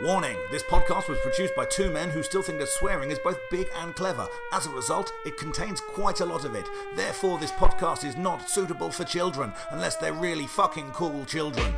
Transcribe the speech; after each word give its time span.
Warning 0.00 0.38
this 0.50 0.62
podcast 0.62 1.10
was 1.10 1.18
produced 1.18 1.54
by 1.54 1.66
two 1.66 1.90
men 1.90 2.08
who 2.08 2.22
still 2.22 2.40
think 2.40 2.58
that 2.60 2.68
swearing 2.68 3.10
is 3.10 3.18
both 3.18 3.38
big 3.50 3.68
and 3.76 3.94
clever. 3.94 4.26
As 4.50 4.64
a 4.64 4.70
result, 4.70 5.12
it 5.26 5.36
contains 5.36 5.82
quite 5.82 6.20
a 6.20 6.24
lot 6.24 6.46
of 6.46 6.54
it. 6.54 6.66
Therefore, 6.96 7.38
this 7.38 7.52
podcast 7.52 8.02
is 8.02 8.16
not 8.16 8.48
suitable 8.48 8.90
for 8.90 9.04
children, 9.04 9.52
unless 9.70 9.96
they're 9.96 10.14
really 10.14 10.46
fucking 10.46 10.92
cool 10.92 11.26
children. 11.26 11.74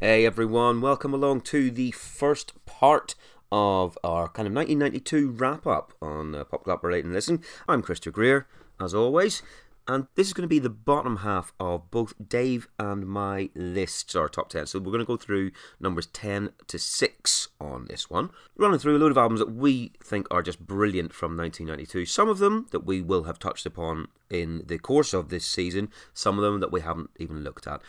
Hey 0.00 0.26
everyone, 0.26 0.80
welcome 0.80 1.14
along 1.14 1.42
to 1.42 1.70
the 1.70 1.92
first 1.92 2.52
part 2.66 3.14
of 3.52 3.96
our 4.02 4.26
kind 4.28 4.48
of 4.48 4.54
1992 4.54 5.30
wrap 5.30 5.68
up 5.68 5.92
on 6.02 6.34
uh, 6.34 6.42
Pop 6.42 6.64
Collaborate 6.64 7.04
and 7.04 7.14
Listen. 7.14 7.42
I'm 7.68 7.80
Christopher 7.80 8.10
Greer, 8.10 8.48
as 8.80 8.92
always, 8.92 9.42
and 9.86 10.06
this 10.14 10.26
is 10.26 10.32
going 10.32 10.42
to 10.42 10.48
be 10.48 10.58
the 10.58 10.70
bottom 10.70 11.18
half 11.18 11.52
of 11.58 11.90
both 11.90 12.14
Dave 12.28 12.68
and 12.78 13.06
my 13.06 13.50
lists, 13.54 14.14
our 14.14 14.28
top 14.28 14.48
10. 14.50 14.66
So 14.66 14.78
we're 14.78 14.92
going 14.92 15.00
to 15.00 15.04
go 15.04 15.16
through 15.16 15.50
numbers 15.80 16.06
10 16.06 16.50
to 16.68 16.78
6 16.78 17.48
on 17.60 17.86
this 17.86 18.08
one, 18.08 18.30
running 18.56 18.78
through 18.78 18.96
a 18.96 18.98
load 18.98 19.10
of 19.10 19.18
albums 19.18 19.40
that 19.40 19.52
we 19.52 19.92
think 20.02 20.26
are 20.30 20.42
just 20.42 20.66
brilliant 20.66 21.12
from 21.12 21.36
1992. 21.36 22.06
Some 22.06 22.28
of 22.28 22.38
them 22.38 22.66
that 22.70 22.84
we 22.84 23.00
will 23.02 23.24
have 23.24 23.38
touched 23.38 23.66
upon 23.66 24.08
in 24.28 24.62
the 24.66 24.78
course 24.78 25.12
of 25.12 25.28
this 25.28 25.44
season, 25.44 25.88
some 26.14 26.38
of 26.38 26.44
them 26.44 26.60
that 26.60 26.72
we 26.72 26.80
haven't 26.80 27.10
even 27.18 27.42
looked 27.42 27.66
at. 27.66 27.80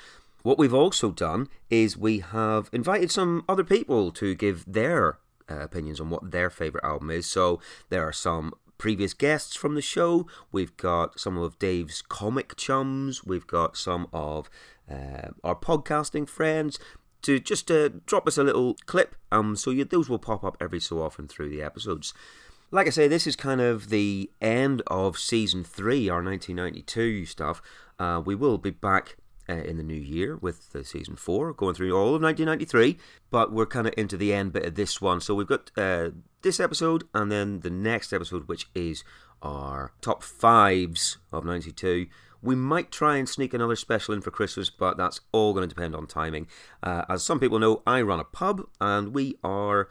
What 0.43 0.57
we've 0.57 0.73
also 0.73 1.11
done 1.11 1.49
is 1.69 1.97
we 1.97 2.19
have 2.19 2.69
invited 2.73 3.11
some 3.11 3.43
other 3.47 3.63
people 3.63 4.11
to 4.13 4.33
give 4.33 4.65
their 4.65 5.19
uh, 5.49 5.59
opinions 5.59 5.99
on 5.99 6.09
what 6.09 6.31
their 6.31 6.49
favourite 6.49 6.85
album 6.85 7.11
is. 7.11 7.27
So 7.27 7.59
there 7.89 8.07
are 8.07 8.13
some 8.13 8.53
previous 8.81 9.13
guests 9.13 9.55
from 9.55 9.75
the 9.75 9.81
show. 9.81 10.25
We've 10.51 10.75
got 10.75 11.19
some 11.19 11.37
of 11.37 11.59
Dave's 11.59 12.01
comic 12.01 12.57
chums. 12.57 13.23
We've 13.23 13.45
got 13.45 13.77
some 13.77 14.07
of 14.11 14.49
uh, 14.89 15.29
our 15.43 15.53
podcasting 15.53 16.27
friends 16.27 16.79
to 17.21 17.39
just 17.39 17.69
uh, 17.69 17.89
drop 18.07 18.27
us 18.27 18.39
a 18.39 18.43
little 18.43 18.75
clip. 18.87 19.15
Um, 19.31 19.55
so 19.55 19.69
you, 19.69 19.85
those 19.85 20.09
will 20.09 20.17
pop 20.17 20.43
up 20.43 20.57
every 20.59 20.79
so 20.79 20.99
often 20.99 21.27
through 21.27 21.49
the 21.49 21.61
episodes. 21.61 22.15
Like 22.71 22.87
I 22.87 22.89
say, 22.89 23.07
this 23.07 23.27
is 23.27 23.35
kind 23.35 23.61
of 23.61 23.89
the 23.89 24.31
end 24.41 24.81
of 24.87 25.19
season 25.19 25.63
three, 25.63 26.09
our 26.09 26.23
1992 26.23 27.27
stuff. 27.27 27.61
Uh, 27.99 28.19
we 28.25 28.33
will 28.33 28.57
be 28.57 28.71
back 28.71 29.15
uh, 29.51 29.63
in 29.63 29.77
the 29.77 29.83
new 29.83 29.93
year 29.93 30.37
with 30.37 30.71
the 30.71 30.85
season 30.85 31.15
four, 31.15 31.53
going 31.53 31.75
through 31.75 31.91
all 31.91 32.15
of 32.15 32.21
1993. 32.21 32.97
But 33.29 33.51
we're 33.51 33.65
kind 33.65 33.87
of 33.87 33.93
into 33.97 34.17
the 34.17 34.33
end 34.33 34.53
bit 34.53 34.65
of 34.65 34.75
this 34.75 35.01
one. 35.01 35.19
So 35.19 35.35
we've 35.35 35.47
got 35.47 35.71
uh, 35.77 36.11
this 36.41 36.59
episode 36.59 37.03
and 37.13 37.31
then 37.31 37.59
the 37.59 37.69
next 37.69 38.13
episode, 38.13 38.47
which 38.47 38.67
is 38.73 39.03
our 39.41 39.91
top 40.01 40.23
fives 40.23 41.17
of 41.31 41.43
92. 41.43 42.07
We 42.41 42.55
might 42.55 42.91
try 42.91 43.17
and 43.17 43.29
sneak 43.29 43.53
another 43.53 43.75
special 43.75 44.13
in 44.13 44.21
for 44.21 44.31
Christmas, 44.31 44.69
but 44.69 44.97
that's 44.97 45.21
all 45.31 45.53
going 45.53 45.67
to 45.67 45.75
depend 45.75 45.95
on 45.95 46.07
timing. 46.07 46.47
Uh, 46.81 47.03
as 47.09 47.23
some 47.23 47.39
people 47.39 47.59
know, 47.59 47.83
I 47.85 48.01
run 48.01 48.19
a 48.19 48.23
pub 48.23 48.63
and 48.79 49.13
we 49.13 49.35
are 49.43 49.89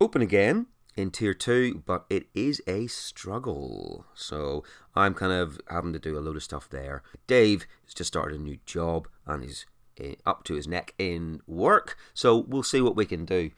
open 0.00 0.22
again 0.22 0.66
in 0.96 1.10
tier 1.10 1.34
two, 1.34 1.82
but 1.86 2.04
it 2.10 2.26
is 2.34 2.60
a 2.66 2.86
struggle. 2.86 4.06
So 4.14 4.64
I'm 4.94 5.14
kind 5.14 5.32
of 5.32 5.60
having 5.68 5.92
to 5.92 5.98
do 5.98 6.18
a 6.18 6.20
load 6.20 6.36
of 6.36 6.42
stuff 6.42 6.68
there. 6.68 7.02
Dave 7.26 7.66
has 7.84 7.94
just 7.94 8.08
started 8.08 8.40
a 8.40 8.42
new 8.42 8.58
job 8.66 9.08
and 9.26 9.44
is 9.44 9.66
eh, 9.98 10.14
up 10.26 10.44
to 10.44 10.54
his 10.54 10.66
neck 10.66 10.94
in 10.98 11.40
work, 11.46 11.96
so 12.14 12.36
we'll 12.36 12.62
see 12.62 12.80
what 12.80 12.96
we 12.96 13.06
can 13.06 13.24
do. 13.24 13.50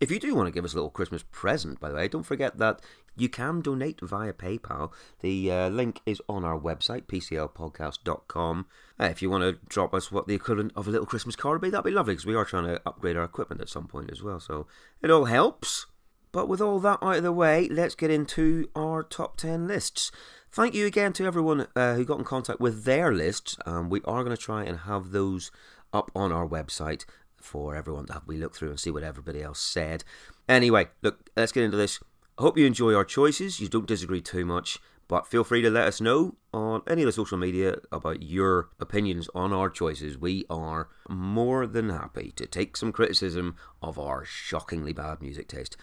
If 0.00 0.10
you 0.10 0.18
do 0.18 0.34
want 0.34 0.46
to 0.46 0.52
give 0.52 0.64
us 0.64 0.72
a 0.72 0.76
little 0.76 0.88
Christmas 0.88 1.24
present, 1.30 1.78
by 1.78 1.90
the 1.90 1.96
way, 1.96 2.08
don't 2.08 2.22
forget 2.22 2.56
that 2.56 2.80
you 3.16 3.28
can 3.28 3.60
donate 3.60 4.00
via 4.00 4.32
PayPal. 4.32 4.92
The 5.20 5.52
uh, 5.52 5.68
link 5.68 6.00
is 6.06 6.22
on 6.26 6.42
our 6.42 6.58
website, 6.58 7.02
pclpodcast.com. 7.02 8.66
Uh, 8.98 9.04
if 9.04 9.20
you 9.20 9.28
want 9.28 9.42
to 9.42 9.60
drop 9.68 9.92
us 9.92 10.10
what 10.10 10.26
the 10.26 10.34
equivalent 10.34 10.72
of 10.74 10.88
a 10.88 10.90
little 10.90 11.06
Christmas 11.06 11.36
card 11.36 11.56
would 11.60 11.66
be, 11.66 11.70
that'd 11.70 11.84
be 11.84 11.90
lovely 11.90 12.14
because 12.14 12.24
we 12.24 12.34
are 12.34 12.46
trying 12.46 12.64
to 12.64 12.80
upgrade 12.86 13.18
our 13.18 13.24
equipment 13.24 13.60
at 13.60 13.68
some 13.68 13.86
point 13.86 14.10
as 14.10 14.22
well. 14.22 14.40
So 14.40 14.66
it 15.02 15.10
all 15.10 15.26
helps. 15.26 15.86
But 16.32 16.48
with 16.48 16.60
all 16.60 16.78
that 16.80 16.98
out 17.02 17.16
of 17.16 17.22
the 17.22 17.32
way, 17.32 17.68
let's 17.68 17.94
get 17.94 18.10
into 18.10 18.68
our 18.76 19.02
top 19.02 19.36
10 19.36 19.66
lists. 19.66 20.12
Thank 20.52 20.74
you 20.74 20.86
again 20.86 21.12
to 21.14 21.26
everyone 21.26 21.66
uh, 21.74 21.94
who 21.94 22.04
got 22.04 22.18
in 22.18 22.24
contact 22.24 22.60
with 22.60 22.84
their 22.84 23.12
lists. 23.12 23.56
Um, 23.66 23.88
we 23.88 24.00
are 24.04 24.24
going 24.24 24.36
to 24.36 24.42
try 24.42 24.64
and 24.64 24.80
have 24.80 25.10
those 25.10 25.50
up 25.92 26.10
on 26.14 26.32
our 26.32 26.46
website 26.46 27.04
for 27.36 27.74
everyone 27.74 28.06
to 28.06 28.12
have 28.12 28.26
we 28.26 28.36
look 28.36 28.54
through 28.54 28.70
and 28.70 28.80
see 28.80 28.90
what 28.90 29.02
everybody 29.02 29.42
else 29.42 29.60
said. 29.60 30.04
Anyway, 30.48 30.88
look, 31.02 31.30
let's 31.36 31.52
get 31.52 31.64
into 31.64 31.76
this. 31.76 32.00
I 32.38 32.42
hope 32.42 32.58
you 32.58 32.66
enjoy 32.66 32.94
our 32.94 33.04
choices. 33.04 33.60
You 33.60 33.68
don't 33.68 33.86
disagree 33.86 34.20
too 34.20 34.44
much, 34.44 34.78
but 35.08 35.26
feel 35.26 35.44
free 35.44 35.62
to 35.62 35.70
let 35.70 35.88
us 35.88 36.00
know 36.00 36.36
on 36.52 36.82
any 36.86 37.02
of 37.02 37.06
the 37.06 37.12
social 37.12 37.38
media 37.38 37.76
about 37.92 38.22
your 38.22 38.70
opinions 38.78 39.28
on 39.34 39.52
our 39.52 39.70
choices. 39.70 40.18
We 40.18 40.44
are 40.48 40.88
more 41.08 41.66
than 41.66 41.90
happy 41.90 42.32
to 42.36 42.46
take 42.46 42.76
some 42.76 42.92
criticism 42.92 43.56
of 43.82 43.98
our 43.98 44.24
shockingly 44.24 44.92
bad 44.92 45.20
music 45.20 45.48
taste. 45.48 45.76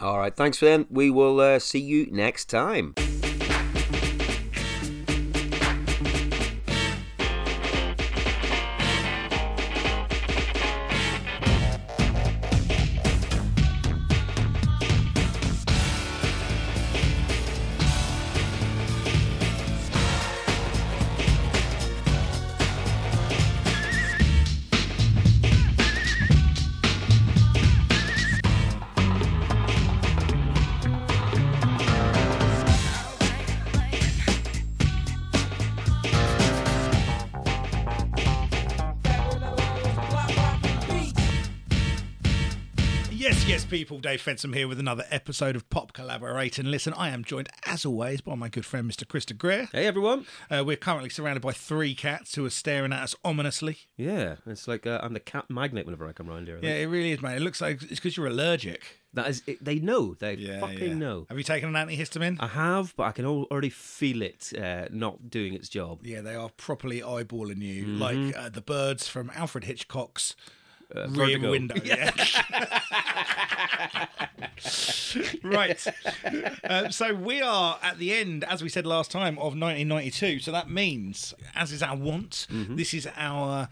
All 0.00 0.18
right, 0.18 0.34
thanks 0.34 0.58
for. 0.58 0.86
We 0.90 1.10
will 1.10 1.40
uh, 1.40 1.58
see 1.58 1.80
you 1.80 2.08
next 2.10 2.46
time. 2.46 2.94
Dave 44.06 44.22
Fensom 44.22 44.54
here 44.54 44.68
with 44.68 44.78
another 44.78 45.04
episode 45.10 45.56
of 45.56 45.68
Pop 45.68 45.92
Collaborate 45.92 46.58
and 46.60 46.70
Listen. 46.70 46.92
I 46.94 47.08
am 47.08 47.24
joined, 47.24 47.48
as 47.66 47.84
always, 47.84 48.20
by 48.20 48.36
my 48.36 48.48
good 48.48 48.64
friend 48.64 48.88
Mr. 48.88 49.04
Krista 49.04 49.36
Greer. 49.36 49.68
Hey, 49.72 49.84
everyone. 49.84 50.26
Uh, 50.48 50.62
we're 50.64 50.76
currently 50.76 51.10
surrounded 51.10 51.40
by 51.40 51.50
three 51.50 51.92
cats 51.92 52.36
who 52.36 52.44
are 52.46 52.50
staring 52.50 52.92
at 52.92 53.02
us 53.02 53.16
ominously. 53.24 53.78
Yeah, 53.96 54.36
it's 54.46 54.68
like 54.68 54.86
uh, 54.86 55.00
I'm 55.02 55.12
the 55.12 55.18
cat 55.18 55.46
magnet 55.50 55.86
whenever 55.86 56.06
I 56.06 56.12
come 56.12 56.30
around 56.30 56.46
here. 56.46 56.60
Yeah, 56.62 56.74
it 56.76 56.84
really 56.86 57.10
is, 57.10 57.20
man. 57.20 57.34
It 57.36 57.40
looks 57.42 57.60
like 57.60 57.82
it's 57.82 57.96
because 57.96 58.16
you're 58.16 58.28
allergic. 58.28 58.84
That 59.12 59.28
is, 59.28 59.42
it, 59.48 59.64
they 59.64 59.80
know. 59.80 60.14
They 60.14 60.34
Yeah, 60.34 60.60
fucking 60.60 60.78
yeah. 60.88 60.94
know. 60.94 61.26
Have 61.28 61.38
you 61.38 61.42
taken 61.44 61.74
an 61.74 61.88
antihistamine? 61.88 62.36
I 62.38 62.46
have, 62.46 62.94
but 62.96 63.04
I 63.04 63.12
can 63.12 63.26
already 63.26 63.70
feel 63.70 64.22
it 64.22 64.52
uh, 64.56 64.84
not 64.92 65.30
doing 65.30 65.52
its 65.54 65.68
job. 65.68 66.06
yeah, 66.06 66.20
they 66.20 66.36
are 66.36 66.50
properly 66.50 67.00
eyeballing 67.00 67.60
you, 67.60 67.86
Mm-hmm. 67.86 67.98
like 68.00 68.36
uh, 68.36 68.50
the 68.50 68.60
birds 68.60 69.08
from 69.08 69.32
Alfred 69.34 69.64
Hitchcock's 69.64 70.36
rear 70.94 71.08
Vertigo. 71.08 71.50
window. 71.50 71.74
Yeah. 71.84 72.10
right. 75.42 75.86
Um, 76.64 76.90
so 76.90 77.14
we 77.14 77.40
are 77.40 77.78
at 77.82 77.98
the 77.98 78.14
end, 78.14 78.44
as 78.44 78.62
we 78.62 78.68
said 78.68 78.86
last 78.86 79.10
time, 79.10 79.34
of 79.38 79.56
1992. 79.58 80.40
So 80.40 80.52
that 80.52 80.70
means, 80.70 81.34
as 81.54 81.72
is 81.72 81.82
our 81.82 81.96
want, 81.96 82.46
Mm-hmm. 82.50 82.76
this 82.76 82.94
is 82.94 83.08
our 83.16 83.68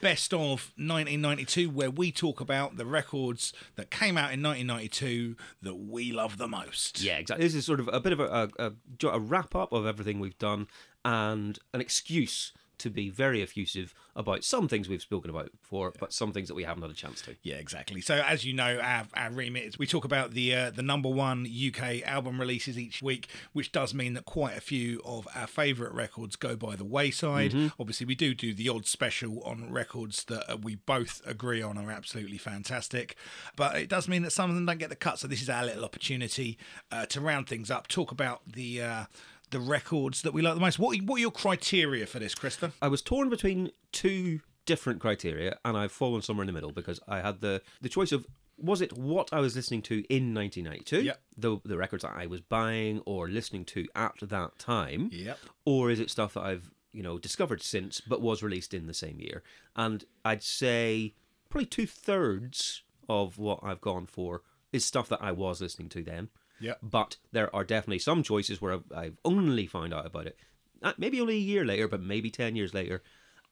best 0.00 0.32
of 0.32 0.72
1992, 0.76 1.70
where 1.70 1.90
we 1.90 2.12
talk 2.12 2.40
about 2.40 2.76
the 2.76 2.86
records 2.86 3.52
that 3.76 3.90
came 3.90 4.16
out 4.16 4.32
in 4.32 4.42
1992 4.42 5.36
that 5.62 5.74
we 5.74 6.12
love 6.12 6.38
the 6.38 6.48
most. 6.48 7.00
Yeah, 7.00 7.18
exactly. 7.18 7.44
This 7.46 7.54
is 7.54 7.66
sort 7.66 7.80
of 7.80 7.88
a 7.92 8.00
bit 8.00 8.12
of 8.12 8.20
a, 8.20 8.50
a, 8.58 8.72
a 9.08 9.20
wrap 9.20 9.54
up 9.54 9.72
of 9.72 9.86
everything 9.86 10.18
we've 10.20 10.38
done 10.38 10.68
and 11.04 11.58
an 11.72 11.80
excuse 11.80 12.52
to 12.78 12.90
be 12.90 13.10
very 13.10 13.42
effusive 13.42 13.94
about 14.14 14.44
some 14.44 14.68
things 14.68 14.88
we've 14.88 15.02
spoken 15.02 15.30
about 15.30 15.50
before, 15.60 15.92
but 15.98 16.12
some 16.12 16.32
things 16.32 16.48
that 16.48 16.54
we 16.54 16.64
haven't 16.64 16.82
had 16.82 16.90
a 16.90 16.94
chance 16.94 17.20
to. 17.22 17.36
Yeah, 17.42 17.56
exactly. 17.56 18.00
So 18.00 18.16
as 18.16 18.44
you 18.44 18.52
know, 18.52 18.78
our, 18.82 19.06
our 19.14 19.30
remit 19.30 19.64
is 19.64 19.78
we 19.78 19.86
talk 19.86 20.04
about 20.04 20.32
the 20.32 20.54
uh, 20.54 20.70
the 20.70 20.82
number 20.82 21.08
one 21.08 21.46
UK 21.46 22.02
album 22.02 22.40
releases 22.40 22.78
each 22.78 23.02
week, 23.02 23.28
which 23.52 23.72
does 23.72 23.94
mean 23.94 24.14
that 24.14 24.24
quite 24.24 24.56
a 24.56 24.60
few 24.60 25.00
of 25.04 25.28
our 25.34 25.46
favourite 25.46 25.94
records 25.94 26.36
go 26.36 26.56
by 26.56 26.76
the 26.76 26.84
wayside. 26.84 27.52
Obviously, 27.78 28.06
we 28.06 28.14
do 28.14 28.34
do 28.34 28.54
the 28.54 28.68
odd 28.68 28.86
special 28.86 29.42
on 29.42 29.70
records 29.72 30.24
that 30.24 30.50
uh, 30.50 30.56
we 30.56 30.76
both 30.76 31.22
agree 31.26 31.62
on 31.62 31.76
are 31.78 31.90
absolutely 31.90 32.38
fantastic, 32.38 33.16
but 33.56 33.76
it 33.76 33.88
does 33.88 34.08
mean 34.08 34.22
that 34.22 34.32
some 34.32 34.50
of 34.50 34.56
them 34.56 34.66
don't 34.66 34.78
get 34.78 34.88
the 34.90 34.96
cut. 34.96 35.18
So 35.18 35.28
this 35.28 35.42
is 35.42 35.50
our 35.50 35.64
little 35.64 35.84
opportunity 35.84 36.58
uh, 36.90 37.06
to 37.06 37.20
round 37.20 37.48
things 37.48 37.70
up, 37.70 37.88
talk 37.88 38.10
about 38.10 38.40
the. 38.46 38.82
Uh, 38.82 39.04
the 39.50 39.60
records 39.60 40.22
that 40.22 40.32
we 40.32 40.42
like 40.42 40.54
the 40.54 40.60
most. 40.60 40.78
What 40.78 40.96
what 41.02 41.16
are 41.16 41.20
your 41.20 41.30
criteria 41.30 42.06
for 42.06 42.18
this, 42.18 42.34
Krista? 42.34 42.72
I 42.82 42.88
was 42.88 43.02
torn 43.02 43.28
between 43.28 43.70
two 43.92 44.40
different 44.64 45.00
criteria, 45.00 45.58
and 45.64 45.76
I've 45.76 45.92
fallen 45.92 46.22
somewhere 46.22 46.42
in 46.42 46.46
the 46.48 46.52
middle 46.52 46.72
because 46.72 47.00
I 47.06 47.20
had 47.20 47.40
the 47.40 47.62
the 47.80 47.88
choice 47.88 48.12
of 48.12 48.26
was 48.58 48.80
it 48.80 48.96
what 48.96 49.32
I 49.32 49.40
was 49.40 49.54
listening 49.54 49.82
to 49.82 49.96
in 50.08 50.32
1992, 50.34 51.02
Yep. 51.04 51.20
the 51.36 51.58
the 51.64 51.76
records 51.76 52.02
that 52.02 52.14
I 52.16 52.26
was 52.26 52.40
buying 52.40 53.00
or 53.04 53.28
listening 53.28 53.64
to 53.66 53.86
at 53.94 54.14
that 54.22 54.58
time, 54.58 55.10
Yep. 55.12 55.38
or 55.64 55.90
is 55.90 56.00
it 56.00 56.10
stuff 56.10 56.34
that 56.34 56.42
I've 56.42 56.70
you 56.92 57.02
know 57.02 57.18
discovered 57.18 57.62
since, 57.62 58.00
but 58.00 58.20
was 58.22 58.42
released 58.42 58.72
in 58.74 58.86
the 58.86 58.94
same 58.94 59.20
year. 59.20 59.42
And 59.76 60.04
I'd 60.24 60.42
say 60.42 61.14
probably 61.50 61.66
two 61.66 61.86
thirds 61.86 62.82
of 63.08 63.38
what 63.38 63.60
I've 63.62 63.80
gone 63.82 64.06
for 64.06 64.42
is 64.72 64.84
stuff 64.84 65.08
that 65.10 65.22
I 65.22 65.30
was 65.32 65.60
listening 65.60 65.88
to 65.90 66.02
then. 66.02 66.30
Yeah. 66.60 66.74
But 66.82 67.16
there 67.32 67.54
are 67.54 67.64
definitely 67.64 67.98
some 67.98 68.22
choices 68.22 68.60
where 68.60 68.74
I've, 68.74 68.92
I've 68.94 69.18
only 69.24 69.66
found 69.66 69.92
out 69.92 70.06
about 70.06 70.26
it, 70.26 70.38
uh, 70.82 70.92
maybe 70.98 71.20
only 71.20 71.36
a 71.36 71.38
year 71.38 71.64
later, 71.64 71.88
but 71.88 72.00
maybe 72.00 72.30
ten 72.30 72.56
years 72.56 72.72
later, 72.72 73.02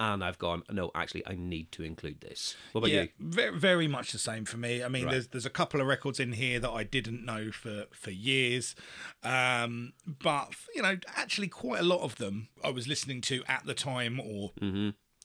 and 0.01 0.25
I've 0.25 0.39
gone, 0.39 0.65
no, 0.73 0.91
actually, 0.95 1.25
I 1.27 1.35
need 1.37 1.71
to 1.73 1.85
include 1.85 2.21
this. 2.21 2.57
What 2.73 2.81
about 2.81 2.91
yeah, 2.91 3.03
you? 3.03 3.09
very, 3.21 3.57
very 3.57 3.87
much 3.89 4.11
the 4.11 4.19
same 4.19 4.45
for 4.45 4.57
me. 4.57 4.83
I 4.83 4.89
mean, 4.89 5.05
Right. 5.05 5.13
there's 5.13 5.29
there's 5.29 5.47
a 5.47 5.51
couple 5.51 5.81
of 5.81 5.87
records 5.87 6.19
in 6.19 6.33
here 6.33 6.59
that 6.59 6.71
I 6.71 6.83
didn't 6.83 7.25
know 7.25 7.53
for 7.53 7.85
for 7.93 8.11
years, 8.11 8.75
um, 9.23 9.93
but 10.07 10.55
you 10.75 10.83
know, 10.83 10.97
actually, 11.15 11.49
quite 11.49 11.81
a 11.81 11.85
lot 11.85 12.01
of 12.01 12.17
them 12.17 12.49
I 12.65 12.71
was 12.71 12.89
listening 12.89 13.21
to 13.23 13.45
at 13.47 13.67
the 13.67 13.75
time 13.75 14.19
or 14.21 14.53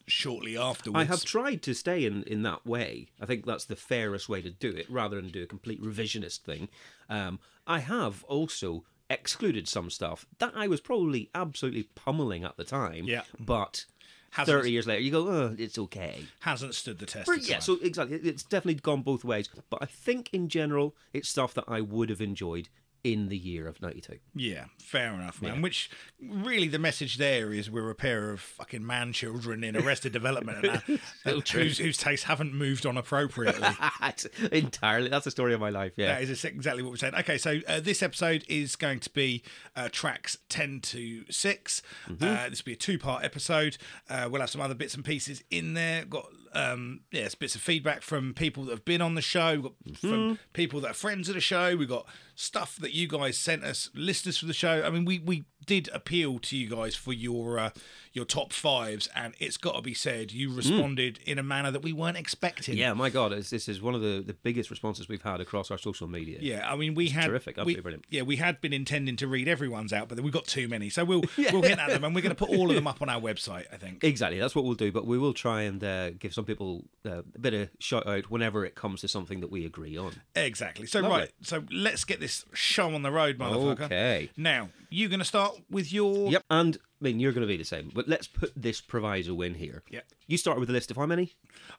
shortly 0.10 0.58
afterwards. 0.58 1.00
I 1.02 1.06
have 1.06 1.24
tried 1.24 1.62
to 1.64 1.74
stay 1.74 2.06
in, 2.06 2.24
in 2.24 2.42
that 2.44 2.66
way. 2.66 3.08
I 3.22 3.26
think 3.26 3.46
that's 3.46 3.66
the 3.66 3.76
fairest 3.76 4.28
way 4.28 4.42
to 4.42 4.50
do 4.50 4.70
it, 4.70 4.90
rather 4.90 5.16
than 5.22 5.30
do 5.30 5.44
a 5.44 5.48
complete 5.48 5.82
revisionist 5.82 6.40
thing. 6.40 6.68
Um, 7.10 7.40
I 7.68 7.80
have 7.80 8.24
also 8.26 8.84
excluded 9.10 9.68
some 9.68 9.90
stuff 9.90 10.26
that 10.40 10.54
I 10.56 10.68
was 10.68 10.82
probably 10.82 11.30
absolutely 11.34 11.84
pummeling 11.96 12.44
at 12.44 12.58
the 12.58 12.64
time. 12.64 13.06
Yeah. 13.06 13.24
But 13.40 13.86
Hasn't- 14.32 14.56
thirty 14.56 14.72
years 14.72 14.86
later, 14.86 15.02
you 15.02 15.12
go, 15.12 15.28
oh, 15.28 15.56
it's 15.58 15.78
okay. 15.80 16.26
hasn't 16.42 16.76
stood 16.76 17.00
the 17.00 17.06
test. 17.08 17.28
Of 17.30 17.48
yeah, 17.48 17.56
time. 17.56 17.62
so 17.62 17.78
exactly, 17.82 18.18
it's 18.18 18.44
definitely 18.44 18.80
gone 18.82 19.02
both 19.02 19.24
ways. 19.24 19.50
But 19.70 19.82
I 19.82 19.86
think 19.88 20.30
in 20.34 20.50
general, 20.50 20.96
it's 21.14 21.28
stuff 21.30 21.54
that 21.56 21.64
I 21.68 21.82
would 21.82 22.10
have 22.10 22.22
enjoyed 22.22 22.70
in 23.04 23.30
the 23.30 23.38
year 23.38 23.68
of 23.68 23.82
'92. 23.82 24.18
Yeah, 24.36 24.66
fair 24.80 25.14
enough, 25.14 25.42
man. 25.42 25.62
Which 25.62 25.90
really 26.22 26.68
the 26.68 26.80
message 26.80 27.18
there 27.18 27.54
is 27.54 27.70
we're 27.70 27.90
a 27.90 27.96
pair 27.96 28.32
of 28.32 28.42
fucking 28.42 28.86
man 28.86 29.14
children 29.14 29.64
in 29.64 29.76
arrested 29.78 30.12
development 30.14 30.66
and 30.66 31.00
uh, 31.26 31.40
whose, 31.52 31.78
whose 31.78 31.98
tastes 31.98 32.26
haven't 32.26 32.54
moved 32.54 32.86
on 32.86 32.98
appropriately. 32.98 33.68
Entirely 34.52 35.10
that's 35.10 35.26
the 35.26 35.32
story 35.32 35.54
of 35.54 35.60
my 35.60 35.70
life. 35.70 35.94
Yeah. 35.96 36.14
That 36.20 36.24
is 36.24 36.44
exactly 36.46 36.84
what 36.84 36.90
we're 36.92 36.98
saying. 36.98 37.16
Okay, 37.16 37.38
so 37.38 37.60
uh, 37.68 37.80
this 37.80 38.02
episode 38.04 38.44
is 38.48 38.76
going 38.76 39.00
to 39.02 39.10
be 39.12 39.44
uh, 39.76 39.90
tracks 39.92 40.38
10 40.50 40.82
to 40.82 41.24
6. 41.30 41.82
Mm-hmm. 42.10 42.24
Uh, 42.24 42.50
this 42.50 42.64
will 42.64 42.70
be 42.70 42.74
a 42.74 42.78
two 42.78 42.98
part 43.00 43.24
episode. 43.24 43.78
Uh, 44.10 44.28
we'll 44.32 44.42
have 44.42 44.50
some 44.50 44.62
other 44.62 44.76
bits 44.76 44.94
and 44.96 45.06
pieces 45.06 45.44
in 45.50 45.74
there. 45.74 46.06
Got 46.06 46.28
um, 46.54 47.02
yes, 47.12 47.36
bits 47.36 47.54
of 47.56 47.62
feedback 47.62 48.02
from 48.02 48.34
people 48.34 48.66
that 48.66 48.72
have 48.72 48.86
been 48.86 49.02
on 49.02 49.16
the 49.16 49.22
show, 49.22 49.54
We've 49.54 49.64
got 49.64 49.74
Mm-hmm. 49.90 50.10
from 50.10 50.40
people 50.54 50.82
that 50.82 50.92
are 50.92 50.96
friends 50.96 51.30
of 51.30 51.36
the 51.36 51.42
show. 51.42 51.76
We've 51.76 51.88
got 51.90 52.06
stuff 52.36 52.76
that 52.78 52.89
you 52.94 53.08
guys 53.08 53.38
sent 53.38 53.64
us, 53.64 53.90
listeners 53.94 54.38
for 54.38 54.46
the 54.46 54.54
show. 54.54 54.84
I 54.84 54.90
mean, 54.90 55.06
we, 55.06 55.20
we 55.20 55.46
did 55.66 55.90
appeal 55.94 56.40
to 56.40 56.58
you 56.58 56.70
guys 56.70 56.96
for 56.96 57.14
your 57.14 57.60
uh, 57.60 57.70
your 58.14 58.26
top 58.26 58.54
fives, 58.54 59.08
and 59.16 59.34
it's 59.40 59.58
got 59.58 59.76
to 59.76 59.82
be 59.82 59.94
said, 59.94 60.32
you 60.32 60.54
responded 60.54 61.20
in 61.26 61.38
a 61.38 61.44
manner 61.44 61.72
that 61.72 61.82
we 61.84 61.94
weren't 61.94 62.18
expecting. 62.18 62.76
Mm. 62.76 62.80
Yeah, 62.80 62.94
my 62.94 63.10
God, 63.10 63.32
this 63.32 63.68
is 63.70 63.82
one 63.82 63.96
of 63.96 64.02
the, 64.02 64.24
the 64.26 64.34
biggest 64.34 64.70
responses 64.70 65.08
we've 65.08 65.22
had 65.22 65.40
across 65.42 65.70
our 65.72 65.78
social 65.78 66.08
media. 66.08 66.40
Yeah, 66.42 66.70
I 66.70 66.76
mean, 66.76 66.96
we 66.96 67.10
had 67.10 67.28
terrific, 67.28 67.58
we- 67.58 67.62
absolutely 67.62 67.82
brilliant. 67.82 68.06
Yeah, 68.10 68.24
we 68.24 68.38
had 68.38 68.62
been 68.62 68.74
intending 68.74 69.16
to 69.18 69.28
read 69.28 69.48
everyone's 69.48 69.94
out, 69.94 70.10
but 70.10 70.16
then 70.16 70.26
we 70.26 70.32
got 70.32 70.46
too 70.46 70.68
many, 70.68 70.90
so 70.90 71.06
we'll 71.06 71.24
we'll 71.38 71.62
hit 71.62 71.80
at 71.80 71.90
them, 71.90 72.04
and 72.04 72.16
we're 72.16 72.22
going 72.22 72.36
to 72.36 72.46
put 72.46 72.50
all 72.50 72.70
of 72.70 72.76
them 72.76 72.88
up 72.88 73.02
on 73.02 73.10
our 73.10 73.22
website. 73.22 73.66
I 73.72 73.78
think. 73.78 74.04
Exactly, 74.04 74.40
that's 74.40 74.56
what 74.56 74.66
we'll 74.66 74.74
do. 74.76 74.92
But 74.92 75.06
we 75.06 75.18
will 75.18 75.34
try 75.34 75.62
and 75.64 75.84
uh, 75.84 76.12
give 76.12 76.34
some 76.34 76.46
people 76.46 76.86
uh, 77.06 77.20
a 77.36 77.40
bit 77.40 77.54
of 77.54 77.70
shout 77.80 78.08
out 78.08 78.30
whenever 78.32 78.66
it 78.66 78.76
comes 78.76 79.02
to 79.02 79.08
something 79.08 79.40
that 79.42 79.52
we 79.52 79.66
agree 79.66 79.98
on. 79.98 80.14
Exactly. 80.36 80.88
So 80.88 81.02
Lovely. 81.02 81.20
right, 81.20 81.32
so 81.42 81.64
let's 81.72 82.04
get 82.06 82.20
this 82.20 82.46
show 82.54 82.94
on 82.94 83.04
the 83.04 83.12
road, 83.12 83.38
motherfucker. 83.38 83.82
Okay. 83.82 84.30
Now 84.36 84.70
you're 84.90 85.10
going 85.10 85.20
to 85.20 85.26
start 85.26 85.56
with 85.70 85.94
your. 85.94 86.32
Yep, 86.32 86.44
and 86.50 86.78
I 87.02 87.06
mean 87.06 87.20
you're 87.20 87.32
going 87.32 87.42
to 87.42 87.48
be 87.48 87.58
the 87.58 87.64
same. 87.64 87.92
But 87.94 88.08
let's 88.08 88.28
put 88.28 88.52
this 88.56 88.82
proviso 88.82 89.40
in 89.42 89.54
here. 89.56 89.84
Yeah. 89.90 90.02
You 90.28 90.38
start 90.38 90.60
with 90.60 90.70
a 90.70 90.74
list 90.74 90.92
of 90.92 90.98
how 90.98 91.06
many? 91.06 91.34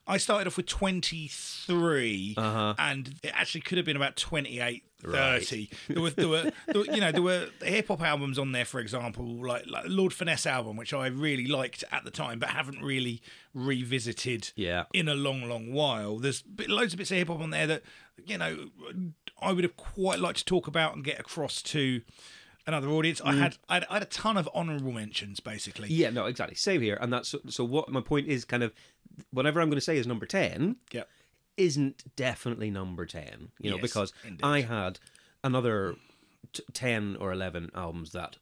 I 0.07 0.17
started 0.17 0.47
off 0.47 0.57
with 0.57 0.67
23, 0.67 2.35
Uh-huh. 2.37 2.75
and 2.79 3.15
it 3.23 3.33
actually 3.35 3.61
could 3.63 3.79
have 3.79 3.85
been 3.85 3.97
about 3.97 4.17
28, 4.17 4.85
Right. 5.03 5.39
30. 5.43 5.71
There 5.89 6.03
were, 6.03 6.11
there 6.11 6.29
were, 6.29 6.51
there 6.67 6.75
were 6.83 6.85
you 6.87 7.01
know, 7.01 7.11
there 7.13 7.23
were 7.23 7.49
hip 7.63 7.89
hop 7.89 8.03
albums 8.03 8.39
on 8.39 8.53
there, 8.53 8.65
for 8.67 8.81
example, 8.81 9.25
like, 9.25 9.67
like 9.67 9.85
Lord 9.89 10.13
Finesse 10.13 10.47
album, 10.47 10.77
which 10.77 10.93
I 10.93 11.07
really 11.07 11.47
liked 11.47 11.85
at 11.91 12.05
the 12.05 12.11
time, 12.11 12.39
but 12.39 12.51
haven't 12.51 12.83
really 12.83 13.23
revisited 13.55 14.53
Yeah. 14.57 14.85
in 14.93 15.09
a 15.09 15.15
long, 15.15 15.43
long 15.49 15.73
while. 15.73 16.19
There's 16.19 16.43
loads 16.69 16.93
of 16.93 16.99
bits 16.99 17.11
of 17.11 17.17
hip 17.17 17.29
hop 17.29 17.41
on 17.41 17.51
there 17.51 17.67
that, 17.67 17.83
you 18.27 18.37
know, 18.37 18.71
I 19.41 19.53
would 19.53 19.65
have 19.65 19.77
quite 19.77 20.19
liked 20.19 20.39
to 20.41 20.45
talk 20.45 20.67
about 20.67 20.95
and 20.95 21.05
get 21.05 21.19
across 21.19 21.63
to 21.63 22.03
another 22.67 22.89
audience. 22.89 23.21
I 23.25 23.35
had 23.35 23.57
I 23.69 23.75
had, 23.75 23.87
I 23.91 23.95
had 23.95 24.03
a 24.03 24.07
ton 24.07 24.37
of 24.37 24.49
honourable 24.55 24.93
mentions, 24.93 25.41
basically. 25.41 25.89
Mm. 25.89 25.97
Yeah, 25.99 26.11
no, 26.11 26.27
exactly. 26.27 26.57
Same 26.57 26.81
here. 26.83 26.99
And 27.01 27.13
that's 27.13 27.35
so. 27.49 27.65
What 27.65 27.89
my 27.91 28.01
point 28.01 28.29
is, 28.29 28.45
kind 28.45 28.63
of, 28.63 28.73
whatever 29.31 29.61
I'm 29.61 29.69
going 29.69 29.77
to 29.79 29.81
say 29.85 29.97
is 29.99 30.07
number 30.07 30.27
ten. 30.27 30.77
Yep. 30.93 31.09
isn't 31.57 32.17
definitely 32.17 32.71
number 32.71 33.05
10 33.05 33.51
you 33.61 33.71
know 33.71 33.77
Yes, 33.77 33.83
because 33.83 34.13
indeed. 34.25 34.41
i 34.43 34.61
had 34.63 34.99
another 35.45 35.97
t- 36.55 36.63
10 36.73 37.17
or 37.21 37.33
11 37.33 37.71
albums 37.75 38.13
that 38.13 38.37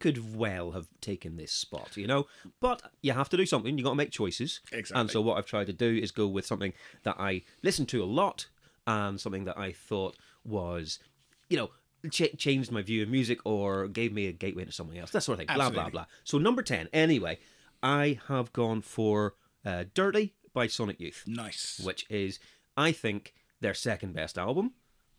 could 0.00 0.34
well 0.34 0.72
have 0.72 0.88
taken 1.00 1.36
this 1.36 1.52
spot 1.52 1.96
you 1.96 2.06
know 2.06 2.26
but 2.60 2.82
you 3.02 3.12
have 3.12 3.28
to 3.28 3.36
do 3.36 3.46
something 3.46 3.76
you 3.78 3.84
got 3.84 3.90
to 3.90 3.96
make 3.96 4.10
choices 4.10 4.60
Exactly. 4.72 5.00
and 5.00 5.10
so 5.10 5.20
what 5.20 5.36
i've 5.38 5.46
tried 5.46 5.66
to 5.68 5.72
do 5.72 5.90
is 6.02 6.10
go 6.10 6.26
with 6.26 6.46
something 6.46 6.72
that 7.04 7.14
i 7.18 7.42
listened 7.62 7.88
to 7.90 8.02
a 8.02 8.06
lot 8.20 8.46
and 8.88 9.20
something 9.20 9.44
that 9.44 9.56
i 9.58 9.70
thought 9.70 10.16
was 10.44 10.98
you 11.48 11.56
know 11.56 11.70
ch- 12.10 12.36
changed 12.38 12.70
my 12.72 12.82
view 12.82 13.02
of 13.02 13.08
music 13.08 13.38
or 13.44 13.88
gave 13.88 14.12
me 14.12 14.26
a 14.26 14.32
gateway 14.32 14.62
into 14.62 14.72
something 14.74 14.98
else 14.98 15.10
that 15.10 15.22
sort 15.22 15.34
of 15.34 15.46
thing 15.46 15.46
blah 15.54 15.70
blah 15.70 15.82
Absolutely. 15.84 15.90
blah 15.92 16.04
so 16.24 16.38
number 16.38 16.62
10 16.62 16.88
anyway 16.92 17.38
i 17.82 18.18
have 18.28 18.52
gone 18.52 18.80
for 18.82 19.34
uh, 19.64 19.84
dirty 19.94 20.34
by 20.52 20.66
sonic 20.66 21.00
youth 21.00 21.24
Nice. 21.26 21.80
which 21.84 22.06
is 22.10 22.38
I 22.76 22.90
think 22.90 23.34
their 23.60 23.72
second 23.74 24.14
best 24.14 24.36
album 24.36 24.72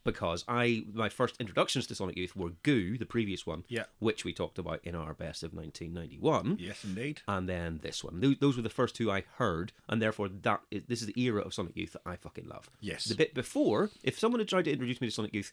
because 0.04 0.44
I 0.48 0.84
my 0.94 1.10
first 1.10 1.38
introductions 1.40 1.88
to 1.88 1.96
Sonic 1.96 2.16
Youth 2.18 2.36
were 2.36 2.52
Goo, 2.62 2.96
the 2.98 3.06
previous 3.08 3.48
one, 3.48 3.64
Yeah. 3.70 3.86
which 4.00 4.24
we 4.24 4.34
talked 4.34 4.60
about 4.60 4.82
in 4.84 4.94
our 4.94 5.14
best 5.16 5.42
of 5.42 5.52
1991. 5.54 6.58
Yes, 6.60 6.84
indeed. 6.84 7.22
And 7.28 7.48
then 7.50 7.80
this 7.82 8.04
one. 8.04 8.20
Tho- 8.20 8.36
Those 8.40 8.56
were 8.58 8.62
the 8.62 8.70
first 8.70 8.96
two 8.96 9.10
I 9.12 9.24
heard, 9.38 9.72
and 9.90 10.00
therefore 10.02 10.28
that 10.30 10.62
is, 10.70 10.84
this 10.88 11.02
is 11.02 11.08
the 11.08 11.20
era 11.20 11.42
of 11.42 11.54
Sonic 11.54 11.76
Youth 11.76 11.94
that 11.94 12.02
I 12.06 12.18
fucking 12.18 12.48
love. 12.48 12.70
Yes. 12.82 13.06
The 13.06 13.16
bit 13.16 13.34
before, 13.34 13.90
if 14.04 14.20
someone 14.20 14.40
had 14.40 14.48
tried 14.50 14.66
to 14.66 14.72
introduce 14.72 15.02
me 15.02 15.08
to 15.08 15.12
Sonic 15.12 15.34
Youth 15.34 15.52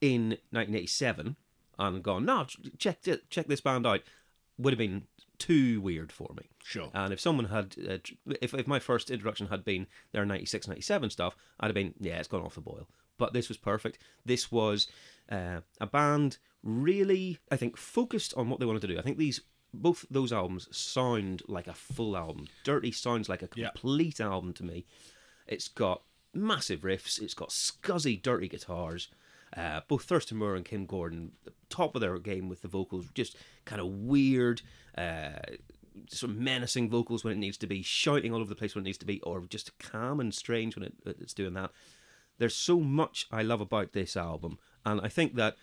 in 0.00 0.30
1987 0.50 1.36
and 1.78 2.02
gone, 2.02 2.24
no, 2.24 2.44
ch- 2.44 2.58
check 2.78 2.98
check 3.30 3.46
this 3.46 3.60
band 3.60 3.86
out, 3.86 4.00
would 4.58 4.72
have 4.72 4.78
been 4.78 5.04
too 5.38 5.80
weird 5.80 6.10
for 6.10 6.30
me. 6.36 6.48
Sure. 6.64 6.90
And 6.94 7.12
if 7.12 7.20
someone 7.20 7.46
had, 7.46 7.74
uh, 7.88 7.98
if, 8.40 8.54
if 8.54 8.66
my 8.66 8.78
first 8.78 9.10
introduction 9.10 9.48
had 9.48 9.64
been 9.64 9.86
their 10.12 10.24
96, 10.24 10.66
97 10.68 11.10
stuff, 11.10 11.36
I'd 11.60 11.66
have 11.66 11.74
been, 11.74 11.94
yeah, 12.00 12.18
it's 12.18 12.28
gone 12.28 12.42
off 12.42 12.54
the 12.54 12.60
boil. 12.62 12.88
But 13.18 13.32
this 13.32 13.48
was 13.48 13.56
perfect. 13.58 13.98
This 14.24 14.50
was 14.50 14.88
uh, 15.30 15.60
a 15.80 15.86
band 15.86 16.38
really, 16.62 17.38
I 17.50 17.56
think, 17.56 17.76
focused 17.76 18.32
on 18.36 18.48
what 18.48 18.60
they 18.60 18.66
wanted 18.66 18.80
to 18.82 18.88
do. 18.88 18.98
I 18.98 19.02
think 19.02 19.18
these, 19.18 19.42
both 19.74 20.04
those 20.10 20.32
albums 20.32 20.68
sound 20.76 21.42
like 21.48 21.66
a 21.66 21.74
full 21.74 22.16
album. 22.16 22.46
Dirty 22.64 22.90
sounds 22.92 23.28
like 23.28 23.42
a 23.42 23.48
Yeah. 23.54 23.68
complete 23.70 24.20
album 24.20 24.52
to 24.54 24.64
me. 24.64 24.86
It's 25.46 25.68
got 25.68 26.02
massive 26.34 26.80
riffs, 26.80 27.20
it's 27.20 27.34
got 27.34 27.50
scuzzy, 27.50 28.20
dirty 28.20 28.48
guitars. 28.48 29.08
Uh, 29.56 29.80
both 29.88 30.04
Thurston 30.04 30.36
Moore 30.38 30.54
and 30.54 30.64
Kim 30.64 30.84
Gordon, 30.86 31.32
top 31.70 31.94
of 31.94 32.00
their 32.00 32.18
game 32.18 32.48
with 32.48 32.60
the 32.62 32.68
vocals, 32.68 33.06
just 33.14 33.36
kind 33.64 33.80
of 33.80 33.86
weird, 33.88 34.60
uh, 34.98 35.30
sort 36.10 36.30
of 36.32 36.36
menacing 36.36 36.90
vocals 36.90 37.24
when 37.24 37.32
it 37.32 37.38
needs 37.38 37.56
to 37.58 37.66
be, 37.66 37.82
shouting 37.82 38.32
all 38.34 38.40
over 38.40 38.48
the 38.50 38.54
place 38.54 38.74
when 38.74 38.84
it 38.84 38.88
needs 38.88 38.98
to 38.98 39.06
be, 39.06 39.20
or 39.22 39.40
just 39.48 39.78
calm 39.78 40.20
and 40.20 40.34
strange 40.34 40.76
when 40.76 40.84
it, 40.84 40.94
it's 41.06 41.32
doing 41.34 41.54
that. 41.54 41.70
There's 42.38 42.54
so 42.54 42.80
much 42.80 43.26
I 43.32 43.42
love 43.42 43.62
about 43.62 43.92
this 43.92 44.14
album, 44.16 44.58
and 44.84 45.00
I 45.00 45.08
think 45.08 45.36
that 45.36 45.56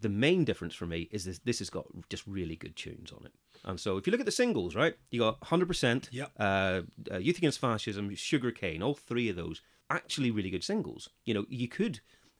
the 0.00 0.10
main 0.10 0.44
difference 0.44 0.74
for 0.74 0.86
me 0.86 1.08
is 1.10 1.24
this 1.24 1.38
this 1.40 1.58
has 1.60 1.70
got 1.70 1.86
just 2.08 2.24
really 2.26 2.54
good 2.56 2.76
tunes 2.76 3.10
on 3.10 3.24
it. 3.24 3.32
And 3.64 3.80
so 3.80 3.96
if 3.96 4.06
you 4.06 4.10
look 4.10 4.20
at 4.20 4.26
the 4.26 4.32
singles, 4.32 4.76
right, 4.76 4.94
you 5.10 5.18
got 5.20 5.40
100%, 5.40 6.08
Yep. 6.12 6.30
uh, 6.38 6.82
uh, 7.10 7.16
Youth 7.18 7.38
Against 7.38 7.58
Fascism, 7.58 8.14
Sugar 8.14 8.52
Kane, 8.52 8.82
all 8.82 8.94
three 8.94 9.28
of 9.28 9.34
those 9.36 9.60
actually 9.90 10.30
really 10.30 10.50
good 10.50 10.62
singles. 10.62 11.08
You 11.24 11.34
know, 11.34 11.46
you 11.48 11.66
could 11.66 11.98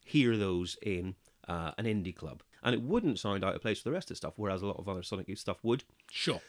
hear 0.08 0.36
those 0.36 0.76
in 0.82 1.14
uh, 1.46 1.72
an 1.78 1.84
indie 1.84 2.14
club 2.14 2.42
and 2.62 2.74
it 2.74 2.82
wouldn't 2.82 3.18
sound 3.18 3.44
out 3.44 3.54
of 3.54 3.62
place 3.62 3.78
for 3.78 3.88
the 3.88 3.92
rest 3.92 4.06
of 4.06 4.10
the 4.10 4.16
stuff, 4.16 4.34
whereas 4.36 4.62
a 4.62 4.66
lot 4.66 4.78
of 4.78 4.88
other 4.88 5.02
Sonic 5.02 5.28
Youth 5.28 5.38
stuff 5.38 5.58
would. 5.62 5.84
Sure. 6.10 6.40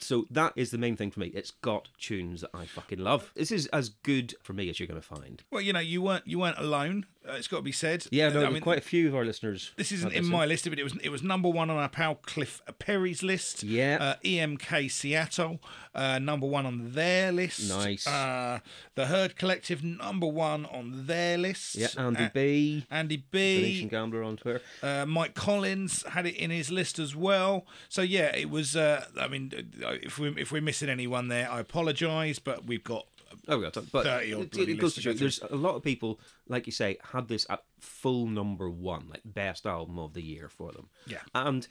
So 0.00 0.26
that 0.30 0.52
is 0.56 0.70
the 0.70 0.78
main 0.78 0.96
thing 0.96 1.10
for 1.10 1.20
me. 1.20 1.28
It's 1.28 1.52
got 1.52 1.88
tunes 1.98 2.40
that 2.40 2.50
I 2.52 2.66
fucking 2.66 2.98
love. 2.98 3.32
This 3.36 3.52
is 3.52 3.66
as 3.68 3.88
good 3.88 4.34
for 4.42 4.52
me 4.52 4.68
as 4.68 4.80
you're 4.80 4.88
going 4.88 5.00
to 5.00 5.06
find. 5.06 5.42
Well, 5.50 5.62
you 5.62 5.72
know, 5.72 5.80
you 5.80 6.02
weren't 6.02 6.26
you 6.26 6.40
weren't 6.40 6.58
alone. 6.58 7.06
Uh, 7.28 7.34
it's 7.34 7.46
got 7.48 7.58
to 7.58 7.62
be 7.62 7.72
said. 7.72 8.04
Yeah, 8.10 8.30
no, 8.30 8.44
I 8.44 8.50
mean, 8.50 8.62
quite 8.62 8.78
a 8.78 8.82
few 8.82 9.08
of 9.08 9.14
our 9.14 9.24
listeners. 9.24 9.70
This 9.76 9.92
isn't 9.92 10.12
in 10.12 10.26
my 10.26 10.44
list, 10.44 10.68
but 10.68 10.78
it 10.78 10.82
was 10.82 10.96
it 11.02 11.10
was 11.10 11.22
number 11.22 11.48
one 11.48 11.70
on 11.70 11.76
our 11.76 11.88
pal 11.88 12.16
Cliff 12.16 12.60
Perry's 12.78 13.22
list. 13.22 13.62
Yeah. 13.62 13.98
uh, 14.00 14.14
EMK 14.24 14.90
Seattle, 14.90 15.60
uh, 15.94 16.18
number 16.18 16.46
one 16.46 16.66
on 16.66 16.92
their 16.92 17.30
list. 17.30 17.68
Nice. 17.68 18.06
Uh, 18.06 18.58
the 18.96 19.06
Herd 19.06 19.36
Collective, 19.36 19.84
number 19.84 20.26
one 20.26 20.66
on 20.66 21.06
their 21.06 21.38
list. 21.38 21.76
Yeah, 21.76 21.88
Andy 21.96 22.28
B. 22.34 22.86
Andy 22.90 23.22
Venetian 23.30 23.86
B. 23.86 23.90
Gambler 23.90 24.22
on 24.24 24.36
Twitter. 24.36 24.60
Uh, 24.82 25.06
Mike 25.06 25.34
Collins 25.34 26.04
had 26.08 26.26
it 26.26 26.34
in 26.36 26.50
his 26.50 26.70
list 26.70 26.98
as 26.98 27.14
well. 27.14 27.66
So 27.88 28.02
yeah, 28.02 28.34
it 28.34 28.50
was. 28.50 28.74
Uh, 28.74 29.04
I 29.20 29.28
mean, 29.28 29.52
if 29.80 30.18
we 30.18 30.28
if 30.36 30.50
we're 30.50 30.62
missing 30.62 30.88
anyone 30.88 31.28
there, 31.28 31.50
I 31.50 31.60
apologise, 31.60 32.38
but 32.40 32.66
we've 32.66 32.84
got. 32.84 33.06
Oh, 33.48 33.60
yeah, 33.60 33.70
but 33.92 34.04
30 34.04 34.34
odd 34.34 34.40
it, 34.42 34.50
bloody 34.52 34.72
it 34.72 34.76
goes 34.76 34.82
lists 34.82 34.94
to 34.96 35.00
to 35.00 35.08
show 35.08 35.12
go 35.12 35.18
there's 35.18 35.40
a 35.50 35.56
lot 35.56 35.74
of 35.76 35.82
people, 35.82 36.20
like 36.48 36.66
you 36.66 36.72
say, 36.72 36.98
had 37.12 37.28
this 37.28 37.46
at 37.50 37.62
full 37.80 38.26
number 38.26 38.68
one, 38.70 39.08
like 39.08 39.22
best 39.24 39.66
album 39.66 39.98
of 39.98 40.14
the 40.14 40.22
year 40.22 40.48
for 40.48 40.72
them. 40.72 40.88
Yeah. 41.06 41.18
and 41.34 41.66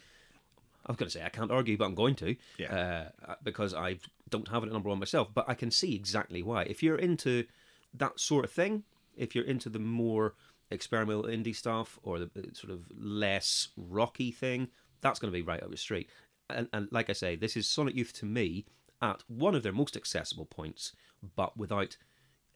I 0.86 0.92
was 0.92 0.98
going 0.98 1.10
to 1.10 1.18
say 1.18 1.24
I 1.24 1.30
can't 1.30 1.52
argue, 1.52 1.78
but 1.78 1.86
I'm 1.86 1.96
going 1.96 2.16
to, 2.16 2.36
Yeah. 2.58 3.10
uh, 3.28 3.36
because 3.44 3.74
I 3.74 4.00
don't 4.30 4.48
have 4.48 4.64
it 4.64 4.68
at 4.68 4.74
number 4.74 4.90
one 4.90 4.98
myself. 5.00 5.30
But 5.34 5.46
I 5.48 5.54
can 5.54 5.70
see 5.70 5.94
exactly 5.96 6.42
why. 6.42 6.64
If 6.64 6.82
you're 6.82 6.98
into 6.98 7.46
that 7.94 8.20
sort 8.20 8.46
of 8.46 8.52
thing, 8.52 8.84
if 9.16 9.36
you're 9.36 9.46
into 9.46 9.70
the 9.70 9.78
more 9.80 10.34
experimental 10.72 11.24
indie 11.26 11.56
stuff 11.56 12.00
or 12.02 12.18
the 12.18 12.32
the 12.34 12.56
sort 12.56 12.72
of 12.74 12.86
less 12.98 13.68
rocky 13.78 14.32
thing, 14.32 14.70
that's 15.02 15.20
going 15.20 15.32
to 15.32 15.38
be 15.38 15.42
right 15.44 15.62
up 15.62 15.70
your 15.70 15.78
street. 15.78 16.10
And, 16.50 16.68
and 16.74 16.88
like 16.92 17.10
I 17.10 17.14
say, 17.14 17.36
this 17.36 17.56
is 17.56 17.68
Sonic 17.68 17.96
Youth 17.96 18.14
to 18.14 18.26
me 18.26 18.66
at 19.02 19.24
one 19.28 19.54
of 19.56 19.64
their 19.64 19.72
most 19.74 19.96
accessible 19.96 20.46
points, 20.46 20.94
but 21.36 21.58
without 21.58 21.98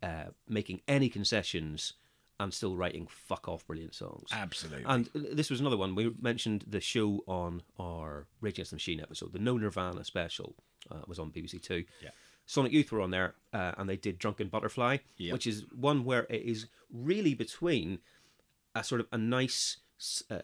uh, 0.03 0.25
making 0.47 0.81
any 0.87 1.09
concessions 1.09 1.93
and 2.39 2.53
still 2.53 2.75
writing 2.75 3.07
fuck 3.09 3.47
off 3.47 3.65
brilliant 3.65 3.95
songs. 3.95 4.29
Absolutely. 4.33 4.83
And 4.85 5.09
this 5.13 5.49
was 5.49 5.61
another 5.61 5.77
one. 5.77 5.95
We 5.95 6.11
mentioned 6.21 6.65
the 6.67 6.81
show 6.81 7.23
on 7.27 7.61
our 7.79 8.27
Rage 8.41 8.55
Against 8.55 8.71
the 8.71 8.75
Machine 8.75 8.99
episode. 8.99 9.31
The 9.31 9.39
No 9.39 9.57
Nirvana 9.57 10.03
special 10.03 10.55
uh, 10.91 11.01
was 11.07 11.17
on 11.17 11.31
BBC 11.31 11.61
Two. 11.61 11.85
Yeah. 12.03 12.09
Sonic 12.47 12.73
Youth 12.73 12.91
were 12.91 13.01
on 13.01 13.09
there, 13.09 13.33
uh, 13.53 13.71
and 13.77 13.89
they 13.89 13.95
did 13.95 14.19
Drunken 14.19 14.49
Butterfly, 14.49 14.97
Yep. 15.17 15.33
which 15.33 15.47
is 15.47 15.65
one 15.73 16.03
where 16.03 16.27
it 16.29 16.43
is 16.43 16.67
really 16.93 17.33
between 17.33 17.99
a 18.75 18.83
sort 18.83 19.01
of 19.01 19.07
a 19.11 19.17
nice, 19.17 19.77
uh, 20.29 20.39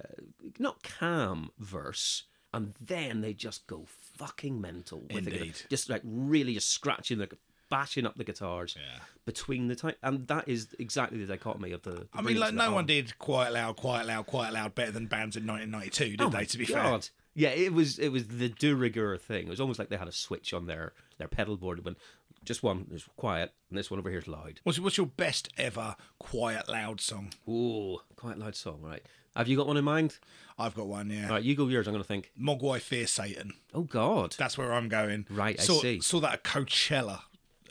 not 0.58 0.82
calm 0.82 1.52
verse, 1.60 2.24
and 2.54 2.74
then 2.82 3.22
they 3.22 3.34
just 3.34 3.68
go 3.68 3.86
fucking 4.18 4.60
mental 4.60 5.02
with 5.14 5.28
it, 5.28 5.34
Indeed. 5.34 5.54
just 5.70 5.90
like 5.90 6.02
really 6.04 6.54
just 6.56 6.70
scratching 6.70 7.20
the 7.20 7.30
bashing 7.72 8.06
up 8.06 8.16
the 8.18 8.24
guitars 8.24 8.76
Yeah. 8.78 9.00
between 9.26 9.68
the 9.68 9.76
time, 9.76 9.96
and 10.04 10.28
that 10.28 10.48
is 10.48 10.68
exactly 10.78 11.18
the 11.18 11.26
dichotomy 11.26 11.72
of 11.72 11.82
the. 11.82 11.92
the 11.92 12.08
I 12.14 12.22
mean, 12.22 12.38
like 12.40 12.54
no 12.54 12.72
one 12.72 12.86
did 12.86 13.18
Quiet 13.18 13.54
Loud, 13.54 13.78
Quiet 13.78 14.06
Loud, 14.06 14.28
Quiet 14.28 14.54
Loud 14.54 14.76
better 14.76 14.92
than 14.92 15.08
bands 15.08 15.36
in 15.36 15.48
1992, 15.48 16.18
did 16.18 16.22
Oh 16.22 16.30
they? 16.30 16.46
To 16.46 16.58
be 16.60 16.66
God. 16.68 17.06
fair. 17.06 17.12
Yeah, 17.34 17.50
it 17.50 17.74
was 17.74 17.98
it 17.98 18.10
was 18.10 18.28
the 18.28 18.50
de 18.50 18.76
rigueur 18.76 19.18
thing. 19.18 19.48
It 19.48 19.50
was 19.50 19.62
almost 19.62 19.80
like 19.80 19.90
they 19.90 19.98
had 19.98 20.08
a 20.10 20.12
switch 20.12 20.54
on 20.54 20.68
their 20.68 20.94
their 21.18 21.30
pedal 21.30 21.56
board 21.58 21.84
when 21.86 21.96
just 22.44 22.62
one 22.62 22.88
is 22.92 23.06
quiet 23.16 23.54
and 23.70 23.78
this 23.80 23.90
one 23.90 24.00
over 24.00 24.10
here 24.10 24.20
is 24.20 24.28
loud. 24.28 24.60
What's, 24.64 24.80
what's 24.80 24.98
your 24.98 25.06
best 25.06 25.48
ever 25.58 25.96
Quiet 26.20 26.68
Loud 26.68 27.00
song? 27.00 27.32
Ooh, 27.48 28.00
quiet 28.16 28.38
loud 28.40 28.56
song, 28.56 28.80
right? 28.82 29.02
Have 29.36 29.48
you 29.48 29.56
got 29.56 29.68
one 29.68 29.78
in 29.78 29.86
mind? 29.86 30.18
I've 30.58 30.74
got 30.76 30.88
one, 30.88 31.10
yeah. 31.10 31.28
All 31.28 31.36
right, 31.36 31.44
you 31.44 31.56
go 31.56 31.68
yours. 31.68 31.88
I'm 31.88 31.94
going 31.94 32.04
to 32.04 32.08
think. 32.08 32.32
Mogwai 32.40 32.82
Fear 32.82 33.08
Satan. 33.08 33.54
Oh 33.74 33.84
God, 33.84 34.36
That's 34.38 34.58
where 34.58 34.74
I'm 34.74 34.90
going. 34.90 35.26
Right, 35.30 35.58
I 35.58 35.64
see. 35.64 36.02
Saw 36.02 36.20
that 36.20 36.34
at 36.34 36.44
Coachella 36.44 37.22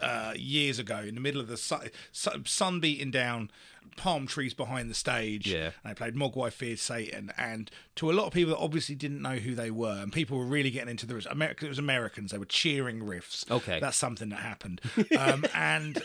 uh, 0.00 0.33
years 0.37 0.78
ago 0.78 0.99
in 0.99 1.14
the 1.14 1.21
middle 1.21 1.40
of 1.40 1.49
the 1.49 1.57
sun, 1.57 1.90
sun 2.12 2.80
beating 2.80 3.11
down, 3.11 3.50
palm 3.97 4.26
trees 4.26 4.54
behind 4.54 4.90
the 4.90 4.95
stage. 4.95 5.47
Yeah. 5.47 5.71
And 5.83 5.90
they 5.90 5.95
played 5.95 6.14
Mogwai 6.14 6.52
Fear 6.52 6.76
Satan. 6.76 7.33
And 7.37 7.71
to 7.97 8.11
a 8.11 8.14
lot 8.14 8.26
of 8.26 8.33
people 8.33 8.54
that 8.54 8.61
obviously 8.61 8.95
didn't 8.95 9.23
know 9.23 9.37
who 9.37 9.54
they 9.54 9.71
were, 9.71 9.99
and 10.02 10.12
people 10.12 10.38
were 10.38 10.47
really 10.47 10.71
getting 10.71 10.90
into 10.90 11.07
the 11.07 11.14
riffs. 11.14 11.30
America, 11.30 11.66
it 11.66 11.69
was 11.69 11.78
Americans. 11.78 12.30
They 12.30 12.38
were 12.38 12.45
cheering 12.45 13.00
riffs. 13.00 13.50
Okay. 13.50 13.78
That's 13.80 13.97
something 13.97 14.28
that 14.30 14.40
happened. 14.40 14.80
Um, 15.19 15.45
and. 15.54 16.02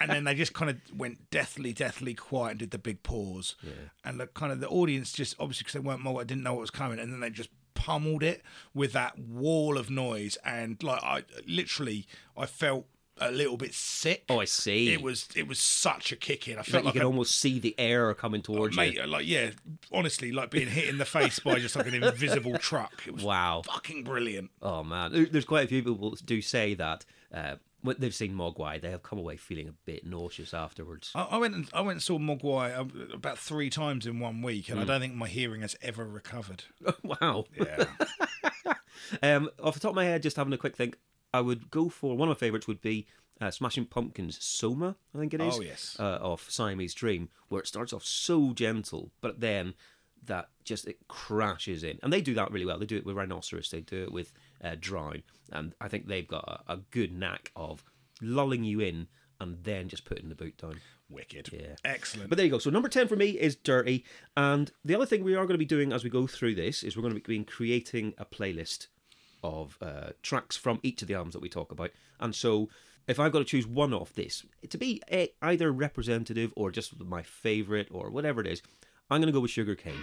And 0.00 0.10
then 0.10 0.24
they 0.24 0.34
just 0.34 0.52
kind 0.52 0.70
of 0.70 0.76
went 0.96 1.30
deathly, 1.30 1.72
deathly 1.72 2.12
quiet 2.12 2.50
and 2.52 2.58
did 2.60 2.70
the 2.70 2.78
big 2.78 3.02
pause. 3.02 3.54
Yeah. 3.62 3.72
And 4.04 4.20
the 4.20 4.26
kind 4.26 4.52
of 4.52 4.60
the 4.60 4.68
audience 4.68 5.12
just 5.12 5.36
obviously 5.38 5.64
because 5.64 5.74
they 5.74 5.80
weren't 5.80 6.02
Mogwai, 6.02 6.26
didn't 6.26 6.42
know 6.42 6.54
what 6.54 6.60
was 6.60 6.70
coming, 6.70 6.98
and 6.98 7.12
then 7.12 7.20
they 7.20 7.30
just 7.30 7.50
pummeled 7.74 8.22
it 8.22 8.42
with 8.74 8.92
that 8.94 9.18
wall 9.18 9.78
of 9.78 9.90
noise 9.90 10.36
and 10.44 10.82
like 10.82 11.02
I 11.04 11.22
literally 11.46 12.06
I 12.36 12.46
felt 12.46 12.86
a 13.18 13.30
little 13.30 13.56
bit 13.56 13.72
sick. 13.74 14.24
Oh, 14.28 14.40
I 14.40 14.44
see. 14.44 14.92
It 14.92 15.00
was 15.02 15.28
it 15.34 15.48
was 15.48 15.58
such 15.58 16.12
a 16.12 16.16
kick 16.16 16.48
in. 16.48 16.54
I 16.54 16.58
like 16.58 16.66
felt 16.66 16.82
you 16.84 16.86
like 16.86 16.92
can 16.94 17.02
a, 17.02 17.06
almost 17.06 17.38
see 17.40 17.58
the 17.58 17.74
air 17.78 18.12
coming 18.14 18.42
towards 18.42 18.76
mate, 18.76 18.94
you. 18.94 19.06
like 19.06 19.26
yeah, 19.26 19.50
honestly, 19.92 20.32
like 20.32 20.50
being 20.50 20.68
hit 20.68 20.88
in 20.88 20.98
the 20.98 21.04
face 21.04 21.38
by 21.38 21.58
just 21.58 21.76
like 21.76 21.86
an 21.86 21.94
invisible 21.94 22.58
truck. 22.58 23.02
It 23.06 23.14
was 23.14 23.22
Wow. 23.24 23.62
fucking 23.64 24.04
brilliant. 24.04 24.50
Oh 24.60 24.82
man, 24.84 25.28
there's 25.32 25.44
quite 25.44 25.64
a 25.64 25.68
few 25.68 25.82
people 25.82 26.16
do 26.24 26.42
say 26.42 26.74
that 26.74 27.04
uh, 27.32 27.56
when 27.82 27.96
they've 27.98 28.14
seen 28.14 28.34
Mogwai, 28.34 28.80
they 28.80 28.90
have 28.90 29.02
come 29.02 29.18
away 29.18 29.36
feeling 29.36 29.68
a 29.68 29.72
bit 29.72 30.04
nauseous 30.06 30.52
afterwards. 30.52 31.12
I, 31.14 31.22
I 31.22 31.36
went 31.38 31.54
and 31.54 31.68
I 31.72 31.80
went 31.80 31.96
and 31.96 32.02
saw 32.02 32.18
Mogwai 32.18 32.76
uh, 32.76 33.14
about 33.14 33.38
three 33.38 33.70
times 33.70 34.06
in 34.06 34.20
one 34.20 34.42
week, 34.42 34.66
Hmm. 34.66 34.72
and 34.72 34.80
I 34.82 34.84
don't 34.84 35.00
think 35.00 35.14
my 35.14 35.28
hearing 35.28 35.62
has 35.62 35.76
ever 35.82 36.04
recovered. 36.04 36.64
wow. 37.02 37.44
Yeah, 37.56 37.84
Um, 39.22 39.50
off 39.62 39.74
the 39.74 39.80
top 39.80 39.90
of 39.90 39.96
my 39.96 40.04
head, 40.04 40.22
just 40.22 40.36
having 40.36 40.52
a 40.52 40.58
quick 40.58 40.76
think, 40.76 40.96
I 41.36 41.40
would 41.40 41.70
go 41.70 41.88
for 41.88 42.16
one 42.16 42.28
of 42.28 42.36
my 42.36 42.38
favourites 42.38 42.66
would 42.66 42.80
be 42.80 43.06
uh, 43.40 43.50
Smashing 43.50 43.84
Pumpkins' 43.86 44.42
Soma, 44.42 44.96
I 45.14 45.18
think 45.18 45.34
it 45.34 45.40
is. 45.42 45.54
Oh, 45.56 45.60
yes. 45.60 45.96
Uh, 46.00 46.18
of 46.22 46.46
Siamese 46.48 46.94
Dream, 46.94 47.28
where 47.48 47.60
it 47.60 47.66
starts 47.66 47.92
off 47.92 48.04
so 48.04 48.54
gentle, 48.54 49.10
but 49.20 49.40
then 49.40 49.74
that 50.24 50.48
just 50.64 50.88
it 50.88 51.06
crashes 51.08 51.84
in, 51.84 51.98
and 52.02 52.10
they 52.12 52.22
do 52.22 52.34
that 52.34 52.50
really 52.50 52.64
well. 52.64 52.78
They 52.78 52.86
do 52.86 52.96
it 52.96 53.04
with 53.04 53.16
Rhinoceros, 53.16 53.70
they 53.70 53.82
do 53.82 54.04
it 54.04 54.12
with 54.12 54.32
uh, 54.64 54.76
Drown, 54.80 55.22
and 55.52 55.74
I 55.80 55.88
think 55.88 56.06
they've 56.06 56.26
got 56.26 56.64
a, 56.66 56.72
a 56.72 56.76
good 56.90 57.12
knack 57.12 57.52
of 57.54 57.84
lulling 58.22 58.64
you 58.64 58.80
in 58.80 59.08
and 59.38 59.58
then 59.62 59.88
just 59.88 60.06
putting 60.06 60.30
the 60.30 60.34
boot 60.34 60.56
down. 60.56 60.80
wicked. 61.10 61.50
Yeah. 61.52 61.76
excellent. 61.84 62.30
But 62.30 62.38
there 62.38 62.46
you 62.46 62.50
go. 62.50 62.58
So 62.58 62.70
number 62.70 62.88
ten 62.88 63.06
for 63.06 63.16
me 63.16 63.30
is 63.32 63.54
Dirty, 63.54 64.04
and 64.36 64.72
the 64.82 64.94
other 64.94 65.06
thing 65.06 65.22
we 65.22 65.34
are 65.34 65.44
going 65.44 65.54
to 65.54 65.58
be 65.58 65.66
doing 65.66 65.92
as 65.92 66.02
we 66.02 66.10
go 66.10 66.26
through 66.26 66.54
this 66.54 66.82
is 66.82 66.96
we're 66.96 67.02
going 67.02 67.14
to 67.14 67.20
be 67.20 67.44
creating 67.44 68.14
a 68.16 68.24
playlist 68.24 68.86
of 69.46 69.78
uh, 69.80 70.10
tracks 70.22 70.56
from 70.56 70.80
each 70.82 71.02
of 71.02 71.08
the 71.08 71.14
albums 71.14 71.34
that 71.34 71.42
we 71.42 71.48
talk 71.48 71.70
about. 71.70 71.90
And 72.20 72.34
so, 72.34 72.68
if 73.06 73.20
I've 73.20 73.32
got 73.32 73.38
to 73.38 73.44
choose 73.44 73.66
one 73.66 73.94
off 73.94 74.12
this 74.14 74.44
to 74.68 74.78
be 74.78 75.00
a, 75.10 75.30
either 75.42 75.70
representative 75.70 76.52
or 76.56 76.70
just 76.70 76.98
my 76.98 77.22
favorite 77.22 77.88
or 77.90 78.10
whatever 78.10 78.40
it 78.40 78.46
is, 78.46 78.62
I'm 79.10 79.20
going 79.20 79.28
to 79.28 79.32
go 79.32 79.40
with 79.40 79.50
Sugar 79.50 79.74
Kane. 79.74 79.94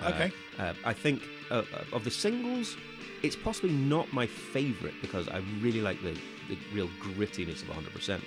Okay. 0.00 0.32
Uh, 0.58 0.72
I 0.84 0.92
think 0.92 1.22
uh, 1.50 1.62
of 1.92 2.04
the 2.04 2.10
singles, 2.10 2.76
it's 3.22 3.36
possibly 3.36 3.70
not 3.72 4.12
my 4.12 4.26
favorite 4.26 4.94
because 5.00 5.28
I 5.28 5.42
really 5.60 5.80
like 5.80 6.00
the, 6.02 6.16
the 6.48 6.58
real 6.72 6.88
grittiness 7.00 7.62
of 7.62 7.68
100%. 7.68 7.92
percent 7.92 8.24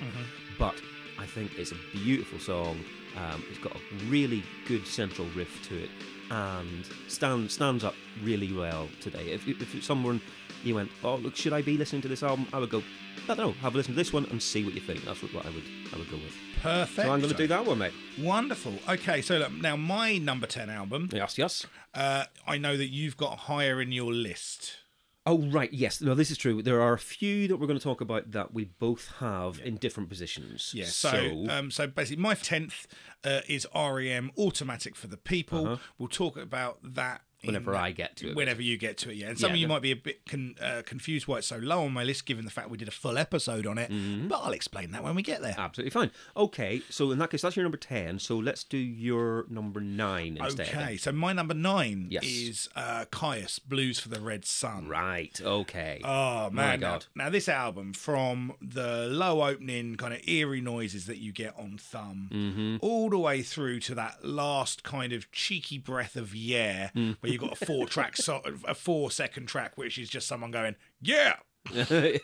But 0.57 0.75
I 1.19 1.25
think 1.25 1.57
it's 1.57 1.71
a 1.71 1.77
beautiful 1.93 2.39
song. 2.39 2.79
Um, 3.17 3.43
it's 3.49 3.59
got 3.59 3.75
a 3.75 3.79
really 4.07 4.43
good 4.67 4.85
central 4.85 5.27
riff 5.35 5.67
to 5.69 5.83
it 5.83 5.89
and 6.31 6.85
stand, 7.07 7.49
stands 7.51 7.83
up 7.83 7.95
really 8.23 8.53
well 8.53 8.87
today. 9.01 9.31
If, 9.31 9.47
if 9.47 9.83
someone 9.83 10.21
you 10.63 10.75
went, 10.75 10.91
oh 11.03 11.15
look, 11.15 11.35
should 11.35 11.53
I 11.53 11.61
be 11.61 11.77
listening 11.77 12.01
to 12.03 12.07
this 12.07 12.23
album? 12.23 12.47
I 12.53 12.59
would 12.59 12.69
go, 12.69 12.83
I 13.25 13.35
don't 13.35 13.37
know, 13.37 13.51
have 13.61 13.73
a 13.73 13.77
listen 13.77 13.93
to 13.93 13.97
this 13.97 14.13
one 14.13 14.25
and 14.25 14.41
see 14.41 14.63
what 14.63 14.73
you 14.73 14.81
think. 14.81 15.03
That's 15.05 15.21
what, 15.21 15.33
what 15.33 15.45
I 15.45 15.49
would 15.49 15.63
I 15.93 15.97
would 15.97 16.09
go 16.09 16.17
with. 16.17 16.35
Perfect. 16.61 17.07
So 17.07 17.13
I'm 17.13 17.19
going 17.19 17.31
to 17.31 17.37
do 17.37 17.47
that 17.47 17.65
one, 17.65 17.79
mate. 17.79 17.93
Wonderful. 18.19 18.73
Okay, 18.87 19.21
so 19.21 19.37
look, 19.37 19.53
now 19.53 19.75
my 19.75 20.17
number 20.17 20.47
ten 20.47 20.69
album. 20.69 21.09
Yes, 21.11 21.37
yes. 21.37 21.65
Uh, 21.93 22.25
I 22.45 22.57
know 22.57 22.75
that 22.77 22.87
you've 22.87 23.17
got 23.17 23.39
higher 23.39 23.81
in 23.81 23.91
your 23.91 24.13
list. 24.13 24.77
Oh 25.25 25.37
right, 25.37 25.71
yes. 25.71 26.01
No, 26.01 26.15
this 26.15 26.31
is 26.31 26.37
true. 26.37 26.61
There 26.61 26.81
are 26.81 26.93
a 26.93 26.99
few 26.99 27.47
that 27.47 27.57
we're 27.57 27.67
going 27.67 27.77
to 27.77 27.83
talk 27.83 28.01
about 28.01 28.31
that 28.31 28.53
we 28.53 28.65
both 28.65 29.11
have 29.19 29.59
in 29.63 29.75
different 29.75 30.09
positions. 30.09 30.71
Yeah. 30.73 30.85
So, 30.85 31.45
um, 31.49 31.71
so 31.71 31.87
basically, 31.87 32.21
my 32.21 32.33
tenth 32.33 32.87
uh, 33.23 33.41
is 33.47 33.67
REM 33.75 34.31
Automatic 34.37 34.95
for 34.95 35.07
the 35.07 35.17
People. 35.17 35.79
We'll 35.97 36.07
talk 36.07 36.35
about 36.35 36.79
that. 36.83 37.21
Whenever 37.43 37.71
that- 37.71 37.81
I 37.81 37.91
get 37.91 38.15
to 38.17 38.29
it. 38.31 38.35
Whenever 38.35 38.61
you 38.61 38.77
get 38.77 38.97
to 38.99 39.09
it, 39.11 39.15
yeah. 39.15 39.27
And 39.29 39.39
some 39.39 39.49
Yeah, 39.49 39.53
of 39.55 39.59
you 39.61 39.67
no- 39.67 39.73
might 39.75 39.81
be 39.81 39.91
a 39.91 39.95
bit 39.95 40.25
con- 40.27 40.55
uh, 40.61 40.81
confused 40.85 41.27
why 41.27 41.37
it's 41.37 41.47
so 41.47 41.57
low 41.57 41.83
on 41.85 41.93
my 41.93 42.03
list, 42.03 42.25
given 42.25 42.43
the 42.45 42.51
fact 42.51 42.69
we 42.69 42.77
did 42.77 42.87
a 42.87 42.91
full 42.91 43.17
episode 43.17 43.65
on 43.65 43.77
it. 43.77 43.89
Mm-hmm. 43.91 44.27
But 44.27 44.39
I'll 44.43 44.51
explain 44.51 44.91
that 44.91 45.03
when 45.03 45.15
we 45.15 45.21
get 45.21 45.41
there. 45.41 45.55
absolutely 45.57 45.91
fine. 45.91 46.11
Okay, 46.35 46.81
so 46.89 47.11
in 47.11 47.19
that 47.19 47.29
case, 47.29 47.41
that's 47.41 47.55
your 47.55 47.63
number 47.63 47.77
ten. 47.77 48.19
So 48.19 48.37
let's 48.37 48.63
do 48.63 48.77
your 48.77 49.45
number 49.49 49.79
nine 49.81 50.37
instead. 50.37 50.67
Okay, 50.69 50.97
so 50.97 51.11
my 51.11 51.33
number 51.33 51.53
nine 51.53 52.07
Yes. 52.09 52.23
is 52.23 52.69
uh, 52.75 53.05
Kyuss 53.11 53.59
Blues 53.65 53.99
for 53.99 54.09
the 54.09 54.19
Red 54.21 54.45
Sun. 54.45 54.87
Right. 54.87 55.39
Okay. 55.41 56.01
Oh 56.03 56.49
man! 56.49 56.79
God. 56.79 57.05
Now, 57.15 57.25
now 57.25 57.29
this 57.29 57.47
album, 57.49 57.93
from 57.93 58.53
the 58.61 59.07
low 59.07 59.43
opening 59.43 59.95
kind 59.95 60.13
of 60.13 60.27
eerie 60.27 60.61
noises 60.61 61.05
that 61.05 61.17
you 61.19 61.31
get 61.31 61.53
on 61.57 61.77
Thumb, 61.77 62.29
Mm-hmm. 62.31 62.77
all 62.81 63.09
the 63.09 63.17
way 63.19 63.41
through 63.41 63.79
to 63.81 63.95
that 63.95 64.25
last 64.25 64.83
kind 64.83 65.13
of 65.13 65.31
cheeky 65.31 65.77
breath 65.77 66.15
of 66.15 66.35
yeah, 66.35 66.89
Mm. 66.95 67.17
Where 67.29 67.33
you 67.33 67.39
got 67.39 67.61
a 67.61 67.65
four 67.65 67.87
track, 67.87 68.17
so, 68.17 68.41
a 68.67 68.75
four 68.75 69.11
second 69.11 69.47
track, 69.47 69.77
which 69.77 69.97
is 69.97 70.09
just 70.09 70.27
someone 70.27 70.51
going 70.51 70.75
yeah. 71.01 71.35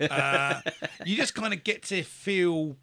uh, 0.09 0.61
you 1.05 1.15
just 1.15 1.35
kind 1.35 1.53
of 1.53 1.63
get 1.63 1.83
to 1.83 2.03
feel 2.03 2.77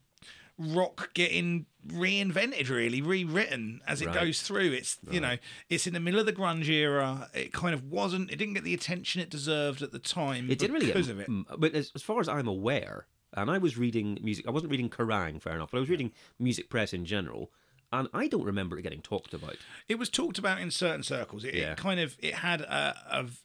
rock 0.58 1.12
getting 1.14 1.66
reinvented, 1.86 2.68
really 2.68 3.00
rewritten 3.00 3.80
as 3.86 4.02
it 4.02 4.06
Right. 4.06 4.14
goes 4.20 4.42
through. 4.42 4.72
It's 4.72 4.98
you 5.10 5.20
know, 5.20 5.36
it's 5.68 5.86
in 5.86 5.94
the 5.94 6.00
middle 6.00 6.20
of 6.20 6.26
the 6.26 6.32
grunge 6.32 6.68
era. 6.68 7.28
It 7.34 7.52
kind 7.52 7.74
of 7.74 7.84
wasn't. 7.84 8.30
It 8.30 8.36
didn't 8.36 8.54
get 8.54 8.64
the 8.64 8.74
attention 8.74 9.20
it 9.20 9.30
deserved 9.30 9.82
at 9.82 9.92
the 9.92 9.98
time. 9.98 10.50
It 10.50 10.58
didn't 10.58 10.74
really 10.74 10.86
because 10.86 11.06
get, 11.08 11.16
of 11.16 11.20
it. 11.20 11.28
But 11.58 11.74
as, 11.74 11.90
as 11.94 12.02
far 12.02 12.20
as 12.20 12.28
I'm 12.28 12.46
aware, 12.46 13.06
and 13.34 13.50
I 13.50 13.58
was 13.58 13.76
reading 13.76 14.18
music, 14.22 14.46
I 14.46 14.50
wasn't 14.50 14.70
reading 14.70 14.90
Kerrang, 14.90 15.40
fair 15.40 15.54
enough, 15.54 15.70
but 15.70 15.78
I 15.78 15.80
was 15.80 15.90
reading 15.90 16.12
music 16.38 16.68
press 16.68 16.92
in 16.92 17.04
general, 17.04 17.50
and 17.92 18.08
I 18.14 18.26
don't 18.28 18.44
remember 18.44 18.78
it 18.78 18.82
getting 18.82 19.02
talked 19.02 19.34
about. 19.34 19.56
It 19.88 19.98
was 19.98 20.08
talked 20.08 20.38
about 20.38 20.60
in 20.60 20.70
certain 20.70 21.02
circles. 21.02 21.44
It, 21.44 21.54
Yeah. 21.54 21.72
it 21.72 21.76
kind 21.78 22.00
of 22.00 22.16
it 22.20 22.34
had 22.34 22.60
a, 22.62 22.96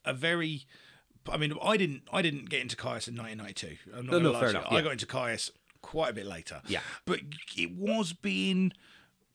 a 0.05 0.11
a 0.11 0.13
very. 0.13 0.65
I 1.29 1.35
mean, 1.37 1.53
I 1.61 1.75
didn't 1.77 2.03
I 2.13 2.21
didn't 2.21 2.49
get 2.49 2.61
into 2.61 2.75
Kyuss 2.77 3.07
in 3.07 3.15
1992. 3.17 3.77
I'm 3.95 4.05
not 4.05 4.11
No, 4.13 4.31
no, 4.31 4.39
fair 4.39 4.49
enough, 4.51 4.67
I 4.71 4.81
got 4.81 4.93
into 4.93 5.05
Kyuss 5.05 5.51
quite 5.81 6.11
a 6.11 6.13
bit 6.13 6.25
later. 6.25 6.61
Yeah. 6.67 6.79
but 7.05 7.19
it 7.57 7.71
was 7.75 8.13
being. 8.13 8.71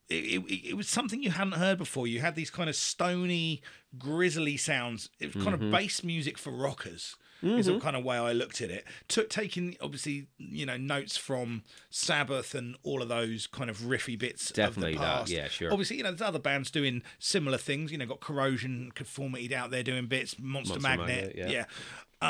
It, 0.08 0.42
it, 0.46 0.68
it 0.70 0.76
was 0.76 0.88
something 0.88 1.22
you 1.22 1.30
hadn't 1.30 1.54
heard 1.54 1.78
before. 1.78 2.06
You 2.06 2.20
had 2.20 2.34
these 2.34 2.50
kind 2.50 2.68
of 2.68 2.76
stony, 2.76 3.62
grizzly 3.98 4.56
sounds. 4.58 5.08
It 5.20 5.34
was 5.34 5.42
kind 5.44 5.56
Mm-hmm. 5.56 5.66
of 5.66 5.72
bass 5.72 6.02
music 6.04 6.36
for 6.38 6.50
rockers. 6.50 7.16
Is 7.42 7.66
the 7.66 7.78
kind 7.80 7.96
of 7.96 8.04
way 8.04 8.16
I 8.16 8.32
looked 8.32 8.60
at 8.60 8.70
it. 8.70 8.84
Took 9.08 9.28
taking 9.28 9.76
obviously 9.80 10.28
you 10.38 10.64
know 10.64 10.76
notes 10.76 11.16
from 11.16 11.62
Sabbath 11.90 12.54
and 12.54 12.76
all 12.84 13.02
of 13.02 13.08
those 13.08 13.46
kind 13.46 13.68
of 13.68 13.78
riffy 13.78 14.18
bits. 14.18 14.50
Definitely 14.52 14.94
of 14.94 15.00
the 15.00 15.04
that, 15.04 15.28
yeah, 15.28 15.48
sure. 15.48 15.72
Obviously, 15.72 15.96
you 15.96 16.02
know, 16.04 16.10
there's 16.10 16.22
other 16.22 16.38
bands 16.38 16.70
doing 16.70 17.02
similar 17.18 17.58
things. 17.58 17.90
You 17.90 17.98
know, 17.98 18.06
got 18.06 18.20
Corrosion, 18.20 18.92
Conformity 18.94 19.54
out 19.54 19.70
there 19.70 19.82
doing 19.82 20.06
bits, 20.06 20.36
Monster, 20.38 20.74
Monster 20.74 20.88
Magnet, 20.88 21.08
Magnet, 21.08 21.34
yeah. 21.36 21.48
yeah. 21.50 21.64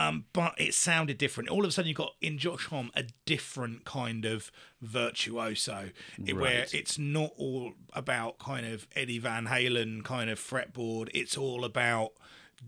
Um, 0.08 0.24
but 0.32 0.54
it 0.56 0.72
sounded 0.72 1.18
different. 1.18 1.50
All 1.50 1.64
of 1.64 1.68
a 1.68 1.72
sudden, 1.72 1.90
you 1.90 1.94
got 1.94 2.14
in 2.22 2.38
Josh 2.38 2.64
Homme 2.68 2.90
a 2.96 3.04
different 3.26 3.84
kind 3.84 4.24
of 4.24 4.50
virtuoso, 4.80 5.90
it- 6.24 6.32
where 6.34 6.66
it's 6.72 6.98
not 6.98 7.32
all 7.36 7.74
about 7.92 8.38
kind 8.38 8.64
of 8.66 8.86
Eddie 8.96 9.18
Van 9.18 9.46
Halen 9.46 10.02
kind 10.04 10.30
of 10.30 10.38
fretboard. 10.40 11.10
It's 11.12 11.36
all 11.36 11.64
about 11.64 12.12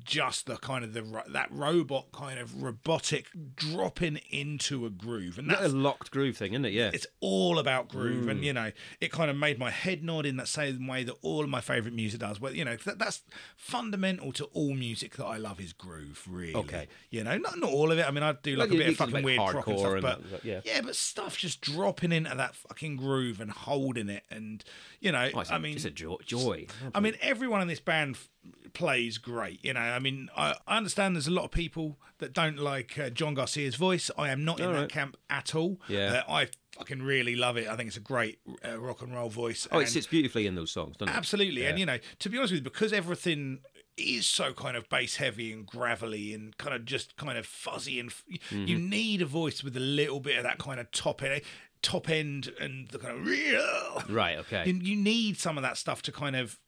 just 0.02 0.46
the 0.46 0.56
kind 0.56 0.84
of 0.84 0.92
the 0.92 1.22
that 1.28 1.48
robot 1.50 2.06
kind 2.12 2.38
of 2.38 2.62
robotic 2.62 3.26
dropping 3.56 4.16
into 4.30 4.84
a 4.86 4.90
groove, 4.90 5.38
and 5.38 5.48
That's 5.50 5.62
a 5.64 5.68
locked 5.68 6.10
groove 6.10 6.36
thing, 6.36 6.52
isn't 6.52 6.64
it? 6.64 6.72
Yeah. 6.72 6.90
it's 6.92 7.06
all 7.20 7.58
about 7.58 7.88
groove, 7.88 8.24
Mm. 8.26 8.30
and 8.30 8.44
you 8.44 8.52
know, 8.52 8.72
it 9.00 9.10
kind 9.12 9.30
of 9.30 9.36
made 9.36 9.58
my 9.58 9.70
head 9.70 10.02
nod 10.02 10.26
in 10.26 10.36
that 10.36 10.48
same 10.48 10.86
way 10.86 11.04
that 11.04 11.14
all 11.22 11.42
of 11.42 11.48
my 11.48 11.60
favorite 11.60 11.94
music 11.94 12.20
does. 12.20 12.40
Well, 12.40 12.52
you 12.54 12.64
know, 12.64 12.76
that, 12.84 12.98
that's 12.98 13.22
fundamental 13.56 14.32
to 14.32 14.44
all 14.46 14.74
music 14.74 15.16
that 15.16 15.24
I 15.24 15.36
love 15.36 15.60
is 15.60 15.72
groove. 15.72 16.22
Really, 16.28 16.54
Okay. 16.54 16.86
You 17.10 17.24
know, 17.24 17.38
not 17.38 17.58
not 17.58 17.70
all 17.70 17.90
of 17.90 17.98
it. 17.98 18.06
I 18.06 18.10
mean, 18.10 18.22
I 18.22 18.32
do 18.32 18.56
like 18.56 18.70
a 18.70 18.74
bit 18.76 18.88
of 18.88 18.96
fucking 18.96 19.14
like 19.14 19.24
weird 19.24 19.38
rock 19.38 19.66
and 19.66 19.78
stuff, 19.78 19.92
and 19.94 20.02
but 20.02 20.30
that- 20.30 20.44
yeah. 20.44 20.60
yeah, 20.64 20.80
but 20.82 20.96
stuff 20.96 21.36
just 21.38 21.60
dropping 21.60 22.12
into 22.12 22.34
that 22.34 22.54
fucking 22.56 22.96
groove 22.96 23.40
and 23.40 23.50
holding 23.50 24.08
it, 24.08 24.24
and 24.30 24.62
you 25.00 25.12
know, 25.12 25.30
Oh, 25.34 25.42
I 25.50 25.58
mean, 25.58 25.76
it's 25.76 25.84
a 25.84 25.90
joy. 25.90 26.16
joy. 26.26 26.66
I 26.94 27.00
mean, 27.00 27.14
everyone 27.20 27.60
in 27.62 27.68
this 27.68 27.80
band 27.80 28.16
f- 28.16 28.28
plays 28.72 29.18
great. 29.18 29.64
You 29.64 29.72
know, 29.74 29.80
I 29.90 29.98
mean, 29.98 30.28
I, 30.36 30.54
I 30.66 30.76
understand 30.76 31.14
there's 31.16 31.26
a 31.26 31.32
lot 31.32 31.44
of 31.44 31.50
people 31.50 31.98
that 32.18 32.32
don't 32.32 32.58
like 32.58 32.98
uh, 32.98 33.10
John 33.10 33.34
Garcia's 33.34 33.74
voice. 33.76 34.10
I 34.18 34.30
am 34.30 34.44
not 34.44 34.60
in 34.60 34.72
that 34.72 34.90
camp 34.90 35.16
at 35.30 35.54
all. 35.54 35.80
Yeah. 35.88 36.22
Uh, 36.26 36.32
I 36.32 36.48
fucking 36.76 37.02
really 37.02 37.36
love 37.36 37.56
it. 37.56 37.68
I 37.68 37.76
think 37.76 37.88
it's 37.88 37.96
a 37.96 38.00
great 38.00 38.38
uh, 38.64 38.78
rock 38.80 39.02
and 39.02 39.14
roll 39.14 39.28
voice. 39.28 39.66
oh, 39.72 39.78
it 39.80 39.88
sits 39.88 40.06
beautifully 40.06 40.46
in 40.46 40.54
those 40.54 40.70
songs, 40.72 40.96
doesn't 40.96 41.12
it? 41.14 41.16
absolutely. 41.16 41.66
And 41.66 41.78
you 41.78 41.86
know, 41.86 41.98
to 42.20 42.28
be 42.28 42.36
honest 42.38 42.52
with 42.52 42.60
you, 42.60 42.64
because 42.70 42.92
everything 42.92 43.60
is 43.96 44.26
so 44.26 44.52
kind 44.52 44.76
of 44.76 44.88
bass 44.88 45.16
heavy 45.16 45.52
and 45.52 45.64
gravelly 45.66 46.34
and 46.34 46.56
kind 46.58 46.74
of 46.74 46.84
just 46.84 47.16
kind 47.16 47.38
of 47.38 47.46
fuzzy 47.46 48.00
and 48.00 48.10
f- 48.10 48.24
Mm-hmm. 48.50 48.66
you 48.66 48.76
need 48.78 49.22
a 49.22 49.26
voice 49.26 49.62
with 49.62 49.76
a 49.76 49.80
little 49.80 50.18
bit 50.18 50.36
of 50.36 50.42
that 50.42 50.58
kind 50.58 50.80
of 50.80 50.90
top 50.90 51.22
end 51.22 51.42
top 51.80 52.08
end 52.10 52.50
and 52.60 52.88
the 52.88 52.98
kind 52.98 53.16
of 53.16 53.24
real 53.24 54.02
Right, 54.08 54.36
okay. 54.38 54.64
you, 54.66 54.74
you 54.82 54.96
need 54.96 55.38
some 55.38 55.56
of 55.56 55.62
that 55.62 55.76
stuff 55.76 56.02
to 56.02 56.12
kind 56.12 56.34
of 56.34 56.58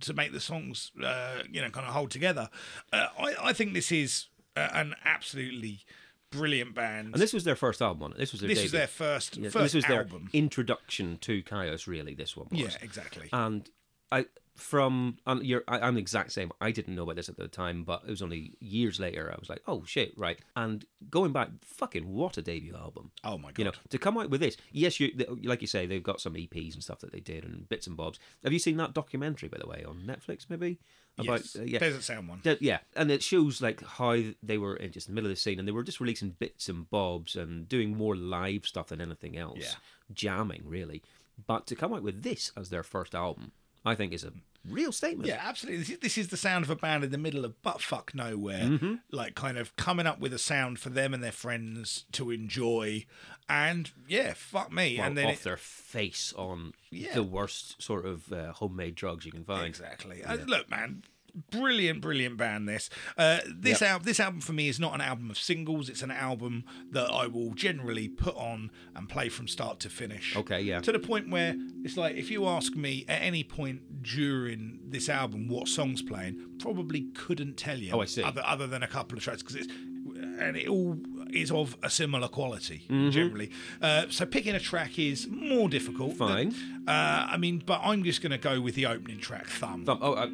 to 0.00 0.12
make 0.14 0.32
the 0.32 0.40
songs 0.40 0.90
uh, 1.02 1.38
you 1.50 1.60
know 1.60 1.70
kind 1.70 1.86
of 1.86 1.92
hold 1.92 2.10
together 2.10 2.48
uh, 2.92 3.06
I, 3.18 3.34
I 3.42 3.52
think 3.52 3.74
this 3.74 3.90
is 3.92 4.26
uh, 4.56 4.68
an 4.72 4.94
absolutely 5.04 5.80
brilliant 6.30 6.74
band 6.74 7.12
And 7.14 7.22
this 7.22 7.32
was 7.32 7.44
their 7.44 7.54
first 7.56 7.80
album 7.80 8.02
on 8.04 8.12
it. 8.12 8.18
This 8.18 8.32
was 8.32 8.40
their 8.40 8.48
this 8.48 8.58
debut. 8.58 8.66
is 8.66 8.72
their 8.72 8.86
first 8.88 9.36
Yeah, 9.36 9.50
first 9.50 9.62
this 9.64 9.74
was 9.74 9.84
their 9.84 10.00
album 10.02 10.28
introduction 10.32 11.18
to 11.22 11.42
Chaos, 11.42 11.86
really, 11.86 12.14
this 12.14 12.36
one 12.36 12.48
was. 12.50 12.60
yeah 12.60 12.70
exactly 12.82 13.28
and 13.32 13.68
I 14.10 14.26
from 14.56 15.16
and 15.26 15.44
you're 15.44 15.64
I, 15.66 15.80
I'm 15.80 15.94
the 15.94 16.00
exact 16.00 16.32
same. 16.32 16.52
I 16.60 16.70
didn't 16.70 16.94
know 16.94 17.02
about 17.02 17.16
this 17.16 17.28
at 17.28 17.36
the 17.36 17.48
time, 17.48 17.82
but 17.84 18.02
it 18.06 18.10
was 18.10 18.22
only 18.22 18.52
years 18.60 19.00
later. 19.00 19.30
I 19.32 19.38
was 19.38 19.48
like, 19.48 19.62
oh 19.66 19.82
shit, 19.84 20.16
right. 20.16 20.38
And 20.54 20.84
going 21.10 21.32
back, 21.32 21.48
fucking 21.62 22.06
what 22.12 22.38
a 22.38 22.42
debut 22.42 22.74
album. 22.76 23.10
oh 23.24 23.36
my 23.38 23.48
god 23.48 23.58
You 23.58 23.64
know, 23.64 23.72
to 23.90 23.98
come 23.98 24.16
out 24.16 24.30
with 24.30 24.40
this, 24.40 24.56
yes, 24.70 25.00
you 25.00 25.10
like 25.42 25.60
you 25.60 25.66
say, 25.66 25.86
they've 25.86 26.02
got 26.02 26.20
some 26.20 26.34
EPs 26.34 26.74
and 26.74 26.82
stuff 26.84 27.00
that 27.00 27.12
they 27.12 27.20
did 27.20 27.44
and 27.44 27.68
bits 27.68 27.86
and 27.86 27.96
bobs. 27.96 28.18
Have 28.44 28.52
you 28.52 28.58
seen 28.58 28.76
that 28.76 28.94
documentary, 28.94 29.48
by 29.48 29.58
the 29.60 29.66
way, 29.68 29.84
on 29.86 30.02
Netflix? 30.06 30.46
Maybe 30.48 30.78
about 31.18 31.40
yes. 31.40 31.56
uh, 31.56 31.62
yeah, 31.62 31.78
Desert 31.78 32.02
Sound 32.02 32.28
one 32.28 32.40
That- 32.44 32.60
yeah, 32.62 32.78
and 32.96 33.10
it 33.10 33.22
shows 33.22 33.60
like 33.62 33.82
how 33.84 34.20
they 34.42 34.58
were 34.58 34.76
in 34.76 34.92
just 34.92 35.06
the 35.08 35.12
middle 35.12 35.30
of 35.30 35.36
the 35.36 35.40
scene, 35.40 35.58
and 35.58 35.66
they 35.66 35.72
were 35.72 35.82
just 35.84 36.00
releasing 36.00 36.30
bits 36.30 36.68
and 36.68 36.88
bobs 36.90 37.34
and 37.36 37.68
doing 37.68 37.96
more 37.96 38.14
live 38.16 38.66
stuff 38.66 38.88
than 38.88 39.00
anything 39.00 39.36
else, 39.36 39.58
Yeah. 39.60 39.74
jamming 40.12 40.62
really. 40.64 41.02
But 41.46 41.66
to 41.68 41.74
come 41.76 41.92
out 41.92 42.02
with 42.04 42.22
this 42.22 42.52
as 42.56 42.70
their 42.70 42.82
first 42.84 43.14
album, 43.14 43.52
I 43.84 43.94
think 43.94 44.12
is 44.12 44.24
a 44.24 44.32
real 44.68 44.92
statement. 44.92 45.28
Yeah, 45.28 45.40
absolutely. 45.42 45.78
This 45.80 45.90
is, 45.90 45.98
this 45.98 46.18
is 46.18 46.28
the 46.28 46.36
sound 46.38 46.64
of 46.64 46.70
a 46.70 46.76
band 46.76 47.04
in 47.04 47.10
the 47.10 47.18
middle 47.18 47.44
of 47.44 47.60
butt 47.62 47.82
fuck 47.82 48.14
nowhere, 48.14 48.62
Mm-hmm. 48.64 48.94
like 49.12 49.34
kind 49.34 49.58
of 49.58 49.76
coming 49.76 50.06
up 50.06 50.20
with 50.20 50.32
a 50.32 50.38
sound 50.38 50.78
for 50.78 50.88
them 50.90 51.12
and 51.12 51.22
their 51.22 51.32
friends 51.32 52.06
to 52.12 52.30
enjoy. 52.30 53.04
And 53.48 53.90
yeah, 54.08 54.32
fuck 54.34 54.72
me. 54.72 54.96
Well, 54.98 55.06
and 55.08 55.18
then 55.18 55.26
off 55.26 55.32
it, 55.34 55.44
their 55.44 55.56
face 55.58 56.32
on 56.36 56.72
Yeah. 56.90 57.12
the 57.14 57.22
worst 57.22 57.82
sort 57.82 58.06
of 58.06 58.32
uh, 58.32 58.52
homemade 58.52 58.94
drugs 58.94 59.26
you 59.26 59.32
can 59.32 59.44
find. 59.44 59.66
exactly. 59.66 60.24
Uh, 60.24 60.36
look, 60.46 60.70
man. 60.70 61.02
Brilliant, 61.50 62.00
brilliant 62.00 62.36
band. 62.36 62.68
This, 62.68 62.88
uh, 63.18 63.40
this 63.52 63.80
Yep. 63.80 63.90
album, 63.90 64.04
this 64.06 64.20
album 64.20 64.40
for 64.40 64.52
me 64.52 64.68
is 64.68 64.78
not 64.78 64.94
an 64.94 65.00
album 65.00 65.30
of 65.30 65.38
singles. 65.38 65.88
It's 65.88 66.02
an 66.02 66.10
album 66.12 66.64
that 66.92 67.10
I 67.10 67.26
will 67.26 67.54
generally 67.54 68.08
put 68.08 68.36
on 68.36 68.70
and 68.94 69.08
play 69.08 69.28
from 69.28 69.48
start 69.48 69.80
to 69.80 69.90
finish. 69.90 70.36
Okay, 70.36 70.60
yeah. 70.62 70.80
To 70.80 70.92
the 70.92 70.98
point 71.00 71.30
where 71.30 71.56
it's 71.82 71.96
like, 71.96 72.14
if 72.16 72.30
you 72.30 72.46
ask 72.46 72.74
me 72.76 73.04
at 73.08 73.20
any 73.22 73.42
point 73.42 74.02
during 74.02 74.78
this 74.86 75.08
album 75.08 75.48
what 75.48 75.66
songs 75.68 76.02
playing, 76.02 76.40
probably 76.60 77.08
couldn't 77.14 77.56
tell 77.56 77.78
you. 77.78 77.92
Oh, 77.92 78.00
I 78.00 78.04
see. 78.04 78.22
Other, 78.22 78.42
other 78.46 78.66
than 78.68 78.82
a 78.82 78.88
couple 78.88 79.18
of 79.18 79.24
tracks 79.24 79.42
because 79.42 79.56
it's 79.56 79.68
and 80.38 80.56
it 80.56 80.66
all 80.68 80.98
is 81.30 81.50
of 81.52 81.76
a 81.82 81.88
similar 81.90 82.26
quality 82.28 82.84
Mm-hmm. 82.90 83.10
generally. 83.10 83.50
Uh, 83.80 84.04
so 84.10 84.26
picking 84.26 84.54
a 84.54 84.60
track 84.60 84.98
is 84.98 85.28
more 85.28 85.68
difficult. 85.68 86.16
Fine. 86.16 86.54
Uh, 86.88 86.90
I 87.30 87.36
mean, 87.36 87.62
but 87.64 87.80
I'm 87.84 88.02
just 88.04 88.20
going 88.20 88.32
to 88.32 88.38
go 88.38 88.60
with 88.60 88.74
the 88.74 88.86
opening 88.86 89.18
track, 89.18 89.46
Thumb. 89.46 89.84
Thumb- 89.84 89.98
oh, 90.02 90.14
uh, 90.14 90.26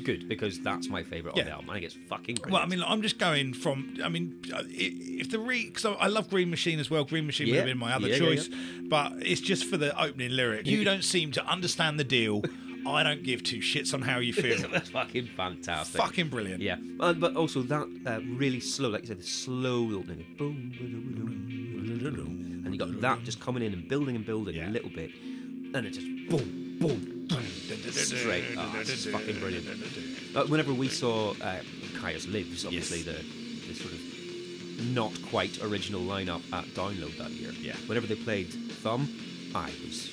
good 0.00 0.28
because 0.28 0.60
that's 0.60 0.88
my 0.88 1.02
favorite 1.02 1.36
Yeah. 1.36 1.42
on 1.42 1.46
the 1.46 1.52
album. 1.52 1.70
I 1.70 1.74
think 1.74 1.84
it's 1.86 1.96
fucking 2.08 2.36
brilliant. 2.36 2.52
Well, 2.52 2.62
I 2.62 2.66
mean, 2.66 2.82
I'm 2.86 3.02
just 3.02 3.18
going 3.18 3.52
from. 3.54 3.96
I 4.02 4.08
mean, 4.08 4.40
uh, 4.52 4.62
if 4.66 5.30
the 5.30 5.38
re, 5.38 5.66
because 5.66 5.84
I 5.84 6.06
love 6.08 6.28
Green 6.30 6.50
Machine 6.50 6.78
as 6.80 6.90
well. 6.90 7.04
Green 7.04 7.26
Machine 7.26 7.48
would 7.48 7.56
have 7.56 7.66
been 7.66 7.78
my 7.78 7.92
other 7.94 8.08
Yeah, 8.08 8.14
yeah, 8.14 8.18
choice, 8.20 8.50
but 8.88 9.12
it's 9.20 9.40
just 9.40 9.64
for 9.66 9.76
the 9.76 9.98
opening 10.02 10.30
lyric. 10.32 10.66
You 10.66 10.84
don't 10.84 11.04
seem 11.04 11.30
to 11.32 11.46
understand 11.46 11.98
the 12.00 12.04
deal. 12.04 12.42
I 12.86 13.02
don't 13.02 13.22
give 13.22 13.42
two 13.42 13.58
shits 13.58 13.92
on 13.92 14.00
how 14.00 14.20
you 14.20 14.32
feel. 14.42 14.56
that's 14.72 14.88
fucking 14.88 15.28
fantastic. 15.36 16.00
Fucking 16.00 16.28
brilliant. 16.28 16.62
Yeah, 16.62 16.76
uh, 16.98 17.12
but 17.12 17.36
also 17.36 17.60
that 17.62 17.86
uh, 18.06 18.20
really 18.26 18.58
slow, 18.60 18.88
like 18.88 19.02
you 19.02 19.08
said, 19.08 19.18
the 19.20 19.24
slow 19.24 19.82
opening, 19.98 20.24
boom, 20.38 20.72
boom, 20.78 21.98
boom, 21.98 22.14
boom, 22.14 22.62
and 22.64 22.72
you 22.74 22.78
got 22.78 22.98
that 23.02 23.22
just 23.22 23.38
coming 23.38 23.62
in 23.62 23.74
and 23.74 23.86
building 23.86 24.16
and 24.16 24.24
building 24.24 24.54
Yeah. 24.56 24.68
a 24.68 24.70
little 24.70 24.88
bit, 24.88 25.10
and 25.74 25.86
it 25.86 25.90
just 25.90 26.06
boom, 26.30 26.78
boom, 26.80 27.26
boom, 27.28 27.44
straight. 27.92 28.44
Oh, 28.56 28.72
it's 28.78 28.90
just 28.90 29.08
fucking 29.08 29.38
brilliant. 29.38 29.66
Uh, 30.34 30.44
whenever 30.46 30.72
we 30.72 30.88
saw 30.88 31.30
uh, 31.32 31.60
Kyuss 32.00 32.30
Lives, 32.32 32.64
obviously 32.64 33.02
the, 33.02 33.12
the 33.68 33.74
sort 33.74 33.92
of 33.92 34.00
not 34.94 35.12
quite 35.30 35.62
original 35.62 36.00
lineup 36.00 36.42
at 36.52 36.64
Download 36.68 37.16
that 37.18 37.30
year. 37.30 37.52
Yeah. 37.60 37.76
Whenever 37.86 38.06
they 38.06 38.14
played 38.16 38.48
Thumb, 38.82 39.08
I 39.54 39.70
was 39.84 40.10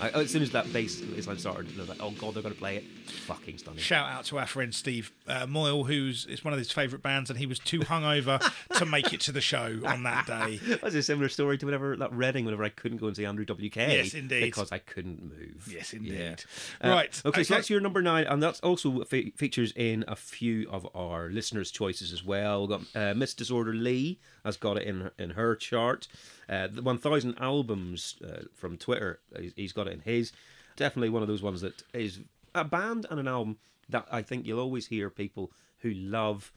I, 0.00 0.08
as 0.10 0.30
soon 0.30 0.42
as 0.42 0.50
that 0.50 0.72
bass 0.72 1.00
line 1.26 1.38
started, 1.38 1.68
I 1.76 1.80
was 1.80 1.88
like, 1.88 2.02
oh 2.02 2.10
god, 2.12 2.34
they're 2.34 2.42
going 2.42 2.54
to 2.54 2.60
play 2.60 2.76
it. 2.78 2.84
Fucking 3.26 3.58
stunning. 3.58 3.78
Shout 3.80 4.08
out 4.10 4.24
to 4.26 4.38
our 4.38 4.46
friend 4.46 4.74
Steve 4.74 5.12
uh, 5.28 5.46
Moyle, 5.46 5.84
who's 5.84 6.26
it's 6.28 6.44
one 6.44 6.52
of 6.52 6.58
his 6.58 6.72
favourite 6.72 7.02
bands, 7.02 7.30
and 7.30 7.38
he 7.38 7.46
was 7.46 7.58
too 7.58 7.80
hungover 7.80 8.40
to 8.78 8.86
make 8.86 9.12
it 9.12 9.20
to 9.22 9.32
the 9.32 9.40
show 9.40 9.80
on 9.86 10.02
that 10.02 10.26
day. 10.26 10.58
That's 10.82 10.94
a 10.94 11.02
similar 11.02 11.28
story 11.28 11.58
to 11.58 11.66
whenever 11.66 11.96
that 11.96 12.12
Reading, 12.12 12.44
whenever 12.44 12.64
I 12.64 12.70
couldn't 12.70 12.98
go 12.98 13.06
and 13.06 13.16
see 13.16 13.24
Andrew 13.24 13.44
WK. 13.44 13.76
Yes, 13.76 14.14
indeed. 14.14 14.40
Because 14.40 14.72
I 14.72 14.78
couldn't 14.78 15.22
move. 15.22 15.68
Yes, 15.70 15.92
indeed. 15.92 16.42
Uh, 16.82 16.88
Right. 16.88 17.22
Okay, 17.24 17.42
so 17.44 17.54
that's 17.54 17.70
your 17.70 17.80
number 17.80 18.02
nine, 18.02 18.24
and 18.24 18.42
that's 18.42 18.60
also 18.60 19.04
fe- 19.04 19.30
features 19.30 19.72
in 19.76 20.04
a 20.08 20.16
few 20.16 20.68
of 20.70 20.86
our 20.94 21.28
listeners' 21.28 21.70
choices 21.70 22.12
as 22.12 22.24
well. 22.24 22.66
We've 22.66 22.78
got 22.78 23.00
uh, 23.00 23.14
Miss 23.14 23.34
Disorder 23.34 23.74
Lee 23.74 24.18
has 24.44 24.56
got 24.56 24.76
it 24.76 24.84
in 24.84 25.00
her, 25.00 25.12
in 25.18 25.30
her 25.30 25.54
chart. 25.56 26.06
Uh, 26.48 26.68
the 26.70 26.82
1,000 26.82 27.36
albums 27.38 28.16
uh, 28.24 28.42
from 28.54 28.76
Twitter, 28.76 29.20
he's, 29.38 29.52
he's 29.56 29.72
got 29.72 29.86
it 29.86 29.94
in 29.94 30.00
his. 30.00 30.32
Definitely 30.76 31.10
one 31.10 31.22
of 31.22 31.28
those 31.28 31.42
ones 31.42 31.60
that 31.60 31.82
is 31.92 32.20
a 32.54 32.64
band 32.64 33.06
and 33.10 33.20
an 33.20 33.28
album 33.28 33.58
that 33.88 34.06
I 34.10 34.22
think 34.22 34.46
you'll 34.46 34.60
always 34.60 34.86
hear 34.86 35.10
people 35.10 35.50
who 35.78 35.92
love 35.92 36.52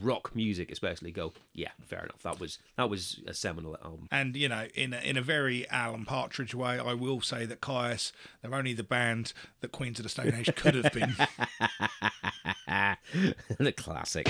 rock 0.00 0.34
music 0.34 0.70
especially 0.70 1.10
go, 1.10 1.32
yeah, 1.52 1.70
fair 1.84 2.00
enough. 2.00 2.22
That 2.22 2.40
was 2.40 2.58
that 2.76 2.88
was 2.88 3.20
a 3.26 3.34
seminal 3.34 3.76
album. 3.84 4.08
And 4.10 4.36
you 4.36 4.48
know, 4.48 4.66
in 4.74 4.94
a, 4.94 4.98
in 4.98 5.16
a 5.16 5.22
very 5.22 5.68
Alan 5.68 6.04
Partridge 6.04 6.54
way, 6.54 6.78
I 6.78 6.94
will 6.94 7.20
say 7.20 7.44
that 7.46 7.60
Kyuss, 7.60 8.12
they're 8.40 8.54
only 8.54 8.72
the 8.72 8.82
band 8.82 9.32
that 9.60 9.72
Queens 9.72 9.98
of 9.98 10.04
the 10.04 10.08
Stone 10.08 10.34
Age 10.34 10.54
could 10.54 10.74
have 10.74 10.92
been. 10.92 11.14
the 13.58 13.72
classic. 13.72 14.28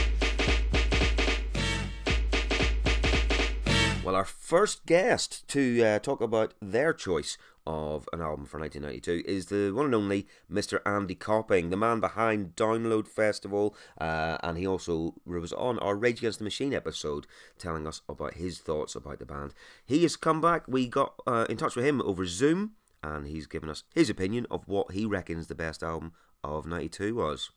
Well, 4.05 4.17
our 4.17 4.25
first 4.25 4.85
guest 4.85 5.47
to 5.49 5.81
uh, 5.81 5.99
talk 6.01 6.21
about 6.21 6.55
their 6.61 6.93
choice 6.93 7.39
of 7.65 8.09
an 8.13 8.21
album 8.21 8.47
for 8.47 8.59
1992 8.59 9.23
is 9.31 9.47
the 9.47 9.71
one 9.71 9.85
and 9.85 9.95
only 9.95 10.27
Mr. 10.51 10.81
Andy 10.85 11.15
Copping, 11.15 11.71
the 11.71 11.77
man 11.77 12.01
behind 12.01 12.57
Download 12.57 13.07
Festival, 13.07 13.77
uh, 14.01 14.39
and 14.43 14.59
he 14.59 14.67
also 14.67 15.15
was 15.25 15.53
on 15.53 15.79
our 15.79 15.95
Rage 15.95 16.19
Against 16.19 16.41
the 16.41 16.45
Machine 16.45 16.75
episode 16.75 17.29
telling 17.59 17.87
us 17.87 18.01
about 18.09 18.35
his 18.35 18.59
thoughts 18.59 18.97
about 18.97 19.21
the 19.21 19.25
band. 19.25 19.55
He 19.87 20.03
has 20.03 20.17
come 20.17 20.41
back. 20.41 20.67
We 20.67 20.89
got 20.89 21.15
uh, 21.25 21.47
in 21.49 21.57
touch 21.57 21.77
with 21.77 21.85
him 21.85 22.03
over 22.03 22.27
Zoom, 22.27 22.73
and 23.05 23.29
he's 23.29 23.47
given 23.47 23.69
us 23.69 23.85
his 23.95 24.11
opinion 24.11 24.49
of 24.51 24.67
what 24.67 24.91
he 24.91 25.07
reckons 25.07 25.47
the 25.47 25.55
best 25.55 25.81
album 25.81 26.13
of 26.43 26.67
92 26.67 27.15
was. 27.15 27.51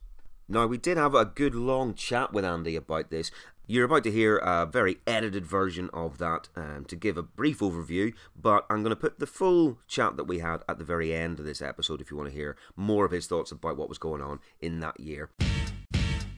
Now, 0.48 0.68
we 0.68 0.78
did 0.78 0.98
have 0.98 1.16
a 1.16 1.26
good 1.26 1.56
long 1.56 1.96
chat 1.96 2.32
with 2.32 2.46
Andy 2.46 2.76
about 2.76 3.10
this. 3.10 3.32
You're 3.68 3.86
about 3.86 4.04
to 4.04 4.12
hear 4.12 4.38
a 4.38 4.68
very 4.68 4.98
edited 5.08 5.48
version 5.48 5.90
of 5.92 6.20
that 6.20 6.50
um, 6.56 6.86
to 6.88 6.96
give 6.96 7.18
a 7.18 7.24
brief 7.24 7.60
overview, 7.60 8.14
but 8.40 8.64
I'm 8.70 8.84
going 8.84 8.92
to 8.92 8.96
put 8.96 9.18
the 9.18 9.26
full 9.26 9.80
chat 9.88 10.18
that 10.18 10.26
we 10.26 10.38
had 10.38 10.62
at 10.70 10.78
the 10.78 10.84
very 10.84 11.16
end 11.16 11.40
of 11.40 11.46
this 11.46 11.64
episode 11.64 12.00
if 12.00 12.12
you 12.12 12.18
want 12.18 12.30
to 12.30 12.36
hear 12.36 12.56
more 12.76 13.06
of 13.06 13.12
his 13.12 13.26
thoughts 13.26 13.52
about 13.52 13.76
what 13.76 13.90
was 13.90 13.98
going 13.98 14.22
on 14.22 14.40
in 14.60 14.82
that 14.82 15.00
year. 15.00 15.32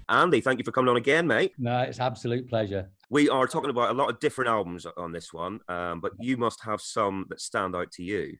Andy, 0.07 0.39
thank 0.39 0.57
you 0.57 0.63
for 0.63 0.71
coming 0.71 0.89
on 0.89 0.95
again, 0.95 1.27
mate. 1.27 1.51
No, 1.57 1.81
it's 1.81 1.99
absolute 1.99 2.47
pleasure. 2.47 2.91
We 3.09 3.27
are 3.27 3.45
talking 3.45 3.71
about 3.71 3.89
a 3.89 3.93
lot 3.93 4.09
of 4.09 4.21
different 4.21 4.49
albums 4.49 4.85
on 4.95 5.11
this 5.11 5.33
one, 5.33 5.59
um, 5.67 5.99
but 5.99 6.13
you 6.19 6.37
must 6.37 6.63
have 6.63 6.79
some 6.79 7.25
that 7.27 7.41
stand 7.41 7.75
out 7.75 7.91
to 7.93 8.03
you. 8.03 8.37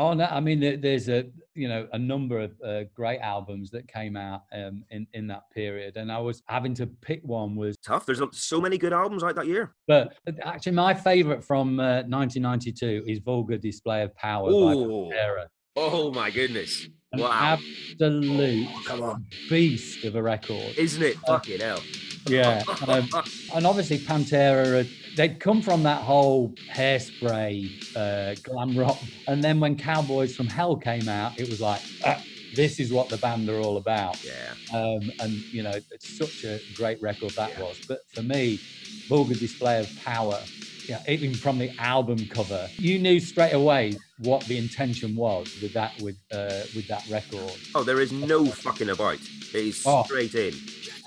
Oh 0.00 0.14
no! 0.14 0.24
I 0.24 0.40
mean, 0.40 0.80
there's 0.80 1.10
a 1.10 1.26
you 1.54 1.68
know 1.68 1.86
a 1.92 1.98
number 1.98 2.40
of 2.40 2.52
uh, 2.66 2.84
great 2.94 3.18
albums 3.18 3.70
that 3.72 3.86
came 3.86 4.16
out 4.16 4.44
um, 4.50 4.82
in 4.90 5.06
in 5.12 5.26
that 5.26 5.42
period, 5.52 5.98
and 5.98 6.10
I 6.10 6.18
was 6.18 6.42
having 6.46 6.72
to 6.76 6.86
pick 6.86 7.20
one 7.22 7.54
was 7.54 7.76
tough. 7.84 8.06
There's 8.06 8.22
so 8.32 8.62
many 8.62 8.78
good 8.78 8.94
albums 8.94 9.22
out 9.22 9.34
that 9.34 9.46
year. 9.46 9.74
But 9.86 10.14
actually, 10.42 10.72
my 10.72 10.94
favourite 10.94 11.44
from 11.44 11.78
uh, 11.78 12.04
1992 12.08 13.04
is 13.06 13.18
"Vulgar 13.18 13.58
Display 13.58 14.02
of 14.02 14.16
Power" 14.16 14.50
Ooh. 14.50 14.64
by 14.64 14.74
Pantera. 14.74 15.46
Oh 15.76 16.10
my 16.12 16.30
goodness! 16.30 16.88
An 17.12 17.20
wow, 17.20 17.58
absolute 17.58 18.68
Come 18.86 19.02
on. 19.02 19.26
beast 19.50 20.02
of 20.06 20.14
a 20.16 20.22
record, 20.22 20.78
isn't 20.78 21.02
it? 21.02 21.16
Fucking 21.26 21.60
hell! 21.60 21.82
Yeah, 22.26 22.62
um, 22.88 23.06
and 23.54 23.66
obviously 23.66 23.98
Pantera, 23.98 24.88
they'd 25.16 25.40
come 25.40 25.62
from 25.62 25.82
that 25.84 26.02
whole 26.02 26.54
hairspray 26.72 27.96
uh, 27.96 28.34
glam 28.42 28.76
rock, 28.76 28.98
and 29.28 29.42
then 29.42 29.60
when 29.60 29.76
Cowboys 29.76 30.34
from 30.34 30.46
Hell 30.46 30.76
came 30.76 31.08
out, 31.08 31.38
it 31.38 31.48
was 31.48 31.60
like. 31.60 31.82
Ah, 32.04 32.22
this 32.54 32.80
is 32.80 32.92
what 32.92 33.08
the 33.08 33.16
band 33.18 33.48
are 33.48 33.60
all 33.60 33.76
about. 33.76 34.22
Yeah. 34.24 34.54
Um, 34.76 35.10
and 35.20 35.32
you 35.52 35.62
know, 35.62 35.70
it's 35.70 36.18
such 36.18 36.44
a 36.44 36.60
great 36.74 37.00
record 37.00 37.30
that 37.30 37.52
yeah. 37.52 37.62
was. 37.62 37.80
But 37.86 38.00
for 38.12 38.22
me, 38.22 38.60
vulgar 39.08 39.34
display 39.34 39.80
of 39.80 40.04
power, 40.04 40.38
yeah, 40.86 41.02
even 41.06 41.34
from 41.34 41.58
the 41.58 41.70
album 41.78 42.18
cover, 42.26 42.68
you 42.76 42.98
knew 42.98 43.20
straight 43.20 43.52
away 43.52 43.96
what 44.18 44.42
the 44.44 44.58
intention 44.58 45.14
was 45.14 45.56
with 45.62 45.72
that 45.74 45.92
with 46.00 46.16
uh, 46.32 46.62
with 46.74 46.88
that 46.88 47.06
record. 47.08 47.56
Oh, 47.74 47.84
there 47.84 48.00
is 48.00 48.12
no 48.12 48.46
fucking 48.46 48.90
about. 48.90 49.14
It 49.14 49.54
is 49.54 49.82
oh, 49.86 50.02
straight 50.04 50.34
in. 50.34 50.54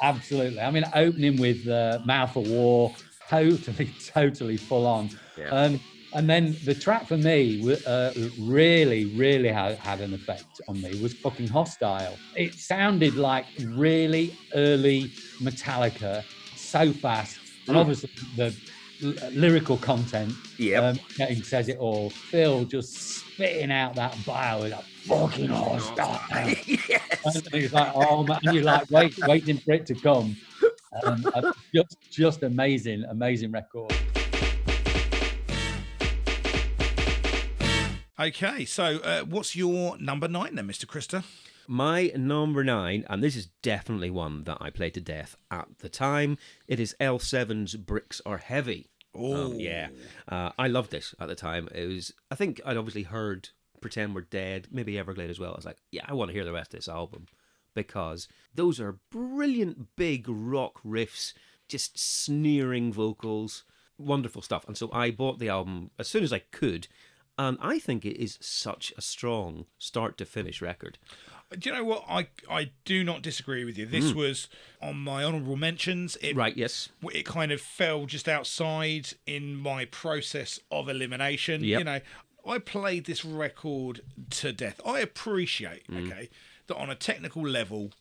Absolutely. 0.02 0.60
I 0.60 0.72
mean, 0.72 0.86
opening 0.94 1.40
with 1.40 1.68
uh, 1.68 2.00
Mouth 2.06 2.36
of 2.36 2.50
War, 2.50 2.94
totally, 3.30 3.94
totally 4.14 4.58
full 4.58 4.86
on. 4.86 5.10
Yeah. 5.38 5.50
Um, 5.50 5.80
and 6.16 6.30
then 6.30 6.56
the 6.64 6.76
track 6.76 7.08
for 7.08 7.18
me 7.18 7.76
uh, 7.88 8.12
really, 8.40 9.06
really 9.06 9.50
had, 9.50 9.78
had 9.78 10.00
an 10.00 10.14
effect 10.14 10.62
on 10.68 10.80
me 10.80 11.02
was 11.02 11.14
fucking 11.14 11.48
hostile. 11.48 12.16
It 12.36 12.54
sounded 12.54 13.16
like 13.16 13.46
really 13.66 14.36
early 14.54 15.12
Metallica, 15.42 16.24
so 16.56 16.94
fast, 16.94 17.40
and 17.68 17.76
mm. 17.76 17.80
obviously 17.80 18.12
the 18.36 18.56
lyrical 19.32 19.78
content. 19.78 20.34
Yeah, 20.58 20.94
um, 21.20 21.44
says 21.44 21.68
it 21.68 21.78
all. 21.78 22.10
Phil 22.10 22.66
just 22.66 22.94
spitting 22.94 23.72
out 23.72 23.96
that 23.96 24.16
bio 24.26 24.68
like 24.68 24.84
fucking 24.84 25.50
hostile. 25.50 26.22
yes. 26.66 27.26
And 27.26 27.48
he's 27.52 27.74
like, 27.74 27.92
oh 27.96 28.24
man, 28.24 28.40
and 28.44 28.56
you're 28.56 28.64
like 28.64 28.90
wait, 28.90 29.18
waiting 29.28 29.58
for 29.58 29.74
it 29.74 29.86
to 29.88 29.96
come. 29.96 30.38
Um, 31.04 31.26
just, 31.74 31.98
just 32.12 32.44
amazing, 32.44 33.04
amazing 33.10 33.52
record. 33.52 33.94
Okay, 38.20 38.64
so 38.66 39.00
uh, 39.00 39.22
what's 39.22 39.56
your 39.56 39.98
number 39.98 40.28
nine 40.28 40.56
then, 40.56 40.68
Mr. 40.68 40.86
Krista? 40.86 41.24
My 41.68 42.12
number 42.16 42.64
nine, 42.64 43.06
and 43.10 43.24
this 43.24 43.36
is 43.36 43.48
definitely 43.62 44.12
one 44.12 44.44
that 44.44 44.58
I 44.62 44.70
played 44.70 44.94
to 44.94 45.02
death 45.02 45.36
at 45.50 45.68
the 45.80 45.90
time, 45.90 46.38
it 46.68 46.80
is 46.80 46.96
L7's 47.00 47.76
Bricks 47.76 48.22
Are 48.26 48.38
Heavy. 48.38 48.92
Oh, 49.16 49.46
um, 49.52 49.60
yeah. 49.60 49.90
Uh, 50.28 50.52
I 50.60 50.68
loved 50.68 50.92
this 50.92 51.16
at 51.20 51.28
the 51.28 51.36
time. 51.36 51.70
It 51.74 51.88
was, 51.88 52.14
I 52.30 52.36
think 52.36 52.62
I'd 52.66 52.78
obviously 52.78 53.04
heard 53.04 53.50
Pretend 53.82 54.14
We're 54.14 54.22
Dead, 54.22 54.68
maybe 54.72 55.00
Everglade 55.00 55.30
as 55.30 55.40
well. 55.40 55.52
I 55.52 55.56
was 55.56 55.66
like, 55.66 55.78
yeah, 55.92 56.06
I 56.08 56.14
want 56.14 56.30
to 56.30 56.34
hear 56.34 56.46
the 56.46 56.54
rest 56.54 56.74
of 56.74 56.80
this 56.80 56.88
album 56.88 57.26
because 57.74 58.28
those 58.54 58.80
are 58.80 59.00
brilliant 59.12 59.96
big 59.96 60.26
rock 60.28 60.82
riffs, 60.86 61.34
just 61.68 61.98
sneering 61.98 62.92
vocals, 62.92 63.64
wonderful 63.98 64.42
stuff. 64.42 64.68
And 64.68 64.78
so 64.78 64.90
I 64.92 65.12
bought 65.12 65.40
the 65.40 65.50
album 65.50 65.92
as 65.98 66.08
soon 66.08 66.24
as 66.24 66.34
I 66.34 66.40
could, 66.40 66.88
and 67.38 67.58
I 67.62 67.80
think 67.80 68.06
it 68.06 68.22
is 68.22 68.38
such 68.42 68.94
a 68.98 69.02
strong 69.02 69.66
start 69.80 70.18
to 70.18 70.26
finish 70.26 70.62
record. 70.62 70.98
Do 71.58 71.70
you 71.70 71.76
know 71.76 71.84
what? 71.84 72.06
I 72.10 72.28
I 72.50 72.72
do 72.86 73.04
not 73.04 73.22
disagree 73.22 73.64
with 73.64 73.78
you. 73.78 73.86
This 73.86 74.12
mm. 74.12 74.16
was 74.16 74.48
on 74.82 74.98
my 74.98 75.24
honourable 75.24 75.56
mentions. 75.56 76.16
It, 76.18 76.36
right. 76.36 76.56
Yes. 76.56 76.90
It 77.12 77.26
kind 77.26 77.52
of 77.52 77.62
fell 77.62 78.06
just 78.06 78.28
outside 78.28 79.10
in 79.28 79.56
my 79.56 79.86
process 79.86 80.60
of 80.72 80.90
elimination. 80.90 81.64
Yep. 81.64 81.80
You 81.80 81.86
know, 81.86 82.00
I 82.46 82.58
played 82.60 83.06
this 83.06 83.24
record 83.24 84.02
to 84.32 84.52
death. 84.52 84.82
I 84.86 85.00
appreciate. 85.00 85.88
Mm. 85.88 86.08
Okay, 86.08 86.30
that 86.68 86.76
on 86.78 86.90
a 86.90 86.96
technical 86.96 87.48
level, 87.48 87.92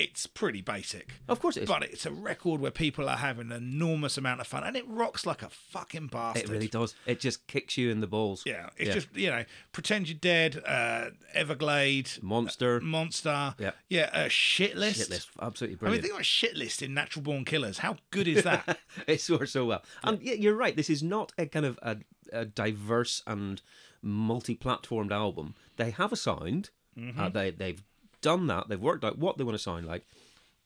it's 0.00 0.26
pretty 0.26 0.62
basic. 0.62 1.10
Of 1.28 1.40
course 1.40 1.56
it 1.56 1.64
is. 1.64 1.68
But 1.68 1.82
it's 1.82 2.06
a 2.06 2.10
record 2.10 2.60
where 2.60 2.70
people 2.70 3.08
are 3.08 3.18
having 3.18 3.52
an 3.52 3.56
enormous 3.56 4.16
amount 4.16 4.40
of 4.40 4.46
fun 4.46 4.64
and 4.64 4.74
it 4.74 4.88
rocks 4.88 5.26
like 5.26 5.42
a 5.42 5.50
fucking 5.50 6.06
bastard. 6.06 6.44
It 6.44 6.48
really 6.50 6.68
does. 6.68 6.94
It 7.06 7.20
just 7.20 7.46
kicks 7.46 7.76
you 7.76 7.90
in 7.90 8.00
the 8.00 8.06
balls. 8.06 8.44
Yeah. 8.46 8.70
It's 8.78 8.88
yeah. 8.88 8.94
just, 8.94 9.14
you 9.14 9.30
know, 9.30 9.44
Pretend 9.72 10.08
You're 10.08 10.18
Dead, 10.18 10.62
uh, 10.66 11.10
Everglade, 11.34 12.10
Monster. 12.22 12.76
Uh, 12.76 12.80
Monster. 12.80 13.54
Yeah. 13.58 13.72
Yeah. 13.88 14.10
Uh, 14.12 14.28
shit 14.28 14.74
list. 14.74 15.00
Shit 15.00 15.10
list. 15.10 15.30
Absolutely 15.40 15.76
brilliant. 15.76 15.92
I 15.92 15.96
mean, 15.96 16.02
think 16.02 16.14
about 16.14 16.24
shit 16.24 16.56
list 16.56 16.80
in 16.82 16.94
Natural 16.94 17.22
Born 17.22 17.44
Killers. 17.44 17.78
How 17.78 17.96
good 18.10 18.26
is 18.26 18.44
that? 18.44 18.78
it 19.06 19.28
works 19.28 19.50
so 19.50 19.66
well. 19.66 19.82
Yeah. 20.02 20.10
And 20.10 20.22
yeah, 20.22 20.34
you're 20.34 20.56
right. 20.56 20.76
This 20.76 20.88
is 20.88 21.02
not 21.02 21.32
a 21.36 21.44
kind 21.44 21.66
of 21.66 21.78
a, 21.82 21.98
a 22.32 22.46
diverse 22.46 23.22
and 23.26 23.60
multi 24.00 24.56
platformed 24.56 25.12
album. 25.12 25.54
They 25.76 25.90
have 25.90 26.10
a 26.10 26.16
sound. 26.16 26.70
Mm-hmm. 26.98 27.20
Uh, 27.20 27.28
they, 27.28 27.50
they've 27.50 27.82
done 28.20 28.46
that. 28.48 28.68
They've 28.68 28.80
worked 28.80 29.04
out 29.04 29.18
what 29.18 29.38
they 29.38 29.44
want 29.44 29.56
to 29.56 29.62
sound 29.62 29.86
like, 29.86 30.06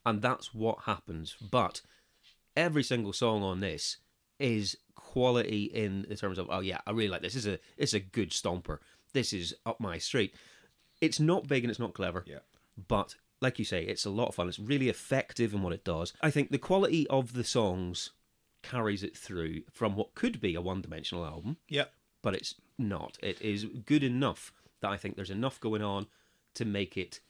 and 0.04 0.22
that's 0.22 0.54
what 0.54 0.80
happens. 0.84 1.36
But 1.40 1.80
every 2.56 2.82
single 2.82 3.12
song 3.12 3.42
on 3.42 3.60
this 3.60 3.98
is 4.38 4.76
quality 4.94 5.64
in, 5.64 6.06
the 6.08 6.16
terms 6.16 6.38
of 6.38 6.48
oh 6.50 6.60
yeah, 6.60 6.78
I 6.86 6.90
really 6.90 7.08
like 7.08 7.22
this. 7.22 7.34
This 7.34 7.46
is 7.46 7.54
a 7.54 7.58
it's 7.76 7.94
a 7.94 8.00
good 8.00 8.30
stomper. 8.30 8.78
This 9.12 9.32
is 9.32 9.54
up 9.64 9.80
my 9.80 9.98
street. 9.98 10.34
It's 11.00 11.20
not 11.20 11.46
big 11.46 11.64
and 11.64 11.70
it's 11.70 11.80
not 11.80 11.94
clever. 11.94 12.24
Yeah. 12.26 12.38
But 12.88 13.16
like 13.40 13.58
you 13.58 13.64
say, 13.64 13.84
it's 13.84 14.04
a 14.04 14.10
lot 14.10 14.28
of 14.28 14.34
fun. 14.34 14.48
It's 14.48 14.58
really 14.58 14.88
effective 14.88 15.54
in 15.54 15.62
what 15.62 15.72
it 15.72 15.84
does. 15.84 16.12
I 16.20 16.30
think 16.30 16.50
the 16.50 16.58
quality 16.58 17.06
of 17.08 17.34
the 17.34 17.44
songs 17.44 18.10
carries 18.62 19.02
it 19.02 19.16
through 19.16 19.62
from 19.70 19.94
what 19.94 20.14
could 20.14 20.40
be 20.40 20.54
a 20.54 20.60
one-dimensional 20.60 21.24
album. 21.24 21.58
Yeah. 21.68 21.84
But 22.22 22.34
it's 22.34 22.54
not. 22.78 23.18
It 23.22 23.40
is 23.42 23.64
good 23.64 24.02
enough 24.02 24.52
that 24.84 24.90
I 24.90 24.96
think 24.98 25.16
there's 25.16 25.30
enough 25.30 25.58
going 25.60 25.82
on 25.82 26.06
to 26.54 26.64
make 26.64 26.96
it 26.96 27.20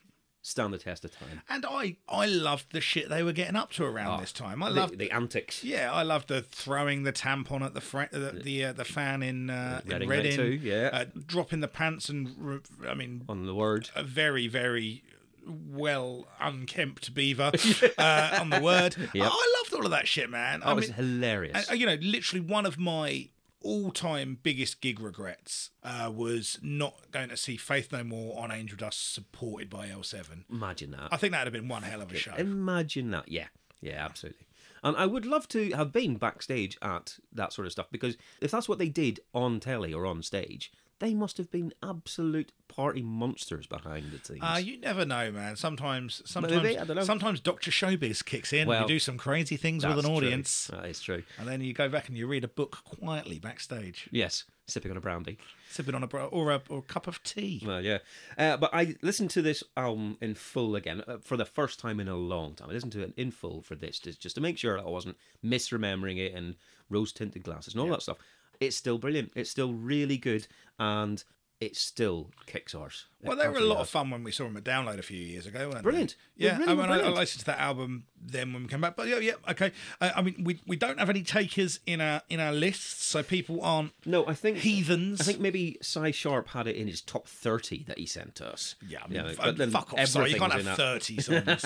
stand 0.43 0.75
the 0.75 0.79
test 0.79 1.05
of 1.05 1.17
time. 1.17 1.41
And 1.49 1.65
I, 1.65 1.97
I 2.09 2.27
loved 2.27 2.73
the 2.73 2.81
shit 2.81 3.09
they 3.09 3.23
were 3.23 3.33
getting 3.33 3.57
up 3.57 3.71
to 3.73 3.85
around 3.85 4.19
oh, 4.19 4.21
this 4.21 4.33
time. 4.33 4.63
I 4.63 4.69
loved 4.69 4.95
the, 4.95 5.09
the, 5.09 5.11
antics. 5.13 5.63
Yeah, 5.63 5.93
I 5.93 6.03
loved 6.03 6.29
the 6.29 6.43
throwing 6.43 7.05
the 7.05 7.13
tampon 7.13 7.63
at 7.63 7.75
the 7.75 7.81
the 8.13 8.43
the, 8.43 8.65
uh, 8.65 8.73
the 8.73 8.85
fan 8.85 9.23
in 9.23 9.51
uh, 9.51 9.81
Reading, 9.85 10.03
in 10.03 10.09
Reading 10.09 10.37
too, 10.37 10.61
yeah, 10.63 10.91
uh, 10.93 11.05
dropping 11.27 11.61
the 11.61 11.69
pants 11.69 12.09
and 12.09 12.61
I 12.87 12.95
mean 12.95 13.25
on 13.29 13.47
the 13.47 13.55
word 13.55 13.91
a 13.95 14.03
very 14.03 14.49
very 14.49 15.05
well 15.47 16.27
unkempt 16.41 17.15
beaver 17.15 17.53
uh, 17.99 18.39
on 18.41 18.51
the 18.51 18.61
word. 18.61 18.97
Yep. 19.15 19.31
I 19.31 19.55
loved 19.61 19.75
all 19.75 19.85
of 19.85 19.91
that 19.93 20.09
shit, 20.09 20.29
man. 20.29 20.63
Oh, 20.65 20.71
I 20.71 20.73
was 20.73 20.89
hilarious. 20.91 21.69
And, 21.69 21.79
you 21.79 21.87
know, 21.87 21.97
literally 22.01 22.45
one 22.45 22.67
of 22.67 22.79
my 22.79 23.29
all-time 23.65 24.39
biggest 24.43 24.81
gig 24.81 25.01
regrets 25.01 25.71
uh, 25.83 26.13
was 26.15 26.59
not 26.63 27.11
going 27.11 27.31
to 27.31 27.37
see 27.37 27.57
Faith 27.57 27.91
No 27.93 28.05
More 28.05 28.39
on 28.39 28.53
Angel 28.53 28.77
Dust 28.77 29.13
supported 29.15 29.69
by 29.69 29.89
L7. 29.89 30.45
Imagine 30.51 30.93
that. 30.93 31.09
I 31.11 31.17
think 31.17 31.33
that'd 31.33 31.53
have 31.53 31.61
been 31.61 31.69
one 31.69 31.83
hell 31.83 32.03
of 32.03 32.13
a 32.13 32.17
show. 32.17 32.35
Imagine 32.37 33.11
that. 33.11 33.29
Yeah, 33.29 33.47
yeah, 33.81 34.05
absolutely. 34.05 34.47
And 34.85 34.97
I 34.99 35.07
would 35.07 35.25
love 35.25 35.49
to 35.49 35.71
have 35.73 35.93
been 35.93 36.17
backstage 36.17 36.77
at 36.83 37.17
that 37.33 37.55
sort 37.55 37.67
of 37.67 37.73
stuff 37.73 37.87
because 37.91 38.19
if 38.43 38.51
that's 38.51 38.69
what 38.69 38.79
they 38.79 38.91
did 38.91 39.21
on 39.33 39.59
telly 39.59 39.95
or 39.95 40.05
on 40.05 40.23
stage, 40.23 40.71
they 41.01 41.15
must 41.15 41.39
have 41.39 41.51
been 41.51 41.73
absolute 41.83 42.53
party 42.69 43.03
monsters 43.03 43.67
behind 43.67 44.11
the 44.13 44.25
scenes. 44.25 44.41
Uh, 44.43 44.59
you 44.63 44.79
never 44.81 45.05
know, 45.05 45.31
man. 45.33 45.57
Sometimes, 45.57 46.23
sometimes, 46.25 46.63
Maybe, 46.63 46.79
I 46.79 46.85
don't 46.85 46.97
know. 46.97 47.03
sometimes 47.05 47.41
Doctor 47.41 47.71
Showbiz 47.71 48.25
kicks 48.25 48.53
in. 48.53 48.69
Well, 48.69 48.83
you 48.83 48.89
do 48.89 48.99
some 48.99 49.19
crazy 49.19 49.57
things 49.57 49.85
with 49.85 49.99
an 49.99 50.05
true. 50.05 50.15
audience, 50.15 50.69
That 50.73 50.87
is 50.87 51.01
true. 51.01 51.23
and 51.39 51.47
then 51.49 51.61
you 51.61 51.73
go 51.73 51.89
back 51.89 52.09
and 52.09 52.17
you 52.17 52.27
read 52.27 52.45
a 52.45 52.49
book 52.49 52.79
quietly 52.85 53.39
backstage, 53.39 54.09
Yes, 54.13 54.45
sipping 54.67 54.91
on 54.91 54.97
a 54.97 55.01
brandy. 55.01 55.37
sipping 55.71 55.95
on 55.95 56.03
a 56.03 56.07
bro- 56.07 56.27
or 56.27 56.51
a 56.53 56.63
or 56.69 56.79
a 56.79 56.83
cup 56.83 57.07
of 57.07 57.23
tea. 57.23 57.63
Well, 57.67 57.83
yeah. 57.85 57.99
Uh, 58.39 58.57
but 58.57 58.71
I 58.73 58.95
listened 59.03 59.31
to 59.31 59.43
this 59.43 59.63
album 59.77 60.17
in 60.21 60.35
full 60.35 60.75
again 60.77 61.03
uh, 61.07 61.19
for 61.23 61.37
the 61.37 61.45
first 61.45 61.79
time 61.81 62.01
in 62.01 62.09
a 62.09 62.17
long 62.17 62.55
time. 62.55 62.71
I 62.71 62.73
listened 62.73 62.93
to 62.93 63.03
it 63.03 63.13
in 63.17 63.31
full 63.31 63.61
for 63.63 63.75
this 63.75 63.99
just, 63.99 64.21
just 64.21 64.37
to 64.37 64.41
make 64.41 64.57
sure 64.59 64.79
I 64.79 64.85
wasn't 64.85 65.17
misremembering 65.45 66.19
it 66.19 66.35
and 66.35 66.55
rose 66.89 67.13
tinted 67.13 67.43
glasses 67.43 67.75
and 67.75 67.81
all 67.83 67.89
that 67.89 68.03
stuff. 68.03 68.19
It's 68.61 68.77
still 68.77 68.99
brilliant. 68.99 69.33
It's 69.35 69.51
still 69.51 69.73
really 69.73 70.17
good 70.17 70.47
and 70.79 71.23
it 71.61 71.77
still 71.77 72.31
kicks 72.47 72.75
arse. 72.75 73.07
Well, 73.23 73.37
they 73.37 73.49
were 73.49 73.57
a 73.57 73.61
lot 73.61 73.79
of 73.79 73.89
fun 73.89 74.11
when 74.11 74.23
we 74.23 74.33
saw 74.33 74.45
them 74.45 74.57
at 74.57 74.65
Download 74.65 74.99
a 74.99 75.03
few 75.03 75.19
years 75.19 75.47
ago. 75.47 75.71
Weren't 75.71 75.83
Brilliant. 75.83 76.17
They? 76.37 76.47
Yeah, 76.47 76.59
really 76.59 76.73
I 76.73 76.75
mean, 76.75 76.91
I, 76.91 77.01
I 77.01 77.09
listened 77.09 77.41
to 77.41 77.47
that 77.47 77.59
album 77.59 78.05
then 78.21 78.53
when 78.53 78.65
we 78.65 78.69
came 78.69 78.83
back. 78.83 78.97
But 78.97 79.09
yeah, 79.09 79.19
yeah, 79.19 79.33
okay. 79.49 79.73
I, 80.01 80.11
I 80.17 80.23
mean, 80.23 80.43
we 80.45 80.61
we 80.67 80.77
don't 80.77 80.99
have 80.99 81.09
any 81.09 81.23
takers 81.23 81.81
in 81.87 82.01
our 82.01 82.23
in 82.29 82.39
our 82.41 82.53
lists, 82.53 83.05
so 83.07 83.23
people 83.23 83.63
aren't 83.63 83.93
No, 84.05 84.27
I 84.27 84.35
think 84.35 84.59
heathens. 84.59 85.23
I 85.23 85.25
think 85.25 85.41
maybe 85.41 85.79
Cy 85.81 86.11
Sharp 86.11 86.49
had 86.49 86.67
it 86.67 86.77
in 86.77 86.87
his 86.87 87.01
top 87.01 87.27
thirty 87.29 87.85
that 87.85 87.99
he 87.99 88.05
sent 88.05 88.35
to 88.37 88.53
us. 88.53 88.75
Yeah, 88.87 88.99
I 89.05 89.09
mean, 89.09 89.35
but 89.41 89.57
then 89.57 89.71
fuck 89.71 89.95
off. 89.95 90.07
Sorry, 90.07 90.33
you 90.33 90.39
can't 90.39 90.53
have 90.53 90.77
thirty 90.77 91.19
songs. 91.23 91.65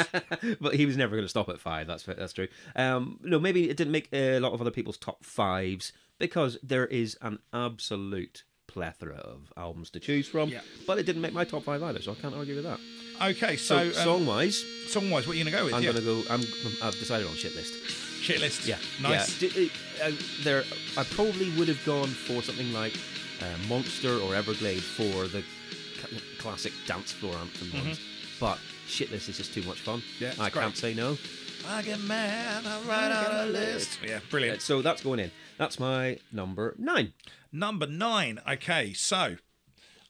but 0.60 0.74
he 0.74 0.86
was 0.86 0.96
never 0.96 1.16
going 1.16 1.24
to 1.24 1.30
stop 1.30 1.48
at 1.48 1.58
five. 1.58 1.88
That's 1.88 2.04
that's 2.04 2.34
true. 2.34 2.48
Um, 2.76 3.18
no, 3.22 3.40
maybe 3.40 3.68
it 3.68 3.76
didn't 3.76 3.92
make 3.92 4.08
a 4.12 4.38
lot 4.38 4.52
of 4.52 4.60
other 4.60 4.70
people's 4.70 4.98
top 4.98 5.24
fives 5.24 5.92
because 6.18 6.58
there 6.62 6.86
is 6.86 7.16
an 7.22 7.38
absolute 7.52 8.44
plethora 8.66 9.16
of 9.16 9.52
albums 9.56 9.90
to 9.90 10.00
choose 10.00 10.28
from. 10.28 10.48
Yeah. 10.50 10.60
But 10.86 10.98
it 10.98 11.04
didn't 11.06 11.22
make 11.22 11.32
my 11.32 11.44
top 11.44 11.62
five 11.64 11.82
either, 11.82 12.02
so 12.02 12.12
I 12.12 12.14
can't 12.16 12.34
argue 12.34 12.54
with 12.56 12.64
that. 12.64 12.78
okay, 13.22 13.56
So, 13.56 13.90
so, 13.92 14.00
um, 14.00 14.04
song 14.04 14.26
wise, 14.26 14.62
song 14.88 15.10
wise, 15.10 15.26
what 15.26 15.34
are 15.34 15.38
you 15.38 15.44
gonna 15.44 15.56
go 15.56 15.64
with? 15.64 15.74
I'm 15.74 15.82
yeah. 15.82 15.92
going 15.92 16.04
to 16.04 16.22
go. 16.24 16.34
I'm 16.34 16.40
I've 16.82 16.98
decided 16.98 17.26
on 17.26 17.34
shit 17.34 17.54
list. 17.56 17.72
shit 18.20 18.40
list. 18.40 18.66
Yeah, 18.66 18.76
nice. 19.00 19.40
Yeah. 19.40 19.48
D- 19.48 19.70
uh, 20.02 20.12
there, 20.42 20.64
I 20.96 21.04
probably 21.04 21.50
would 21.58 21.68
have 21.68 21.82
gone 21.86 22.08
for 22.08 22.42
something 22.42 22.72
like 22.72 22.94
uh, 23.40 23.46
Monster 23.68 24.18
or 24.18 24.34
Everglade 24.34 24.82
for 24.82 25.26
the 25.28 25.42
c- 25.42 26.20
classic 26.38 26.72
dance 26.86 27.10
floor 27.12 27.34
anthem 27.36 27.72
ones, 27.84 27.98
but 28.38 28.58
shit 28.86 29.10
list 29.10 29.28
is 29.30 29.38
just 29.38 29.54
too 29.54 29.62
much 29.62 29.80
fun. 29.80 30.00
Mm-hmm. 30.00 30.24
Yeah, 30.24 30.32
I 30.44 30.50
great. 30.50 30.62
can't 30.62 30.76
say 30.76 30.92
no. 30.94 31.16
I 31.66 31.82
get 31.82 32.00
mad, 32.00 32.64
I 32.66 32.80
write 32.88 33.12
out 33.12 33.48
a 33.48 33.50
list. 33.50 33.98
Yeah, 34.04 34.16
Uh, 34.16 34.20
brilliant. 34.30 34.62
So 34.62 34.82
that's 34.82 35.02
going 35.02 35.20
in. 35.20 35.30
That's 35.58 35.78
my 35.78 36.18
number 36.32 36.74
nine. 36.78 37.12
Number 37.52 37.86
nine. 37.86 38.40
Okay, 38.48 38.92
so 38.92 39.36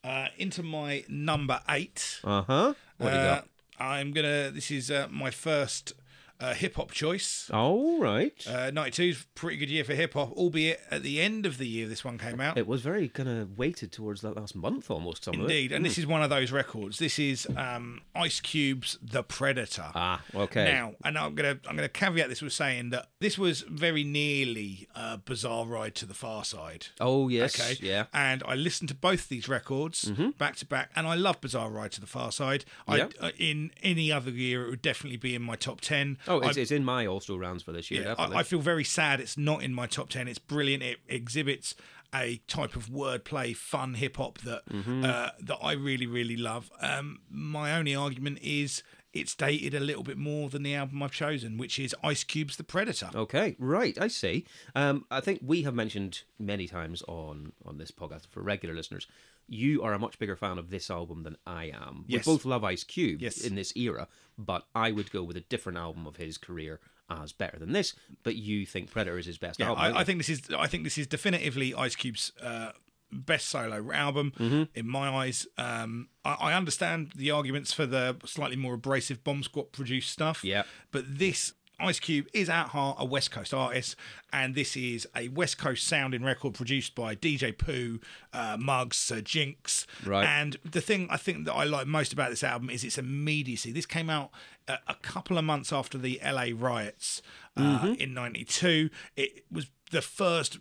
uh, 0.04 0.26
into 0.37 0.62
my 0.62 1.04
number 1.08 1.61
eight. 1.68 2.20
Uh 2.22 2.42
huh. 2.42 2.74
What 2.98 3.11
do 3.11 3.14
you 3.16 3.20
Uh, 3.22 3.34
got? 3.37 3.48
I'm 3.80 4.12
gonna. 4.12 4.50
This 4.50 4.70
is 4.70 4.90
uh, 4.90 5.06
my 5.11 5.30
first 5.30 5.92
uh, 6.40 6.55
hip 6.55 6.77
hop 6.77 6.90
choice. 6.92 7.51
All 7.53 7.98
right. 8.01 8.46
Uh, 8.48 8.70
92 8.70 9.03
is 9.03 9.27
pretty 9.35 9.57
good 9.57 9.70
year 9.70 9.85
for 9.85 9.94
hip 9.94 10.14
hop, 10.14 10.33
albeit 10.33 10.81
at 10.90 11.03
the 11.03 11.20
end 11.20 11.46
of 11.46 11.59
the 11.59 11.66
year 11.66 11.88
this 11.88 12.05
one 12.05 12.18
came 12.18 12.40
out. 12.40 12.57
it 12.57 12.66
was 12.66 12.83
very 12.83 13.09
kind 13.09 13.29
of 13.29 13.59
weighted 13.59 13.90
towards 13.92 14.20
that 14.22 14.37
last 14.37 14.55
month 14.55 14.90
almost. 14.90 15.24
Some 15.24 15.35
Indeed, 15.35 15.66
of 15.66 15.72
it. 15.72 15.77
and 15.77 15.85
this 15.85 15.98
is 15.98 16.07
one 16.07 16.22
of 16.22 16.31
those 16.31 16.53
records. 16.53 16.98
This 16.98 17.18
is 17.18 17.46
um, 17.57 18.01
Ice 18.14 18.40
Cube's 18.40 18.98
"The 19.03 19.22
Predator." 19.22 19.90
Ah, 19.94 20.22
okay. 20.35 20.64
Now, 20.64 20.94
and 21.05 21.18
I'm 21.18 21.35
gonna 21.35 21.59
I'm 21.68 21.77
gonna 21.77 21.88
caveat 21.88 22.29
this 22.29 22.42
with 22.42 22.53
saying 22.53 22.90
that 22.90 23.09
this 23.20 23.37
was 23.38 23.62
very 23.62 24.05
nearly 24.05 24.88
a 24.94 25.18
Bizarre 25.18 25.66
Ride 25.66 26.01
II 26.01 26.09
the 26.09 26.14
Pharcyde. 26.14 26.90
oh 27.01 27.29
yes. 27.29 27.59
Okay. 27.59 27.79
Yeah. 27.81 28.03
Mm-hmm. 28.05 28.16
And 28.16 28.42
I 28.46 28.55
listened 28.55 28.88
to 28.90 28.94
both 28.94 29.29
these 29.29 29.48
records 29.48 30.11
back 30.38 30.57
to 30.57 30.66
back, 30.66 30.90
and 30.94 31.07
I 31.07 31.14
love 31.14 31.40
Bizarre 31.40 31.70
Ride 31.70 31.94
II 31.94 32.01
the 32.01 32.07
Pharcyde. 32.07 32.64
Yeah. 32.88 33.09
I, 33.20 33.27
uh, 33.27 33.31
in 33.38 33.70
any 33.83 34.12
other 34.12 34.31
year, 34.31 34.66
it 34.66 34.70
would 34.70 34.83
definitely 34.83 35.16
be 35.16 35.35
in 35.35 35.42
my 35.42 35.57
top 35.57 35.81
ten. 35.81 36.18
Oh, 36.28 36.40
it's, 36.40 36.56
it's 36.56 36.70
in 36.70 36.84
my 36.84 37.06
also 37.06 37.36
rounds 37.36 37.62
for 37.62 37.72
this 37.72 37.90
year. 37.90 38.02
yeah. 38.02 38.14
I, 38.18 38.38
I 38.38 38.42
feel 38.42 38.60
very 38.60 38.84
sad 38.84 39.20
it's 39.20 39.36
not 39.38 39.62
in 39.62 39.72
my 39.74 39.86
top 39.86 40.08
ten. 40.10 40.28
It's 40.28 40.38
brilliant. 40.38 40.82
It 40.82 40.98
exhibits 41.08 41.74
a 42.14 42.40
type 42.48 42.74
of 42.76 42.86
wordplay, 42.88 43.54
fun 43.54 43.94
hip 43.94 44.16
hop 44.16 44.38
that 44.38 44.62
Mm-hmm. 44.70 45.04
uh, 45.04 45.28
that 45.40 45.58
I 45.62 45.72
really, 45.72 46.06
really 46.06 46.36
love. 46.36 46.70
Um, 46.80 47.20
my 47.30 47.76
only 47.76 47.94
argument 47.94 48.38
is 48.42 48.82
it's 49.12 49.34
dated 49.34 49.74
a 49.74 49.80
little 49.80 50.02
bit 50.02 50.16
more 50.18 50.48
than 50.50 50.62
the 50.62 50.74
album 50.74 51.02
I've 51.02 51.12
chosen, 51.12 51.56
which 51.58 51.78
is 51.78 51.94
Ice 52.04 52.24
Cube's 52.24 52.56
"The 52.56 52.64
Predator." 52.64 53.10
Okay, 53.14 53.56
right. 53.58 53.96
I 54.00 54.08
see. 54.08 54.46
Um, 54.74 55.04
I 55.10 55.20
think 55.20 55.40
we 55.42 55.62
have 55.62 55.74
mentioned 55.74 56.22
many 56.38 56.66
times 56.68 57.02
on 57.08 57.52
on 57.64 57.78
this 57.78 57.90
podcast 57.90 58.26
for 58.28 58.42
regular 58.42 58.74
listeners. 58.74 59.06
You 59.48 59.82
are 59.82 59.94
a 59.94 59.98
much 59.98 60.18
bigger 60.18 60.37
fan 60.37 60.58
of 60.58 60.70
this 60.70 60.90
album 60.90 61.22
than 61.22 61.37
I 61.46 61.72
am. 61.74 62.04
Yes. 62.06 62.26
We 62.26 62.32
both 62.34 62.44
love 62.44 62.64
Ice 62.64 62.84
Cube 62.84 63.22
Yes. 63.22 63.38
in 63.40 63.54
this 63.54 63.72
era, 63.76 64.06
but 64.37 64.66
I 64.74 64.92
would 64.92 65.11
go 65.11 65.22
with 65.22 65.37
a 65.37 65.40
different 65.40 65.78
album 65.78 66.06
of 66.06 66.16
his 66.16 66.37
career 66.38 66.80
as 67.11 67.32
better 67.32 67.58
than 67.58 67.72
this. 67.72 67.94
But 68.22 68.37
you 68.37 68.66
think 68.66 68.90
Predator 68.90 69.16
is 69.18 69.24
his 69.26 69.38
best 69.38 69.58
Yeah, 69.58 69.68
album? 69.70 69.82
I, 69.96 70.00
I 70.00 70.04
think 70.04 70.18
this 70.18 70.28
is 70.28 70.42
I 70.56 70.66
think 70.66 70.84
this 70.84 70.98
is 70.98 71.06
definitively 71.06 71.74
Ice 71.74 71.96
Cube's 71.96 72.32
uh, 72.42 72.72
best 73.11 73.48
solo 73.48 73.90
album 73.90 74.32
Mm-hmm. 74.38 74.64
in 74.74 74.87
my 74.87 75.08
eyes. 75.08 75.46
Um, 75.56 76.08
I, 76.26 76.34
I 76.34 76.52
understand 76.54 77.12
the 77.16 77.30
arguments 77.30 77.72
for 77.72 77.87
the 77.87 78.16
slightly 78.26 78.56
more 78.56 78.74
abrasive 78.74 79.24
Bomb 79.24 79.42
Squad 79.42 79.72
produced 79.72 80.11
stuff. 80.11 80.44
Yeah. 80.44 80.64
but 80.92 81.04
this. 81.18 81.54
Ice 81.80 82.00
Cube 82.00 82.26
is 82.32 82.48
at 82.48 82.68
heart 82.68 82.96
a 82.98 83.04
West 83.04 83.30
Coast 83.30 83.54
artist, 83.54 83.94
and 84.32 84.54
this 84.54 84.76
is 84.76 85.06
a 85.14 85.28
West 85.28 85.58
Coast 85.58 85.86
sounding 85.86 86.22
record 86.24 86.54
produced 86.54 86.94
by 86.94 87.14
DJ 87.14 87.56
Pooh, 87.56 88.00
uh, 88.32 88.56
Muggs, 88.58 88.96
Sir 88.96 89.20
Jinx. 89.20 89.86
Right. 90.04 90.24
And 90.26 90.56
the 90.64 90.80
thing 90.80 91.06
I 91.10 91.16
think 91.16 91.44
that 91.44 91.52
I 91.54 91.64
like 91.64 91.86
most 91.86 92.12
about 92.12 92.30
this 92.30 92.42
album 92.42 92.68
is 92.70 92.82
its 92.82 92.98
immediacy. 92.98 93.70
This 93.72 93.86
came 93.86 94.10
out 94.10 94.30
a, 94.66 94.78
a 94.88 94.94
couple 94.94 95.38
of 95.38 95.44
months 95.44 95.72
after 95.72 95.98
the 95.98 96.20
LA 96.24 96.46
riots 96.54 97.22
uh, 97.56 97.60
Mm-hmm. 97.60 97.92
in 97.94 98.14
'92. 98.14 98.90
It 99.16 99.44
was 99.50 99.66
the 99.90 100.02
first 100.02 100.58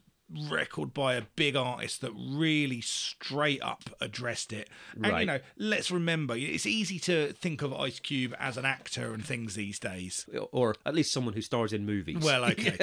record 0.50 0.94
by 0.94 1.16
a 1.16 1.22
big 1.36 1.56
artist 1.56 2.02
that 2.02 2.12
really 2.16 2.82
straight 2.82 3.62
up 3.62 3.84
addressed 4.02 4.52
it. 4.52 4.70
And 5.02 5.20
you 5.20 5.26
know, 5.26 5.40
let's 5.58 5.90
remember, 5.90 6.36
it's 6.36 6.66
easy 6.66 7.00
to 7.00 7.32
think 7.34 7.62
of 7.62 7.74
Ice 7.74 8.00
Cube 8.00 8.36
as 8.40 8.58
an 8.58 8.66
actor 8.66 9.14
and 9.14 9.26
things 9.26 9.56
these 9.56 9.80
days. 9.80 10.26
or 10.52 10.76
at 10.86 10.94
least 10.94 11.14
someone 11.14 11.34
who 11.34 11.42
stars 11.42 11.72
in 11.72 11.86
movies. 11.86 12.18
Well, 12.22 12.44
okay, 12.52 12.78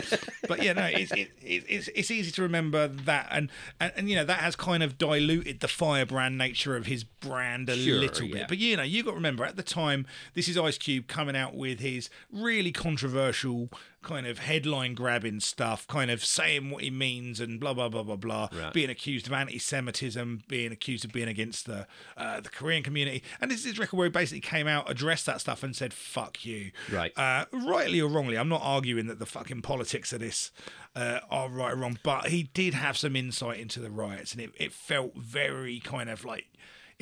but 0.49 0.63
yeah, 0.63 0.73
no, 0.73 0.85
it's 0.87 1.13
it, 1.13 1.33
it, 1.43 1.65
it's 1.69 1.89
it's 1.89 2.11
easy 2.11 2.31
to 2.33 2.43
remember 2.43 2.89
that, 2.89 3.29
and, 3.31 3.51
and 3.79 3.93
and 3.97 4.09
you 4.09 4.17
know 4.17 4.25
that 4.25 4.39
has 4.39 4.57
kind 4.57 4.83
of 4.83 4.97
diluted 4.97 5.61
the 5.61 5.69
firebrand 5.69 6.39
nature 6.39 6.77
of 6.77 6.87
his 6.87 7.05
brand 7.05 7.69
a 7.69 7.77
Sure, 7.77 7.99
little 7.99 8.27
bit. 8.29 8.37
yeah. 8.37 8.47
But 8.49 8.59
you 8.59 8.77
know, 8.77 8.83
you 8.83 9.03
got 9.03 9.11
to 9.11 9.17
remember 9.17 9.45
at 9.45 9.57
the 9.57 9.63
time, 9.63 10.07
this 10.35 10.49
is 10.49 10.57
Ice 10.57 10.79
Cube 10.79 11.09
coming 11.09 11.37
out 11.37 11.55
with 11.55 11.81
his 11.81 12.09
really 12.33 12.73
controversial 12.73 13.69
kind 14.05 14.27
of 14.27 14.39
headline 14.39 14.95
grabbing 14.95 15.41
stuff, 15.41 15.87
kind 15.89 16.11
of 16.11 16.25
saying 16.25 16.71
what 16.71 16.83
he 16.85 16.91
means 16.91 17.41
and 17.41 17.59
blah 17.59 17.75
blah 17.75 17.89
blah 17.89 18.03
blah 18.05 18.17
blah, 18.17 18.49
Right. 18.53 18.73
being 18.73 18.91
accused 18.91 19.27
of 19.27 19.33
anti-Semitism, 19.33 20.43
being 20.47 20.71
accused 20.73 21.05
of 21.05 21.13
being 21.13 21.29
against 21.29 21.67
the 21.67 21.87
uh, 22.17 22.41
the 22.41 22.49
Korean 22.51 22.83
community, 22.83 23.23
and 23.41 23.51
this 23.51 23.61
is 23.61 23.65
his 23.67 23.79
record 23.79 23.97
where 23.97 24.07
he 24.07 24.11
basically 24.11 24.41
came 24.41 24.67
out, 24.69 24.89
addressed 24.91 25.27
that 25.27 25.41
stuff, 25.41 25.63
and 25.63 25.75
said 25.75 25.93
"fuck 25.93 26.45
you." 26.45 26.71
Right. 26.93 27.13
Uh, 27.19 27.47
rightly 27.53 28.01
or 28.01 28.09
wrongly, 28.09 28.37
I'm 28.39 28.49
not 28.49 28.61
arguing 28.63 29.07
that 29.09 29.19
the 29.19 29.27
fucking 29.27 29.63
politics 29.63 30.13
of 30.13 30.21
this 30.21 30.53
uh, 30.95 31.21
are 31.31 31.49
right 31.49 31.73
or 31.73 31.77
wrong, 31.77 31.99
but 32.03 32.29
he 32.29 32.45
did 32.55 32.75
have 32.75 32.97
some 32.97 33.17
insight 33.17 33.59
into 33.59 33.81
the 33.81 33.91
riots, 33.91 34.33
and 34.33 34.41
it, 34.43 34.51
it 34.57 34.73
felt 34.73 35.17
very 35.17 35.81
kind 35.81 36.09
of 36.11 36.25
like. 36.25 36.47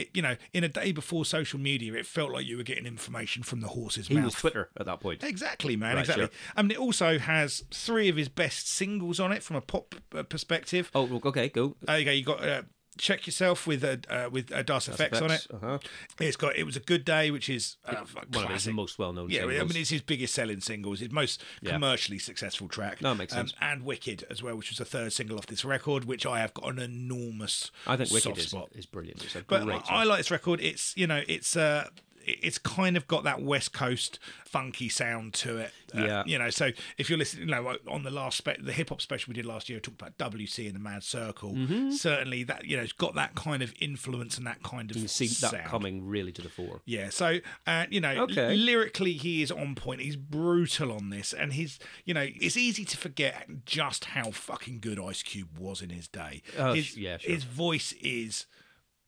It, 0.03 0.11
you 0.15 0.23
know, 0.23 0.37
in 0.53 0.65
a 0.65 0.69
day 0.69 0.93
before 0.93 1.25
social 1.25 1.59
media, 1.59 1.95
it 1.95 2.07
felt 2.07 2.33
like 2.33 2.47
you 2.47 2.57
were 2.57 2.63
getting 2.63 2.87
information 2.87 3.43
from 3.43 3.61
the 3.61 3.69
horse's 3.69 4.09
he 4.09 4.15
mouth. 4.15 4.25
was 4.27 4.35
Twitter 4.35 4.71
at 4.79 4.87
that 4.87 5.01
point. 5.01 5.23
Exactly, 5.23 5.77
man. 5.77 5.95
Right, 5.95 6.01
exactly. 6.01 6.27
sure. 6.27 6.35
I 6.57 6.63
mean, 6.63 6.73
it 6.73 6.79
also 6.79 7.19
has 7.19 7.65
three 7.71 8.09
of 8.09 8.17
his 8.17 8.29
best 8.29 8.69
singles 8.69 9.21
on 9.21 9.33
it 9.33 9.43
from 9.43 9.57
a 9.57 9.61
pop 9.61 9.95
uh, 10.15 10.23
perspective. 10.23 10.91
Oh, 10.95 11.21
okay, 11.25 11.49
go. 11.49 11.77
There 11.83 11.99
you 11.99 12.05
go. 12.05 12.11
You 12.11 12.25
got 12.25 12.49
uh, 12.49 12.63
check 12.99 13.27
yourself 13.27 13.67
with 13.67 13.83
a 13.85 14.01
uh, 14.09 14.29
with 14.31 14.53
uh, 14.53 14.63
Das 14.63 14.89
EFX 14.89 15.23
on 15.23 15.31
it. 15.31 15.47
Uh-huh. 15.53 15.79
It's 16.21 16.37
got 16.37 16.57
it 16.57 16.65
was 16.65 16.77
a 16.77 16.81
good 16.81 17.05
day, 17.05 17.31
which 17.31 17.49
is 17.49 17.77
uh, 17.87 18.05
One 18.33 18.45
of 18.45 18.51
his 18.51 18.67
most 18.69 18.99
well-known 18.99 19.31
Yeah, 19.31 19.45
I 19.45 19.47
mean, 19.65 19.77
it's 19.77 19.91
his 19.91 20.03
biggest 20.03 20.35
selling 20.35 20.61
singles, 20.61 21.01
his 21.01 21.11
most 21.11 21.43
Yeah. 21.61 21.73
commercially 21.73 22.19
successful 22.19 22.69
track. 22.69 23.01
No, 23.01 23.13
it 23.13 23.17
makes 23.17 23.33
Um, 23.33 23.49
sense. 23.49 23.55
and 23.61 23.85
Wicked 23.85 24.25
as 24.31 24.43
well, 24.43 24.57
which 24.57 24.69
was 24.71 24.79
the 24.79 24.85
third 24.85 25.13
single 25.13 25.39
off 25.39 25.47
this 25.47 25.65
record, 25.65 26.05
which 26.05 26.27
I 26.27 26.41
have 26.41 26.53
got 26.55 26.69
an 26.71 26.79
enormous 26.79 27.71
I 27.87 27.97
think 27.97 28.09
soft 28.11 28.27
Wicked 28.27 28.39
is, 28.39 28.51
spot. 28.51 28.69
is 28.75 28.87
brilliant. 28.87 29.25
It's 29.25 29.37
a 29.37 29.43
But 29.43 29.65
great 29.65 29.83
I, 29.91 30.03
I 30.03 30.05
like 30.05 30.19
this 30.19 30.31
record. 30.31 30.61
It's 30.61 30.97
you 30.97 31.07
know, 31.07 31.23
it's 31.27 31.57
uh, 31.57 31.89
it's 32.27 32.59
kind 32.59 32.97
of 32.97 33.07
got 33.09 33.25
that 33.25 33.43
West 33.43 33.73
Coast 33.73 34.19
funky 34.45 34.89
sound 34.89 35.35
to 35.35 35.59
it. 35.59 35.73
Uh, 35.95 36.05
Yeah. 36.05 36.23
you 36.27 36.39
know. 36.39 36.51
So 36.51 36.71
if 36.99 37.09
you're 37.11 37.19
listening, 37.19 37.49
you 37.49 37.55
know, 37.55 37.77
on 37.89 38.03
the 38.03 38.11
last 38.11 38.39
spe- 38.39 38.61
the 38.61 38.73
hip 38.73 38.89
hop 38.91 39.01
special 39.01 39.31
we 39.31 39.35
did 39.35 39.47
last 39.47 39.69
year, 39.69 39.77
we 39.79 39.81
talked 39.81 40.01
about 40.01 40.19
WC 40.19 40.67
and 40.67 40.75
the 40.75 40.79
Mad 40.81 41.03
Circle. 41.03 41.57
Certainly, 41.93 42.45
that 42.45 42.65
you 42.67 42.77
know, 42.77 42.83
it's 42.83 42.93
got 42.93 43.15
that 43.15 43.35
kind 43.35 43.63
of 43.63 43.73
influence 43.81 44.39
and 44.39 44.47
that 44.47 44.63
kind 44.63 44.91
of 44.91 44.97
You 44.97 45.09
see 45.09 45.27
that 45.47 45.65
coming 45.67 46.07
really 46.07 46.33
to 46.33 46.43
the 46.43 46.49
fore. 46.49 46.81
Yeah, 46.85 47.11
so 47.11 47.39
uh, 47.67 47.87
you 47.91 48.01
know, 48.01 48.25
Okay. 48.25 48.55
lyrically 48.57 49.13
he 49.15 49.43
is 49.43 49.51
on 49.51 49.75
point. 49.75 50.01
He's 50.01 50.17
brutal 50.17 50.93
on 50.93 51.11
this, 51.11 51.33
and 51.33 51.53
he's 51.55 51.79
you 52.05 52.15
know, 52.15 52.27
it's 52.29 52.57
easy 52.57 52.85
to 52.85 52.97
forget 52.97 53.65
just 53.67 54.07
how 54.07 54.31
fucking 54.31 54.81
good 54.81 54.99
Ice 54.99 55.23
Cube 55.23 55.59
was 55.59 55.83
in 55.83 55.91
his 55.91 56.09
day. 56.09 56.43
Oh, 56.59 56.73
his, 56.75 56.97
yeah, 56.97 57.19
sure. 57.19 57.31
his 57.33 57.45
voice 57.45 57.93
is 58.01 58.47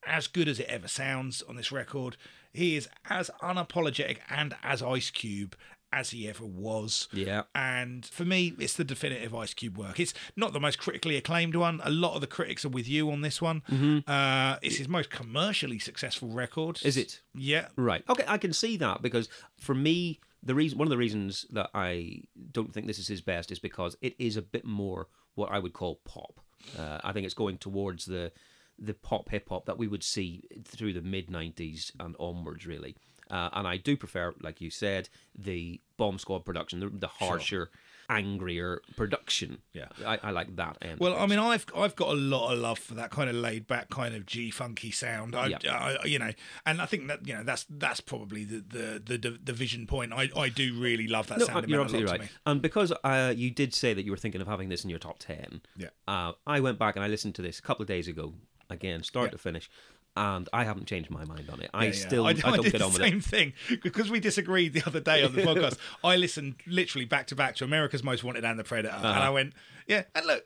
as 0.06 0.26
good 0.26 0.48
as 0.48 0.60
it 0.60 0.66
ever 0.68 0.88
sounds 0.88 1.42
on 1.42 1.56
this 1.56 1.72
record. 1.72 2.16
He 2.54 2.76
is 2.76 2.88
as 3.10 3.30
unapologetic 3.42 4.18
and 4.30 4.56
as 4.62 4.82
Ice 4.82 5.10
Cube 5.10 5.56
as 5.92 6.10
he 6.10 6.28
ever 6.28 6.44
was. 6.44 7.08
Yeah. 7.12 7.42
And 7.54 8.04
for 8.04 8.24
me, 8.24 8.54
it's 8.58 8.74
the 8.74 8.84
definitive 8.84 9.34
Ice 9.34 9.54
Cube 9.54 9.78
work. 9.78 10.00
It's 10.00 10.14
not 10.34 10.52
the 10.52 10.60
most 10.60 10.78
critically 10.78 11.16
acclaimed 11.16 11.54
one. 11.54 11.80
A 11.84 11.90
lot 11.90 12.14
of 12.14 12.20
the 12.20 12.26
critics 12.26 12.64
are 12.64 12.70
with 12.70 12.88
you 12.88 13.10
on 13.10 13.20
this 13.20 13.40
one. 13.40 13.62
Uh, 14.06 14.56
it's 14.62 14.76
his 14.76 14.88
most 14.88 15.10
commercially 15.10 15.78
successful 15.78 16.28
record. 16.28 16.76
Mm-hmm. 16.76 16.88
Is 16.88 16.96
it? 16.96 17.20
Yeah. 17.34 17.68
Right. 17.76 18.02
Okay, 18.08 18.24
I 18.26 18.38
can 18.38 18.52
see 18.52 18.76
that 18.78 19.02
because 19.02 19.28
for 19.58 19.74
me, 19.74 20.20
the 20.42 20.54
reason 20.54 20.78
one 20.78 20.86
of 20.86 20.90
the 20.90 20.96
reasons 20.96 21.46
that 21.50 21.70
I 21.74 22.22
don't 22.52 22.72
think 22.72 22.86
this 22.86 22.98
is 22.98 23.08
his 23.08 23.20
best 23.20 23.50
is 23.50 23.58
because 23.58 23.96
it 24.00 24.14
is 24.18 24.36
a 24.36 24.42
bit 24.42 24.64
more 24.64 25.08
what 25.34 25.50
I 25.50 25.58
would 25.58 25.72
call 25.72 26.00
pop. 26.04 26.40
Uh, 26.78 26.98
I 27.04 27.12
think 27.12 27.24
it's 27.24 27.34
going 27.34 27.58
towards 27.58 28.04
the 28.04 28.32
the 28.78 28.94
pop 28.94 29.28
hip 29.30 29.48
hop 29.48 29.66
that 29.66 29.78
we 29.78 29.86
would 29.88 30.02
see 30.02 30.42
through 30.64 30.92
the 30.92 31.02
mid 31.02 31.28
'90s 31.28 31.92
and 32.00 32.14
onwards, 32.18 32.66
really. 32.66 32.96
Uh, 33.30 33.48
and 33.54 33.66
I 33.66 33.78
do 33.78 33.96
prefer, 33.96 34.34
like 34.42 34.60
you 34.60 34.68
said, 34.70 35.08
the 35.34 35.80
Bomb 35.96 36.18
Squad 36.18 36.44
production, 36.44 36.80
the, 36.80 36.90
the 36.90 37.06
harsher, 37.06 37.70
angrier 38.10 38.82
production. 38.96 39.58
Yeah. 39.72 39.86
I, 40.04 40.18
I 40.22 40.30
like 40.30 40.54
that 40.56 40.76
end. 40.82 41.00
Well, 41.00 41.16
I 41.16 41.26
mean, 41.26 41.38
I've 41.38 41.64
I've 41.74 41.96
got 41.96 42.08
a 42.10 42.16
lot 42.16 42.52
of 42.52 42.58
love 42.58 42.78
for 42.78 42.94
that 42.94 43.10
kind 43.10 43.30
of 43.30 43.36
laid 43.36 43.66
back, 43.66 43.88
kind 43.88 44.14
of 44.14 44.26
G 44.26 44.50
funky 44.50 44.90
sound. 44.90 45.34
I, 45.34 45.46
Yeah. 45.46 45.58
I, 46.02 46.04
you 46.06 46.18
know, 46.18 46.30
and 46.66 46.82
I 46.82 46.86
think 46.86 47.08
that 47.08 47.26
you 47.26 47.34
know 47.34 47.42
that's 47.44 47.64
that's 47.70 48.00
probably 48.00 48.44
the 48.44 48.56
the 48.68 49.02
the, 49.04 49.18
the 49.18 49.38
division 49.38 49.86
point. 49.86 50.12
I, 50.12 50.28
I 50.36 50.50
do 50.50 50.74
really 50.78 51.08
love 51.08 51.28
that 51.28 51.38
No, 51.38 51.46
sound. 51.46 51.66
you're 51.68 51.78
meant 51.80 51.92
a 51.92 51.96
lot 51.96 52.02
absolutely 52.02 52.18
right. 52.26 52.30
And 52.46 52.60
because 52.62 52.92
uh, 53.04 53.32
you 53.34 53.50
did 53.50 53.72
say 53.74 53.94
that 53.94 54.04
you 54.04 54.10
were 54.10 54.16
thinking 54.18 54.40
of 54.42 54.48
having 54.48 54.68
this 54.68 54.84
in 54.84 54.90
your 54.90 54.98
top 54.98 55.18
10, 55.20 55.62
Yeah. 55.76 55.88
uh, 56.06 56.32
I 56.46 56.60
went 56.60 56.78
back 56.78 56.96
and 56.96 57.04
I 57.04 57.08
listened 57.08 57.34
to 57.36 57.42
this 57.42 57.58
a 57.58 57.62
couple 57.62 57.82
of 57.82 57.88
days 57.88 58.06
ago, 58.06 58.34
again, 58.70 59.02
start 59.02 59.26
Yeah. 59.26 59.30
to 59.32 59.38
finish, 59.38 59.70
and 60.16 60.48
I 60.52 60.64
haven't 60.64 60.86
changed 60.86 61.10
my 61.10 61.24
mind 61.24 61.48
on 61.50 61.60
it. 61.60 61.70
I 61.74 61.86
Yeah, 61.86 61.92
still 61.92 62.26
I, 62.26 62.30
I, 62.30 62.32
I 62.32 62.34
don't 62.34 62.62
did 62.62 62.72
get 62.72 62.78
the 62.78 62.84
on 62.84 62.92
with 62.92 63.02
same 63.02 63.18
it. 63.18 63.24
thing 63.24 63.52
because 63.82 64.10
we 64.10 64.20
disagreed 64.20 64.72
the 64.74 64.82
other 64.86 65.00
day 65.00 65.22
on 65.24 65.34
the 65.34 65.42
podcast. 65.48 65.76
I 66.04 66.16
listened 66.16 66.56
literally 66.66 67.04
back 67.04 67.26
to 67.28 67.34
back 67.36 67.56
to 67.56 67.64
America's 67.64 68.02
Most 68.04 68.22
Wanted 68.24 68.44
and 68.44 68.58
The 68.58 68.64
Predator, 68.64 68.94
and 68.94 69.06
I 69.06 69.30
went, 69.30 69.54
yeah. 69.86 70.04
And 70.14 70.24
look, 70.26 70.44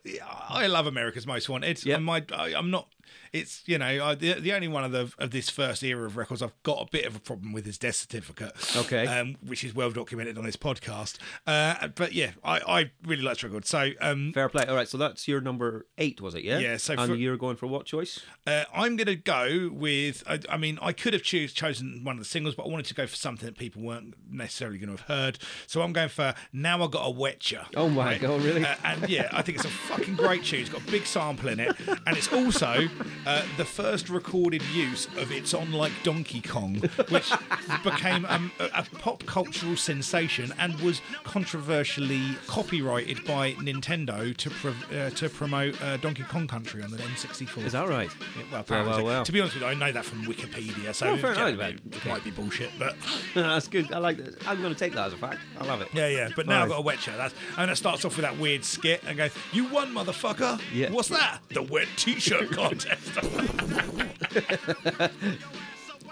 I 0.49 0.67
love 0.67 0.87
America's 0.87 1.27
Most 1.27 1.49
Wanted. 1.49 1.77
Uh-huh. 1.79 1.85
Yeah. 1.87 1.95
And 1.97 2.05
my, 2.05 2.25
I, 2.35 2.55
I'm 2.55 2.71
not. 2.71 2.89
It's 3.33 3.63
you 3.67 3.79
know 3.79 3.87
I, 3.87 4.15
the 4.15 4.35
the 4.35 4.53
only 4.53 4.69
one 4.69 4.85
of 4.85 4.93
the 4.93 5.13
of 5.19 5.31
this 5.31 5.51
first 5.51 5.83
era 5.83 6.07
of 6.07 6.17
records 6.17 6.43
I've 6.43 6.61
got 6.63 6.81
a 6.81 6.87
bit 6.91 7.05
of 7.05 7.15
a 7.17 7.21
problem 7.21 7.53
with 7.53 7.67
is 7.67 7.77
Death 7.79 7.97
Certificate. 7.97 8.53
Okay. 8.77 9.07
um, 9.07 9.37
which 9.47 9.65
is 9.65 9.75
well 9.75 9.91
documented 9.91 10.39
on 10.39 10.45
this 10.45 10.57
podcast. 10.57 11.19
Uh, 11.47 11.89
but 11.89 12.13
yeah, 12.13 12.31
I, 12.43 12.59
I 12.81 12.91
really 13.05 13.23
like 13.23 13.35
this 13.35 13.45
record. 13.45 13.67
So 13.67 13.91
um, 14.01 14.33
Fair 14.33 14.49
play. 14.49 14.65
All 14.67 14.75
right, 14.77 14.89
so 14.89 14.97
that's 14.99 15.29
your 15.29 15.41
number 15.41 15.87
eight, 15.99 16.21
was 16.21 16.35
it? 16.35 16.43
Yeah. 16.45 16.59
Yeah, 16.59 16.77
so 16.77 16.95
and 16.95 17.11
for- 17.11 17.15
you're 17.17 17.37
going 17.37 17.57
for 17.57 17.67
what 17.67 17.85
choice? 17.87 18.21
Uh, 18.47 18.65
I'm 18.75 18.97
going 18.97 19.07
to 19.07 19.17
go 19.17 19.71
with. 19.73 20.23
I, 20.27 20.41
I 20.49 20.57
mean, 20.57 20.79
I 20.81 20.93
could 20.93 21.13
have 21.13 21.23
choose, 21.23 21.53
chosen 21.53 22.03
one 22.05 22.15
of 22.17 22.21
the 22.21 22.25
singles, 22.29 22.55
but 22.55 22.65
I 22.67 22.69
wanted 22.71 22.87
to 22.87 22.95
go 22.95 23.07
for 23.07 23.17
something 23.17 23.47
that 23.47 23.59
people 23.59 23.83
weren't 23.83 24.15
necessarily 24.31 24.79
going 24.79 24.97
to 24.97 25.03
have 25.03 25.09
heard. 25.09 25.39
So 25.67 25.83
I'm 25.83 25.93
going 25.93 26.09
for 26.09 26.35
"Now 26.53 26.83
I 26.83 26.87
Gotta 26.89 27.13
Wet'cha." 27.13 27.67
Oh 27.77 27.89
my 27.89 28.17
God, 28.19 28.41
really? 28.43 28.65
Uh, 28.65 28.75
and 28.85 29.09
yeah, 29.09 29.29
I 29.33 29.43
think 29.43 29.57
it's 29.59 29.67
a 29.67 29.71
fucking 29.71 30.17
great 30.17 30.45
tune. 30.45 30.61
It's 30.61 30.71
got 30.71 30.81
a 30.83 30.91
big 30.91 31.07
sample 31.07 31.49
in 31.51 31.61
it, 31.61 31.77
and 32.07 32.17
it's 32.17 32.33
also 32.33 32.89
uh, 33.27 33.43
the 33.57 33.65
first 33.65 34.09
recorded 34.09 34.63
use 34.75 35.07
of 35.17 35.31
"It's 35.33 35.55
On 35.55 35.73
Like 35.73 35.93
Donkey 36.03 36.41
Kong," 36.41 36.77
which 37.09 37.31
became 37.85 38.25
um, 38.27 38.51
a, 38.59 38.65
a 38.75 38.83
pop 38.99 39.25
cultural 39.27 39.77
sensation 39.77 40.53
and 40.59 40.79
was 40.81 41.01
controversially 41.25 42.23
copyrighted 42.47 43.25
by 43.25 43.53
Nintendo 43.55 44.37
to 44.37 44.51
uh, 45.01 45.11
to 45.11 45.29
promote 45.29 45.81
uh, 45.83 45.97
Donkey 45.99 46.23
Kong 46.25 46.47
Country 46.47 46.83
on 46.83 46.91
the 46.91 46.99
N64. 46.99 47.65
Is 47.65 47.73
that 47.73 47.89
right? 47.89 48.11
Yeah, 48.37 48.43
well, 48.53 48.61
apparently. 48.61 48.95
well, 49.03 49.05
well. 49.05 49.25
To 49.25 49.33
be 49.33 49.41
honest 49.41 49.55
with 49.55 49.63
you, 49.63 49.69
I 49.69 49.75
know 49.75 49.93
that 49.93 50.05
from 50.05 50.25
Wikipedia, 50.25 50.95
so 50.95 51.09
Oh, 51.09 51.17
fair 51.17 51.33
it 51.49 52.05
might 52.07 52.25
be 52.25 52.31
bullshit, 52.31 52.71
but 52.79 52.95
that's 53.35 53.69
good. 53.69 53.93
I 53.93 53.99
like 53.99 54.19
this. 54.19 54.37
I'm 54.47 54.61
going 54.61 54.73
to 54.73 54.79
take 54.79 54.93
that 54.95 55.07
as 55.09 55.13
a 55.13 55.17
fact. 55.17 55.39
I 55.59 55.65
love 55.65 55.81
it. 55.81 55.89
yeah, 55.93 56.09
yeah. 56.09 56.29
But 56.37 56.47
now 56.47 56.63
I've 56.63 56.69
got 56.69 56.79
a 56.79 56.83
wet 56.83 56.99
shirt. 57.01 57.17
That's, 57.17 57.35
and 57.57 57.71
it 57.71 57.77
starts 57.77 58.05
off 58.05 58.17
with 58.17 58.25
that 58.25 58.39
weird 58.39 58.65
skit 58.65 59.03
and 59.07 59.17
goes, 59.17 59.33
"You 59.53 59.69
won, 59.69 59.93
motherfucker." 59.95 60.61
Yeah. 60.73 60.91
What's 60.91 61.09
that? 61.09 61.39
The 61.51 61.63
wet 61.63 61.89
t-shirt 61.97 62.51
contest. 62.53 62.88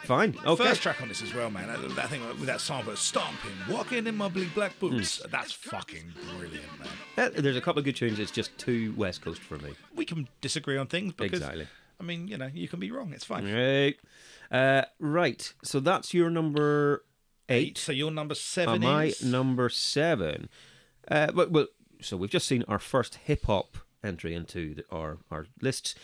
Fine. 0.07 0.37
Okay. 0.45 0.65
First 0.65 0.83
track 0.83 1.03
on 1.03 1.09
this 1.09 1.21
as 1.21 1.35
well, 1.35 1.51
man. 1.51 1.67
That, 1.67 1.97
that 1.97 2.11
thing 2.11 2.27
with 2.29 2.47
that 2.47 2.61
sample, 2.61 2.95
stomping, 2.95 3.51
walking 3.69 4.07
in 4.07 4.17
my 4.17 4.29
big 4.29 4.55
black 4.55 4.79
boots. 4.79 5.21
Hmm. 5.21 5.31
That's 5.33 5.53
fucking 5.53 6.13
brilliant, 6.37 6.79
man. 6.79 6.89
Uh, 7.17 7.41
There's 7.41 7.57
a 7.57 7.61
couple 7.61 7.81
of 7.81 7.85
good 7.85 7.97
tunes. 7.97 8.21
It's 8.21 8.31
just 8.31 8.57
too 8.57 8.95
West 8.97 9.23
Coast 9.23 9.41
for 9.41 9.59
me. 9.59 9.73
We 9.97 10.05
can 10.05 10.29
disagree 10.41 10.77
on 10.77 10.87
things 10.87 11.13
because, 11.13 11.41
Exactly. 11.41 11.67
I 11.99 12.05
mean, 12.05 12.29
you 12.29 12.39
know, 12.39 12.49
you 12.53 12.69
can 12.69 12.79
be 12.79 12.93
wrong. 12.93 13.13
It's 13.13 13.25
fine. 13.25 13.53
Right. 13.53 13.97
Uh, 14.51 14.85
right. 15.01 15.53
So 15.65 15.81
that's 15.81 16.15
your 16.15 16.31
number 16.31 17.05
eight. 17.49 17.77
So 17.77 17.91
your 17.91 18.13
number 18.13 18.37
seven 18.37 18.83
my 18.83 19.07
is 19.07 19.25
number 19.25 19.69
seven. 19.69 20.49
Uh, 21.09 21.33
well, 21.35 21.49
well, 21.51 21.67
so 22.01 22.17
we've 22.17 22.31
just 22.31 22.47
seen 22.47 22.63
our 22.69 22.79
first 22.79 23.17
hip 23.25 23.47
hop 23.47 23.79
entry 24.05 24.35
into 24.35 24.77
the, 24.77 24.85
our 24.91 25.19
our 25.31 25.47
lists. 25.61 25.95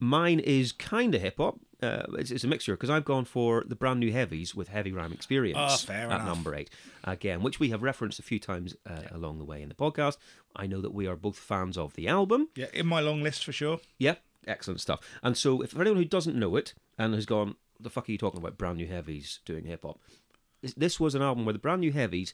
Mine 0.00 0.38
is 0.40 0.72
kind 0.72 1.14
of 1.14 1.20
hip 1.22 1.36
hop. 1.38 1.58
Uh, 1.82 2.02
it's, 2.14 2.30
it's 2.32 2.42
a 2.44 2.48
mixture 2.48 2.74
because 2.74 2.90
I've 2.90 3.04
gone 3.04 3.24
for 3.24 3.62
the 3.66 3.76
brand 3.76 4.00
new 4.00 4.10
heavies 4.12 4.52
with 4.54 4.68
heavy 4.68 4.90
rhyme 4.92 5.12
experience 5.12 5.82
fair 5.84 6.06
at 6.10 6.16
enough. 6.20 6.26
number 6.26 6.54
eight 6.54 6.70
again, 7.04 7.40
which 7.40 7.60
we 7.60 7.70
have 7.70 7.82
referenced 7.82 8.18
a 8.18 8.22
few 8.22 8.40
times 8.40 8.74
uh, 8.84 9.02
along 9.12 9.38
the 9.38 9.44
way 9.44 9.62
in 9.62 9.68
the 9.68 9.76
podcast. 9.76 10.16
I 10.56 10.66
know 10.66 10.80
that 10.80 10.92
we 10.92 11.06
are 11.06 11.14
both 11.14 11.36
fans 11.38 11.78
of 11.78 11.94
the 11.94 12.08
album. 12.08 12.48
yeah 12.56 12.66
in 12.74 12.86
my 12.86 13.00
long 13.00 13.22
list 13.22 13.44
for 13.44 13.52
sure. 13.52 13.78
Yeah, 13.96 14.16
excellent 14.46 14.80
stuff. 14.80 15.00
And 15.22 15.36
so, 15.36 15.62
if 15.62 15.70
for 15.70 15.80
anyone 15.80 15.98
who 15.98 16.04
doesn't 16.04 16.34
know 16.36 16.56
it 16.56 16.74
and 16.98 17.14
has 17.14 17.26
gone, 17.26 17.54
the 17.78 17.90
fuck 17.90 18.08
are 18.08 18.12
you 18.12 18.18
talking 18.18 18.40
about? 18.40 18.58
Brand 18.58 18.78
new 18.78 18.86
heavies 18.88 19.38
doing 19.44 19.64
hip 19.64 19.82
hop. 19.84 20.00
This 20.76 20.98
was 20.98 21.14
an 21.14 21.22
album 21.22 21.44
where 21.44 21.52
the 21.52 21.60
brand 21.60 21.80
new 21.82 21.92
heavies 21.92 22.32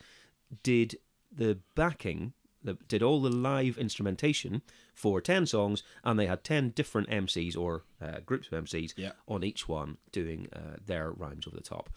did 0.62 0.96
the 1.30 1.58
backing, 1.74 2.32
the, 2.64 2.74
did 2.88 3.02
all 3.02 3.20
the 3.20 3.30
live 3.30 3.76
instrumentation 3.78 4.62
for 4.94 5.20
10 5.20 5.46
songs, 5.46 5.82
and 6.02 6.18
they 6.18 6.26
had 6.26 6.42
10 6.44 6.70
different 6.70 7.08
MCs 7.10 7.56
or 7.56 7.84
uh, 8.02 8.20
groups 8.26 8.48
of 8.50 8.64
MCs 8.64 8.94
Yeah. 8.96 9.12
on 9.28 9.44
each 9.44 9.68
one 9.68 9.98
doing 10.12 10.48
uh, 10.52 10.76
their 10.84 11.10
rhymes 11.12 11.46
over 11.46 11.56
the 11.56 11.62
top. 11.62 11.90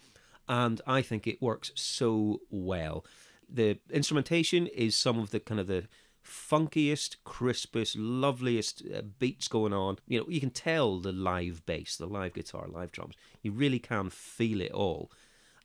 And 0.49 0.79
I 0.87 1.01
think 1.01 1.25
it 1.27 1.41
works 1.41 1.71
so 1.75 2.41
well. 2.49 3.05
The 3.49 3.79
instrumentation 3.91 4.67
is 4.67 4.95
some 4.95 5.19
of 5.19 5.31
the 5.31 5.39
kind 5.39 5.59
of 5.59 5.67
the 5.67 5.87
funkiest, 6.23 7.17
crispest, 7.23 7.95
loveliest 7.95 8.83
uh, 8.93 9.01
beats 9.19 9.47
going 9.47 9.73
on. 9.73 9.97
You 10.07 10.19
know, 10.19 10.25
you 10.29 10.39
can 10.39 10.49
tell 10.49 10.99
the 10.99 11.11
live 11.11 11.65
bass, 11.65 11.95
the 11.97 12.05
live 12.07 12.33
guitar, 12.33 12.67
live 12.67 12.91
drums. 12.91 13.15
You 13.41 13.51
really 13.51 13.79
can 13.79 14.09
feel 14.09 14.61
it 14.61 14.71
all. 14.71 15.11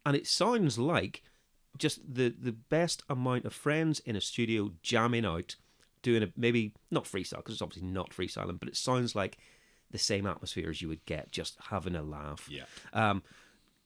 And 0.04 0.16
it 0.16 0.26
sounds 0.26 0.78
like 0.78 1.22
just 1.78 2.00
the, 2.14 2.34
the 2.38 2.52
best 2.52 3.02
amount 3.08 3.44
of 3.44 3.52
friends 3.52 4.00
in 4.00 4.16
a 4.16 4.20
studio 4.20 4.72
jamming 4.82 5.24
out, 5.24 5.56
doing 6.02 6.22
a 6.22 6.32
maybe 6.36 6.74
not 6.90 7.04
freestyle, 7.04 7.38
because 7.38 7.54
it's 7.54 7.62
obviously 7.62 7.88
not 7.88 8.10
freestyling, 8.10 8.58
but 8.58 8.68
it 8.68 8.76
sounds 8.76 9.14
like 9.14 9.38
the 9.90 9.98
same 9.98 10.26
atmosphere 10.26 10.70
as 10.70 10.82
you 10.82 10.88
would 10.88 11.04
get 11.06 11.30
just 11.30 11.56
having 11.70 11.94
a 11.94 12.02
laugh. 12.02 12.48
Yeah. 12.50 12.64
Um, 12.92 13.22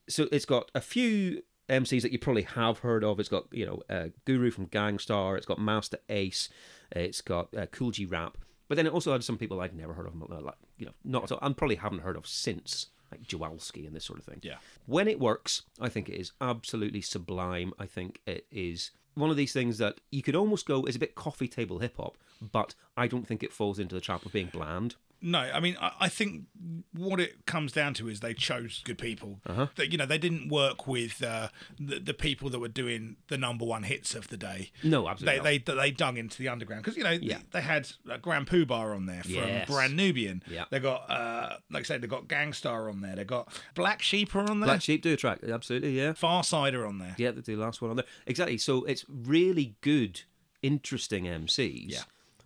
so 0.09 0.29
it's 0.31 0.45
got 0.45 0.71
a 0.75 0.81
few 0.81 1.43
MCs 1.69 2.03
that 2.03 2.13
you 2.13 2.19
probably 2.19 2.43
have 2.43 2.79
heard 2.79 3.05
of. 3.05 3.19
It's 3.21 3.29
got 3.29 3.47
you 3.53 3.67
know 3.67 3.83
uh, 3.91 4.09
Guru 4.25 4.51
from 4.51 4.67
Gang 4.67 4.99
Starr. 4.99 5.37
It's 5.37 5.47
got 5.47 5.59
Masta 5.59 6.01
Ace. 6.09 6.49
It's 6.93 7.21
got 7.21 7.55
uh, 7.57 7.67
Kool 7.67 7.91
G 7.91 8.05
Rap. 8.07 8.39
But 8.69 8.77
then 8.77 8.87
it 8.87 8.93
also 8.93 9.13
had 9.13 9.23
some 9.23 9.39
people 9.39 9.61
I'd 9.61 9.77
never 9.77 9.95
heard 9.95 10.07
of, 10.07 10.15
like 10.17 10.55
you 10.77 10.87
know, 10.87 10.93
not 11.05 11.25
at 11.25 11.33
all, 11.33 11.39
and 11.43 11.57
probably 11.57 11.77
haven't 11.77 12.01
heard 12.01 12.17
of 12.17 12.27
since, 12.27 12.89
like 13.11 13.23
Jamalski 13.23 13.87
and 13.87 13.95
this 13.95 14.05
sort 14.05 14.19
of 14.19 14.25
thing. 14.25 14.41
Yeah. 14.43 14.57
When 14.87 15.09
it 15.09 15.21
works, 15.21 15.63
I 15.81 15.89
think 15.89 16.09
it 16.09 16.17
is 16.17 16.33
absolutely 16.41 17.01
sublime. 17.01 17.73
I 17.79 17.87
think 17.87 18.21
it 18.27 18.47
is 18.51 18.91
one 19.15 19.31
of 19.31 19.37
these 19.37 19.53
things 19.53 19.79
that 19.79 20.01
you 20.11 20.23
could 20.23 20.37
almost 20.37 20.67
go 20.67 20.85
is 20.85 20.97
a 20.97 20.99
bit 20.99 21.15
coffee 21.15 21.49
table 21.49 21.79
hip 21.79 21.97
hop, 21.97 22.17
but 22.53 22.75
I 22.97 23.07
don't 23.07 23.27
think 23.27 23.43
it 23.43 23.53
falls 23.53 23.79
into 23.79 23.95
the 23.95 24.01
trap 24.01 24.27
of 24.27 24.33
being 24.33 24.49
bland. 24.53 24.97
No, 25.23 25.39
I 25.39 25.61
mean, 25.61 25.77
I, 25.81 25.93
I 26.01 26.09
think 26.09 26.45
what 26.93 27.19
it 27.21 27.47
comes 27.47 27.73
down 27.73 27.95
to 27.95 28.09
is 28.09 28.21
they 28.21 28.35
chose 28.35 28.83
good 28.85 28.99
people. 28.99 29.41
Uh-huh. 29.47 29.67
That 29.77 29.91
you 29.91 29.99
know 29.99 30.07
they 30.07 30.19
didn't 30.19 30.49
work 30.51 30.87
with 30.87 31.23
uh, 31.23 31.49
the, 31.81 31.99
the 31.99 32.15
people 32.15 32.51
that 32.51 32.59
were 32.59 32.69
doing 32.69 33.17
the 33.29 33.39
number 33.39 33.65
one 33.65 33.85
hits 33.85 34.15
of 34.15 34.29
the 34.29 34.37
day. 34.37 34.71
No, 34.85 35.09
absolutely 35.09 35.41
They 35.41 35.59
they, 35.59 35.75
they 35.75 35.91
dug 35.91 36.19
into 36.19 36.39
the 36.39 36.49
underground 36.49 36.85
because 36.85 36.97
you 36.97 37.03
know 37.05 37.11
Yeah. 37.11 37.39
they, 37.39 37.45
they 37.53 37.61
had 37.63 37.89
uh, 38.11 38.19
Grand 38.19 38.47
Puba 38.47 38.71
on 38.95 39.07
there 39.07 39.23
from 39.23 39.33
Yes. 39.33 39.69
Brand 39.69 39.97
Nubian. 39.97 40.43
Yeah. 40.49 40.67
They 40.71 40.79
got 40.81 41.11
uh, 41.11 41.57
like 41.71 41.81
I 41.81 41.85
said 41.85 42.03
they 42.03 42.07
got 42.07 42.29
Gang 42.29 42.53
Starr 42.53 42.89
on 42.89 43.01
there. 43.01 43.17
They 43.17 43.25
got 43.25 43.49
Black 43.75 44.03
Sheep 44.03 44.35
are 44.37 44.41
on 44.51 44.61
there. 44.61 44.67
Black 44.69 44.83
Sheep 44.83 45.03
do 45.03 45.13
a 45.15 45.17
track, 45.17 45.41
absolutely, 45.43 45.97
yeah. 45.99 46.13
Pharcyde 46.13 46.75
are 46.75 46.87
on 46.87 46.99
there. 46.99 47.15
Yeah, 47.19 47.31
the, 47.33 47.41
the 47.41 47.57
last 47.57 47.81
one 47.81 47.91
on 47.91 47.97
there. 47.97 48.07
Exactly. 48.27 48.59
So 48.59 48.85
it's 48.85 49.05
really 49.09 49.75
good, 49.81 50.23
interesting 50.63 51.25
MCs. 51.25 51.91
Yeah. 51.93 52.01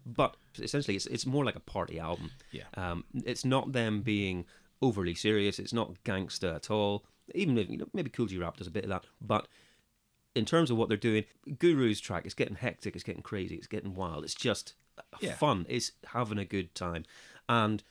But 0.06 0.36
essentially, 0.58 0.96
it's 0.96 1.06
it's 1.06 1.26
more 1.26 1.44
like 1.44 1.56
a 1.56 1.60
party 1.60 1.98
album. 1.98 2.30
Yeah. 2.50 2.64
Um, 2.74 3.04
it's 3.24 3.44
not 3.44 3.72
them 3.72 4.02
being 4.02 4.46
overly 4.82 5.14
serious. 5.14 5.58
It's 5.58 5.72
not 5.72 6.02
gangster 6.04 6.48
at 6.48 6.70
all. 6.70 7.04
Even 7.34 7.56
if 7.58 7.68
you 7.68 7.76
know, 7.78 7.86
maybe 7.92 8.10
Kool 8.10 8.26
G 8.26 8.38
Rap 8.38 8.56
does 8.56 8.66
a 8.66 8.70
bit 8.70 8.84
of 8.84 8.90
that, 8.90 9.04
but 9.20 9.46
in 10.34 10.44
terms 10.44 10.70
of 10.70 10.76
what 10.76 10.88
they're 10.88 10.96
doing, 10.96 11.24
Guru's 11.58 12.00
track 12.00 12.24
is 12.26 12.34
getting 12.34 12.56
hectic. 12.56 12.94
It's 12.94 13.04
getting 13.04 13.22
crazy. 13.22 13.56
It's 13.56 13.66
getting 13.66 13.94
wild. 13.94 14.24
It's 14.24 14.34
just 14.34 14.74
Yeah. 15.20 15.34
fun. 15.34 15.66
It's 15.68 15.92
having 16.08 16.38
a 16.38 16.44
good 16.44 16.74
time, 16.74 17.04
and. 17.48 17.82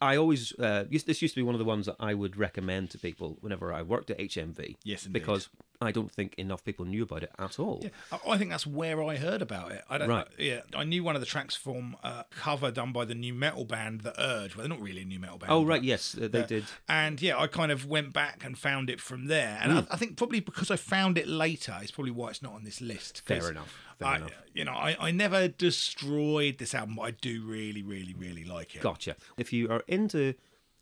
I 0.00 0.16
always 0.16 0.52
uh, 0.60 0.84
used, 0.88 1.08
this 1.08 1.20
used 1.22 1.34
to 1.34 1.40
be 1.40 1.42
one 1.42 1.56
of 1.56 1.58
the 1.58 1.64
ones 1.64 1.86
that 1.86 1.96
I 1.98 2.14
would 2.14 2.36
recommend 2.36 2.90
to 2.90 2.98
people 2.98 3.36
whenever 3.40 3.72
I 3.72 3.82
worked 3.82 4.10
at 4.12 4.18
HMV. 4.20 4.76
Yes, 4.84 5.04
indeed. 5.04 5.18
because 5.18 5.48
I 5.80 5.92
don't 5.92 6.10
think 6.10 6.34
enough 6.36 6.64
people 6.64 6.84
knew 6.84 7.04
about 7.04 7.22
it 7.22 7.30
at 7.38 7.60
all. 7.60 7.80
Yeah, 7.82 7.90
I 8.10 8.30
I 8.32 8.38
think 8.38 8.50
that's 8.50 8.66
where 8.66 9.00
I 9.02 9.16
heard 9.16 9.40
about 9.42 9.70
it. 9.70 9.82
I 9.88 9.96
don't, 9.98 10.08
Right. 10.08 10.26
yeah, 10.36 10.62
I 10.74 10.82
knew 10.82 11.04
one 11.04 11.14
of 11.14 11.20
the 11.20 11.26
tracks 11.26 11.54
from 11.54 11.96
a 12.02 12.24
cover 12.30 12.72
done 12.72 12.92
by 12.92 13.04
the 13.04 13.14
nu 13.14 13.32
metal 13.32 13.64
band, 13.64 14.00
The 14.00 14.12
Urge. 14.20 14.56
Well, 14.56 14.66
they're 14.66 14.76
not 14.76 14.82
really 14.84 15.02
a 15.02 15.04
nu 15.04 15.20
metal 15.20 15.38
band. 15.38 15.52
Oh 15.52 15.64
right, 15.64 15.82
yes, 15.82 16.12
they 16.18 16.42
Uh, 16.42 16.46
did. 16.46 16.64
And 16.88 17.22
yeah, 17.22 17.38
I 17.38 17.46
kind 17.46 17.70
of 17.70 17.86
went 17.86 18.12
back 18.12 18.44
and 18.44 18.58
found 18.58 18.90
it 18.90 19.00
from 19.00 19.26
there. 19.26 19.58
And 19.62 19.70
Hmm. 19.70 19.78
I, 19.90 19.94
I 19.94 19.96
think 19.96 20.16
probably 20.16 20.40
because 20.40 20.70
I 20.70 20.76
found 20.76 21.16
it 21.16 21.28
later, 21.28 21.76
it's 21.80 21.92
probably 21.92 22.10
why 22.10 22.30
it's 22.30 22.42
not 22.42 22.54
on 22.54 22.64
this 22.64 22.80
list. 22.80 23.22
Fair 23.24 23.48
enough, 23.48 23.72
fair 24.00 24.08
I, 24.08 24.16
enough. 24.16 24.32
You 24.52 24.64
know, 24.64 24.72
I, 24.72 24.96
I 24.98 25.10
never 25.12 25.46
destroyed 25.46 26.58
this 26.58 26.74
album, 26.74 26.96
but 26.96 27.02
I 27.02 27.10
do 27.12 27.42
really, 27.44 27.82
really, 27.84 28.14
really 28.14 28.44
like 28.44 28.74
it. 28.74 28.82
Gotcha. 28.82 29.14
If 29.36 29.52
you 29.52 29.70
are 29.70 29.84
into 29.86 30.34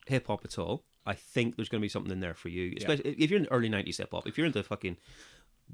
hip 0.06 0.26
hop 0.28 0.44
at 0.46 0.58
all, 0.58 0.84
I 1.06 1.14
think 1.14 1.56
there's 1.56 1.68
going 1.68 1.80
to 1.80 1.84
be 1.84 1.88
something 1.88 2.12
in 2.12 2.20
there 2.20 2.34
for 2.34 2.48
you. 2.48 2.74
Especially 2.76 3.14
if 3.18 3.30
you're 3.30 3.40
in 3.40 3.46
early 3.50 3.68
'90s 3.70 3.98
hip 3.98 4.10
hop. 4.12 4.26
If 4.26 4.36
you're 4.36 4.46
into 4.46 4.62
fucking 4.62 4.96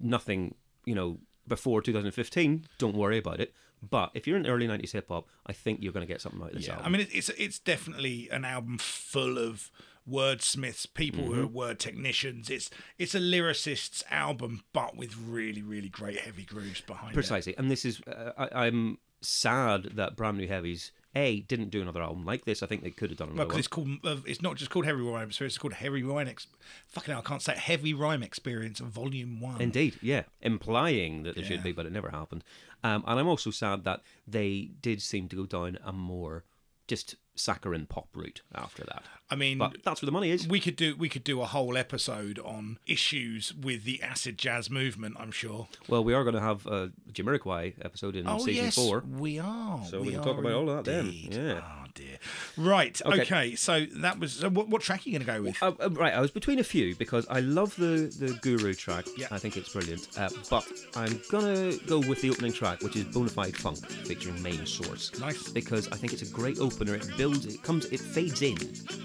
nothing, 0.00 0.54
you 0.84 0.94
know, 0.94 1.18
before 1.48 1.82
2015, 1.82 2.66
don't 2.78 2.94
worry 2.96 3.18
about 3.18 3.40
it. 3.40 3.52
But 3.88 4.10
if 4.14 4.26
you're 4.28 4.36
in 4.36 4.46
early 4.46 4.68
'90s 4.68 4.92
hip 4.92 5.08
hop, 5.08 5.26
I 5.46 5.52
think 5.52 5.82
you're 5.82 5.92
going 5.92 6.06
to 6.06 6.12
get 6.12 6.20
something 6.20 6.40
out 6.40 6.50
of 6.50 6.54
this 6.56 6.66
Yeah, 6.66 6.74
album. 6.74 6.86
I 6.86 6.98
mean, 6.98 7.06
it's, 7.12 7.28
it's 7.30 7.58
definitely 7.58 8.28
an 8.30 8.44
album 8.44 8.78
full 8.78 9.38
of 9.38 9.70
wordsmiths, 10.08 10.86
people 10.92 11.24
who 11.26 11.34
are 11.42 11.44
Mm-hmm. 11.46 11.54
word 11.54 11.78
technicians. 11.80 12.50
It's 12.50 12.70
it's 12.98 13.14
a 13.14 13.20
lyricist's 13.20 14.04
album, 14.10 14.62
but 14.72 14.96
with 14.96 15.16
really, 15.16 15.62
really 15.62 15.88
great 15.88 16.20
heavy 16.20 16.44
grooves 16.44 16.80
behind 16.80 17.12
it. 17.12 17.14
Precisely, 17.14 17.56
and 17.56 17.70
this 17.70 17.84
is 17.84 18.00
uh, 18.06 18.32
I, 18.38 18.66
I'm 18.66 18.98
sad 19.20 19.90
that 19.94 20.16
Brand 20.16 20.38
New 20.38 20.48
Heavies 20.48 20.92
a 21.14 21.40
didn't 21.40 21.70
do 21.70 21.82
another 21.82 22.02
album 22.02 22.24
like 22.24 22.44
this. 22.44 22.62
I 22.62 22.66
think 22.66 22.82
they 22.82 22.90
could 22.90 23.10
have 23.10 23.18
done 23.18 23.28
Well, 23.28 23.34
another 23.46 23.48
because 23.56 23.76
one. 23.76 23.90
it's 23.94 24.02
called, 24.02 24.18
uh, 24.18 24.22
it's 24.26 24.40
not 24.42 24.56
just 24.56 24.70
called 24.70 24.86
Heavy 24.86 25.02
Rhyme 25.02 25.28
Experience, 25.28 25.54
it's 25.54 25.58
called 25.58 25.74
Heavy 25.74 26.02
Rhyme. 26.02 26.28
Ex- 26.28 26.46
Fucking 26.88 27.12
hell, 27.12 27.22
I 27.24 27.28
can't 27.28 27.42
say 27.42 27.52
it. 27.52 27.58
Heavy 27.58 27.92
Rhyme 27.94 28.22
Experience, 28.22 28.78
Volume 28.80 29.40
One. 29.40 29.60
Indeed, 29.60 29.98
yeah, 30.00 30.22
implying 30.40 31.22
that 31.24 31.34
there 31.34 31.44
Yeah. 31.44 31.48
should 31.50 31.62
be, 31.62 31.72
but 31.72 31.86
it 31.86 31.92
never 31.92 32.10
happened. 32.10 32.44
Um, 32.84 33.04
and 33.06 33.20
I'm 33.20 33.28
also 33.28 33.50
sad 33.50 33.84
that 33.84 34.00
they 34.26 34.70
did 34.80 35.02
seem 35.02 35.28
to 35.28 35.36
go 35.36 35.46
down 35.46 35.78
a 35.84 35.92
more 35.92 36.44
just 36.88 37.16
saccharine 37.34 37.86
pop 37.86 38.08
route 38.14 38.42
after 38.54 38.84
that. 38.84 39.04
I 39.30 39.36
mean, 39.36 39.56
But 39.56 39.78
that's 39.82 40.02
where 40.02 40.06
the 40.06 40.12
money 40.12 40.30
is. 40.30 40.46
we 40.46 40.60
could 40.60 40.76
do 40.76 40.94
we 40.96 41.08
could 41.08 41.24
do 41.24 41.40
a 41.40 41.46
whole 41.46 41.76
episode 41.78 42.38
on 42.40 42.78
issues 42.86 43.54
with 43.54 43.84
the 43.84 44.02
acid 44.02 44.36
jazz 44.36 44.68
movement. 44.68 45.16
I'm 45.18 45.30
sure. 45.30 45.68
Well, 45.88 46.04
we 46.04 46.12
are 46.12 46.22
going 46.24 46.34
to 46.34 46.40
have 46.42 46.66
a 46.66 46.92
Jamiroquai 47.10 47.74
episode 47.82 48.16
in 48.16 48.28
Oh 48.28 48.38
season 48.38 48.64
yes, 48.66 48.74
four. 48.74 49.02
we 49.08 49.38
are. 49.38 49.82
So 49.86 50.02
we 50.02 50.12
can 50.12 50.22
talk 50.22 50.38
about 50.38 50.52
all 50.52 50.68
of 50.68 50.84
that 50.84 50.90
then. 50.90 51.10
Yeah. 51.12 51.60
Oh 51.64 51.81
dear. 51.94 52.18
Right. 52.56 53.00
Okay. 53.04 53.22
Okay. 53.22 53.54
so 53.56 53.84
that 53.96 54.18
was. 54.18 54.32
So 54.32 54.48
what, 54.48 54.68
what 54.68 54.82
track 54.82 55.00
are 55.00 55.08
you 55.08 55.18
going 55.18 55.26
to 55.26 55.32
go 55.32 55.42
with? 55.42 55.62
Uh, 55.62 55.72
uh, 55.84 55.90
right, 55.90 56.12
I 56.12 56.20
was 56.20 56.30
between 56.30 56.58
a 56.58 56.64
few 56.64 56.94
because 56.96 57.26
I 57.28 57.40
love 57.40 57.74
the, 57.76 58.12
the 58.18 58.38
Guru 58.42 58.74
track. 58.74 59.06
Yeah. 59.16 59.28
I 59.30 59.38
think 59.38 59.56
it's 59.56 59.72
brilliant. 59.72 60.08
Uh, 60.18 60.28
but 60.50 60.66
I'm 60.96 61.20
gonna 61.30 61.76
go 61.86 61.98
with 62.00 62.20
the 62.22 62.30
opening 62.30 62.52
track, 62.52 62.82
which 62.82 62.96
is 62.96 63.04
Bonafide 63.04 63.56
Funk, 63.56 63.78
featuring 64.06 64.42
Main 64.42 64.64
Source. 64.66 65.18
Nice. 65.18 65.48
Because 65.50 65.88
I 65.88 65.96
think 65.96 66.12
it's 66.12 66.22
a 66.22 66.32
great 66.32 66.58
opener. 66.58 66.94
It 66.94 67.06
builds, 67.16 67.46
it 67.46 67.62
comes, 67.62 67.86
it 67.86 68.00
fades 68.00 68.42
in, 68.42 68.56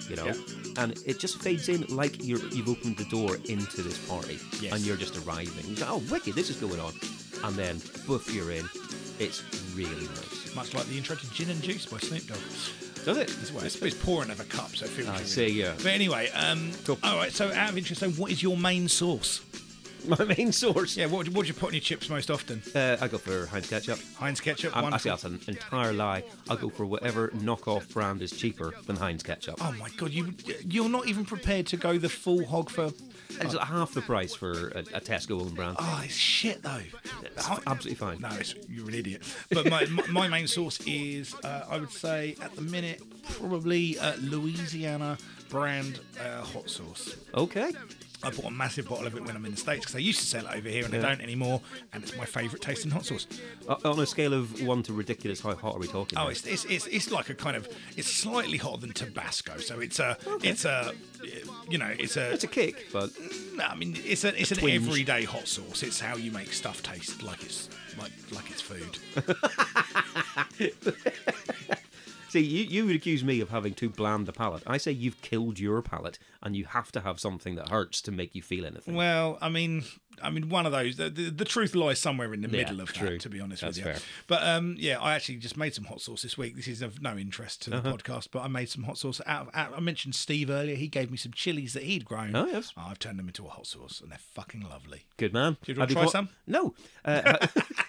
you 0.10 0.16
know, 0.16 0.34
and 0.78 0.98
it 1.06 1.20
just 1.20 1.42
fades 1.42 1.70
in 1.70 1.82
like 1.96 2.24
you're 2.24 2.40
you've 2.50 2.70
opened 2.70 2.98
the 2.98 3.06
door 3.06 3.36
into 3.46 3.82
this 3.82 3.98
party, 4.08 4.40
Yes. 4.62 4.74
and 4.74 4.82
you're 4.86 4.98
just 4.98 5.18
arriving. 5.26 5.66
You 5.68 5.76
go, 5.76 5.86
oh, 5.90 6.04
wicked, 6.12 6.36
this 6.36 6.50
is 6.50 6.58
going 6.58 6.80
on, 6.80 6.94
and 7.44 7.56
then 7.56 7.82
boof, 8.06 8.34
you're 8.34 8.52
in. 8.52 8.66
It's 9.20 9.44
really 9.76 10.08
nice. 10.08 10.56
Much 10.56 10.74
like 10.74 10.86
the 10.88 10.98
intro 10.98 11.16
to 11.16 11.32
Gin 11.32 11.50
and 11.50 11.62
Juice 11.62 11.86
by 11.86 11.98
Snoop 11.98 12.28
Dogg. 12.28 12.38
Does 13.06 13.18
it? 13.18 13.30
As 13.42 13.52
well, 13.54 13.64
it's, 13.64 13.82
it's 13.82 13.96
pouring 13.96 14.30
out 14.30 14.40
of 14.40 14.42
a 14.42 14.50
cup, 14.50 14.76
so 14.76 14.86
it 14.86 14.90
feels. 14.92 15.08
I 15.08 15.14
really- 15.14 15.26
see, 15.26 15.48
yeah. 15.48 15.74
But 15.78 15.88
anyway, 15.88 16.30
um, 16.32 16.72
Cool. 16.86 16.98
all 17.04 17.16
right. 17.18 17.32
So, 17.32 17.52
out 17.54 17.70
of 17.70 17.78
interest, 17.78 18.02
so 18.02 18.10
what 18.12 18.32
is 18.32 18.44
your 18.44 18.58
main 18.58 18.88
sauce? 18.88 19.42
My 20.08 20.24
main 20.38 20.52
source. 20.52 20.96
Yeah, 20.96 21.08
what, 21.08 21.28
what 21.30 21.42
do 21.44 21.48
you 21.48 21.54
put 21.54 21.68
on 21.68 21.74
your 21.74 21.82
chips 21.82 22.10
most 22.10 22.30
often? 22.30 22.62
Uh, 22.76 22.98
I 23.02 23.08
go 23.08 23.18
for 23.18 23.46
Heinz 23.48 23.70
ketchup. 23.70 24.00
Heinz 24.16 24.40
ketchup. 24.40 24.76
Um, 24.78 24.94
actually, 24.94 25.12
that's 25.12 25.24
an 25.26 25.40
entire 25.48 25.92
lie. 25.92 26.24
I'll 26.50 26.56
go 26.58 26.70
for 26.70 26.86
whatever 26.86 27.30
knockoff 27.30 27.92
brand 27.94 28.22
is 28.22 28.32
cheaper 28.32 28.74
than 28.86 28.96
Heinz 28.96 29.24
ketchup. 29.24 29.56
Oh 29.60 29.74
my 29.74 29.90
god, 29.98 30.12
you 30.12 30.34
you're 30.66 30.88
not 30.90 31.08
even 31.08 31.26
prepared 31.26 31.66
to 31.68 31.78
go 31.78 31.98
the 31.98 32.10
full 32.10 32.46
hog 32.46 32.70
for. 32.70 32.92
It's 33.30 33.58
half 33.58 33.94
the 33.94 34.02
price 34.02 34.34
for 34.34 34.70
a, 34.70 34.80
a 34.80 35.02
Tesco 35.02 35.54
brand. 35.54 35.78
Oh, 35.80 36.02
it's 36.04 36.16
shit 36.16 36.64
though. 36.64 36.82
It's 37.24 37.50
absolutely 37.50 37.96
fine. 37.96 38.20
No, 38.20 38.30
it's, 38.32 38.56
you're 38.70 38.88
an 38.88 38.96
idiot. 38.96 39.24
But 39.52 39.70
my, 39.70 39.86
my, 39.86 40.08
my 40.08 40.28
main 40.28 40.48
source 40.48 40.80
is, 40.86 41.36
uh, 41.44 41.66
I 41.70 41.78
would 41.78 41.92
say, 41.92 42.36
at 42.42 42.56
the 42.56 42.62
minute, 42.62 43.02
probably 43.24 44.00
uh, 44.00 44.16
Louisiana 44.22 45.18
brand 45.50 46.00
uh, 46.20 46.42
hot 46.42 46.70
sauce. 46.70 47.16
Okay. 47.34 47.72
I 48.24 48.32
bought 48.32 48.46
a 48.46 48.52
massive 48.52 48.90
bottle 48.90 49.06
of 49.06 49.16
it 49.16 49.24
when 49.24 49.36
I'm 49.36 49.46
in 49.46 49.52
the 49.52 49.58
States 49.58 49.82
because 49.82 49.94
they 49.94 50.02
used 50.02 50.20
to 50.20 50.26
sell 50.26 50.48
it 50.48 50.56
over 50.56 50.68
here 50.68 50.84
and 50.84 50.94
they 50.94 51.00
don't 51.00 51.22
anymore. 51.22 51.62
And 51.94 52.02
it's 52.02 52.18
my 52.18 52.26
favourite 52.26 52.62
tasting 52.62 52.90
hot 52.90 53.06
sauce. 53.06 53.28
Uh, 53.70 53.76
on 53.86 54.00
a 54.00 54.08
scale 54.08 54.34
of 54.34 54.62
one 54.64 54.82
to 54.84 54.94
ridiculous, 54.94 55.42
how 55.42 55.54
hot 55.56 55.76
are 55.76 55.80
we 55.80 55.88
talking? 55.88 56.18
Oh, 56.18 56.28
it's, 56.28 56.46
it's 56.46 56.66
it's 56.66 56.88
it's 56.88 57.12
like 57.12 57.30
a 57.30 57.36
kind 57.36 57.56
of 57.56 57.68
it's 57.96 58.12
slightly 58.12 58.58
hotter 58.58 58.82
than 58.82 58.94
Tabasco, 58.94 59.58
so 59.60 59.80
it's 59.80 60.00
a 60.00 60.18
it's 60.42 60.66
a 60.66 60.94
you 61.70 61.78
know 61.78 61.94
it's 62.00 62.18
a 62.18 62.34
it's 62.34 62.44
a 62.44 62.48
kick, 62.48 62.88
but 62.92 63.12
no, 63.56 63.66
I 63.66 63.76
mean 63.76 63.96
it's 64.04 64.24
a 64.24 64.40
it's 64.40 64.52
an 64.52 64.58
twinge. 64.58 64.88
everyday 64.88 65.24
hot 65.24 65.48
sauce. 65.48 65.84
It's 65.84 66.00
how 66.00 66.16
you 66.16 66.32
make 66.32 66.54
stuff 66.54 66.82
taste 66.82 67.22
like 67.22 67.44
it's 67.44 67.70
like 68.00 68.12
like 68.32 68.50
it's 68.50 68.62
food. 68.62 68.98
you, 72.40 72.64
you 72.64 72.86
would 72.86 72.96
accuse 72.96 73.24
me 73.24 73.42
of 73.42 73.50
having 73.50 73.74
too 73.74 73.90
bland 73.90 74.28
a 74.30 74.32
palate. 74.34 74.64
I 74.68 74.78
say 74.78 74.92
you've 74.92 75.22
killed 75.22 75.60
your 75.60 75.82
palate, 75.82 76.20
and 76.42 76.56
you 76.56 76.66
have 76.66 76.92
to 76.94 77.02
have 77.02 77.20
something 77.20 77.56
that 77.56 77.70
hurts 77.70 78.02
to 78.04 78.12
make 78.12 78.36
you 78.36 78.42
feel 78.42 78.66
anything. 78.66 78.96
Well, 78.96 79.38
I 79.42 79.50
mean, 79.50 79.84
I 80.22 80.30
mean, 80.30 80.50
one 80.50 80.66
of 80.66 80.72
those. 80.72 80.96
The, 80.98 81.10
the, 81.10 81.30
the 81.30 81.46
truth 81.46 81.76
lies 81.76 82.00
somewhere 82.00 82.34
in 82.34 82.42
the 82.42 82.50
Yeah, 82.50 82.64
middle 82.64 82.82
of 82.82 82.92
true. 82.94 83.12
that. 83.12 83.22
To 83.22 83.30
be 83.30 83.40
honest 83.40 83.62
That's 83.62 83.78
with 83.78 83.86
you, 83.86 83.94
fair. 83.94 84.02
but 84.28 84.44
um, 84.44 84.76
yeah, 84.80 85.00
I 85.00 85.14
actually 85.16 85.38
just 85.38 85.58
made 85.58 85.74
some 85.76 85.86
hot 85.86 86.02
sauce 86.02 86.22
this 86.24 86.38
week. 86.38 86.56
This 86.56 86.68
is 86.68 86.82
of 86.82 87.02
no 87.02 87.18
interest 87.18 87.62
to 87.64 87.70
the 87.70 87.78
Uh-huh. 87.78 87.94
podcast, 87.98 88.30
but 88.32 88.42
I 88.42 88.48
made 88.48 88.70
some 88.70 88.84
hot 88.84 88.98
sauce. 88.98 89.22
Out, 89.26 89.48
of- 89.50 89.56
out, 89.56 89.74
I 89.76 89.80
mentioned 89.80 90.16
Steve 90.16 90.50
earlier. 90.50 90.76
He 90.76 90.88
gave 90.88 91.12
me 91.12 91.18
some 91.18 91.34
chilies 91.34 91.74
that 91.74 91.84
he'd 91.84 92.06
grown. 92.06 92.36
Oh, 92.36 92.46
yes. 92.48 92.74
I've 92.78 93.00
turned 93.00 93.20
them 93.20 93.28
into 93.28 93.46
a 93.46 93.50
hot 93.50 93.68
sauce, 93.68 94.02
and 94.02 94.12
they're 94.12 94.18
fucking 94.18 94.62
lovely. 94.70 95.06
Good 95.18 95.34
man. 95.34 95.58
Do 95.64 95.72
you 95.72 95.78
wanna 95.80 95.94
Have 95.94 96.04
try 96.04 96.12
some? 96.12 96.30
No. 96.48 96.74
Uh, 97.06 97.46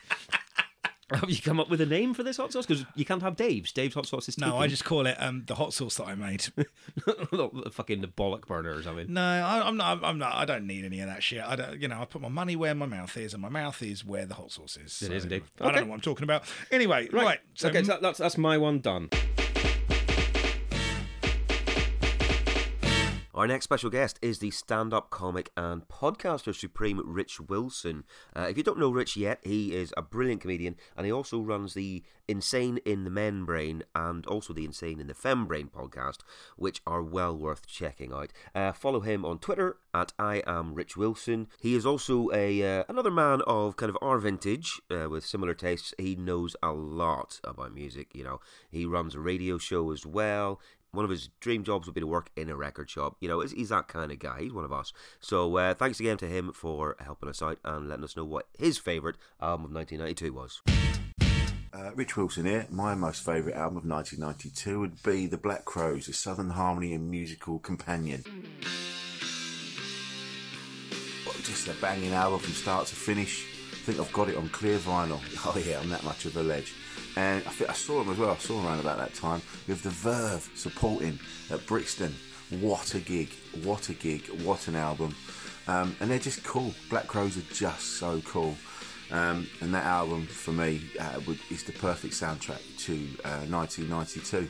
have 1.10 1.30
you 1.30 1.40
come 1.40 1.58
up 1.58 1.70
with 1.70 1.80
a 1.80 1.86
name 1.86 2.12
for 2.12 2.22
this 2.22 2.36
hot 2.36 2.52
sauce? 2.52 2.66
Because 2.66 2.84
you 2.94 3.04
can't 3.04 3.22
have 3.22 3.36
Dave's. 3.36 3.72
Dave's 3.72 3.94
hot 3.94 4.06
sauce 4.06 4.28
is 4.28 4.38
No. 4.38 4.58
I 4.58 4.66
just 4.66 4.84
call 4.84 5.06
it 5.06 5.16
um, 5.18 5.44
the 5.46 5.54
hot 5.54 5.72
sauce 5.72 5.96
that 5.96 6.06
I 6.06 6.14
made. 6.14 6.48
Not 7.32 7.72
fucking 7.72 8.00
the 8.00 8.08
bollock 8.08 8.46
burner 8.46 8.74
or 8.74 8.82
something. 8.82 9.12
No, 9.12 9.22
I, 9.22 9.66
I'm 9.66 9.76
not. 9.76 10.04
I'm 10.04 10.18
not. 10.18 10.34
I 10.34 10.44
don't 10.44 10.66
need 10.66 10.84
any 10.84 11.00
of 11.00 11.08
that 11.08 11.22
shit. 11.22 11.42
I 11.42 11.56
don't. 11.56 11.80
You 11.80 11.88
know, 11.88 12.00
I 12.00 12.04
put 12.04 12.20
my 12.20 12.28
money 12.28 12.56
where 12.56 12.74
my 12.74 12.86
mouth 12.86 13.16
is, 13.16 13.32
and 13.32 13.42
my 13.42 13.48
mouth 13.48 13.82
is 13.82 14.04
where 14.04 14.26
the 14.26 14.34
hot 14.34 14.52
sauce 14.52 14.76
is. 14.76 15.02
It 15.02 15.12
is 15.12 15.24
indeed. 15.24 15.44
I 15.60 15.72
don't 15.72 15.82
know 15.82 15.90
what 15.90 15.94
I'm 15.94 16.00
talking 16.00 16.24
about. 16.24 16.44
Anyway, 16.70 17.08
right. 17.12 17.40
so, 17.54 17.68
okay, 17.68 17.82
so 17.82 17.98
that's 18.00 18.18
that's 18.18 18.36
my 18.36 18.58
one 18.58 18.80
done. 18.80 19.08
Our 23.38 23.46
next 23.46 23.62
special 23.62 23.88
guest 23.88 24.18
is 24.20 24.40
the 24.40 24.50
stand 24.50 24.92
up 24.92 25.10
comic 25.10 25.52
and 25.56 25.86
podcaster 25.86 26.52
supreme 26.52 27.00
Rich 27.04 27.38
Wilson. 27.38 28.02
Uh, 28.34 28.48
if 28.50 28.56
you 28.56 28.64
don't 28.64 28.80
know 28.80 28.90
Rich 28.90 29.16
yet, 29.16 29.38
he 29.44 29.76
is 29.76 29.94
a 29.96 30.02
brilliant 30.02 30.40
comedian 30.40 30.74
and 30.96 31.06
he 31.06 31.12
also 31.12 31.38
runs 31.38 31.74
the 31.74 32.02
Insane 32.26 32.78
in 32.84 33.04
the 33.04 33.10
Men 33.10 33.44
Brain 33.44 33.84
and 33.94 34.26
also 34.26 34.52
the 34.52 34.64
Insane 34.64 35.00
in 35.00 35.06
the 35.06 35.14
Fem 35.14 35.46
Brain 35.46 35.70
podcast, 35.74 36.18
which 36.56 36.82
are 36.86 37.02
well 37.02 37.34
worth 37.34 37.66
checking 37.66 38.12
out. 38.12 38.32
Uh, 38.54 38.72
follow 38.72 39.00
him 39.00 39.24
on 39.24 39.38
Twitter 39.38 39.78
at 39.94 40.12
I 40.18 40.42
am 40.46 40.74
Rich 40.74 40.96
Wilson. 40.96 41.48
He 41.58 41.74
is 41.74 41.86
also 41.86 42.30
a 42.32 42.80
uh, 42.80 42.84
another 42.88 43.10
man 43.10 43.40
of 43.46 43.76
kind 43.76 43.88
of 43.88 43.96
our 44.02 44.18
vintage 44.18 44.78
uh, 44.90 45.08
with 45.08 45.24
similar 45.24 45.54
tastes. 45.54 45.94
He 45.96 46.16
knows 46.16 46.54
a 46.62 46.72
lot 46.72 47.40
about 47.44 47.72
music. 47.72 48.08
You 48.12 48.24
know, 48.24 48.40
he 48.70 48.84
runs 48.84 49.14
a 49.14 49.20
radio 49.20 49.56
show 49.56 49.90
as 49.90 50.04
well. 50.04 50.60
One 50.92 51.04
of 51.04 51.10
his 51.10 51.28
dream 51.40 51.64
jobs 51.64 51.86
would 51.86 51.94
be 51.94 52.00
to 52.00 52.06
work 52.06 52.30
in 52.36 52.48
a 52.48 52.56
record 52.56 52.88
shop. 52.88 53.16
You 53.20 53.28
know, 53.28 53.40
he's, 53.40 53.68
that 53.68 53.88
kind 53.88 54.10
of 54.10 54.18
guy. 54.18 54.40
He's 54.40 54.52
one 54.52 54.64
of 54.64 54.72
us. 54.72 54.92
So 55.20 55.56
uh, 55.56 55.74
thanks 55.74 56.00
again 56.00 56.16
to 56.18 56.26
him 56.26 56.52
for 56.52 56.96
helping 57.00 57.28
us 57.28 57.42
out 57.42 57.58
and 57.64 57.88
letting 57.88 58.04
us 58.04 58.16
know 58.16 58.24
what 58.24 58.46
his 58.58 58.78
favourite 58.78 59.16
album 59.40 59.66
of 59.66 59.72
1992 59.72 60.32
was. 60.32 60.62
Uh, 61.72 61.90
Rich 61.94 62.16
Wilson 62.16 62.46
here. 62.46 62.66
My 62.70 62.94
most 62.94 63.24
favourite 63.24 63.54
album 63.54 63.76
of 63.76 63.84
1992 63.84 64.80
would 64.80 65.02
be 65.02 65.26
The 65.26 65.36
Black 65.36 65.66
Crowes, 65.66 66.08
a 66.08 66.14
Southern 66.14 66.50
Harmony 66.50 66.94
and 66.94 67.10
Musical 67.10 67.58
Companion. 67.58 68.24
Just 71.44 71.68
a 71.68 71.72
banging 71.80 72.12
album 72.12 72.40
from 72.40 72.52
start 72.52 72.86
to 72.88 72.94
finish. 72.94 73.46
I 73.72 73.76
think 73.76 74.00
I've 74.00 74.12
got 74.12 74.28
it 74.28 74.36
on 74.36 74.48
clear 74.50 74.78
vinyl. 74.78 75.20
Oh 75.46 75.58
yeah, 75.58 75.80
I'm 75.80 75.88
that 75.88 76.04
much 76.04 76.26
of 76.26 76.36
a 76.36 76.42
ledge. 76.42 76.74
And 77.18 77.42
I 77.48 77.50
think 77.50 77.68
I 77.68 77.72
saw 77.72 78.00
him 78.00 78.12
as 78.12 78.18
well. 78.18 78.30
I 78.30 78.36
saw 78.36 78.60
him 78.60 78.66
around 78.66 78.78
about 78.78 78.98
that 78.98 79.12
time 79.12 79.42
with 79.66 79.82
the 79.82 79.90
Verve 79.90 80.48
supporting 80.54 81.18
at 81.50 81.66
Brixton. 81.66 82.14
What 82.60 82.94
a 82.94 83.00
gig! 83.00 83.30
What 83.64 83.88
a 83.88 83.92
gig! 83.92 84.28
What 84.44 84.68
an 84.68 84.76
album! 84.76 85.16
Um, 85.66 85.96
and 85.98 86.08
they're 86.08 86.20
just 86.20 86.44
cool. 86.44 86.72
Black 86.88 87.08
Crowes 87.08 87.36
are 87.36 87.52
just 87.52 87.98
so 87.98 88.20
cool. 88.24 88.54
Um, 89.10 89.48
and 89.60 89.74
that 89.74 89.84
album 89.84 90.26
for 90.26 90.52
me 90.52 90.80
uh, 91.00 91.18
is 91.50 91.64
the 91.64 91.72
perfect 91.72 92.14
soundtrack 92.14 92.62
to 92.84 92.94
uh, 93.24 93.42
1992. 93.50 94.48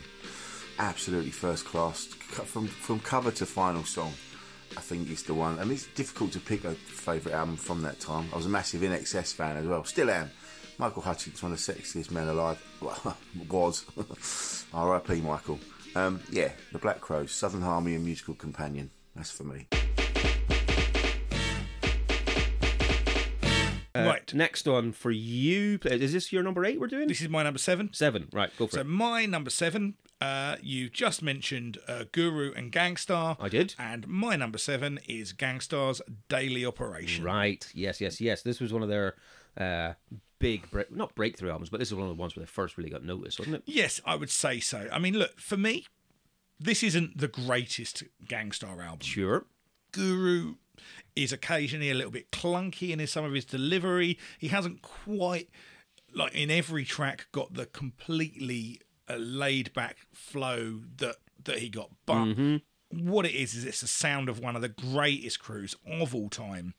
Absolutely 0.78 1.30
first 1.30 1.64
class, 1.64 2.04
from 2.04 2.66
from 2.66 3.00
cover 3.00 3.30
to 3.30 3.46
final 3.46 3.84
song. 3.84 4.12
I 4.76 4.82
think 4.82 5.08
it's 5.10 5.22
the 5.22 5.32
one. 5.32 5.58
I 5.58 5.64
mean, 5.64 5.72
it's 5.72 5.86
difficult 5.86 6.32
to 6.32 6.38
pick 6.40 6.64
a 6.64 6.72
favourite 6.72 7.34
album 7.34 7.56
from 7.56 7.80
that 7.82 7.98
time. 7.98 8.28
I 8.30 8.36
was 8.36 8.44
a 8.44 8.50
massive 8.50 8.82
INXS 8.82 9.32
fan 9.32 9.56
as 9.56 9.66
well. 9.66 9.84
Still 9.84 10.10
am. 10.10 10.30
Michael 10.78 11.02
Hutchence, 11.02 11.42
one 11.42 11.52
of 11.52 11.64
the 11.64 11.72
sexiest 11.72 12.10
men 12.12 12.28
alive. 12.28 12.62
Well, 12.80 13.16
was. 13.50 13.84
R.I.P. 14.72 15.20
Michael. 15.22 15.58
Um, 15.96 16.20
yeah, 16.30 16.50
The 16.72 16.78
Black 16.78 17.00
Crowes, 17.00 17.32
Southern 17.32 17.62
Harmony 17.62 17.96
and 17.96 18.04
Musical 18.04 18.34
Companion. 18.34 18.90
That's 19.16 19.30
for 19.30 19.44
me. 19.44 19.66
Uh, 23.94 24.04
Right. 24.04 24.32
Next 24.32 24.68
one 24.68 24.92
for 24.92 25.10
you. 25.10 25.80
Is 25.84 26.12
this 26.12 26.32
your 26.32 26.44
number 26.44 26.64
eight 26.64 26.78
we're 26.78 26.86
doing? 26.86 27.08
This 27.08 27.20
is 27.20 27.28
my 27.28 27.42
number 27.42 27.58
seven. 27.58 27.92
Seven. 27.92 28.28
Right, 28.32 28.50
go 28.56 28.68
for 28.68 28.74
So 28.76 28.80
it. 28.82 28.86
my 28.86 29.26
number 29.26 29.50
seven, 29.50 29.94
uh, 30.20 30.54
you 30.62 30.88
just 30.88 31.20
mentioned 31.22 31.78
uh, 31.88 32.04
Guru 32.12 32.52
and 32.52 32.70
Gang 32.70 32.96
Starr. 32.96 33.36
I 33.40 33.48
did. 33.48 33.74
And 33.76 34.06
my 34.06 34.36
number 34.36 34.58
seven 34.58 35.00
is 35.08 35.32
Gang 35.32 35.58
Starr's 35.58 36.00
Daily 36.28 36.64
Operation. 36.64 37.24
Right. 37.24 37.66
Yes, 37.74 38.00
yes, 38.00 38.20
yes. 38.20 38.42
This 38.42 38.60
was 38.60 38.72
one 38.72 38.84
of 38.84 38.88
their 38.88 39.16
uh, 39.58 39.94
big, 40.38 40.70
break- 40.70 40.94
not 40.94 41.14
breakthrough 41.14 41.50
albums, 41.50 41.70
but 41.70 41.78
this 41.80 41.88
is 41.88 41.94
one 41.94 42.08
of 42.08 42.16
the 42.16 42.20
ones 42.20 42.36
where 42.36 42.44
they 42.44 42.50
first 42.50 42.76
really 42.78 42.90
got 42.90 43.04
noticed, 43.04 43.38
wasn't 43.38 43.56
it? 43.56 43.62
Yes, 43.66 44.00
I 44.04 44.14
would 44.16 44.30
say 44.30 44.60
so. 44.60 44.88
I 44.92 44.98
mean, 44.98 45.14
look, 45.14 45.40
for 45.40 45.56
me, 45.56 45.86
this 46.58 46.82
isn't 46.82 47.18
the 47.18 47.28
greatest 47.28 48.04
Gang 48.26 48.52
Starr 48.52 48.80
album. 48.82 49.00
Sure. 49.00 49.46
Guru 49.92 50.54
is 51.16 51.32
occasionally 51.32 51.90
a 51.90 51.94
little 51.94 52.10
bit 52.10 52.30
clunky 52.30 52.90
in 52.90 52.98
his, 52.98 53.10
some 53.10 53.24
of 53.24 53.32
his 53.32 53.44
delivery. 53.44 54.18
He 54.38 54.48
hasn't 54.48 54.82
quite, 54.82 55.48
like 56.14 56.34
in 56.34 56.50
every 56.50 56.84
track, 56.84 57.26
got 57.32 57.54
the 57.54 57.66
completely 57.66 58.80
uh, 59.08 59.16
laid 59.16 59.72
back 59.72 59.96
flow 60.12 60.80
that 60.98 61.16
that 61.44 61.58
he 61.58 61.68
got. 61.68 61.90
But 62.04 62.34
what 62.90 63.26
it 63.26 63.34
is 63.34 63.54
is 63.54 63.64
it's 63.64 63.80
the 63.80 63.86
sound 63.86 64.28
of 64.28 64.40
one 64.40 64.56
of 64.56 64.62
the 64.62 64.68
greatest 64.68 65.38
crews 65.40 65.74
of 65.86 66.14
all 66.14 66.28
time 66.28 66.74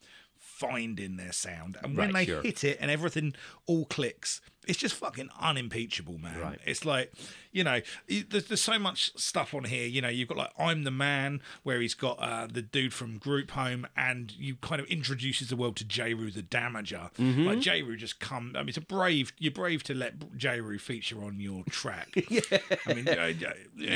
finding 0.60 1.16
their 1.16 1.32
sound 1.32 1.76
and 1.82 1.96
when 1.96 2.12
Right, 2.12 2.26
they 2.26 2.32
sure. 2.32 2.42
hit 2.42 2.64
it 2.64 2.78
and 2.80 2.90
everything 2.90 3.34
all 3.66 3.86
clicks 3.86 4.40
it's 4.68 4.78
just 4.78 4.94
fucking 4.94 5.28
unimpeachable 5.40 6.18
man 6.18 6.38
Right. 6.38 6.58
it's 6.66 6.84
like 6.84 7.12
you 7.52 7.64
know 7.64 7.80
there's, 8.08 8.44
there's 8.44 8.60
so 8.62 8.78
much 8.78 9.10
stuff 9.16 9.54
on 9.54 9.64
here 9.64 9.86
you 9.86 10.00
know 10.02 10.08
you've 10.08 10.28
got 10.28 10.36
like 10.36 10.52
i'm 10.58 10.84
the 10.84 10.90
man 10.90 11.40
where 11.62 11.80
he's 11.80 11.94
got 11.94 12.18
uh, 12.20 12.46
the 12.46 12.62
dude 12.62 12.92
from 12.94 13.16
group 13.18 13.52
home 13.52 13.86
and 13.96 14.32
you 14.38 14.56
kind 14.56 14.80
of 14.80 14.86
introduces 14.86 15.48
the 15.48 15.56
world 15.56 15.76
to 15.76 15.84
Jeru 15.84 16.30
the 16.30 16.42
Damaja 16.42 17.10
Mm-hmm. 17.14 17.44
like 17.46 17.60
Jeru 17.60 17.96
just 17.96 18.20
come 18.20 18.52
i 18.54 18.60
mean 18.60 18.68
it's 18.68 18.76
a 18.78 18.82
brave 18.82 19.32
you're 19.38 19.50
brave 19.52 19.82
to 19.84 19.94
let 19.94 20.36
Jeru 20.36 20.78
feature 20.78 21.24
on 21.24 21.40
your 21.40 21.64
track 21.70 22.14
yeah 22.28 22.40
i 22.86 22.94
mean 22.94 23.06
you 23.06 23.14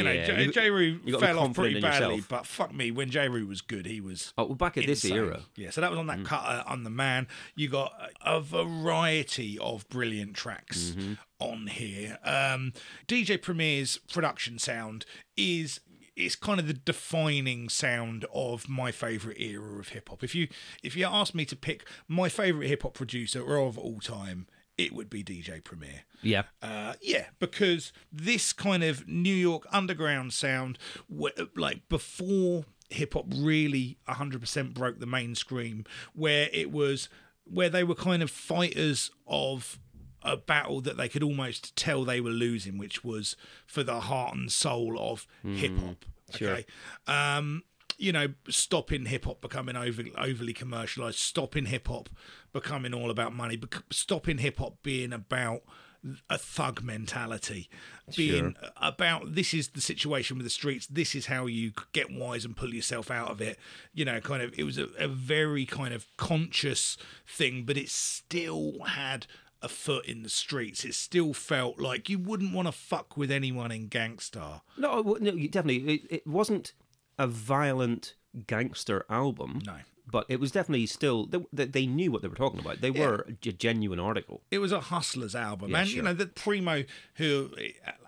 know 0.02 0.10
Yeah, 0.12 0.46
Jeru 0.50 0.78
you 1.04 1.12
gotta 1.12 1.18
be 1.18 1.26
fell 1.26 1.38
off 1.40 1.54
pretty 1.54 1.80
badly 1.80 2.16
yourself. 2.16 2.28
but 2.28 2.46
fuck 2.46 2.74
me 2.74 2.90
when 2.90 3.10
Jeru 3.10 3.46
was 3.46 3.60
good 3.60 3.86
he 3.86 4.00
was 4.00 4.32
Oh, 4.36 4.46
well, 4.46 4.54
back 4.56 4.76
at 4.78 4.86
this 4.86 5.04
era. 5.04 5.42
Yeah, 5.56 5.70
so 5.70 5.80
that 5.80 5.90
was 5.90 5.98
on 5.98 6.06
that 6.08 6.24
cut 6.24 6.42
uh, 6.44 6.64
on 6.66 6.82
the 6.82 6.90
man. 6.90 7.28
You 7.54 7.68
got 7.68 7.92
a 8.24 8.40
variety 8.40 9.58
of 9.58 9.88
brilliant 9.88 10.34
tracks 10.34 10.53
on 11.38 11.66
here. 11.68 12.18
Um, 12.24 12.72
DJ 13.07 13.40
Premier's 13.40 13.98
production 13.98 14.59
sound 14.59 15.05
is 15.36 15.80
is 16.16 16.36
kind 16.36 16.61
of 16.61 16.68
the 16.68 16.74
defining 16.74 17.68
sound 17.68 18.24
of 18.32 18.68
my 18.68 18.92
favorite 18.92 19.40
era 19.40 19.80
of 19.80 19.88
hip 19.88 20.09
hop. 20.09 20.22
If 20.22 20.34
you 20.34 20.48
if 20.82 20.96
you 20.96 21.07
ask 21.07 21.34
me 21.34 21.44
to 21.46 21.57
pick 21.57 21.86
my 22.09 22.28
favorite 22.28 22.68
hip 22.68 22.82
hop 22.82 22.94
producer 22.94 23.59
of 23.59 23.76
all 23.78 24.00
time, 24.00 24.46
it 24.76 24.92
would 24.92 25.11
be 25.11 25.22
DJ 25.22 25.62
Premier. 25.62 26.02
Yeah. 26.22 26.44
Uh, 26.62 26.94
yeah, 27.00 27.26
because 27.38 27.92
this 28.12 28.52
kind 28.52 28.82
of 28.82 29.09
New 29.09 29.34
York 29.34 29.66
underground 29.72 30.32
sound, 30.32 30.78
like 31.57 31.88
before 31.88 32.64
hip 32.90 33.14
hop 33.14 33.26
really 33.34 33.98
100% 34.09 34.74
broke 34.74 35.00
the 35.00 35.07
mainstream, 35.07 35.84
where 36.14 36.48
it 36.52 36.70
was, 36.70 37.09
where 37.44 37.68
they 37.68 37.84
were 37.84 37.94
kind 37.94 38.22
of 38.22 38.30
fighters 38.30 39.11
of 39.26 39.78
a 40.24 40.36
battle 40.36 40.80
that 40.80 40.96
they 40.96 41.08
could 41.08 41.22
almost 41.22 41.76
tell 41.76 42.04
they 42.04 42.20
were 42.20 42.30
losing, 42.30 42.78
which 42.78 43.04
was 43.04 43.36
for 43.66 43.82
the 43.82 44.00
heart 44.00 44.34
and 44.34 44.50
soul 44.50 44.96
of 44.98 45.26
hip 45.44 45.78
hop. 45.78 46.04
Okay. 46.34 46.64
Um, 47.06 47.62
you 47.96 48.10
know, 48.12 48.28
stopping 48.48 49.06
hip 49.06 49.26
hop 49.26 49.40
becoming 49.40 49.76
over, 49.76 50.02
overly 50.18 50.52
commercialized, 50.52 51.18
stopping 51.18 51.66
hip 51.66 51.86
hop 51.86 52.08
becoming 52.52 52.92
all 52.94 53.10
about 53.10 53.34
money, 53.34 53.56
bec- 53.56 53.84
stopping 53.90 54.38
hip 54.38 54.58
hop 54.58 54.82
being 54.82 55.12
about 55.12 55.62
a 56.28 56.36
thug 56.36 56.82
mentality, 56.82 57.70
being 58.14 58.54
about 58.76 59.34
this 59.34 59.54
is 59.54 59.68
the 59.68 59.80
situation 59.80 60.36
with 60.36 60.44
the 60.44 60.50
streets, 60.50 60.86
this 60.86 61.14
is 61.14 61.26
how 61.26 61.46
you 61.46 61.72
get 61.92 62.10
wise 62.10 62.44
and 62.44 62.56
pull 62.56 62.74
yourself 62.74 63.10
out 63.10 63.30
of 63.30 63.40
it. 63.40 63.58
You 63.94 64.04
know, 64.04 64.20
kind 64.20 64.42
of, 64.42 64.52
it 64.58 64.64
was 64.64 64.76
a, 64.76 64.88
a 64.98 65.08
very 65.08 65.64
kind 65.64 65.94
of 65.94 66.06
conscious 66.18 66.98
thing, 67.26 67.64
but 67.64 67.78
it 67.78 67.88
still 67.88 68.84
had 68.86 69.26
a 69.64 69.68
foot 69.68 70.06
in 70.06 70.22
the 70.22 70.28
streets. 70.28 70.84
It 70.84 70.94
still 70.94 71.32
felt 71.32 71.80
like 71.80 72.08
you 72.08 72.18
wouldn't 72.18 72.54
want 72.54 72.68
to 72.68 72.72
fuck 72.72 73.16
with 73.16 73.30
anyone 73.30 73.72
in 73.72 73.88
Gang 73.88 74.18
Starr. 74.18 74.62
No, 74.76 75.00
no 75.20 75.32
definitely. 75.32 75.94
It, 75.94 76.00
it 76.10 76.26
wasn't 76.26 76.72
a 77.18 77.26
violent 77.26 78.14
gangster 78.46 79.04
album. 79.08 79.60
No. 79.66 79.76
But 80.06 80.26
it 80.28 80.38
was 80.38 80.52
definitely 80.52 80.86
still. 80.86 81.26
They, 81.52 81.64
they, 81.64 81.86
knew 81.86 82.12
what 82.12 82.20
they 82.20 82.28
were 82.28 82.36
talking 82.36 82.60
about. 82.60 82.82
They 82.82 82.90
were 82.90 83.26
a 83.26 83.32
genuine 83.32 83.98
article. 83.98 84.42
it 84.50 84.58
was 84.58 84.70
a 84.70 84.80
hustler's 84.80 85.34
album, 85.34 85.70
Yeah, 85.70 85.78
and 85.78 85.88
sure. 85.88 85.96
you 85.96 86.02
know 86.02 86.12
that 86.12 86.34
Primo, 86.34 86.84
who, 87.14 87.50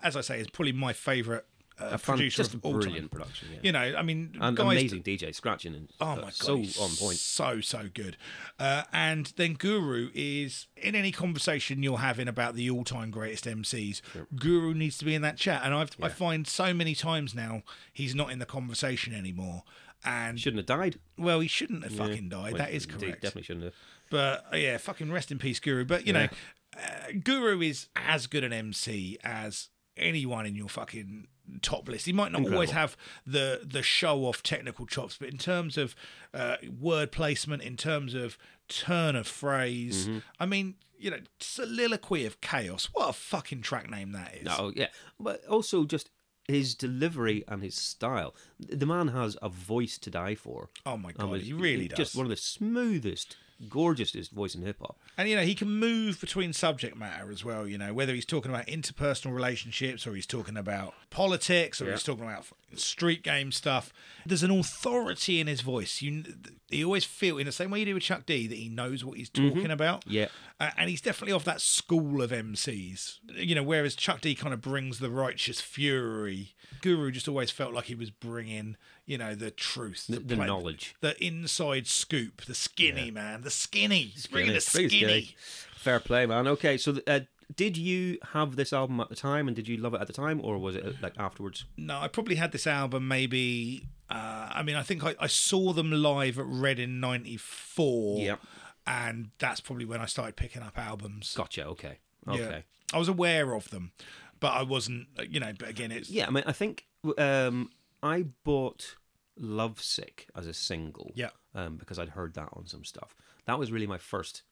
as 0.03 0.15
I 0.15 0.21
say, 0.21 0.39
is 0.39 0.47
probably 0.47 0.73
my 0.73 0.93
favourite 0.93 1.43
uh, 1.79 1.89
A 1.91 1.97
fan, 1.97 2.15
producer 2.17 2.37
just 2.43 2.53
a 2.53 2.57
brilliant 2.57 3.11
production. 3.11 3.49
Yeah. 3.53 3.59
You 3.63 3.71
know, 3.71 3.97
I 3.99 4.01
mean, 4.01 4.35
and 4.41 4.57
guys, 4.57 4.65
amazing 4.65 5.03
DJ 5.03 5.33
scratching 5.33 5.75
and 5.75 5.89
Oh 6.01 6.11
uh, 6.11 6.15
my 6.15 6.21
god, 6.23 6.33
so 6.33 6.53
on 6.55 6.89
point. 6.95 7.17
so 7.17 7.61
so 7.61 7.89
good. 7.93 8.17
Uh, 8.59 8.83
and 8.91 9.31
then 9.37 9.53
Guru 9.53 10.09
is 10.13 10.67
in 10.75 10.95
any 10.95 11.11
conversation 11.11 11.83
you're 11.83 11.97
having 11.99 12.27
about 12.27 12.55
the 12.55 12.69
all-time 12.69 13.11
greatest 13.11 13.45
MCs. 13.45 14.01
Guru 14.35 14.73
needs 14.73 14.97
to 14.97 15.05
be 15.05 15.13
in 15.15 15.21
that 15.21 15.37
chat, 15.37 15.61
and 15.63 15.73
I've, 15.73 15.91
I 16.01 16.09
find 16.09 16.47
so 16.47 16.73
many 16.73 16.95
times 16.95 17.35
now 17.35 17.61
he's 17.93 18.15
not 18.15 18.31
in 18.31 18.39
the 18.39 18.45
conversation 18.45 19.13
anymore. 19.13 19.63
And 20.05 20.39
Shouldn't 20.39 20.59
have 20.67 20.79
died. 20.79 20.99
well, 21.17 21.39
he 21.39 21.47
shouldn't 21.47 21.83
have 21.83 21.91
fucking 21.93 22.29
died. 22.29 22.53
Well, 22.53 22.59
that 22.59 22.71
is 22.71 22.85
indeed, 22.85 22.99
correct. 22.99 23.21
Definitely 23.23 23.43
shouldn't 23.43 23.65
have. 23.65 23.73
But 24.09 24.45
uh, 24.53 24.57
yeah, 24.57 24.77
fucking 24.77 25.11
rest 25.11 25.31
in 25.31 25.39
peace, 25.39 25.59
Guru. 25.59 25.85
But 25.85 26.05
you 26.07 26.13
know, 26.13 26.27
uh, 26.75 27.11
Guru 27.23 27.61
is 27.61 27.87
as 27.95 28.27
good 28.27 28.43
an 28.43 28.53
MC 28.53 29.17
as 29.23 29.69
anyone 29.97 30.45
in 30.45 30.55
your 30.55 30.69
fucking 30.69 31.27
top 31.61 31.87
list. 31.87 32.05
He 32.05 32.13
might 32.13 32.31
not 32.31 32.51
always 32.51 32.71
have 32.71 32.97
the 33.25 33.61
the 33.63 33.81
show 33.81 34.25
off 34.25 34.43
technical 34.43 34.85
chops, 34.85 35.17
but 35.19 35.29
in 35.29 35.37
terms 35.37 35.77
of 35.77 35.95
uh, 36.33 36.57
word 36.79 37.11
placement, 37.11 37.63
in 37.63 37.77
terms 37.77 38.13
of 38.13 38.37
turn 38.67 39.15
of 39.15 39.27
phrase, 39.27 40.07
Mm-hmm. 40.07 40.19
I 40.39 40.45
mean, 40.45 40.75
you 40.99 41.11
know, 41.11 41.19
soliloquy 41.39 42.25
of 42.25 42.41
chaos. 42.41 42.89
What 42.93 43.09
a 43.09 43.13
fucking 43.13 43.61
track 43.61 43.89
name 43.89 44.11
that 44.11 44.35
is. 44.35 44.45
No, 44.45 44.71
yeah, 44.75 44.87
but 45.19 45.45
also 45.45 45.85
just 45.85 46.09
his 46.47 46.75
delivery 46.75 47.43
and 47.47 47.61
his 47.61 47.75
style. 47.75 48.35
The 48.59 48.85
man 48.85 49.09
has 49.09 49.37
a 49.41 49.49
voice 49.49 49.97
to 49.99 50.09
die 50.09 50.35
for. 50.35 50.69
Oh 50.85 50.97
my 50.97 51.11
god, 51.11 51.29
was 51.29 51.43
he 51.43 51.53
really 51.53 51.87
does. 51.87 51.97
Just 51.97 52.15
one 52.15 52.25
of 52.25 52.29
the 52.29 52.37
smoothest 52.37 53.37
gorgeous 53.69 54.13
his 54.13 54.27
voice 54.29 54.55
in 54.55 54.61
hip 54.61 54.77
hop. 54.79 54.97
And 55.17 55.27
you 55.29 55.35
know, 55.35 55.41
he 55.43 55.55
can 55.55 55.69
move 55.69 56.19
between 56.21 56.53
subject 56.53 56.95
matter 56.97 57.31
as 57.31 57.43
well, 57.43 57.67
you 57.67 57.77
know, 57.77 57.93
whether 57.93 58.13
he's 58.13 58.25
talking 58.25 58.51
about 58.51 58.67
interpersonal 58.67 59.33
relationships 59.33 60.05
or 60.05 60.13
he's 60.15 60.27
talking 60.27 60.57
about 60.57 60.93
politics 61.09 61.81
or 61.81 61.85
Yeah. 61.85 61.91
he's 61.93 62.03
talking 62.03 62.23
about 62.25 62.45
street 62.75 63.23
game 63.23 63.51
stuff. 63.51 63.91
There's 64.25 64.43
an 64.43 64.51
authority 64.51 65.39
in 65.39 65.47
his 65.47 65.61
voice. 65.61 66.01
You 66.01 66.23
you 66.69 66.85
always 66.85 67.05
feel 67.05 67.37
in 67.37 67.45
the 67.45 67.51
same 67.51 67.71
way 67.71 67.79
you 67.79 67.85
do 67.85 67.93
with 67.93 68.03
Chuck 68.03 68.25
D 68.25 68.45
that 68.47 68.57
he 68.57 68.67
knows 68.69 69.03
what 69.05 69.17
he's 69.17 69.29
talking 69.29 69.71
about. 69.71 70.03
Yeah. 70.05 70.27
Uh, 70.59 70.71
and 70.77 70.89
he's 70.89 71.01
definitely 71.01 71.31
of 71.33 71.45
that 71.45 71.61
school 71.61 72.21
of 72.21 72.31
MCs. 72.31 73.19
You 73.35 73.55
know, 73.55 73.63
whereas 73.63 73.95
Chuck 73.95 74.19
D 74.21 74.35
kind 74.35 74.53
of 74.53 74.59
brings 74.61 74.99
the 74.99 75.09
righteous 75.09 75.61
fury, 75.61 76.55
Guru 76.81 77.11
just 77.11 77.27
always 77.27 77.51
felt 77.51 77.73
like 77.73 77.85
he 77.85 77.95
was 77.95 78.09
bringing, 78.09 78.75
you 79.05 79.17
know, 79.17 79.33
the 79.33 79.49
truth, 79.51 80.07
The- 80.07 80.19
the 80.19 80.35
pla- 80.35 80.45
knowledge. 80.45 80.95
the 80.99 81.15
inside 81.23 81.87
scoop, 81.87 82.43
the 82.45 82.55
skinny 82.55 83.11
man, 83.11 83.41
the 83.47 83.51
skinny. 83.51 84.01
He's 84.01 84.27
bringing 84.27 84.53
the 84.53 84.69
Pretty 84.69 84.97
skinny. 84.97 85.35
Fair 85.77 86.01
play, 86.01 86.25
man. 86.25 86.47
Okay, 86.47 86.77
so 86.77 86.97
uh, 87.07 87.21
did 87.55 87.77
you 87.77 88.17
have 88.33 88.57
this 88.57 88.73
album 88.73 88.99
at 88.99 89.07
the 89.07 89.15
time, 89.15 89.47
and 89.47 89.55
did 89.55 89.69
you 89.69 89.77
love 89.77 89.93
it 89.93 90.01
at 90.01 90.07
the 90.07 90.13
time, 90.13 90.41
or 90.43 90.57
was 90.57 90.75
it 90.75 90.85
uh, 90.85 90.91
like 91.01 91.13
afterwards? 91.17 91.63
No, 91.77 91.97
I 91.97 92.09
probably 92.09 92.35
had 92.35 92.51
this 92.51 92.67
album 92.67 93.07
maybe. 93.07 93.87
Uh, 94.09 94.49
I 94.51 94.63
mean, 94.63 94.75
I 94.75 94.83
think 94.83 95.05
I, 95.05 95.15
I 95.17 95.27
saw 95.27 95.71
them 95.71 95.91
live 95.91 96.37
at 96.37 96.45
Red 96.45 96.77
in 96.77 96.99
'94. 96.99 98.19
Yep. 98.19 98.39
And 98.85 99.31
that's 99.39 99.61
probably 99.61 99.85
when 99.85 100.01
I 100.01 100.05
started 100.05 100.35
picking 100.35 100.61
up 100.61 100.77
albums. 100.77 101.33
Gotcha. 101.33 101.65
Okay. 101.67 101.99
Yeah. 102.27 102.33
Okay. 102.33 102.63
I 102.93 102.97
was 102.97 103.07
aware 103.07 103.53
of 103.53 103.69
them, 103.69 103.91
but 104.39 104.49
I 104.49 104.63
wasn't, 104.63 105.07
uh, 105.17 105.23
you 105.29 105.39
know, 105.39 105.51
but 105.57 105.69
again, 105.69 105.91
it's. 105.91 106.09
Yeah, 106.09 106.27
I 106.27 106.31
mean, 106.31 106.43
I 106.45 106.53
think 106.53 106.85
um, 107.17 107.69
I 108.03 108.25
bought 108.43 108.95
Lovesick 109.39 110.27
as 110.35 110.47
a 110.47 110.53
single. 110.53 111.11
Yeah. 111.15 111.29
Um, 111.53 111.77
because 111.77 111.99
I'd 111.99 112.09
heard 112.09 112.33
that 112.35 112.49
on 112.53 112.67
some 112.67 112.83
stuff. 112.83 113.15
That 113.45 113.59
was 113.59 113.71
really 113.71 113.87
my 113.87 113.97
first 113.97 114.43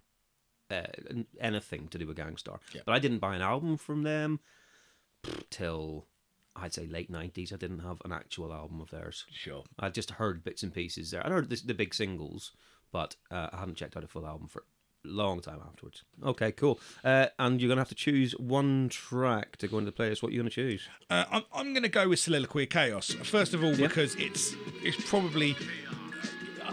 uh, 0.71 0.83
anything 1.39 1.87
to 1.89 1.97
do 1.97 2.07
with 2.07 2.17
Gang 2.17 2.37
Starr. 2.37 2.59
Yeah. 2.73 2.81
But 2.85 2.95
I 2.95 2.99
didn't 2.99 3.19
buy 3.19 3.35
an 3.35 3.41
album 3.41 3.77
from 3.77 4.03
them 4.03 4.39
till 5.49 6.07
I'd 6.55 6.73
say 6.73 6.87
late 6.87 7.09
nineties. 7.09 7.51
I 7.51 7.57
didn't 7.57 7.79
have 7.79 8.01
an 8.05 8.11
actual 8.11 8.53
album 8.53 8.81
of 8.81 8.89
theirs. 8.89 9.25
Sure. 9.31 9.63
I 9.79 9.89
just 9.89 10.11
heard 10.11 10.43
bits 10.43 10.63
and 10.63 10.73
pieces 10.73 11.11
there. 11.11 11.25
I 11.25 11.29
heard 11.29 11.49
this, 11.49 11.61
the 11.61 11.73
big 11.73 11.93
singles, 11.93 12.51
but 12.91 13.15
uh, 13.29 13.49
I 13.51 13.57
hadn't 13.57 13.75
checked 13.75 13.97
out 13.97 14.03
a 14.03 14.07
full 14.07 14.25
album 14.25 14.47
for 14.47 14.63
long 15.05 15.41
time 15.41 15.59
afterwards. 15.65 16.03
Okay, 16.23 16.51
cool. 16.51 16.79
Uh, 17.03 17.27
and 17.39 17.61
you're 17.61 17.69
gonna 17.69 17.81
have 17.81 17.89
to 17.89 17.95
choose 17.95 18.33
one 18.33 18.89
track 18.89 19.57
to 19.57 19.67
go 19.67 19.77
into 19.77 19.91
the 19.91 19.97
playlist. 19.97 20.21
What 20.21 20.29
are 20.29 20.33
you 20.33 20.39
gonna 20.39 20.49
choose? 20.49 20.87
Uh, 21.09 21.25
I'm, 21.31 21.43
I'm 21.53 21.73
going 21.73 21.83
to 21.83 21.89
go 21.89 22.09
with 22.09 22.19
Soliloquy 22.19 22.63
of 22.63 22.69
Chaos. 22.69 23.11
First 23.23 23.53
of 23.53 23.63
all, 23.63 23.75
because 23.75 24.15
it's 24.15 24.55
it's 24.83 24.97
probably. 25.09 25.55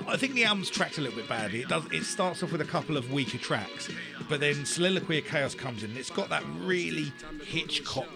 I 0.08 0.16
think 0.16 0.34
the 0.34 0.44
album's 0.44 0.68
tracked 0.70 0.98
a 0.98 1.00
little 1.00 1.16
bit 1.16 1.28
badly. 1.28 1.60
It 1.60 1.68
does. 1.68 1.84
It 1.92 2.04
starts 2.04 2.42
off 2.42 2.50
with 2.50 2.60
a 2.60 2.66
couple 2.66 2.96
of 2.96 3.12
weaker 3.12 3.38
tracks, 3.38 3.88
but 4.28 4.40
then 4.40 4.64
Soliloquy 4.64 5.18
of 5.18 5.26
Chaos 5.26 5.54
comes 5.54 5.84
in. 5.84 5.96
It's 5.96 6.10
got 6.10 6.28
that 6.30 6.42
really 6.60 7.12
Hitchcock 7.44 8.08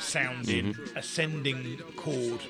sounding 0.00 0.74
ascending 0.96 1.78
chord 1.96 2.40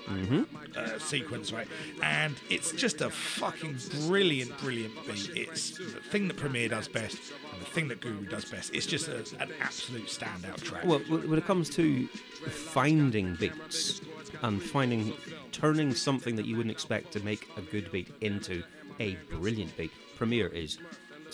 uh, 0.76 0.98
sequence, 0.98 1.52
right? 1.52 1.68
And 2.02 2.34
it's 2.50 2.72
just 2.72 3.00
a 3.00 3.10
fucking 3.10 3.78
brilliant, 4.06 4.56
brilliant 4.58 4.94
beat. 5.06 5.30
It's 5.34 5.76
the 5.76 6.00
thing 6.10 6.28
that 6.28 6.36
Premier 6.36 6.68
does 6.68 6.88
best, 6.88 7.18
and 7.52 7.60
the 7.60 7.66
thing 7.66 7.88
that 7.88 8.00
Guru 8.00 8.24
does 8.26 8.44
best. 8.44 8.74
It's 8.74 8.86
just 8.86 9.08
a, 9.08 9.18
an 9.40 9.50
absolute 9.60 10.06
standout 10.06 10.62
track. 10.62 10.84
Well, 10.84 11.00
when 11.00 11.38
it 11.38 11.46
comes 11.46 11.70
to 11.70 12.06
finding 12.06 13.34
beats 13.36 14.00
and 14.42 14.62
finding 14.62 15.12
turning 15.52 15.94
something 15.94 16.36
that 16.36 16.46
you 16.46 16.56
wouldn't 16.56 16.72
expect 16.72 17.12
to 17.12 17.20
make 17.20 17.48
a 17.56 17.60
good 17.60 17.90
beat 17.92 18.08
into 18.20 18.62
a 19.00 19.16
brilliant 19.30 19.76
beat, 19.76 19.92
Premier 20.16 20.48
is 20.48 20.78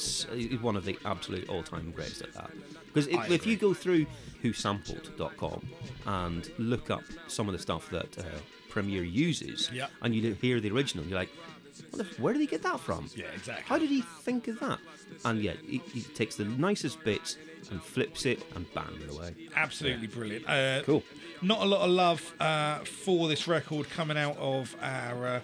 s- 0.01 0.27
is 0.35 0.61
one 0.61 0.77
of 0.77 0.85
the 0.85 0.99
absolute 1.05 1.49
all-time 1.49 1.91
greats 1.93 2.21
at 2.23 2.33
that. 2.35 2.51
Because 2.87 3.07
if, 3.07 3.31
if 3.31 3.47
you 3.47 3.57
go 3.57 3.73
through 3.75 4.07
whosampled.com 4.43 5.69
and 6.07 6.51
look 6.59 6.91
up 6.91 7.03
some 7.29 7.49
of 7.49 7.53
the 7.53 7.59
stuff 7.59 7.89
that 7.91 8.19
uh, 8.19 8.23
Premier 8.69 9.03
uses, 9.03 9.71
Yeah. 9.73 9.87
and 10.03 10.15
you 10.15 10.35
hear 10.35 10.61
the 10.61 10.71
original, 10.71 11.05
you're 11.07 11.19
like, 11.19 11.31
where 12.19 12.33
did 12.33 12.41
he 12.41 12.47
get 12.47 12.63
that 12.63 12.81
from? 12.81 13.09
Yeah, 13.15 13.27
exactly. 13.35 13.65
How 13.67 13.79
did 13.79 13.89
he 13.91 14.03
think 14.03 14.49
of 14.49 14.61
that? 14.61 14.79
And 15.25 15.41
yeah, 15.41 15.55
he, 15.67 15.79
he 15.93 16.03
takes 16.03 16.37
the 16.37 16.45
nicest 16.45 17.03
bits 17.05 17.37
and 17.71 17.83
flips 17.83 18.27
it, 18.27 18.43
and 18.55 18.73
bam, 18.75 18.99
you're 19.01 19.11
away. 19.17 19.35
Absolutely 19.55 20.07
brilliant. 20.07 20.49
Uh, 20.49 20.83
Cool. 20.85 21.03
Not 21.43 21.63
a 21.63 21.65
lot 21.65 21.81
of 21.83 21.91
love 21.91 22.35
uh, 22.39 22.79
for 22.81 23.27
this 23.29 23.49
record 23.49 23.89
coming 23.89 24.19
out 24.19 24.37
of 24.37 24.77
our 24.83 25.27
uh, 25.27 25.41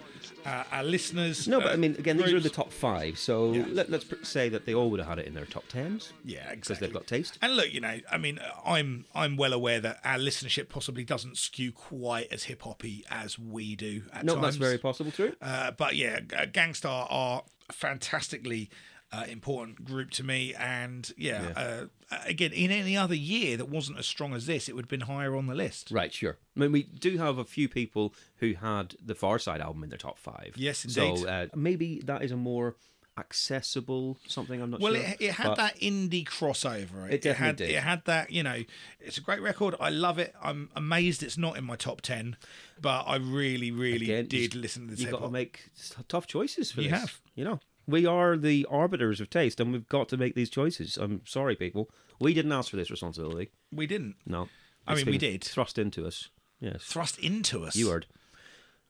uh, 0.47 0.63
our 0.71 0.83
listeners. 0.83 1.47
No, 1.47 1.59
but 1.59 1.69
uh, 1.71 1.73
I 1.73 1.75
mean, 1.75 1.95
again, 1.99 2.17
these 2.17 2.33
are 2.33 2.39
the 2.39 2.49
top 2.49 2.71
five. 2.71 3.19
So 3.19 3.51
Yeah. 3.53 3.65
let, 3.67 3.89
let's 3.89 4.05
say 4.27 4.47
that 4.49 4.65
they 4.65 4.73
all 4.73 4.89
would 4.89 4.99
have 5.01 5.09
had 5.09 5.19
it 5.19 5.27
in 5.27 5.33
their 5.33 5.45
top 5.45 5.67
tens 5.67 6.13
Yeah, 6.23 6.37
exactly. 6.37 6.55
because 6.61 6.79
they've 6.79 6.93
got 6.93 7.05
taste. 7.07 7.37
And 7.41 7.55
look, 7.57 7.73
you 7.73 7.81
know, 7.81 7.99
I 8.09 8.17
mean, 8.17 8.39
I'm 8.65 9.05
I'm 9.13 9.35
well 9.37 9.53
aware 9.53 9.79
that 9.81 9.99
our 10.05 10.17
listenership 10.17 10.69
possibly 10.69 11.03
doesn't 11.03 11.37
skew 11.37 11.71
quite 11.73 12.27
as 12.31 12.43
hip 12.45 12.61
hoppy 12.63 13.03
as 13.11 13.37
we 13.37 13.75
do 13.75 14.03
at 14.13 14.23
No, 14.25 14.33
times. 14.35 14.43
that's 14.45 14.55
very 14.57 14.77
possible. 14.77 15.11
True. 15.11 15.33
Uh, 15.41 15.71
but 15.71 15.95
yeah, 15.95 16.21
Gang 16.53 16.73
Starr 16.73 17.07
are 17.09 17.43
fantastically 17.71 18.69
uh, 19.11 19.23
important 19.29 19.85
group 19.85 20.11
to 20.11 20.23
me, 20.23 20.53
and 20.55 21.11
yeah, 21.17 21.53
Uh, 21.55 22.17
again, 22.25 22.51
in 22.53 22.71
any 22.71 22.95
other 22.97 23.15
year 23.15 23.55
that 23.57 23.69
wasn't 23.69 23.97
as 23.97 24.05
strong 24.05 24.33
as 24.33 24.45
this, 24.45 24.67
it 24.67 24.75
would 24.75 24.85
have 24.85 24.89
been 24.89 25.01
higher 25.01 25.35
on 25.35 25.45
the 25.47 25.55
list. 25.55 25.91
Right, 25.91 26.13
sure. 26.13 26.37
I 26.55 26.59
mean, 26.59 26.71
we 26.71 26.83
do 26.83 27.17
have 27.17 27.37
a 27.37 27.45
few 27.45 27.69
people 27.69 28.13
who 28.37 28.53
had 28.53 28.95
the 29.03 29.13
Pharcyde 29.15 29.59
album 29.61 29.83
in 29.83 29.89
their 29.89 29.97
top 29.97 30.17
five. 30.17 30.53
Yes, 30.57 30.83
indeed. 30.85 31.17
So 31.19 31.27
uh, 31.27 31.47
maybe 31.55 31.99
that 32.05 32.21
is 32.23 32.31
a 32.31 32.37
more 32.37 32.75
accessible 33.17 34.17
something. 34.27 34.61
I'm 34.61 34.69
not 34.71 34.79
Well, 34.79 34.93
sure. 34.93 35.03
it, 35.03 35.17
it 35.19 35.31
had 35.33 35.55
that 35.55 35.75
indie 35.79 36.25
crossover. 36.25 37.05
It 37.07 37.11
had, 37.11 37.21
definitely 37.21 37.65
did. 37.67 37.75
It 37.75 37.83
had 37.83 38.05
that, 38.05 38.31
you 38.31 38.43
know, 38.43 38.63
it's 38.99 39.17
a 39.17 39.21
great 39.21 39.41
record. 39.41 39.75
I 39.79 39.89
love 39.89 40.17
it. 40.19 40.33
I'm 40.41 40.69
amazed 40.75 41.23
it's 41.23 41.37
not 41.37 41.57
in 41.57 41.63
my 41.63 41.75
top 41.75 42.01
10, 42.01 42.37
but 42.81 43.03
I 43.07 43.15
really, 43.17 43.71
really 43.71 44.05
Again, 44.05 44.27
did 44.27 44.55
listen 44.55 44.85
to 44.85 44.91
this 44.91 45.01
You've 45.01 45.11
got 45.11 45.21
to 45.21 45.29
make 45.29 45.69
tough 46.07 46.27
choices 46.27 46.71
for 46.71 46.81
You 46.81 46.89
this. 46.91 46.99
have. 46.99 47.21
You 47.35 47.45
know, 47.45 47.59
we 47.87 48.05
are 48.05 48.35
the 48.37 48.65
arbiters 48.69 49.21
of 49.21 49.29
taste, 49.29 49.59
and 49.59 49.71
we've 49.71 49.87
got 49.87 50.09
to 50.09 50.17
make 50.17 50.35
these 50.35 50.49
choices. 50.49 50.97
I'm 50.97 51.21
sorry, 51.25 51.55
people. 51.55 51.89
We 52.19 52.33
didn't 52.33 52.51
ask 52.51 52.69
for 52.69 52.75
this 52.77 52.91
responsibility. 52.91 53.51
We 53.71 53.87
didn't. 53.87 54.15
No. 54.25 54.49
I 54.87 54.93
It's 54.93 54.99
mean, 55.05 55.13
we 55.13 55.17
been 55.17 55.31
did. 55.31 55.43
Thrust 55.43 55.77
into 55.77 56.05
us. 56.07 56.29
Yes. 56.59 56.83
Thrust 56.83 57.17
into 57.19 57.63
us. 57.63 57.75
You 57.75 57.89
heard. 57.89 58.05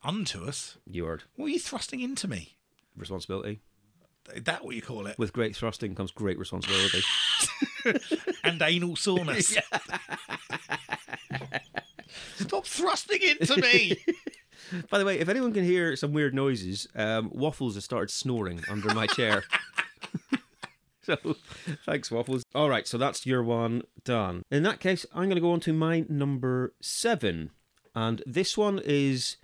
Unto 0.04 0.44
us. 0.46 0.78
You 0.86 1.06
heard. 1.06 1.24
What 1.36 1.48
are 1.48 1.50
you 1.50 1.60
thrusting 1.60 2.00
into 2.00 2.28
me? 2.28 2.58
Responsibility. 2.96 3.60
Is 4.34 4.44
that 4.44 4.64
what 4.66 4.76
you 4.76 4.82
call 4.82 5.08
it? 5.08 5.18
With 5.18 5.32
great 5.34 5.56
thrusting 5.56 5.96
comes 5.96 6.12
great 6.12 6.38
responsibility. 6.38 7.02
and 8.44 8.62
anal 8.62 8.96
soreness. 8.96 9.58
Stop 12.38 12.66
thrusting 12.66 13.22
into 13.22 13.58
me. 13.62 13.98
By 14.90 14.98
the 14.98 15.06
way, 15.06 15.20
if 15.20 15.30
anyone 15.30 15.54
can 15.54 15.64
hear 15.64 15.96
some 15.96 16.14
weird 16.14 16.34
noises, 16.34 16.88
um, 16.96 17.30
Waffles 17.34 17.76
has 17.76 17.86
started 17.86 18.12
snoring 18.12 18.62
under 18.70 18.94
my 18.94 19.08
chair. 19.08 19.44
so, 21.02 21.18
thanks, 21.86 22.12
Waffles. 22.12 22.44
All 22.54 22.70
right, 22.70 22.88
so 22.88 22.98
that's 22.98 23.26
your 23.26 23.44
one 23.44 23.84
done. 24.04 24.44
In 24.52 24.64
that 24.64 24.80
case, 24.80 25.06
I'm 25.14 25.26
going 25.26 25.36
to 25.36 25.42
go 25.42 25.52
on 25.52 25.60
to 25.62 25.74
my 25.74 26.06
number 26.10 26.74
seven. 26.82 27.52
And 27.96 28.22
this 28.26 28.58
one 28.58 28.80
is 28.84 29.38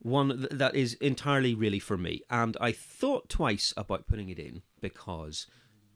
one 0.00 0.38
th- 0.38 0.50
that 0.50 0.74
is 0.74 0.94
entirely 0.94 1.54
really 1.54 1.78
for 1.78 1.96
me. 1.96 2.22
And 2.30 2.56
I 2.60 2.72
thought 2.72 3.28
twice 3.28 3.72
about 3.76 4.06
putting 4.06 4.28
it 4.28 4.38
in 4.38 4.62
because 4.80 5.46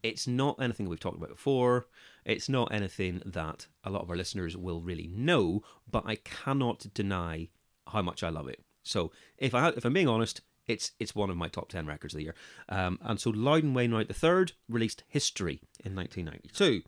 it's 0.02 0.26
not 0.26 0.60
anything 0.60 0.88
we've 0.88 1.00
talked 1.00 1.18
about 1.18 1.28
before. 1.30 1.86
It's 2.24 2.48
not 2.48 2.72
anything 2.72 3.22
that 3.24 3.66
a 3.84 3.90
lot 3.90 4.02
of 4.02 4.10
our 4.10 4.16
listeners 4.16 4.56
will 4.56 4.80
really 4.80 5.08
know, 5.08 5.62
but 5.90 6.04
I 6.06 6.16
cannot 6.16 6.86
deny 6.94 7.48
how 7.88 8.02
much 8.02 8.22
I 8.22 8.28
love 8.28 8.48
it. 8.48 8.62
So 8.82 9.12
if 9.38 9.54
I 9.54 9.68
if 9.68 9.84
I'm 9.84 9.92
being 9.92 10.08
honest, 10.08 10.40
it's 10.66 10.92
it's 10.98 11.14
one 11.14 11.30
of 11.30 11.36
my 11.36 11.48
top 11.48 11.68
ten 11.68 11.86
records 11.86 12.14
of 12.14 12.18
the 12.18 12.24
year. 12.24 12.34
Um, 12.68 12.98
and 13.02 13.20
so 13.20 13.30
Loudon 13.30 13.74
Wainwright 13.74 14.10
III 14.22 14.46
released 14.68 15.04
History 15.08 15.60
in 15.84 15.94
1992. 15.94 16.82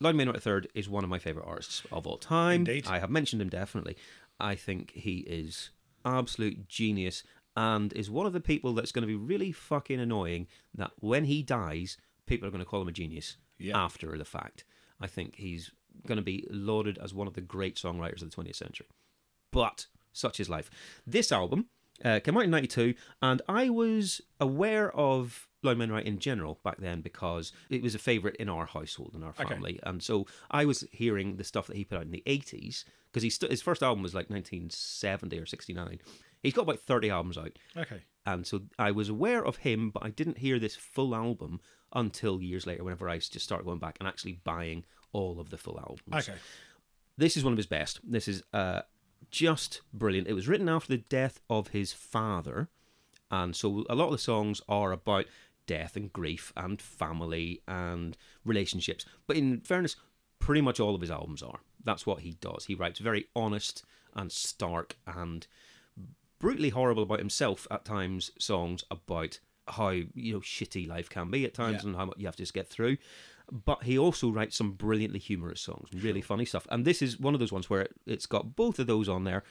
Loudon 0.00 0.18
Wainwright 0.18 0.46
III 0.46 0.70
is 0.74 0.88
one 0.88 1.04
of 1.04 1.10
my 1.10 1.18
favorite 1.18 1.46
artists 1.46 1.82
of 1.90 2.06
all 2.06 2.18
time. 2.18 2.60
Indeed. 2.60 2.86
I 2.86 2.98
have 3.00 3.10
mentioned 3.10 3.42
him 3.42 3.48
definitely. 3.48 3.96
I 4.38 4.54
think 4.54 4.92
he 4.92 5.18
is 5.20 5.70
absolute 6.04 6.68
genius 6.68 7.24
and 7.56 7.92
is 7.94 8.08
one 8.08 8.24
of 8.26 8.32
the 8.32 8.40
people 8.40 8.72
that's 8.72 8.92
going 8.92 9.02
to 9.02 9.06
be 9.08 9.16
really 9.16 9.50
fucking 9.50 9.98
annoying 9.98 10.46
that 10.74 10.92
when 11.00 11.24
he 11.24 11.42
dies, 11.42 11.96
people 12.26 12.46
are 12.46 12.52
going 12.52 12.62
to 12.62 12.68
call 12.68 12.82
him 12.82 12.88
a 12.88 12.92
genius 12.92 13.36
Yeah. 13.58 13.76
after 13.76 14.16
the 14.16 14.24
fact. 14.24 14.64
I 15.00 15.08
think 15.08 15.34
he's 15.36 15.72
going 16.06 16.16
to 16.18 16.22
be 16.22 16.46
lauded 16.50 16.98
as 16.98 17.12
one 17.12 17.26
of 17.26 17.34
the 17.34 17.40
great 17.40 17.74
songwriters 17.74 18.22
of 18.22 18.30
the 18.30 18.36
20th 18.36 18.54
century. 18.54 18.86
But 19.50 19.86
such 20.18 20.40
is 20.40 20.48
life. 20.50 20.70
This 21.06 21.30
album 21.32 21.66
uh, 22.04 22.20
came 22.20 22.36
out 22.36 22.44
in 22.44 22.50
92, 22.50 22.94
and 23.22 23.42
I 23.48 23.70
was 23.70 24.20
aware 24.40 24.94
of 24.94 25.48
Loudon 25.62 25.80
Wainwright 25.80 26.06
in 26.06 26.18
general 26.18 26.60
back 26.62 26.76
then 26.78 27.00
because 27.00 27.50
it 27.70 27.82
was 27.82 27.94
a 27.94 27.98
favourite 27.98 28.36
in 28.36 28.48
our 28.48 28.66
household 28.66 29.12
and 29.14 29.24
our 29.24 29.30
Okay. 29.30 29.44
family, 29.48 29.80
and 29.82 30.02
so 30.02 30.26
I 30.50 30.64
was 30.64 30.84
hearing 30.92 31.36
the 31.36 31.44
stuff 31.44 31.66
that 31.66 31.76
he 31.76 31.84
put 31.84 31.98
out 31.98 32.04
in 32.04 32.12
the 32.12 32.22
eighties 32.26 32.84
because 33.10 33.22
he 33.24 33.30
st- 33.30 33.50
his 33.50 33.62
first 33.62 33.82
album 33.82 34.02
was 34.02 34.14
like 34.14 34.30
nineteen 34.30 34.70
seventy 34.70 35.38
or 35.38 35.46
sixty 35.46 35.72
nine. 35.72 35.98
He's 36.42 36.52
got 36.54 36.62
about 36.62 36.78
thirty 36.80 37.10
albums 37.10 37.36
out, 37.36 37.58
Okay. 37.76 38.02
and 38.24 38.46
so 38.46 38.62
I 38.78 38.92
was 38.92 39.08
aware 39.08 39.44
of 39.44 39.56
him, 39.56 39.90
but 39.90 40.04
I 40.04 40.10
didn't 40.10 40.38
hear 40.38 40.60
this 40.60 40.76
full 40.76 41.12
album 41.16 41.60
until 41.92 42.40
years 42.40 42.64
later. 42.64 42.84
Whenever 42.84 43.08
I 43.08 43.18
just 43.18 43.40
started 43.40 43.64
going 43.64 43.80
back 43.80 43.96
and 43.98 44.06
actually 44.08 44.38
buying 44.44 44.84
all 45.12 45.40
of 45.40 45.50
the 45.50 45.58
full 45.58 45.80
albums. 45.80 46.28
Okay. 46.28 46.38
This 47.16 47.36
is 47.36 47.42
one 47.42 47.52
of 47.52 47.56
his 47.56 47.66
best. 47.66 47.98
This 48.04 48.28
is 48.28 48.44
uh, 48.52 48.82
just 49.30 49.80
brilliant. 49.92 50.28
It 50.28 50.32
was 50.34 50.48
written 50.48 50.68
after 50.68 50.88
the 50.88 51.02
death 51.08 51.40
of 51.50 51.68
his 51.68 51.92
father, 51.92 52.68
and 53.30 53.54
so 53.54 53.84
a 53.90 53.94
lot 53.94 54.06
of 54.06 54.12
the 54.12 54.18
songs 54.18 54.60
are 54.68 54.92
about 54.92 55.26
death 55.66 55.96
and 55.96 56.12
grief 56.12 56.52
and 56.56 56.80
family 56.80 57.60
and 57.68 58.16
relationships. 58.44 59.04
But 59.26 59.36
in 59.36 59.60
fairness, 59.60 59.96
pretty 60.38 60.60
much 60.62 60.80
all 60.80 60.94
of 60.94 61.00
his 61.02 61.10
albums 61.10 61.42
are. 61.42 61.60
That's 61.84 62.06
what 62.06 62.20
he 62.20 62.32
does. 62.40 62.64
He 62.66 62.74
writes 62.74 63.00
very 63.00 63.26
honest 63.36 63.84
and 64.14 64.32
stark 64.32 64.96
and 65.06 65.46
brutally 66.38 66.70
horrible 66.70 67.02
about 67.02 67.18
himself 67.18 67.66
at 67.70 67.84
times 67.84 68.30
songs 68.38 68.84
about 68.90 69.40
how 69.66 69.90
you 69.90 70.32
know 70.32 70.40
shitty 70.40 70.88
life 70.88 71.10
can 71.10 71.30
be 71.30 71.44
at 71.44 71.52
times 71.52 71.82
Yeah. 71.82 71.88
and 71.88 71.96
how 71.96 72.06
much 72.06 72.16
you 72.18 72.26
have 72.26 72.36
to 72.36 72.42
just 72.42 72.54
get 72.54 72.68
through 72.68 72.96
but 73.50 73.84
he 73.84 73.98
also 73.98 74.30
writes 74.30 74.56
some 74.56 74.72
brilliantly 74.72 75.18
humorous 75.18 75.60
songs 75.60 75.88
really 75.94 76.20
funny 76.20 76.44
stuff. 76.44 76.66
And 76.70 76.84
this 76.84 77.02
is 77.02 77.18
one 77.18 77.34
of 77.34 77.40
those 77.40 77.52
ones 77.52 77.70
where 77.70 77.82
it, 77.82 77.92
it's 78.06 78.26
got 78.26 78.56
both 78.56 78.78
of 78.78 78.86
those 78.86 79.08
on 79.08 79.24
there. 79.24 79.42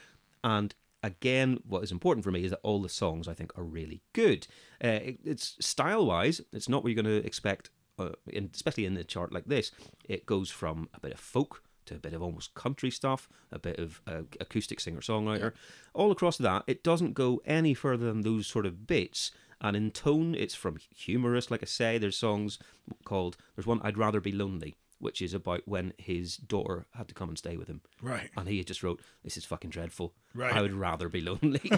And 0.44 0.74
again 1.04 1.60
what 1.68 1.84
is 1.84 1.92
important 1.92 2.24
for 2.24 2.32
me 2.32 2.44
is 2.44 2.50
that 2.50 2.60
all 2.64 2.82
the 2.82 2.90
songs 2.90 3.28
i 3.28 3.34
think 3.34 3.56
are 3.56 3.64
really 3.64 4.02
good. 4.14 4.48
Uh, 4.84 4.88
it, 4.88 5.20
it's 5.24 5.56
style 5.60 6.06
wise 6.06 6.42
it's 6.52 6.68
not 6.68 6.84
what 6.84 6.92
you're 6.92 7.04
going 7.04 7.22
to 7.22 7.26
expect 7.26 7.70
uh, 8.00 8.10
in, 8.28 8.50
especially 8.54 8.86
in 8.86 8.96
a 8.98 9.04
chart 9.04 9.34
like 9.34 9.46
this. 9.46 9.72
It 10.06 10.26
goes 10.26 10.52
from 10.52 10.90
a 10.94 11.00
bit 11.00 11.14
of 11.14 11.20
folk 11.20 11.64
to 11.88 11.96
a 11.96 12.00
bit 12.00 12.14
of 12.14 12.22
almost 12.22 12.54
country 12.54 12.92
stuff, 12.92 13.30
a 13.52 13.60
bit 13.60 13.80
of 13.80 14.02
uh, 14.08 14.24
acoustic 14.40 14.80
singer 14.80 15.00
songwriter. 15.00 15.54
All 15.94 16.12
across 16.12 16.38
that, 16.38 16.64
it 16.68 16.84
doesn't 16.84 17.14
go 17.14 17.42
any 17.46 17.74
further 17.74 18.06
than 18.06 18.22
those 18.22 18.46
sort 18.46 18.66
of 18.66 18.86
bits. 18.86 19.32
And 19.62 19.76
in 19.76 19.92
tone, 19.92 20.36
it's 20.36 20.56
from 20.56 20.78
humorous, 20.96 21.50
like 21.50 21.64
I 21.64 21.66
say. 21.66 21.98
There's 21.98 22.18
songs 22.18 22.60
called, 23.06 23.38
there's 23.56 23.68
one, 23.68 23.82
I'd 23.84 23.98
Rather 23.98 24.22
Be 24.22 24.32
Lonely, 24.32 24.76
which 25.00 25.22
is 25.22 25.34
about 25.34 25.62
when 25.66 25.94
his 25.98 26.38
daughter 26.38 26.86
had 26.92 27.08
to 27.08 27.14
come 27.14 27.30
and 27.30 27.38
stay 27.38 27.58
with 27.58 27.68
him. 27.68 27.82
Right. 28.02 28.30
And 28.38 28.48
he 28.48 28.64
just 28.64 28.84
wrote, 28.84 29.02
This 29.24 29.38
is 29.38 29.46
fucking 29.46 29.72
dreadful. 29.72 30.14
Right. 30.34 30.54
I 30.54 30.62
would 30.62 30.74
rather 30.74 31.10
be 31.10 31.22
lonely. 31.22 31.62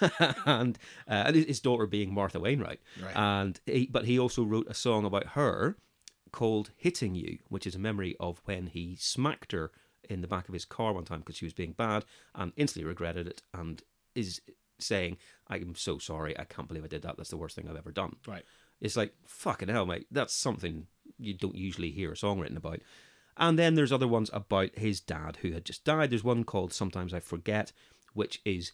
and 0.46 0.78
uh, 1.08 1.24
and 1.26 1.36
his 1.36 1.60
daughter 1.60 1.86
being 1.86 2.12
Martha 2.12 2.40
Wainwright. 2.40 2.80
Right. 3.02 3.16
And 3.16 3.60
he, 3.66 3.86
but 3.86 4.06
he 4.06 4.18
also 4.18 4.42
wrote 4.42 4.66
a 4.68 4.74
song 4.74 5.04
about 5.04 5.28
her 5.28 5.76
called 6.32 6.70
Hitting 6.76 7.14
You, 7.14 7.38
which 7.48 7.66
is 7.66 7.74
a 7.74 7.78
memory 7.78 8.16
of 8.20 8.40
when 8.44 8.68
he 8.68 8.96
smacked 8.98 9.52
her 9.52 9.70
in 10.08 10.20
the 10.20 10.28
back 10.28 10.48
of 10.48 10.54
his 10.54 10.64
car 10.64 10.92
one 10.92 11.04
time 11.04 11.20
because 11.20 11.36
she 11.36 11.44
was 11.44 11.52
being 11.52 11.72
bad 11.72 12.04
and 12.34 12.52
instantly 12.56 12.88
regretted 12.88 13.26
it 13.26 13.42
and 13.54 13.82
is 14.14 14.40
saying, 14.82 15.16
I'm 15.48 15.74
so 15.74 15.98
sorry. 15.98 16.38
I 16.38 16.44
can't 16.44 16.68
believe 16.68 16.84
I 16.84 16.88
did 16.88 17.02
that. 17.02 17.16
That's 17.16 17.30
the 17.30 17.36
worst 17.36 17.56
thing 17.56 17.68
I've 17.68 17.76
ever 17.76 17.92
done. 17.92 18.16
Right. 18.26 18.44
It's 18.80 18.96
like, 18.96 19.14
fucking 19.26 19.68
hell, 19.68 19.86
mate. 19.86 20.06
That's 20.10 20.34
something 20.34 20.86
you 21.18 21.34
don't 21.34 21.56
usually 21.56 21.90
hear 21.90 22.12
a 22.12 22.16
song 22.16 22.40
written 22.40 22.56
about. 22.56 22.80
And 23.36 23.58
then 23.58 23.74
there's 23.74 23.92
other 23.92 24.08
ones 24.08 24.30
about 24.32 24.78
his 24.78 25.00
dad 25.00 25.38
who 25.42 25.52
had 25.52 25.64
just 25.64 25.84
died. 25.84 26.10
There's 26.10 26.24
one 26.24 26.44
called 26.44 26.72
Sometimes 26.72 27.14
I 27.14 27.20
Forget, 27.20 27.72
which 28.14 28.40
is 28.44 28.72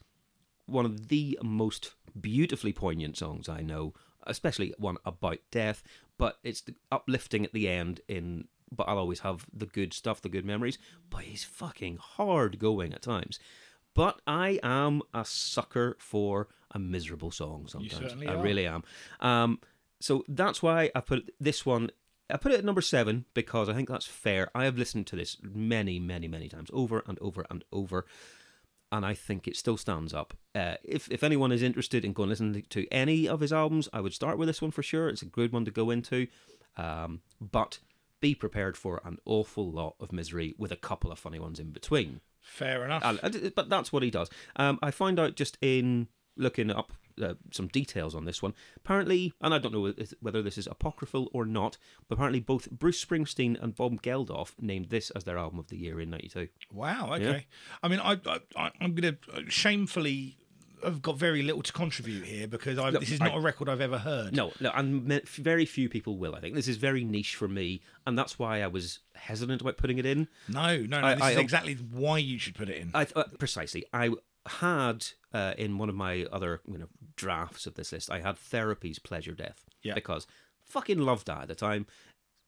one 0.66 0.84
of 0.84 1.08
the 1.08 1.38
most 1.42 1.94
beautifully 2.20 2.72
poignant 2.72 3.16
songs 3.16 3.48
I 3.48 3.60
know, 3.60 3.94
especially 4.24 4.74
one 4.78 4.96
about 5.04 5.38
death, 5.50 5.82
but 6.18 6.38
it's 6.42 6.62
uplifting 6.90 7.44
at 7.44 7.52
the 7.52 7.68
end 7.68 8.00
in 8.08 8.48
but 8.74 8.88
I'll 8.88 8.98
always 8.98 9.20
have 9.20 9.46
the 9.52 9.66
good 9.66 9.92
stuff, 9.92 10.20
the 10.20 10.28
good 10.28 10.44
memories. 10.44 10.78
But 11.10 11.22
he's 11.22 11.44
fucking 11.44 11.98
hard 11.98 12.58
going 12.58 12.92
at 12.92 13.02
times. 13.02 13.38
But 13.96 14.20
I 14.26 14.60
am 14.62 15.02
a 15.14 15.24
sucker 15.24 15.96
for 15.98 16.48
a 16.70 16.78
miserable 16.78 17.30
song 17.30 17.66
sometimes. 17.66 18.14
I 18.22 18.34
are. 18.34 18.42
really 18.42 18.66
am. 18.66 18.84
Um, 19.20 19.58
so 20.00 20.22
that's 20.28 20.62
why 20.62 20.90
I 20.94 21.00
put 21.00 21.34
this 21.40 21.64
one. 21.64 21.90
I 22.28 22.36
put 22.36 22.52
it 22.52 22.58
at 22.58 22.64
number 22.64 22.82
seven 22.82 23.24
because 23.32 23.70
I 23.70 23.72
think 23.72 23.88
that's 23.88 24.04
fair. 24.04 24.50
I 24.54 24.64
have 24.64 24.76
listened 24.76 25.06
to 25.08 25.16
this 25.16 25.38
many, 25.42 25.98
many, 25.98 26.28
many 26.28 26.48
times, 26.48 26.68
over 26.74 27.02
and 27.06 27.18
over 27.20 27.46
and 27.48 27.64
over, 27.72 28.04
and 28.92 29.06
I 29.06 29.14
think 29.14 29.48
it 29.48 29.56
still 29.56 29.78
stands 29.78 30.12
up. 30.12 30.34
Uh, 30.54 30.74
if 30.84 31.10
if 31.10 31.22
anyone 31.22 31.50
is 31.50 31.62
interested 31.62 32.04
in 32.04 32.12
going 32.12 32.28
listening 32.28 32.66
to 32.68 32.86
any 32.92 33.26
of 33.26 33.40
his 33.40 33.52
albums, 33.52 33.88
I 33.94 34.02
would 34.02 34.12
start 34.12 34.36
with 34.36 34.48
this 34.48 34.60
one 34.60 34.72
for 34.72 34.82
sure. 34.82 35.08
It's 35.08 35.22
a 35.22 35.26
good 35.26 35.52
one 35.52 35.64
to 35.64 35.70
go 35.70 35.90
into, 35.90 36.26
um, 36.76 37.22
but 37.40 37.78
be 38.20 38.34
prepared 38.34 38.76
for 38.76 39.00
an 39.06 39.18
awful 39.24 39.70
lot 39.70 39.94
of 40.00 40.12
misery 40.12 40.54
with 40.58 40.70
a 40.72 40.76
couple 40.76 41.10
of 41.10 41.18
funny 41.18 41.38
ones 41.38 41.58
in 41.58 41.70
between. 41.70 42.20
Fair 42.46 42.84
enough. 42.84 43.04
Uh, 43.04 43.50
but 43.54 43.68
that's 43.68 43.92
what 43.92 44.02
he 44.02 44.10
does. 44.10 44.30
Um, 44.54 44.78
I 44.80 44.90
find 44.90 45.18
out 45.18 45.34
just 45.34 45.58
in 45.60 46.08
looking 46.36 46.70
up 46.70 46.92
uh, 47.20 47.34
some 47.50 47.66
details 47.66 48.14
on 48.14 48.24
this 48.24 48.40
one. 48.42 48.54
Apparently, 48.76 49.32
and 49.40 49.52
I 49.52 49.58
don't 49.58 49.72
know 49.72 49.92
whether 50.20 50.42
this 50.42 50.56
is 50.56 50.66
apocryphal 50.66 51.28
or 51.32 51.44
not, 51.44 51.76
but 52.08 52.14
apparently 52.14 52.40
both 52.40 52.70
Bruce 52.70 53.04
Springsteen 53.04 53.60
and 53.60 53.74
Bob 53.74 54.00
Geldof 54.00 54.52
named 54.60 54.90
this 54.90 55.10
as 55.10 55.24
their 55.24 55.38
album 55.38 55.58
of 55.58 55.68
the 55.68 55.76
year 55.76 56.00
in 56.00 56.10
'92. 56.10 56.48
Wow. 56.72 57.14
Okay. 57.14 57.46
I 57.82 57.88
mean, 57.88 58.00
I, 58.00 58.20
I 58.56 58.70
I'm 58.80 58.94
going 58.94 59.16
to 59.16 59.50
shamefully 59.50 60.36
have 60.84 61.02
got 61.02 61.16
very 61.16 61.42
little 61.42 61.62
to 61.62 61.72
contribute 61.72 62.24
here 62.24 62.46
because 62.46 62.78
I, 62.78 62.90
Look, 62.90 63.00
this 63.00 63.10
is 63.10 63.20
not 63.20 63.36
a 63.36 63.40
record 63.40 63.68
I've 63.68 63.80
ever 63.80 63.98
heard. 63.98 64.34
No, 64.34 64.52
no, 64.60 64.70
and 64.74 65.02
very 65.28 65.64
few 65.66 65.88
people 65.88 66.16
will. 66.18 66.34
I 66.34 66.40
think 66.40 66.54
this 66.54 66.68
is 66.68 66.76
very 66.76 67.04
niche 67.04 67.34
for 67.36 67.48
me, 67.48 67.80
and 68.06 68.18
that's 68.18 68.38
why 68.38 68.62
I 68.62 68.66
was 68.66 69.00
hesitant 69.14 69.60
about 69.62 69.76
putting 69.76 69.98
it 69.98 70.06
in. 70.06 70.28
No. 70.48 70.76
No. 70.78 71.00
No. 71.00 71.06
I- 71.06 71.14
this 71.14 71.22
I- 71.22 71.30
is 71.32 71.38
exactly 71.38 71.74
why 71.74 72.18
you 72.18 72.38
should 72.38 72.54
put 72.54 72.68
it 72.68 72.76
in. 72.80 72.90
I 72.94 73.06
uh, 73.16 73.24
precisely. 73.38 73.84
I 73.92 74.10
had 74.46 75.06
uh, 75.32 75.54
in 75.58 75.76
one 75.78 75.88
of 75.88 75.94
my 75.94 76.24
other 76.30 76.60
you 76.66 76.78
know 76.78 76.88
drafts 77.16 77.66
of 77.66 77.74
this 77.74 77.92
list. 77.92 78.10
I 78.10 78.20
had 78.20 78.36
Therapy's 78.36 78.98
Pleasure 78.98 79.32
Death. 79.34 79.64
Yeah. 79.82 79.94
Because 79.94 80.26
fucking 80.64 80.98
loved 80.98 81.26
that 81.26 81.42
at 81.42 81.48
the 81.48 81.54
time. 81.54 81.86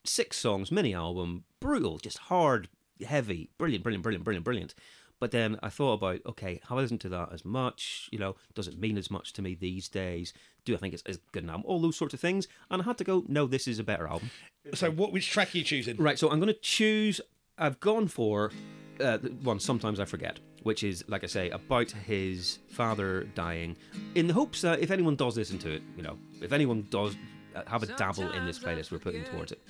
Six 0.05 0.37
songs, 0.37 0.71
mini 0.73 0.95
album, 0.95 1.45
brutal, 1.61 1.99
just 1.99 2.19
hard, 2.19 2.69
heavy, 3.07 3.51
brilliant, 3.59 3.83
brilliant, 3.83 4.03
brilliant, 4.03 4.25
brilliant, 4.25 4.45
brilliant. 4.45 4.75
But 5.21 5.33
then 5.33 5.59
I 5.63 5.69
thought 5.69 5.95
about, 5.95 6.21
okay, 6.27 6.61
have 6.69 6.79
I 6.79 6.83
listened 6.83 7.01
to 7.03 7.09
that 7.09 7.33
as 7.33 7.45
much? 7.45 8.09
You 8.13 8.19
know, 8.19 8.37
does 8.55 8.69
it 8.69 8.79
mean 8.79 8.97
as 8.97 9.11
much 9.11 9.33
to 9.35 9.43
me 9.43 9.55
these 9.55 9.89
days? 9.89 10.33
Do 10.65 10.75
I 10.75 10.79
think 10.79 10.95
it's 10.95 11.03
as 11.07 11.19
good 11.33 11.43
an 11.43 11.51
album? 11.51 11.65
All 11.67 11.81
those 11.81 11.97
sorts 11.97 12.15
of 12.15 12.21
things. 12.21 12.47
And 12.71 12.83
I 12.83 12.85
had 12.85 12.99
to 12.99 13.05
go, 13.05 13.25
no, 13.27 13.47
this 13.47 13.67
is 13.67 13.79
a 13.79 13.85
better 13.85 14.07
album. 14.07 14.31
so, 14.75 14.91
what? 14.91 15.13
Which 15.13 15.29
track 15.31 15.55
are 15.55 15.59
you 15.59 15.65
choosing? 15.65 15.97
Right, 15.97 16.19
so 16.19 16.31
I'm 16.31 16.39
going 16.39 16.53
to 16.53 16.61
choose. 16.61 17.21
I've 17.57 17.81
gone 17.81 18.07
for 18.07 18.53
uh, 19.01 19.19
one. 19.19 19.59
Sometimes 19.59 19.99
I 19.99 20.05
forget, 20.05 20.39
which 20.63 20.85
is 20.85 21.05
like 21.09 21.25
I 21.25 21.27
say 21.27 21.51
about 21.51 21.91
his 21.91 22.61
father 22.69 23.25
dying, 23.35 23.77
in 24.15 24.29
the 24.29 24.35
hopes 24.35 24.61
that 24.63 24.79
if 24.79 24.93
anyone 24.93 25.17
does 25.17 25.37
listen 25.37 25.59
to 25.59 25.71
it, 25.71 25.83
you 25.97 26.03
know, 26.05 26.17
if 26.41 26.53
anyone 26.53 26.87
does 26.91 27.17
uh, 27.57 27.63
have 27.67 27.83
a 27.83 27.87
dabble 27.87 28.31
in 28.33 28.47
this 28.47 28.59
playlist 28.61 28.93
we're 28.93 28.99
putting 28.99 29.25
towards 29.25 29.51
it, 29.51 29.61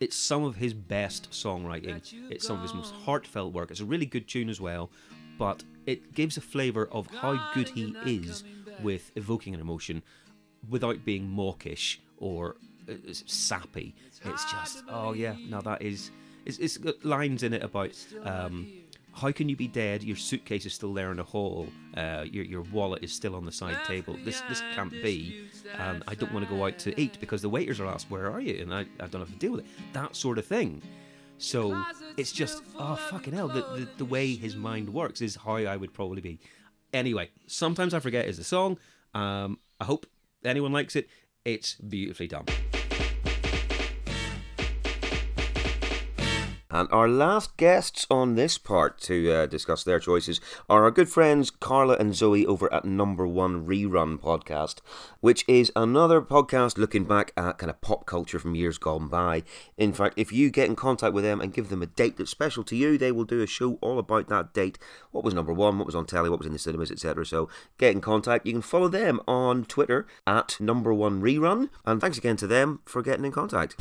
it's 0.00 0.16
some 0.16 0.44
of 0.44 0.56
his 0.56 0.74
best 0.74 1.30
songwriting. 1.30 2.00
It's 2.30 2.46
some 2.46 2.56
of 2.56 2.62
his 2.62 2.74
most 2.74 2.94
heartfelt 2.94 3.52
work. 3.52 3.70
It's 3.70 3.80
a 3.80 3.84
really 3.84 4.06
good 4.06 4.28
tune 4.28 4.48
as 4.48 4.60
well, 4.60 4.90
but 5.38 5.64
it 5.86 6.14
gives 6.14 6.36
a 6.36 6.40
flavour 6.40 6.88
of 6.92 7.06
how 7.08 7.52
good 7.54 7.68
he 7.68 7.94
is 8.04 8.44
with 8.82 9.10
evoking 9.16 9.54
an 9.54 9.60
emotion 9.60 10.02
without 10.68 11.04
being 11.04 11.28
mawkish 11.28 12.00
or 12.18 12.56
uh, 12.88 12.94
sappy. 13.12 13.94
It's 14.24 14.44
just, 14.50 14.84
oh 14.88 15.12
yeah, 15.12 15.36
now 15.48 15.60
that 15.62 15.82
is. 15.82 16.10
It's, 16.44 16.58
it's 16.58 16.78
got 16.78 17.04
lines 17.04 17.42
in 17.42 17.52
it 17.52 17.62
about 17.62 17.94
um, 18.24 18.72
how 19.18 19.32
can 19.32 19.48
you 19.48 19.56
be 19.56 19.66
dead? 19.66 20.02
Your 20.04 20.16
suitcase 20.16 20.64
is 20.64 20.72
still 20.72 20.94
there 20.94 21.10
in 21.10 21.16
the 21.16 21.24
hall. 21.24 21.66
Uh, 21.96 22.24
your 22.30 22.44
your 22.44 22.62
wallet 22.62 23.02
is 23.02 23.12
still 23.12 23.34
on 23.34 23.44
the 23.44 23.52
side 23.52 23.84
table. 23.84 24.16
This 24.24 24.40
this 24.48 24.62
can't 24.74 24.92
be. 24.92 25.48
And 25.76 26.02
I 26.06 26.14
don't 26.14 26.32
want 26.32 26.48
to 26.48 26.54
go 26.54 26.64
out 26.66 26.78
to 26.80 26.98
eat 27.00 27.18
because 27.20 27.42
the 27.42 27.48
waiters 27.48 27.80
are 27.80 27.86
asked, 27.86 28.10
"Where 28.10 28.30
are 28.30 28.40
you?" 28.40 28.62
And 28.62 28.72
I, 28.72 28.86
I 29.00 29.06
don't 29.08 29.20
have 29.20 29.32
to 29.32 29.38
deal 29.38 29.52
with 29.52 29.60
it. 29.60 29.66
That 29.92 30.14
sort 30.14 30.38
of 30.38 30.46
thing. 30.46 30.82
So 31.38 31.82
it's 32.16 32.32
just 32.32 32.62
oh 32.78 32.96
fucking 33.10 33.34
hell. 33.34 33.48
The, 33.48 33.60
the 33.60 33.88
the 33.98 34.04
way 34.04 34.34
his 34.34 34.56
mind 34.56 34.88
works 34.92 35.20
is 35.20 35.36
how 35.36 35.56
I 35.56 35.76
would 35.76 35.92
probably 35.92 36.20
be. 36.20 36.38
Anyway, 36.92 37.30
sometimes 37.46 37.94
I 37.94 38.00
forget 38.00 38.26
is 38.26 38.38
the 38.38 38.44
song. 38.44 38.78
Um, 39.14 39.58
I 39.80 39.84
hope 39.84 40.06
anyone 40.44 40.72
likes 40.72 40.96
it. 40.96 41.08
It's 41.44 41.74
beautifully 41.74 42.28
done. 42.28 42.46
And 46.78 46.88
our 46.92 47.08
last 47.08 47.56
guests 47.56 48.06
on 48.08 48.36
this 48.36 48.56
part 48.56 49.00
to 49.00 49.32
uh, 49.32 49.46
discuss 49.46 49.82
their 49.82 49.98
choices 49.98 50.40
are 50.68 50.84
our 50.84 50.92
good 50.92 51.08
friends 51.08 51.50
Carla 51.50 51.96
and 51.96 52.14
Zoe 52.14 52.46
over 52.46 52.72
at 52.72 52.84
Number 52.84 53.26
One 53.26 53.66
Rerun 53.66 54.16
Podcast, 54.16 54.76
which 55.18 55.44
is 55.48 55.72
another 55.74 56.22
podcast 56.22 56.78
looking 56.78 57.02
back 57.02 57.32
at 57.36 57.58
kind 57.58 57.68
of 57.68 57.80
pop 57.80 58.06
culture 58.06 58.38
from 58.38 58.54
years 58.54 58.78
gone 58.78 59.08
by. 59.08 59.42
In 59.76 59.92
fact, 59.92 60.14
if 60.16 60.30
you 60.30 60.50
get 60.50 60.68
in 60.68 60.76
contact 60.76 61.14
with 61.14 61.24
them 61.24 61.40
and 61.40 61.52
give 61.52 61.68
them 61.68 61.82
a 61.82 61.86
date 61.86 62.16
that's 62.16 62.30
special 62.30 62.62
to 62.62 62.76
you, 62.76 62.96
they 62.96 63.10
will 63.10 63.24
do 63.24 63.42
a 63.42 63.46
show 63.48 63.74
all 63.80 63.98
about 63.98 64.28
that 64.28 64.54
date. 64.54 64.78
What 65.10 65.24
was 65.24 65.34
number 65.34 65.52
one, 65.52 65.78
what 65.78 65.86
was 65.86 65.96
on 65.96 66.06
telly, 66.06 66.30
what 66.30 66.38
was 66.38 66.46
in 66.46 66.52
the 66.52 66.60
cinemas, 66.60 66.92
etc. 66.92 67.26
So 67.26 67.48
get 67.78 67.90
in 67.90 68.00
contact. 68.00 68.46
You 68.46 68.52
can 68.52 68.62
follow 68.62 68.86
them 68.86 69.20
on 69.26 69.64
Twitter 69.64 70.06
at 70.28 70.60
Number 70.60 70.94
One 70.94 71.20
Rerun. 71.20 71.70
And 71.84 72.00
thanks 72.00 72.18
again 72.18 72.36
to 72.36 72.46
them 72.46 72.82
for 72.84 73.02
getting 73.02 73.24
in 73.24 73.32
contact. 73.32 73.74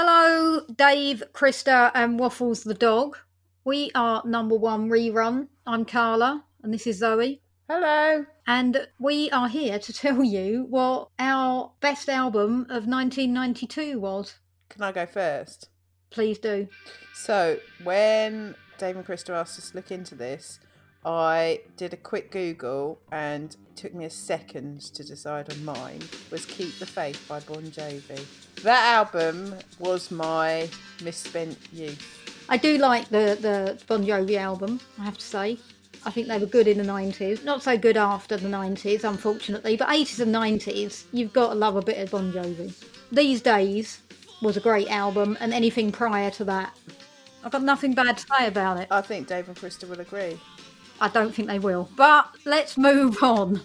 Hello, 0.00 0.60
Dave, 0.76 1.24
Krista, 1.32 1.90
and 1.92 2.20
Waffles 2.20 2.62
the 2.62 2.72
dog. 2.72 3.18
We 3.64 3.90
are 3.96 4.22
number 4.24 4.54
one 4.54 4.88
rerun. 4.88 5.48
I'm 5.66 5.84
Carla, 5.84 6.44
and 6.62 6.72
this 6.72 6.86
is 6.86 6.98
Zoe. 6.98 7.42
Hello. 7.68 8.24
And 8.46 8.86
we 9.00 9.28
are 9.30 9.48
here 9.48 9.76
to 9.80 9.92
tell 10.02 10.22
you 10.22 10.66
what 10.70 11.08
our 11.18 11.72
best 11.80 12.08
album 12.08 12.60
of 12.70 12.86
1992 12.86 13.98
was. 13.98 14.36
Can 14.68 14.84
I 14.84 14.92
go 14.92 15.04
first? 15.04 15.68
Please 16.10 16.38
do. 16.38 16.68
So, 17.12 17.58
when 17.82 18.54
Dave 18.78 18.94
and 18.94 19.04
Krista 19.04 19.30
asked 19.30 19.58
us 19.58 19.70
to 19.70 19.78
look 19.78 19.90
into 19.90 20.14
this, 20.14 20.60
I 21.04 21.60
did 21.76 21.92
a 21.92 21.96
quick 21.96 22.30
Google 22.30 22.98
and 23.12 23.54
it 23.54 23.76
took 23.76 23.94
me 23.94 24.04
a 24.04 24.10
second 24.10 24.80
to 24.94 25.04
decide 25.04 25.52
on 25.52 25.64
mine. 25.64 26.00
Was 26.30 26.44
Keep 26.46 26.78
the 26.78 26.86
Faith 26.86 27.24
by 27.28 27.40
Bon 27.40 27.62
Jovi. 27.62 28.24
That 28.62 28.94
album 28.94 29.54
was 29.78 30.10
my 30.10 30.68
misspent 31.02 31.56
youth. 31.72 32.44
I 32.48 32.56
do 32.56 32.78
like 32.78 33.08
the, 33.08 33.38
the 33.40 33.80
Bon 33.86 34.04
Jovi 34.04 34.36
album, 34.36 34.80
I 34.98 35.04
have 35.04 35.18
to 35.18 35.24
say. 35.24 35.58
I 36.04 36.10
think 36.10 36.28
they 36.28 36.38
were 36.38 36.46
good 36.46 36.66
in 36.66 36.78
the 36.78 36.84
90s. 36.84 37.44
Not 37.44 37.62
so 37.62 37.76
good 37.76 37.96
after 37.96 38.36
the 38.36 38.48
90s, 38.48 39.04
unfortunately, 39.04 39.76
but 39.76 39.88
80s 39.88 40.20
and 40.20 40.34
90s, 40.34 41.04
you've 41.12 41.32
got 41.32 41.48
to 41.48 41.54
love 41.54 41.76
a 41.76 41.82
bit 41.82 41.98
of 41.98 42.10
Bon 42.10 42.32
Jovi. 42.32 42.72
These 43.12 43.42
Days 43.42 44.00
was 44.40 44.56
a 44.56 44.60
great 44.60 44.88
album, 44.88 45.36
and 45.40 45.52
anything 45.52 45.90
prior 45.90 46.30
to 46.32 46.44
that. 46.44 46.76
I've 47.44 47.52
got 47.52 47.62
nothing 47.62 47.94
bad 47.94 48.18
to 48.18 48.26
say 48.36 48.46
about 48.46 48.78
it. 48.78 48.88
I 48.90 49.00
think 49.00 49.26
Dave 49.26 49.48
and 49.48 49.56
Krista 49.56 49.88
will 49.88 50.00
agree. 50.00 50.38
I 51.00 51.08
don't 51.08 51.34
think 51.34 51.48
they 51.48 51.58
will. 51.58 51.88
But 51.96 52.28
let's 52.44 52.76
move 52.76 53.18
on. 53.22 53.62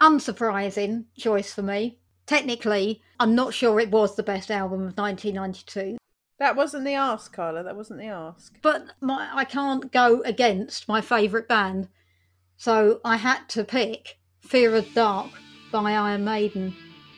Unsurprising 0.00 1.04
choice 1.16 1.52
for 1.52 1.62
me. 1.62 1.98
Technically, 2.26 3.02
I'm 3.18 3.34
not 3.34 3.54
sure 3.54 3.80
it 3.80 3.90
was 3.90 4.16
the 4.16 4.22
best 4.22 4.50
album 4.50 4.80
of 4.80 4.96
1992. 4.96 5.96
That 6.38 6.56
wasn't 6.56 6.84
the 6.84 6.94
ask, 6.94 7.32
Carla. 7.32 7.62
That 7.62 7.76
wasn't 7.76 8.00
the 8.00 8.06
ask. 8.06 8.54
But 8.60 8.84
my, 9.00 9.30
I 9.32 9.44
can't 9.44 9.90
go 9.90 10.20
against 10.22 10.88
my 10.88 11.00
favourite 11.00 11.48
band. 11.48 11.88
So 12.58 13.00
I 13.04 13.16
had 13.16 13.48
to 13.50 13.64
pick 13.64 14.18
Fear 14.40 14.74
of 14.76 14.92
Dark 14.92 15.30
by 15.72 15.92
Iron 15.92 16.24
Maiden. 16.24 16.76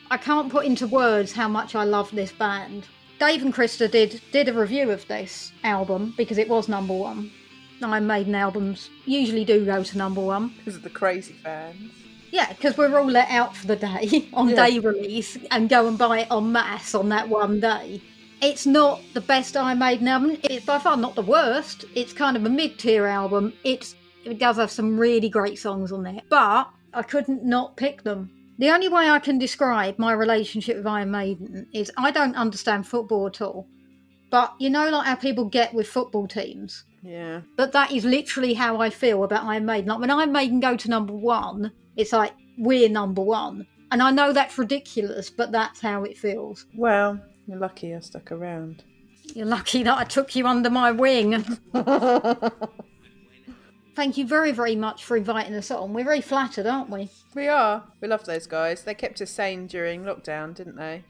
I 0.09 0.17
can't 0.17 0.51
put 0.51 0.65
into 0.65 0.87
words 0.87 1.33
how 1.33 1.47
much 1.47 1.75
I 1.75 1.83
love 1.83 2.11
this 2.11 2.31
band. 2.31 2.87
Dave 3.19 3.41
and 3.41 3.53
Krista 3.53 3.91
did 3.91 4.21
did 4.31 4.47
a 4.47 4.53
review 4.53 4.91
of 4.91 5.05
this 5.07 5.51
album 5.63 6.13
because 6.15 6.37
it 6.37 6.47
was 6.47 6.69
number 6.69 6.93
one. 6.93 7.31
Iron 7.83 8.07
Maiden 8.07 8.35
albums 8.35 8.89
usually 9.05 9.45
do 9.45 9.65
go 9.65 9.83
to 9.83 9.97
number 9.97 10.21
one. 10.21 10.49
Because 10.57 10.75
of 10.75 10.83
the 10.83 10.89
crazy 10.89 11.33
fans. 11.33 11.91
Yeah, 12.31 12.49
because 12.53 12.77
we're 12.77 12.97
all 12.99 13.09
let 13.09 13.29
out 13.31 13.55
for 13.55 13.67
the 13.67 13.75
day 13.75 14.29
on 14.33 14.49
Yeah. 14.49 14.67
day 14.67 14.79
release 14.79 15.37
and 15.51 15.67
go 15.69 15.87
and 15.87 15.97
buy 15.97 16.19
it 16.19 16.27
en 16.31 16.51
masse 16.51 16.93
on 16.93 17.09
that 17.09 17.27
one 17.29 17.59
day. 17.59 18.01
It's 18.41 18.65
not 18.65 19.01
the 19.13 19.21
best 19.21 19.57
Iron 19.57 19.79
Maiden 19.79 20.07
album. 20.07 20.37
It's 20.43 20.65
by 20.65 20.79
far 20.79 20.95
not 20.95 21.15
the 21.15 21.21
worst. 21.21 21.85
It's 21.95 22.13
kind 22.13 22.37
of 22.37 22.45
a 22.45 22.49
mid-tier 22.49 23.05
album. 23.05 23.53
It's 23.63 23.95
it 24.25 24.37
does 24.37 24.57
have 24.57 24.69
some 24.71 24.97
really 24.99 25.29
great 25.29 25.57
songs 25.57 25.91
on 25.91 26.03
there, 26.03 26.21
but 26.29 26.69
I 26.93 27.01
couldn't 27.03 27.43
not 27.43 27.75
pick 27.77 28.03
them. 28.03 28.29
The 28.59 28.69
only 28.69 28.89
way 28.89 29.09
I 29.09 29.19
can 29.19 29.39
describe 29.39 29.97
my 29.97 30.11
relationship 30.11 30.77
with 30.77 30.85
Iron 30.87 31.11
Maiden 31.11 31.67
is 31.73 31.91
I 31.97 32.11
don't 32.11 32.35
understand 32.35 32.85
football 32.87 33.27
at 33.27 33.41
all. 33.41 33.67
But 34.29 34.53
you 34.59 34.69
know, 34.69 34.89
like 34.89 35.07
how 35.07 35.15
people 35.15 35.45
get 35.45 35.73
with 35.73 35.87
football 35.87 36.27
teams. 36.27 36.83
Yeah. 37.01 37.41
But 37.55 37.71
that 37.73 37.91
is 37.91 38.05
literally 38.05 38.53
how 38.53 38.81
I 38.81 38.89
feel 38.89 39.23
about 39.23 39.45
Iron 39.45 39.65
Maiden. 39.65 39.89
Like 39.89 39.99
when 39.99 40.11
Iron 40.11 40.31
Maiden 40.31 40.59
go 40.59 40.75
to 40.75 40.89
number 40.89 41.13
one, 41.13 41.71
it's 41.95 42.13
like 42.13 42.33
we're 42.57 42.89
number 42.89 43.21
one. 43.21 43.65
And 43.91 44.01
I 44.03 44.11
know 44.11 44.33
that's 44.33 44.57
ridiculous, 44.57 45.29
but 45.29 45.51
that's 45.51 45.79
how 45.81 46.03
it 46.03 46.17
feels. 46.17 46.65
Well, 46.75 47.19
you're 47.47 47.57
lucky 47.57 47.95
I 47.95 47.99
stuck 47.99 48.31
around. 48.31 48.83
You're 49.33 49.45
lucky 49.45 49.83
that 49.83 49.97
I 49.97 50.03
took 50.03 50.35
you 50.35 50.45
under 50.47 50.69
my 50.69 50.91
wing. 50.91 51.43
Thank 53.95 54.17
you 54.17 54.25
very, 54.25 54.51
very 54.51 54.75
much 54.75 55.03
for 55.03 55.17
inviting 55.17 55.55
us 55.55 55.71
on. 55.71 55.93
We're 55.93 56.05
very 56.05 56.21
flattered, 56.21 56.67
aren't 56.67 56.89
we? 56.89 57.09
We 57.35 57.47
are. 57.47 57.83
We 58.01 58.07
love 58.07 58.25
those 58.25 58.47
guys. 58.47 58.83
They 58.83 58.93
kept 58.93 59.21
us 59.21 59.31
sane 59.31 59.67
during 59.67 60.03
lockdown, 60.03 60.55
didn't 60.55 60.77
they? 60.77 61.03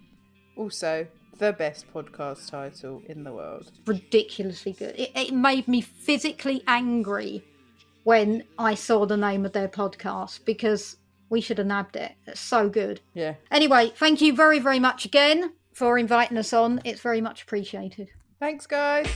Also, 0.58 1.08
the 1.40 1.54
best 1.54 1.92
podcast 1.94 2.52
title 2.52 3.02
in 3.08 3.24
the 3.24 3.32
world. 3.34 3.72
Ridiculously 3.86 4.74
good. 4.74 4.94
It, 5.00 5.12
it 5.16 5.34
made 5.34 5.68
me 5.68 5.82
physically 5.82 6.64
angry 6.68 7.44
when 8.04 8.44
I 8.58 8.76
saw 8.76 9.06
the 9.06 9.18
name 9.18 9.46
of 9.46 9.54
their 9.54 9.70
podcast 9.70 10.46
because 10.46 10.98
we 11.30 11.42
should 11.42 11.58
have 11.58 11.68
nabbed 11.68 11.96
it. 11.96 12.12
It's 12.28 12.42
so 12.42 12.70
good. 12.70 13.00
Yeah. 13.14 13.36
Anyway, 13.52 13.94
thank 13.96 14.22
you 14.22 14.36
very, 14.36 14.60
very 14.60 14.80
much 14.80 15.06
again 15.06 15.54
for 15.74 15.98
inviting 15.98 16.38
us 16.38 16.52
on. 16.52 16.82
It's 16.84 17.02
very 17.02 17.22
much 17.22 17.44
appreciated. 17.44 18.10
Thanks, 18.40 18.68
guys. 18.68 19.08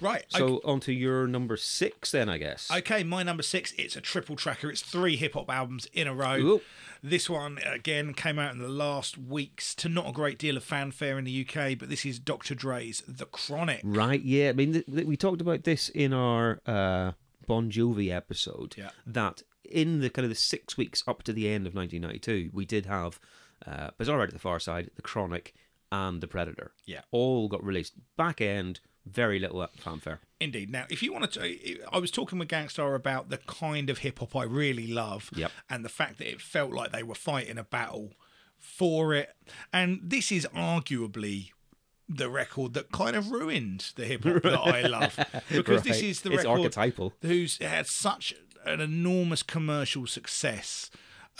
Right. 0.00 0.24
So 0.28 0.60
on 0.64 0.80
to 0.80 0.92
your 0.92 1.26
number 1.26 1.56
six 1.56 2.10
then, 2.10 2.28
I 2.28 2.38
guess. 2.38 2.70
Okay, 2.74 3.02
my 3.04 3.22
number 3.22 3.42
six. 3.42 3.72
It's 3.78 3.96
a 3.96 4.00
triple 4.00 4.34
tracker. 4.34 4.70
It's 4.70 4.82
three 4.82 5.16
hip 5.16 5.34
hop 5.34 5.50
albums 5.50 5.86
in 5.92 6.06
a 6.06 6.14
row. 6.14 6.36
Ooh. 6.36 6.60
This 7.02 7.30
one 7.30 7.58
again 7.64 8.12
came 8.12 8.38
out 8.38 8.52
in 8.52 8.58
the 8.58 8.68
last 8.68 9.16
weeks 9.16 9.74
to 9.76 9.88
not 9.88 10.08
a 10.08 10.12
great 10.12 10.38
deal 10.38 10.56
of 10.56 10.64
fanfare 10.64 11.18
in 11.18 11.24
the 11.24 11.46
UK, 11.48 11.78
but 11.78 11.88
this 11.88 12.04
is 12.04 12.18
Dr. 12.18 12.54
Dre's 12.54 13.02
The 13.08 13.24
Chronic. 13.26 13.80
Right, 13.82 14.22
yeah. 14.22 14.50
I 14.50 14.52
mean, 14.52 14.72
th- 14.74 14.86
th- 14.86 15.06
we 15.06 15.16
talked 15.16 15.40
about 15.40 15.64
this 15.64 15.88
in 15.88 16.12
our 16.12 16.60
uh, 16.66 17.12
Bon 17.46 17.70
Jovi 17.70 18.10
episode. 18.10 18.74
Yeah. 18.76 18.90
That 19.06 19.42
in 19.64 20.00
the 20.00 20.10
kind 20.10 20.24
of 20.24 20.30
the 20.30 20.34
six 20.34 20.76
weeks 20.76 21.02
up 21.06 21.22
to 21.22 21.32
the 21.32 21.48
end 21.48 21.66
of 21.66 21.74
1992, 21.74 22.50
we 22.52 22.66
did 22.66 22.86
have 22.86 23.18
uh, 23.66 23.90
Bizarre 23.96 24.18
Ride 24.18 24.28
at 24.28 24.34
the 24.34 24.40
Pharcyde, 24.40 24.90
The 24.94 25.02
Chronic, 25.02 25.54
and 25.90 26.20
The 26.20 26.28
Predator. 26.28 26.72
Yeah. 26.84 27.00
All 27.10 27.48
got 27.48 27.64
released. 27.64 27.94
Back 28.16 28.40
end, 28.40 28.80
very 29.12 29.38
little 29.38 29.66
fanfare. 29.76 30.20
Indeed. 30.40 30.70
Now, 30.70 30.86
if 30.88 31.02
you 31.02 31.12
want 31.12 31.30
to, 31.32 31.78
I 31.92 31.98
was 31.98 32.10
talking 32.10 32.38
with 32.38 32.48
Gang 32.48 32.68
Starr 32.68 32.94
about 32.94 33.28
the 33.28 33.36
kind 33.38 33.90
of 33.90 33.98
hip 33.98 34.18
hop 34.20 34.34
I 34.36 34.44
really 34.44 34.86
love, 34.86 35.30
Yep. 35.34 35.52
and 35.68 35.84
the 35.84 35.88
fact 35.90 36.18
that 36.18 36.28
it 36.30 36.40
felt 36.40 36.72
like 36.72 36.92
they 36.92 37.02
were 37.02 37.14
fighting 37.14 37.58
a 37.58 37.64
battle 37.64 38.12
for 38.58 39.12
it. 39.14 39.30
And 39.72 40.00
this 40.02 40.32
is 40.32 40.46
arguably 40.54 41.50
the 42.08 42.28
record 42.28 42.74
that 42.74 42.90
kind 42.90 43.14
of 43.14 43.30
ruined 43.30 43.92
the 43.96 44.04
hip 44.04 44.24
hop 44.24 44.42
that 44.42 44.58
I 44.58 44.82
love 44.82 45.18
because 45.50 45.82
this 45.82 46.00
is 46.02 46.22
the 46.22 46.30
It's 46.32 46.44
record 46.44 46.58
archetypal. 46.60 47.12
who's 47.22 47.58
had 47.58 47.86
such 47.86 48.34
an 48.64 48.80
enormous 48.80 49.42
commercial 49.42 50.06
success. 50.06 50.90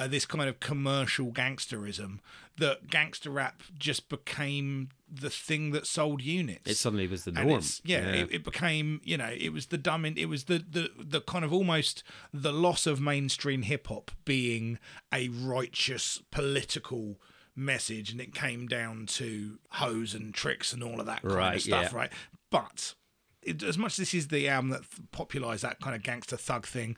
Uh, 0.01 0.07
this 0.09 0.25
kind 0.25 0.49
of 0.49 0.59
commercial 0.61 1.31
gangsterism 1.31 2.19
that 2.57 2.89
gangster 2.89 3.29
rap 3.31 3.63
just 3.79 4.09
became 4.09 4.89
the 5.13 5.29
thing 5.31 5.73
that 5.73 5.87
sold 5.87 6.23
units 6.23 6.71
It 6.71 6.77
suddenly 6.77 7.07
was 7.07 7.25
the 7.25 7.33
norm. 7.33 7.49
it's- 7.49 7.81
yeah, 7.85 8.07
It, 8.13 8.33
it 8.33 8.45
became 8.45 9.01
you 9.05 9.17
know 9.19 9.31
it 9.37 9.51
was 9.53 9.67
the 9.67 9.77
dumb 9.79 10.05
it 10.07 10.27
was 10.29 10.45
the 10.45 10.59
the 10.59 10.91
the 10.99 11.21
kind 11.21 11.45
of 11.45 11.53
almost 11.53 12.03
the 12.33 12.53
loss 12.53 12.87
of 12.87 13.01
mainstream 13.01 13.63
hip 13.63 13.89
hop 13.89 14.11
being 14.25 14.79
a 15.13 15.29
righteous 15.29 16.23
political 16.31 17.21
message 17.55 18.11
and 18.11 18.21
it 18.21 18.33
came 18.35 18.67
down 18.67 19.05
to 19.07 19.59
hoes 19.73 20.15
and 20.15 20.33
tricks 20.33 20.73
and 20.73 20.83
all 20.83 20.99
of 21.01 21.07
that 21.07 21.21
kind 21.23 21.35
Right, 21.35 21.57
of 21.57 21.63
stuff 21.63 21.93
yeah. 21.93 21.99
right 21.99 22.13
but 22.51 22.95
it, 23.43 23.63
as 23.63 23.77
much 23.77 23.93
as 23.93 23.97
this 23.99 24.15
is 24.15 24.29
the 24.29 24.49
album 24.49 24.71
that 24.71 24.83
popularized 25.13 25.63
that 25.63 25.81
kind 25.81 25.95
of 25.95 26.03
gangster 26.03 26.37
thug 26.39 26.67
thing 26.67 26.97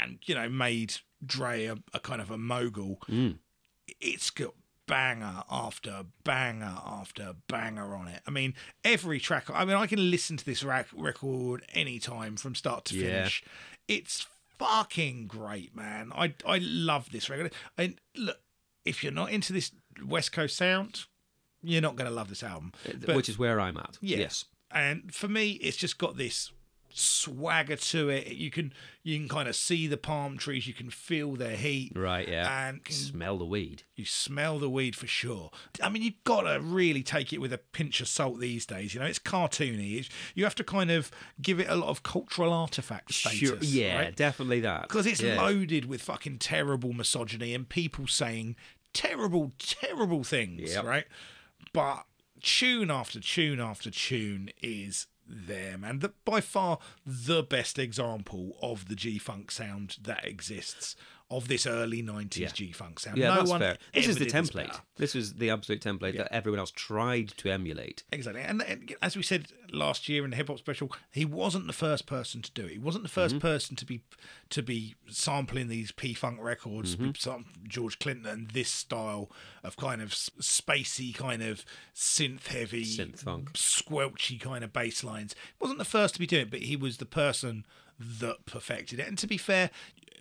and 0.00 0.18
you 0.24 0.34
know 0.34 0.48
made 0.48 0.94
Dre 1.24 1.66
a, 1.66 1.76
a 1.92 2.00
kind 2.00 2.20
of 2.20 2.30
a 2.30 2.38
mogul 2.38 2.98
mm. 3.08 3.36
it's 4.00 4.30
got 4.30 4.54
banger 4.86 5.42
after 5.50 6.04
banger 6.24 6.76
after 6.84 7.34
banger 7.48 7.94
on 7.94 8.08
it. 8.08 8.20
I 8.26 8.30
mean, 8.30 8.54
every 8.84 9.20
track. 9.20 9.48
I 9.48 9.64
mean, 9.64 9.76
I 9.76 9.86
can 9.86 10.10
listen 10.10 10.36
to 10.36 10.44
this 10.44 10.62
rac- 10.64 10.88
record 10.94 11.64
anytime 11.72 12.36
from 12.36 12.54
start 12.54 12.84
to 12.86 12.96
Yeah. 12.96 13.06
finish. 13.06 13.44
It's 13.88 14.26
fucking 14.58 15.28
great, 15.28 15.74
man. 15.74 16.12
I 16.14 16.34
I 16.46 16.58
love 16.58 17.10
this 17.10 17.30
record. 17.30 17.52
And 17.78 18.00
look, 18.16 18.38
if 18.84 19.02
you're 19.02 19.12
not 19.12 19.30
into 19.30 19.52
this 19.52 19.70
West 20.04 20.32
Coast 20.32 20.56
sound, 20.56 21.04
you're 21.62 21.80
not 21.80 21.96
going 21.96 22.08
to 22.08 22.14
love 22.14 22.28
this 22.28 22.42
album. 22.42 22.72
Uh, 22.86 22.92
but- 23.06 23.16
which 23.16 23.28
is 23.28 23.38
where 23.38 23.60
I'm 23.60 23.76
at. 23.76 23.98
yeah. 24.00 24.18
Yes. 24.18 24.44
And 24.70 25.14
for 25.14 25.28
me, 25.28 25.52
it's 25.52 25.76
just 25.76 25.98
got 25.98 26.16
this 26.16 26.50
swagger 26.94 27.76
to 27.76 28.08
it. 28.08 28.28
You 28.28 28.50
can 28.50 28.72
you 29.02 29.18
can 29.18 29.28
kind 29.28 29.48
of 29.48 29.56
see 29.56 29.86
the 29.86 29.96
palm 29.96 30.36
trees. 30.38 30.66
You 30.66 30.74
can 30.74 30.90
feel 30.90 31.34
their 31.34 31.56
heat. 31.56 31.92
Right, 31.96 32.28
yeah. 32.28 32.68
And 32.68 32.84
can- 32.84 32.94
Smell 32.94 33.38
the 33.38 33.44
weed. 33.44 33.82
you 33.96 34.04
smell 34.04 34.58
the 34.58 34.70
weed 34.70 34.94
for 34.94 35.06
sure. 35.06 35.50
I 35.82 35.88
mean, 35.88 36.02
you've 36.02 36.22
got 36.24 36.42
to 36.42 36.60
really 36.60 37.02
take 37.02 37.32
it 37.32 37.40
with 37.40 37.52
a 37.52 37.58
pinch 37.58 38.00
of 38.00 38.08
salt 38.08 38.38
these 38.40 38.64
days. 38.66 38.94
You 38.94 39.00
know, 39.00 39.06
it's 39.06 39.18
cartoony. 39.18 39.98
It's, 40.00 40.08
you 40.34 40.44
have 40.44 40.54
to 40.56 40.64
kind 40.64 40.90
of 40.90 41.10
give 41.40 41.58
it 41.58 41.68
a 41.68 41.74
lot 41.74 41.88
of 41.88 42.02
cultural 42.02 42.52
artifact 42.52 43.12
status. 43.12 43.38
Sure, 43.38 43.56
yeah, 43.60 43.96
right? 43.98 44.16
definitely 44.16 44.60
that. 44.60 44.82
because 44.82 45.06
it's 45.06 45.20
Yeah. 45.20 45.40
loaded 45.40 45.86
with 45.86 46.02
fucking 46.02 46.38
terrible 46.38 46.92
misogyny 46.92 47.54
and 47.54 47.68
people 47.68 48.06
saying 48.06 48.54
terrible, 48.92 49.52
terrible 49.58 50.22
things, 50.22 50.74
Yep. 50.74 50.84
right? 50.84 51.06
But 51.72 52.04
tune 52.40 52.90
after 52.90 53.20
tune 53.20 53.60
after 53.60 53.90
tune 53.90 54.50
is 54.62 55.06
there, 55.26 55.78
and 55.84 56.00
The, 56.00 56.12
by 56.24 56.40
far 56.40 56.78
the 57.06 57.42
best 57.42 57.78
example 57.78 58.56
of 58.62 58.88
the 58.88 58.94
G 58.94 59.18
Funk 59.18 59.50
sound 59.50 59.96
that 60.02 60.26
exists 60.26 60.96
of 61.32 61.48
this 61.48 61.66
early 61.66 62.02
'90s 62.02 62.36
Yeah. 62.36 62.48
G 62.52 62.70
Funk 62.72 63.00
sound. 63.00 63.16
Yeah, 63.16 63.30
no 63.30 63.34
that's 63.36 63.50
one 63.50 63.60
fair. 63.60 63.78
This 63.92 64.06
is 64.06 64.16
the 64.18 64.26
template. 64.26 64.68
better. 64.68 64.80
This 64.96 65.14
is 65.16 65.34
the 65.34 65.50
absolute 65.50 65.80
template 65.80 66.16
that 66.16 66.32
everyone 66.32 66.60
else 66.60 66.70
tried 66.70 67.28
to 67.38 67.50
emulate. 67.50 68.04
Exactly, 68.12 68.42
and, 68.42 68.62
and 68.62 68.94
as 69.02 69.16
we 69.16 69.22
said 69.22 69.46
last 69.72 70.08
year 70.08 70.24
in 70.24 70.30
the 70.30 70.36
hip 70.36 70.48
hop 70.48 70.58
special, 70.58 70.92
he 71.10 71.24
wasn't 71.24 71.66
the 71.66 71.72
first 71.72 72.06
person 72.06 72.42
to 72.42 72.50
do 72.52 72.66
it. 72.66 72.72
He 72.72 72.78
wasn't 72.78 73.04
the 73.04 73.10
1st 73.10 73.22
Mm-hmm. 73.30 73.38
person 73.38 73.76
to 73.76 73.84
be 73.86 74.02
to 74.50 74.62
be 74.62 74.94
sampling 75.08 75.68
these 75.68 75.90
P 75.92 76.12
Funk 76.14 76.38
records, 76.42 76.96
Mm-hmm. 76.96 77.12
some 77.18 77.46
George 77.66 77.98
Clinton, 77.98 78.26
and 78.26 78.50
this 78.50 78.68
style 78.70 79.30
of 79.64 79.76
kind 79.76 80.02
of 80.02 80.10
spacey, 80.10 81.14
kind 81.14 81.42
of 81.42 81.64
synth 81.94 82.48
heavy, 82.48 82.84
Synth 82.84 83.20
funk. 83.20 83.52
squelchy 83.54 84.38
kind 84.40 84.62
of 84.62 84.72
bass 84.72 85.02
lines. 85.02 85.34
He 85.34 85.54
wasn't 85.60 85.78
the 85.78 85.84
first 85.84 86.14
to 86.14 86.20
be 86.20 86.26
doing 86.26 86.42
it, 86.42 86.50
but 86.50 86.60
he 86.60 86.76
was 86.76 86.98
the 86.98 87.06
person 87.06 87.64
that 87.98 88.44
perfected 88.46 88.98
it. 89.00 89.06
And 89.08 89.16
to 89.18 89.26
be 89.26 89.36
fair, 89.38 89.70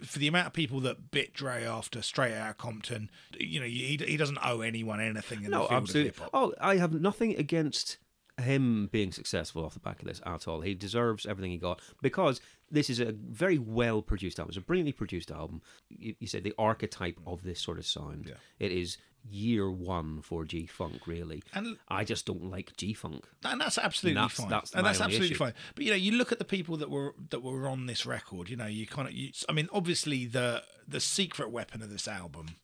for 0.03 0.19
the 0.19 0.27
amount 0.27 0.47
of 0.47 0.53
people 0.53 0.79
that 0.81 1.11
bit 1.11 1.33
Dre 1.33 1.63
after 1.63 2.01
Straight 2.01 2.33
Outta 2.33 2.53
Compton, 2.55 3.09
you 3.37 3.59
know, 3.59 3.65
he, 3.65 3.99
he 4.05 4.17
doesn't 4.17 4.39
owe 4.43 4.61
anyone 4.61 4.99
anything 4.99 5.43
in 5.43 5.51
No, 5.51 5.63
the 5.63 5.67
field 5.69 5.81
absolutely. 5.81 6.09
of 6.09 6.15
hip 6.17 6.23
hop. 6.23 6.29
Oh, 6.33 6.53
I 6.59 6.77
have 6.77 6.93
nothing 6.93 7.35
against 7.37 7.97
him 8.41 8.89
being 8.91 9.11
successful 9.11 9.63
off 9.63 9.73
the 9.73 9.79
back 9.79 10.01
of 10.01 10.07
this 10.07 10.21
at 10.25 10.47
all. 10.47 10.61
He 10.61 10.73
deserves 10.73 11.25
everything 11.25 11.51
he 11.51 11.57
got 11.57 11.79
because 12.01 12.41
this 12.71 12.89
is 12.89 12.99
a 12.99 13.11
very 13.11 13.57
well 13.59 14.01
produced 14.01 14.39
album. 14.39 14.49
It's 14.49 14.57
a 14.57 14.61
brilliantly 14.61 14.93
produced 14.93 15.31
album. 15.31 15.61
You, 15.89 16.15
you 16.19 16.27
said 16.27 16.43
the 16.43 16.53
archetype 16.57 17.19
of 17.27 17.43
this 17.43 17.59
sort 17.59 17.77
of 17.77 17.85
sound. 17.85 18.33
It 18.59 18.71
is 18.71 18.97
year 19.29 19.69
one 19.71 20.21
for 20.21 20.45
G 20.45 20.65
Funk, 20.65 21.05
really. 21.07 21.43
And- 21.53 21.77
I 21.87 22.03
just 22.03 22.25
don't 22.25 22.45
like 22.45 22.75
G 22.77 22.93
Funk. 22.93 23.25
and 23.43 23.61
that's 23.61 23.77
absolutely 23.77 24.15
that's- 24.21 24.37
fine. 24.37 24.49
that's 24.49 24.73
and 24.73 24.85
that's 24.85 24.99
absolutely 25.01 25.27
issue. 25.31 25.35
fine. 25.37 25.53
But 25.75 25.83
you 25.85 25.91
know, 25.91 25.97
you 25.97 26.13
look 26.13 26.31
at 26.31 26.39
the 26.39 26.45
people 26.45 26.77
that 26.77 26.89
were 26.89 27.13
that 27.29 27.41
were 27.41 27.67
on 27.67 27.85
this 27.85 28.05
record. 28.05 28.49
You 28.49 28.57
know, 28.57 28.65
you 28.67 28.85
kind 28.87 29.07
of. 29.07 29.13
You, 29.13 29.31
I 29.47 29.51
mean, 29.53 29.69
obviously 29.71 30.25
the 30.25 30.63
the 30.87 30.99
secret 30.99 31.51
weapon 31.51 31.81
of 31.81 31.89
this 31.89 32.07
album 32.07 32.55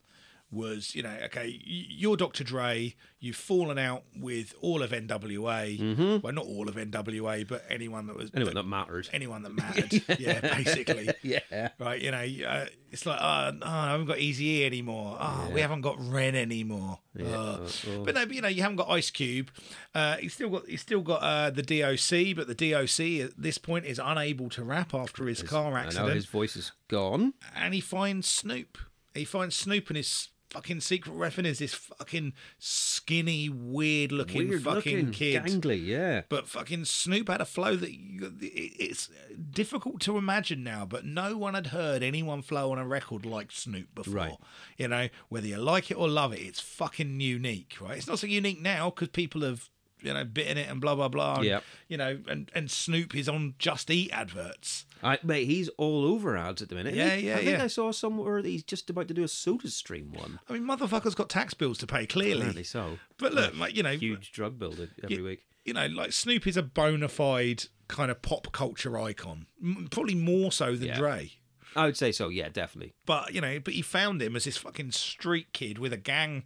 was 0.50 0.96
you 0.96 1.04
know 1.04 1.14
okay 1.26 1.60
you're 1.66 2.16
Dr. 2.16 2.44
Dre 2.46 2.96
you've 3.20 3.36
fallen 3.36 3.78
out 3.78 4.04
with 4.16 4.54
all 4.62 4.82
of 4.82 4.92
NWA 4.92 6.22
well 6.24 6.32
not 6.34 6.46
all 6.46 6.70
of 6.70 6.76
NWA 6.76 7.46
but 7.48 7.64
anyone 7.70 8.08
that 8.08 8.16
was 8.16 8.30
Mm-hmm. 8.32 8.38
Anyone 8.38 8.56
that 8.56 8.64
matters. 8.64 9.10
anyone 9.12 9.44
that 9.44 9.50
mattered. 9.56 10.20
Yeah. 10.20 10.40
Basically. 10.42 11.10
Yeah. 11.22 11.70
right 11.80 12.02
you 12.02 12.12
know 12.12 12.48
uh, 12.48 12.66
it's 12.92 13.06
like 13.06 13.20
uh, 13.22 13.52
oh, 13.62 13.68
I 13.68 13.92
haven't 13.92 14.06
got 14.06 14.20
Easy 14.20 14.46
E 14.62 14.66
anymore. 14.66 15.18
Oh 15.20 15.50
we 15.54 15.60
haven't 15.60 15.82
got 15.82 15.98
Ren 16.00 16.36
anymore. 16.36 17.00
Uh, 17.20 17.58
but 18.06 18.16
no 18.16 18.26
but 18.26 18.32
you 18.32 18.42
know 18.42 18.48
you 18.48 18.62
haven't 18.62 18.78
got 18.78 18.90
Ice 18.90 19.10
Cube. 19.12 19.50
Uh, 19.94 20.16
he's 20.18 20.34
still 20.34 20.50
got 20.50 20.66
he's 20.68 20.82
still 20.82 21.02
got 21.02 21.22
uh, 21.22 21.50
the 21.50 21.64
DOC 21.64 22.36
but 22.38 22.48
the 22.48 22.56
DOC 22.72 23.26
at 23.30 23.42
this 23.42 23.58
point 23.58 23.86
is 23.86 24.00
unable 24.02 24.50
to 24.52 24.64
rap 24.64 24.94
after 24.94 25.26
his 25.28 25.44
car 25.44 25.78
accident. 25.78 26.14
his 26.14 26.26
voice 26.28 26.56
is 26.56 26.72
gone. 26.88 27.34
and 27.56 27.74
he 27.74 27.82
finds 27.82 28.28
Snoop. 28.30 28.78
He 29.14 29.26
finds 29.26 29.56
Snoop 29.56 29.88
and 29.90 29.98
his 29.98 30.30
fucking 30.58 30.82
secret 30.82 31.16
weapon 31.16 31.46
is 31.46 31.60
this 31.60 31.76
fucking 31.76 32.34
skinny 32.58 33.48
weird 33.48 34.12
looking 34.12 34.50
Weird 34.50 34.64
fucking 34.64 34.96
looking, 34.98 35.12
kid 35.12 35.44
gangly, 35.44 35.86
yeah. 35.86 36.24
but 36.30 36.48
fucking 36.48 36.86
Snoop 36.86 37.30
had 37.30 37.42
a 37.42 37.46
flow 37.46 37.76
that 37.76 37.94
you, 37.94 38.34
it's 38.42 39.08
difficult 39.52 40.02
to 40.02 40.18
imagine 40.18 40.64
now, 40.64 40.84
but 40.84 41.06
no 41.06 41.38
one 41.38 41.54
had 41.54 41.68
heard 41.68 42.02
anyone 42.02 42.42
flow 42.42 42.72
on 42.72 42.80
a 42.80 42.88
record 42.88 43.24
like 43.24 43.52
Snoop 43.52 43.94
before. 43.94 44.14
Right. 44.16 44.38
You 44.78 44.88
know, 44.88 45.10
whether 45.30 45.46
you 45.46 45.58
like 45.58 45.92
it 45.92 45.98
or 45.98 46.10
love 46.10 46.34
it, 46.34 46.40
it's 46.40 46.60
fucking 46.60 47.22
unique, 47.22 47.76
right? 47.80 47.98
It's 47.98 48.08
not 48.08 48.18
so 48.18 48.26
unique 48.26 48.60
now 48.60 48.90
because 48.90 49.10
people 49.10 49.42
have, 49.42 49.70
you 50.02 50.12
know, 50.12 50.26
bitten 50.26 50.58
it 50.58 50.72
and 50.72 50.82
blah, 50.82 50.96
blah, 50.96 51.08
blah. 51.08 51.36
and, 51.36 51.46
Yep. 51.46 51.64
You 51.88 51.98
know, 51.98 52.18
and, 52.28 52.50
and 52.56 52.72
Snoop 52.72 53.16
is 53.16 53.30
on 53.30 53.54
Just 53.60 53.92
Eat 53.92 54.10
adverts. 54.12 54.87
I, 55.04 55.20
mate, 55.24 55.46
he's 55.46 55.70
all 55.78 56.06
over 56.06 56.36
ads 56.38 56.62
at 56.62 56.70
the 56.70 56.76
minute. 56.76 56.94
Yeah, 56.96 57.16
he? 57.16 57.28
yeah, 57.28 57.34
I 57.36 57.38
think 57.46 57.58
yeah. 57.58 57.64
I 57.64 57.68
saw 57.68 57.92
somewhere 57.92 58.42
that 58.42 58.48
he's 58.48 58.64
just 58.64 58.90
about 58.90 59.08
to 59.10 59.14
do 59.14 59.24
a 59.24 59.28
Soda 59.28 59.70
Stream 59.70 60.12
one. 60.14 60.40
I 60.50 60.54
mean, 60.54 60.64
motherfucker's 60.64 61.16
got 61.16 61.30
tax 61.30 61.54
bills 61.54 61.78
to 61.80 61.88
pay, 61.88 62.06
clearly. 62.06 62.38
Apparently 62.42 62.64
so. 62.64 62.98
But 63.18 63.34
look, 63.34 63.56
like, 63.58 63.76
you 63.76 63.84
know, 63.84 63.92
Huge 63.92 64.32
drug 64.32 64.58
builder 64.60 64.90
every 65.04 65.18
you, 65.18 65.24
week. 65.24 65.44
You 65.66 65.74
know, 65.74 65.86
like 65.88 66.14
Snoop 66.14 66.48
is 66.48 66.58
a 66.58 66.64
bona 66.64 67.10
fide 67.10 67.66
kind 67.88 68.10
of 68.12 68.22
pop 68.22 68.52
culture 68.52 68.98
icon, 69.00 69.46
probably 69.92 70.16
more 70.16 70.52
so 70.52 70.76
than 70.76 70.88
Yeah. 70.88 70.98
Dre. 70.98 71.32
I 71.76 71.86
would 71.86 71.98
say 71.98 72.12
so. 72.12 72.30
Yeah, 72.30 72.50
definitely. 72.50 72.94
But 73.06 73.34
you 73.34 73.42
know, 73.42 73.60
but 73.60 73.74
he 73.74 73.82
found 73.82 74.22
him 74.22 74.36
as 74.36 74.46
this 74.46 74.58
fucking 74.58 74.92
street 74.92 75.48
kid 75.54 75.78
with 75.78 75.94
a 75.94 75.98
gang 75.98 76.44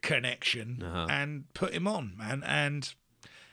connection 0.00 0.82
Uh-huh. 0.82 1.06
and 1.10 1.52
put 1.54 1.72
him 1.72 1.86
on, 1.86 2.14
man. 2.16 2.42
And 2.46 2.92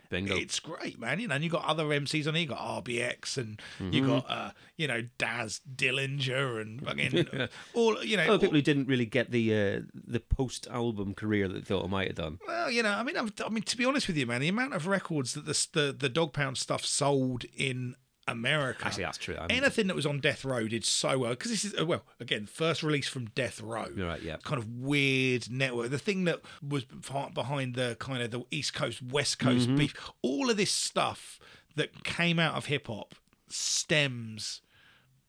Bingo. 0.10 0.36
it's 0.36 0.60
great, 0.60 1.00
man. 1.00 1.20
You 1.20 1.28
know, 1.28 1.36
and 1.36 1.44
you 1.44 1.50
got 1.50 1.66
other 1.66 1.86
MCs 1.86 2.28
on. 2.28 2.34
here. 2.36 2.44
You 2.44 2.50
got 2.50 2.84
RBX, 2.84 3.38
and 3.38 3.62
Mm-hmm. 3.80 3.94
you 3.94 4.08
got 4.08 4.26
uh, 4.30 4.52
you 4.78 4.88
know 4.88 5.04
Daz 5.18 5.62
Dillinger, 5.76 6.62
and 6.62 6.84
fucking 6.86 7.48
all 7.74 8.04
you 8.04 8.18
know. 8.18 8.24
Other 8.24 8.32
all- 8.34 8.40
people 8.40 8.56
who 8.56 8.62
didn't 8.62 8.88
really 8.88 9.06
get 9.06 9.32
the 9.32 9.54
uh, 9.54 9.82
the 9.94 10.20
post 10.20 10.68
album 10.72 11.14
career 11.14 11.48
that 11.48 11.54
they 11.54 11.62
thought 11.62 11.86
I 11.86 11.88
might 11.88 12.08
have 12.08 12.16
done. 12.16 12.40
Well, 12.48 12.72
you 12.72 12.84
know, 12.84 12.92
I 12.92 13.04
mean, 13.04 13.18
I've, 13.18 13.34
I 13.46 13.50
mean, 13.50 13.64
to 13.64 13.78
be 13.78 13.86
honest 13.86 14.08
with 14.08 14.18
you, 14.18 14.26
man, 14.26 14.42
the 14.42 14.48
amount 14.48 14.74
of 14.74 14.88
records 14.88 15.34
that 15.34 15.46
the 15.46 15.68
the, 15.74 15.94
the 15.98 16.10
Dog 16.10 16.34
Pound 16.34 16.58
stuff 16.58 16.84
sold 16.86 17.46
in 17.56 17.96
America. 18.32 18.86
Actually, 18.86 19.04
that's 19.04 19.18
true. 19.18 19.36
I 19.38 19.48
mean- 19.48 19.58
Anything 19.64 19.88
that 19.88 19.96
was 19.96 20.06
on 20.06 20.20
Death 20.20 20.44
Row 20.46 20.68
did 20.68 20.86
so 20.86 21.18
well 21.20 21.32
because 21.32 21.52
this 21.52 21.66
is 21.66 21.74
uh, 21.80 21.86
well, 21.86 22.04
again, 22.20 22.46
first 22.46 22.84
release 22.84 23.08
from 23.08 23.26
Death 23.36 23.62
Row. 23.62 23.88
You're 23.96 24.08
right, 24.08 24.22
yeah. 24.22 24.38
Kind 24.44 24.62
of 24.62 24.70
weird 24.70 25.50
network. 25.52 25.90
The 25.90 25.98
thing 26.00 26.24
that 26.26 26.42
was 26.68 26.86
behind 26.86 27.76
the 27.76 27.96
kind 28.00 28.22
of 28.22 28.32
the 28.32 28.44
East 28.52 28.74
Coast 28.74 29.02
West 29.02 29.40
Coast 29.40 29.68
Mm-hmm. 29.68 29.78
beef. 29.78 29.96
All 30.22 30.50
of 30.50 30.58
this 30.58 30.72
stuff 30.72 31.40
that 31.76 32.04
came 32.04 32.40
out 32.40 32.56
of 32.56 32.66
hip 32.66 32.88
hop 32.88 33.16
stems 33.48 34.62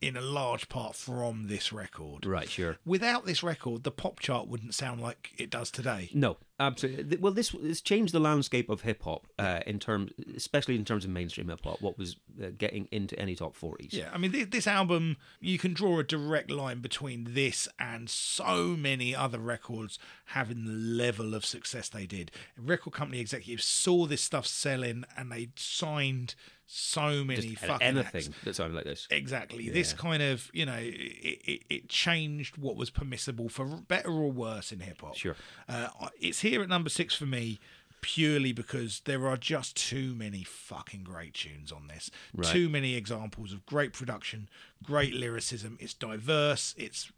in 0.00 0.16
a 0.16 0.20
large 0.20 0.68
part 0.70 0.94
from 0.96 1.46
this 1.48 1.72
record. 1.72 2.24
Right, 2.24 2.48
sure. 2.48 2.78
Without 2.86 3.26
this 3.26 3.42
record, 3.42 3.82
the 3.84 3.90
pop 3.90 4.18
chart 4.18 4.48
wouldn't 4.48 4.74
sound 4.74 5.00
like 5.02 5.30
it 5.36 5.50
does 5.50 5.70
today. 5.70 6.08
No, 6.14 6.38
absolutely. 6.60 7.16
Well, 7.16 7.32
this 7.32 7.50
this 7.50 7.80
changed 7.80 8.12
the 8.12 8.20
landscape 8.20 8.68
of 8.68 8.82
hip 8.82 9.02
hop 9.02 9.26
uh, 9.38 9.60
in 9.66 9.78
terms, 9.78 10.12
especially 10.36 10.76
in 10.76 10.84
terms 10.84 11.04
of 11.04 11.10
mainstream 11.10 11.48
hip 11.48 11.64
hop. 11.64 11.80
What 11.80 11.98
was 11.98 12.16
uh, 12.42 12.48
getting 12.56 12.86
into 12.92 13.18
any 13.18 13.34
top 13.34 13.56
forties? 13.56 13.92
Yeah, 13.92 14.10
I 14.12 14.18
mean, 14.18 14.32
this, 14.32 14.46
this 14.50 14.66
album, 14.66 15.16
you 15.40 15.58
can 15.58 15.72
draw 15.72 15.98
a 15.98 16.04
direct 16.04 16.50
line 16.50 16.80
between 16.80 17.34
this 17.34 17.66
and 17.78 18.08
so 18.08 18.76
many 18.76 19.14
other 19.14 19.38
records 19.38 19.98
having 20.26 20.64
the 20.64 20.72
level 20.72 21.34
of 21.34 21.44
success 21.44 21.88
they 21.88 22.06
did. 22.06 22.30
Record 22.56 22.92
company 22.92 23.20
executives 23.20 23.64
saw 23.64 24.06
this 24.06 24.22
stuff 24.22 24.46
selling 24.46 25.04
and 25.16 25.32
they 25.32 25.48
signed 25.56 26.34
so 26.72 27.24
many 27.24 27.50
Just 27.50 27.64
fucking 27.64 27.84
anything 27.84 28.22
acts. 28.26 28.44
that 28.44 28.54
sounded 28.54 28.76
like 28.76 28.84
this. 28.84 29.08
Exactly. 29.10 29.68
This 29.70 29.92
kind 29.92 30.22
of, 30.22 30.48
you 30.52 30.64
know, 30.64 30.78
it, 30.78 31.40
it, 31.44 31.62
it 31.68 31.88
changed 31.88 32.56
what 32.58 32.76
was 32.76 32.90
permissible 32.90 33.48
for 33.48 33.64
better 33.66 34.10
or 34.10 34.30
worse 34.30 34.70
in 34.70 34.78
hip 34.78 35.00
hop. 35.00 35.16
Sure. 35.16 35.34
Uh, 35.68 35.88
it's 36.20 36.40
here 36.40 36.62
at 36.62 36.68
number 36.68 36.88
six 36.88 37.12
for 37.14 37.26
me 37.26 37.58
purely 38.02 38.52
because 38.52 39.02
there 39.04 39.26
are 39.26 39.36
just 39.36 39.76
too 39.76 40.14
many 40.14 40.44
fucking 40.44 41.02
great 41.02 41.34
tunes 41.34 41.72
on 41.72 41.88
this. 41.88 42.08
Right. 42.32 42.46
Too 42.46 42.68
many 42.68 42.94
examples 42.94 43.52
of 43.52 43.66
great 43.66 43.92
production, 43.92 44.48
great 44.82 45.12
lyricism. 45.12 45.76
It's 45.80 45.92
diverse. 45.92 46.74
It's 46.78 47.10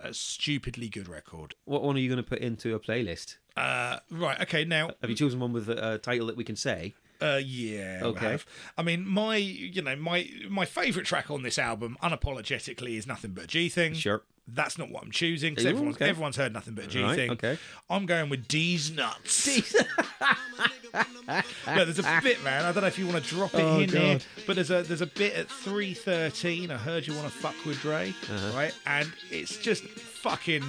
a 0.00 0.14
stupidly 0.14 0.88
good 0.88 1.08
record. 1.08 1.56
What 1.64 1.82
one 1.82 1.96
are 1.96 2.00
you 2.00 2.08
going 2.08 2.22
to 2.22 2.28
put 2.28 2.38
into 2.38 2.76
a 2.76 2.80
playlist? 2.80 3.38
Uh, 3.56 3.98
right. 4.10 4.40
Okay. 4.42 4.64
Now, 4.64 4.90
Have 5.00 5.10
you 5.10 5.16
chosen 5.16 5.40
one 5.40 5.52
with 5.52 5.68
a, 5.68 5.94
a 5.94 5.98
title 5.98 6.28
that 6.28 6.36
we 6.36 6.44
can 6.44 6.56
say? 6.56 6.94
Uh, 7.20 7.40
yeah. 7.44 8.00
Okay. 8.02 8.30
have. 8.32 8.46
I 8.76 8.82
mean, 8.82 9.06
my 9.08 9.36
you 9.36 9.80
know 9.82 9.96
my 9.96 10.28
my 10.48 10.64
favorite 10.64 11.06
track 11.06 11.30
on 11.30 11.42
this 11.42 11.58
album, 11.58 11.96
unapologetically, 12.02 12.96
is 12.98 13.06
nothing 13.06 13.32
but 13.32 13.44
a 13.44 13.46
G 13.46 13.68
thing. 13.68 13.94
Sure. 13.94 14.22
That's 14.46 14.76
not 14.76 14.90
what 14.90 15.02
I'm 15.02 15.10
choosing 15.10 15.52
because 15.54 15.64
everyone's, 15.64 15.96
okay. 15.96 16.10
everyone's 16.10 16.36
heard 16.36 16.52
nothing 16.52 16.74
but 16.74 16.84
a 16.84 16.88
G 16.88 17.02
Right, 17.02 17.16
thing. 17.16 17.30
okay. 17.30 17.56
I'm 17.88 18.04
going 18.04 18.28
with 18.28 18.46
Deez 18.46 18.94
Nuts. 18.94 19.48
Look, 20.94 21.44
there's 21.66 21.98
a 21.98 22.20
bit, 22.22 22.42
man. 22.44 22.64
I 22.64 22.72
don't 22.72 22.82
know 22.82 22.86
if 22.88 22.98
you 22.98 23.06
want 23.06 23.24
to 23.24 23.30
drop 23.34 23.54
it 23.54 23.60
Oh, 23.62 23.80
in 23.80 23.88
here, 23.88 24.18
but 24.46 24.54
there's 24.56 24.70
a 24.70 24.82
there's 24.82 25.00
a 25.00 25.06
bit 25.06 25.34
at 25.34 25.48
3:13. 25.48 26.70
I 26.70 26.76
heard 26.76 27.06
you 27.06 27.14
want 27.14 27.26
to 27.26 27.32
fuck 27.32 27.54
with 27.64 27.80
Dre, 27.80 28.10
Uh-huh. 28.10 28.56
right? 28.56 28.74
And 28.86 29.10
it's 29.30 29.56
just 29.56 29.84
fucking 29.84 30.62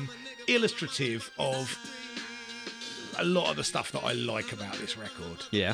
illustrative 0.47 1.29
of 1.37 1.77
a 3.19 3.23
lot 3.25 3.49
of 3.49 3.57
the 3.57 3.63
stuff 3.63 3.91
that 3.91 4.03
I 4.03 4.13
like 4.13 4.51
about 4.53 4.75
this 4.75 4.97
record. 4.97 5.43
Yeah. 5.51 5.73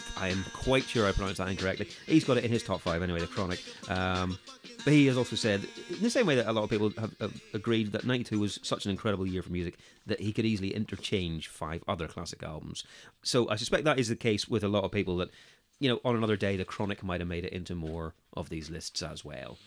I 0.21 0.29
am 0.29 0.45
quite 0.53 0.83
sure 0.83 1.07
I 1.07 1.11
pronounced 1.13 1.39
that 1.39 1.49
incorrectly. 1.49 1.87
He's 2.05 2.23
got 2.23 2.37
it 2.37 2.45
in 2.45 2.51
his 2.51 2.61
top 2.61 2.79
five 2.81 3.01
anyway, 3.01 3.21
the 3.21 3.27
Chronic. 3.27 3.59
Um, 3.89 4.37
but 4.85 4.93
he 4.93 5.07
has 5.07 5.17
also 5.17 5.35
said, 5.35 5.65
in 5.89 6.01
the 6.01 6.11
same 6.11 6.27
way 6.27 6.35
that 6.35 6.47
a 6.47 6.53
lot 6.53 6.63
of 6.63 6.69
people 6.69 6.91
have, 6.99 7.15
have 7.19 7.41
agreed 7.55 7.91
that 7.93 8.05
92 8.05 8.39
was 8.39 8.59
such 8.61 8.85
an 8.85 8.91
incredible 8.91 9.25
year 9.25 9.41
for 9.41 9.51
music, 9.51 9.79
that 10.05 10.19
he 10.19 10.31
could 10.31 10.45
easily 10.45 10.75
interchange 10.75 11.47
five 11.47 11.83
other 11.87 12.07
classic 12.07 12.43
albums. 12.43 12.83
So 13.23 13.49
I 13.49 13.55
suspect 13.55 13.83
that 13.85 13.99
is 13.99 14.09
the 14.09 14.15
case 14.15 14.47
with 14.47 14.63
a 14.63 14.67
lot 14.67 14.83
of 14.83 14.91
people 14.91 15.17
that, 15.17 15.31
you 15.79 15.89
know, 15.89 15.99
on 16.05 16.15
another 16.15 16.37
day, 16.37 16.55
the 16.55 16.65
Chronic 16.65 17.03
might 17.03 17.19
have 17.21 17.27
made 17.27 17.45
it 17.45 17.51
into 17.51 17.73
more 17.73 18.13
of 18.33 18.49
these 18.49 18.69
lists 18.69 19.01
as 19.01 19.25
well. 19.25 19.57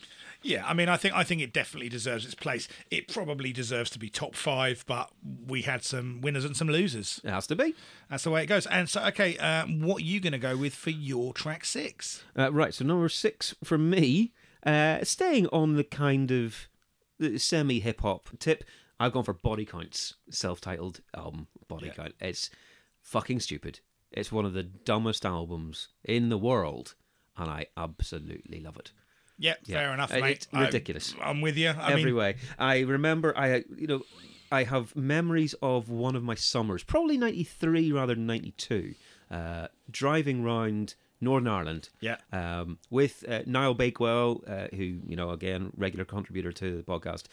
Yeah, 0.45 0.63
I 0.67 0.75
mean, 0.75 0.91
I 0.91 0.99
think 0.99 1.15
I 1.15 1.25
think 1.25 1.41
it 1.41 1.53
definitely 1.55 1.89
deserves 1.89 2.27
its 2.27 2.35
place. 2.35 2.69
It 2.91 3.09
probably 3.09 3.51
deserves 3.51 3.89
to 3.91 3.99
be 3.99 4.11
top 4.11 4.35
five, 4.35 4.85
but 4.87 5.11
we 5.47 5.63
had 5.63 5.83
some 5.83 6.21
winners 6.21 6.45
and 6.45 6.55
some 6.55 6.69
losers. 6.69 7.19
It 7.25 7.31
has 7.31 7.47
to 7.47 7.57
be. 7.57 7.75
That's 8.11 8.25
the 8.25 8.31
way 8.31 8.43
it 8.43 8.47
goes. 8.47 8.67
And 8.67 8.87
so, 8.89 9.03
okay, 9.07 9.39
um, 9.39 9.81
what 9.81 10.03
are 10.03 10.05
you 10.05 10.21
going 10.21 10.35
to 10.35 10.39
go 10.39 10.55
with 10.55 10.75
for 10.75 10.91
your 10.91 11.33
track 11.33 11.65
six? 11.65 12.23
Uh, 12.39 12.53
right, 12.53 12.75
so 12.75 12.85
number 12.85 13.09
six 13.09 13.55
for 13.65 13.79
me, 13.79 14.35
uh, 14.67 15.03
staying 15.03 15.47
on 15.47 15.77
the 15.77 15.85
kind 15.85 16.31
of 16.31 16.69
semi 17.39 17.81
hip 17.81 18.03
hop 18.03 18.29
tip, 18.39 18.65
I've 19.01 19.13
gone 19.13 19.25
for 19.25 19.33
Body 19.33 19.65
Count's 19.65 20.15
self 20.29 20.61
titled 20.61 21.01
album, 21.17 21.47
Body 21.69 21.87
Yeah. 21.87 21.95
Count. 21.95 22.15
It's 22.21 22.51
fucking 23.01 23.41
stupid. 23.41 23.81
It's 24.13 24.31
one 24.31 24.45
of 24.45 24.53
the 24.53 24.63
dumbest 24.63 25.25
albums 25.25 25.89
in 26.05 26.29
the 26.29 26.39
world, 26.39 26.95
and 27.37 27.51
I 27.51 27.67
absolutely 27.79 28.61
love 28.61 28.77
it. 28.77 28.93
Yeah, 29.39 29.55
Yeah. 29.65 29.79
fair 29.79 29.95
enough, 29.95 30.13
Uh, 30.13 30.21
mate. 30.21 30.33
it's 30.33 30.49
ridiculous. 30.53 31.15
I, 31.21 31.31
am 31.31 31.41
with 31.41 31.57
you. 31.57 31.69
I 31.71 31.93
every 31.93 32.05
mean, 32.07 32.17
way. 32.17 32.37
I 32.59 32.81
remember, 32.81 33.37
I 33.37 33.65
you 33.77 33.87
know, 33.87 34.03
I 34.53 34.65
have 34.65 34.95
memories 34.95 35.55
of 35.63 35.89
one 35.89 36.15
of 36.17 36.23
my 36.23 36.35
summers, 36.37 36.83
probably 36.85 37.19
'93 37.19 37.91
rather 37.93 38.15
than 38.15 38.27
'92, 38.27 38.95
uh, 39.31 39.69
driving 39.91 40.45
round 40.45 40.95
Northern 41.21 41.49
Ireland. 41.49 41.89
Yeah. 42.01 42.19
Um, 42.33 42.79
with 42.91 43.25
uh, 43.29 43.41
Niall 43.47 43.75
Bakewell, 43.75 44.45
uh, 44.47 44.69
who 44.73 45.01
you 45.07 45.17
know, 45.17 45.31
again, 45.31 45.73
regular 45.77 46.05
contributor 46.05 46.53
to 46.53 46.77
the 46.77 46.83
podcast. 46.83 47.25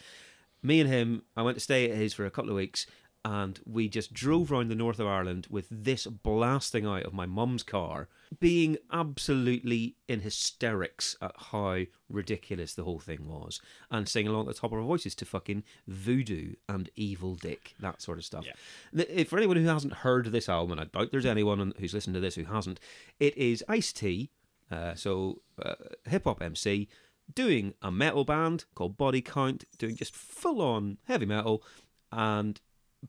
Me 0.64 0.80
and 0.80 0.88
him, 0.88 1.22
I 1.36 1.42
went 1.42 1.56
to 1.56 1.60
stay 1.60 1.90
at 1.90 1.96
his 1.96 2.14
for 2.14 2.24
a 2.24 2.30
couple 2.30 2.50
of 2.50 2.56
weeks, 2.56 2.86
and 3.24 3.60
we 3.64 3.88
just 3.88 4.12
drove 4.12 4.50
around 4.50 4.68
the 4.68 4.74
north 4.74 4.98
of 4.98 5.06
Ireland 5.06 5.46
with 5.48 5.68
this 5.70 6.06
blasting 6.06 6.86
out 6.86 7.04
of 7.04 7.12
my 7.14 7.24
mum's 7.26 7.62
car, 7.62 8.08
being 8.40 8.76
absolutely 8.90 9.94
in 10.08 10.20
hysterics 10.20 11.16
at 11.22 11.32
how 11.36 11.82
ridiculous 12.08 12.74
the 12.74 12.82
whole 12.84 12.98
thing 12.98 13.28
was, 13.28 13.60
and 13.90 14.08
singing 14.08 14.32
along 14.32 14.48
at 14.48 14.54
the 14.54 14.60
top 14.60 14.72
of 14.72 14.78
our 14.78 14.84
voices 14.84 15.14
to 15.14 15.24
fucking 15.24 15.62
Voodoo 15.86 16.54
and 16.68 16.90
Evil 16.96 17.34
Dick, 17.36 17.74
that 17.78 18.02
sort 18.02 18.18
of 18.18 18.24
stuff. 18.24 18.44
If- 18.92 19.28
For 19.28 19.38
anyone 19.38 19.56
who 19.56 19.66
hasn't 19.68 19.92
heard 19.94 20.26
this 20.26 20.48
album, 20.48 20.72
and 20.72 20.80
I 20.80 20.84
doubt 20.84 21.12
there's 21.12 21.24
anyone 21.26 21.72
who's 21.78 21.94
listened 21.94 22.14
to 22.14 22.20
this 22.20 22.34
who 22.34 22.44
hasn't, 22.44 22.80
it 23.20 23.36
is 23.36 23.62
Ice 23.68 23.92
T, 23.92 24.30
uh, 24.70 24.94
so 24.94 25.42
uh, 25.62 25.74
hip 26.06 26.24
hop 26.24 26.42
MC, 26.42 26.88
doing 27.32 27.74
a 27.82 27.92
metal 27.92 28.24
band 28.24 28.64
called 28.74 28.96
Body 28.96 29.20
Count, 29.22 29.64
doing 29.78 29.94
just 29.94 30.14
full 30.14 30.60
on 30.60 30.98
heavy 31.04 31.26
metal, 31.26 31.62
and 32.10 32.60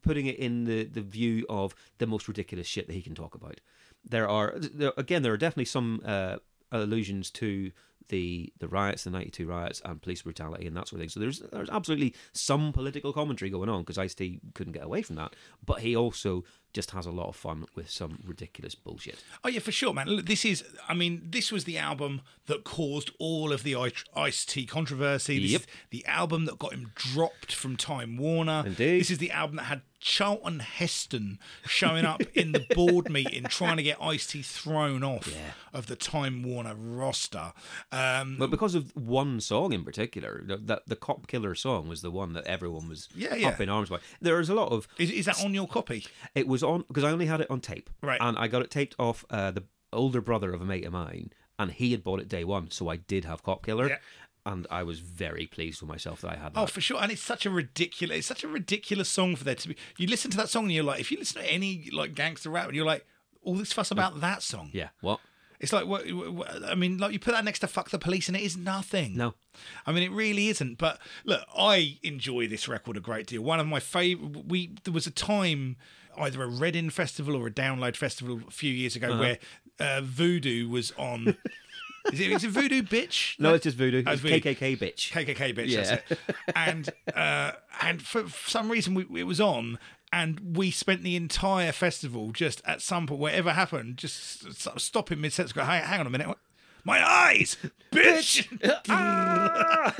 putting 0.01 0.25
it 0.25 0.37
in 0.37 0.65
the, 0.65 0.83
the 0.85 1.01
view 1.01 1.45
of 1.49 1.75
the 1.97 2.07
most 2.07 2.27
ridiculous 2.27 2.67
shit 2.67 2.87
that 2.87 2.93
he 2.93 3.01
can 3.01 3.15
talk 3.15 3.35
about. 3.35 3.61
There 4.03 4.27
are 4.27 4.55
there, 4.57 4.93
again, 4.97 5.23
there 5.23 5.33
are 5.33 5.37
definitely 5.37 5.65
some 5.65 6.01
uh, 6.05 6.37
allusions 6.71 7.29
to 7.31 7.71
the 8.09 8.51
the 8.59 8.67
riots, 8.67 9.03
the 9.03 9.09
'92 9.09 9.47
riots, 9.47 9.81
and 9.85 10.01
police 10.01 10.21
brutality 10.21 10.65
and 10.67 10.75
that 10.77 10.87
sort 10.87 10.93
of 10.97 10.99
thing. 11.01 11.09
So 11.09 11.19
there's 11.19 11.39
there's 11.51 11.69
absolutely 11.69 12.13
some 12.33 12.73
political 12.73 13.13
commentary 13.13 13.49
going 13.51 13.69
on 13.69 13.81
because 13.81 13.97
Ice 13.97 14.13
T 14.15 14.39
couldn't 14.53 14.73
get 14.73 14.83
away 14.83 15.01
from 15.01 15.15
that, 15.17 15.35
but 15.65 15.79
he 15.79 15.95
also 15.95 16.43
just 16.73 16.89
has 16.91 17.05
a 17.05 17.11
lot 17.11 17.27
of 17.27 17.35
fun 17.35 17.65
with 17.75 17.87
some 17.87 18.17
ridiculous 18.25 18.73
bullshit. 18.73 19.23
Oh 19.43 19.49
yeah, 19.49 19.59
for 19.59 19.71
sure, 19.71 19.93
man. 19.93 20.07
Look, 20.07 20.25
this 20.25 20.43
is. 20.43 20.63
I 20.89 20.93
mean, 20.95 21.21
this 21.29 21.51
was 21.51 21.65
the 21.65 21.77
album 21.77 22.21
that 22.47 22.63
caused 22.63 23.11
all 23.19 23.51
of 23.53 23.63
the 23.63 23.75
Ice 24.15 24.45
T 24.45 24.65
controversy. 24.65 25.39
This 25.39 25.51
Yep. 25.51 25.61
is 25.61 25.67
the 25.91 26.05
album 26.07 26.45
that 26.45 26.57
got 26.59 26.73
him 26.73 26.91
dropped 26.95 27.53
from 27.53 27.77
Time 27.77 28.17
Warner. 28.17 28.63
Indeed. 28.65 29.01
This 29.01 29.11
is 29.11 29.19
the 29.19 29.31
album 29.31 29.57
that 29.57 29.63
had 29.65 29.81
Charlton 29.99 30.59
Heston 30.59 31.39
showing 31.65 32.03
up 32.05 32.21
in 32.33 32.51
the 32.51 32.65
board 32.75 33.09
meeting 33.09 33.43
trying 33.45 33.77
to 33.77 33.83
get 33.83 34.01
Ice 34.01 34.25
T 34.27 34.41
thrown 34.41 35.03
off 35.03 35.33
of 35.73 35.85
the 35.87 35.95
Time 35.95 36.41
Warner 36.43 36.75
roster. 36.75 37.53
Um, 37.93 38.37
But 38.39 38.49
because 38.49 38.75
of 38.75 38.95
one 38.95 39.39
song 39.39 39.73
in 39.73 39.83
particular, 39.83 40.43
that 40.47 40.83
the 40.87 40.95
Cop 40.95 41.27
Killer 41.27 41.55
song 41.55 41.87
was 41.87 42.01
the 42.01 42.11
one 42.11 42.33
that 42.33 42.45
everyone 42.45 42.89
was 42.89 43.07
Yeah, 43.15 43.35
yeah. 43.35 43.49
up 43.49 43.61
in 43.61 43.69
arms 43.69 43.89
by. 43.89 43.99
There 44.21 44.37
was 44.37 44.49
a 44.49 44.55
lot 44.55 44.71
of 44.71 44.87
is, 44.97 45.11
is 45.11 45.25
that 45.25 45.43
on 45.43 45.53
your 45.53 45.67
copy? 45.67 46.05
It 46.35 46.47
was 46.47 46.63
on 46.63 46.85
because 46.87 47.03
I 47.03 47.11
only 47.11 47.27
had 47.27 47.41
it 47.41 47.49
on 47.51 47.61
tape, 47.61 47.89
Right. 48.01 48.19
And 48.21 48.37
I 48.37 48.47
got 48.47 48.61
it 48.63 48.71
taped 48.71 48.95
off 48.99 49.23
uh, 49.29 49.51
the 49.51 49.63
older 49.91 50.21
brother 50.21 50.53
of 50.53 50.61
a 50.61 50.65
mate 50.65 50.85
of 50.85 50.93
mine, 50.93 51.31
and 51.59 51.71
he 51.71 51.91
had 51.91 52.03
bought 52.03 52.19
it 52.19 52.27
day 52.27 52.43
one, 52.43 52.71
so 52.71 52.89
I 52.89 52.95
did 52.97 53.25
have 53.25 53.43
Cop 53.43 53.63
Killer, 53.65 53.87
Yeah. 53.89 53.97
and 54.45 54.65
I 54.71 54.81
was 54.83 54.99
very 54.99 55.45
pleased 55.45 55.81
with 55.81 55.89
myself 55.89 56.21
that 56.21 56.31
I 56.31 56.35
had 56.35 56.53
that. 56.55 56.59
Oh, 56.59 56.65
for 56.65 56.81
sure, 56.81 56.99
and 57.01 57.11
it's 57.11 57.21
such 57.21 57.45
a 57.45 57.51
ridiculous, 57.51 58.17
it's 58.17 58.27
such 58.27 58.43
a 58.43 58.47
ridiculous 58.47 59.07
song 59.09 59.35
for 59.35 59.43
there 59.43 59.55
to 59.55 59.67
be. 59.69 59.75
You 59.97 60.07
listen 60.07 60.31
to 60.31 60.37
that 60.37 60.49
song 60.49 60.63
and 60.63 60.73
you're 60.73 60.83
like, 60.83 60.99
if 60.99 61.11
you 61.11 61.17
listen 61.19 61.41
to 61.43 61.51
any 61.51 61.89
like 61.93 62.15
gangster 62.15 62.49
rap, 62.49 62.67
and 62.67 62.75
you're 62.75 62.85
like, 62.85 63.05
all 63.43 63.55
this 63.55 63.71
fuss 63.73 63.91
about 63.91 64.21
that 64.21 64.41
song. 64.41 64.69
yeah, 64.73 64.89
what? 65.01 65.19
It's 65.63 65.71
like, 65.73 65.85
what, 65.87 66.03
what, 66.11 66.63
I 66.65 66.75
mean, 66.75 66.97
like 66.97 67.13
you 67.13 67.19
put 67.19 67.31
that 67.31 67.45
next 67.45 67.59
to 67.59 67.67
"fuck 67.67 67.89
the 67.89 67.97
police" 67.97 68.27
and 68.27 68.35
it 68.37 68.43
is 68.43 68.57
nothing. 68.57 69.15
No. 69.15 69.33
I 69.87 69.91
mean, 69.93 70.03
it 70.03 70.11
really 70.11 70.49
isn't. 70.49 70.77
But 70.77 70.99
look, 71.23 71.41
I 71.57 71.97
enjoy 72.03 72.47
this 72.47 72.67
record 72.67 72.97
a 72.97 72.99
great 72.99 73.27
deal. 73.27 73.41
One 73.41 73.59
of 73.61 73.67
my 73.67 73.79
favorite. 73.79 74.45
We 74.45 74.75
there 74.83 74.93
was 74.93 75.07
a 75.07 75.11
time, 75.11 75.77
either 76.17 76.43
a 76.43 76.47
Reading 76.47 76.89
festival 76.89 77.35
or 77.35 77.47
a 77.47 77.51
Download 77.51 77.95
festival 77.95 78.41
a 78.47 78.51
few 78.51 78.73
years 78.73 78.97
Uh-huh. 78.97 79.05
ago, 79.07 79.19
where 79.19 79.37
uh, 79.79 80.01
Voodoo 80.03 80.67
was 80.67 80.91
on. 80.97 81.27
is, 82.11 82.19
it, 82.19 82.31
is 82.33 82.43
it 82.43 82.49
Voodoo 82.49 82.81
Bitch? 82.83 83.39
No, 83.39 83.53
it's 83.53 83.63
just 83.63 83.77
voodoo. 83.77 84.03
Oh, 84.05 84.11
It's 84.11 84.21
Voodoo. 84.21 84.41
KKK 84.41 84.77
bitch. 84.77 85.11
KKK 85.13 85.55
bitch. 85.55 85.69
Yeah. 85.69 85.83
That's 85.83 86.11
it. 86.11 86.19
And 86.55 86.89
uh, 87.15 87.51
and 87.81 88.01
for, 88.01 88.23
for 88.27 88.49
some 88.49 88.69
reason 88.69 88.93
we, 88.95 89.21
it 89.21 89.23
was 89.23 89.39
on, 89.39 89.79
and 90.13 90.55
we 90.57 90.69
spent 90.71 91.03
the 91.03 91.15
entire 91.15 91.71
festival 91.71 92.31
just 92.31 92.61
at 92.65 92.81
some 92.81 93.07
point, 93.07 93.19
whatever 93.19 93.51
happened, 93.53 93.97
just 93.97 94.45
s- 94.45 94.67
stopping 94.77 95.19
mid 95.19 95.33
sentence. 95.33 95.53
Go, 95.53 95.63
hang, 95.63 95.83
hang 95.83 95.99
on 96.01 96.07
a 96.07 96.09
minute. 96.11 96.37
My 96.85 97.01
eyes, 97.03 97.57
bitch! 97.91 98.47
Ah! 98.89 99.95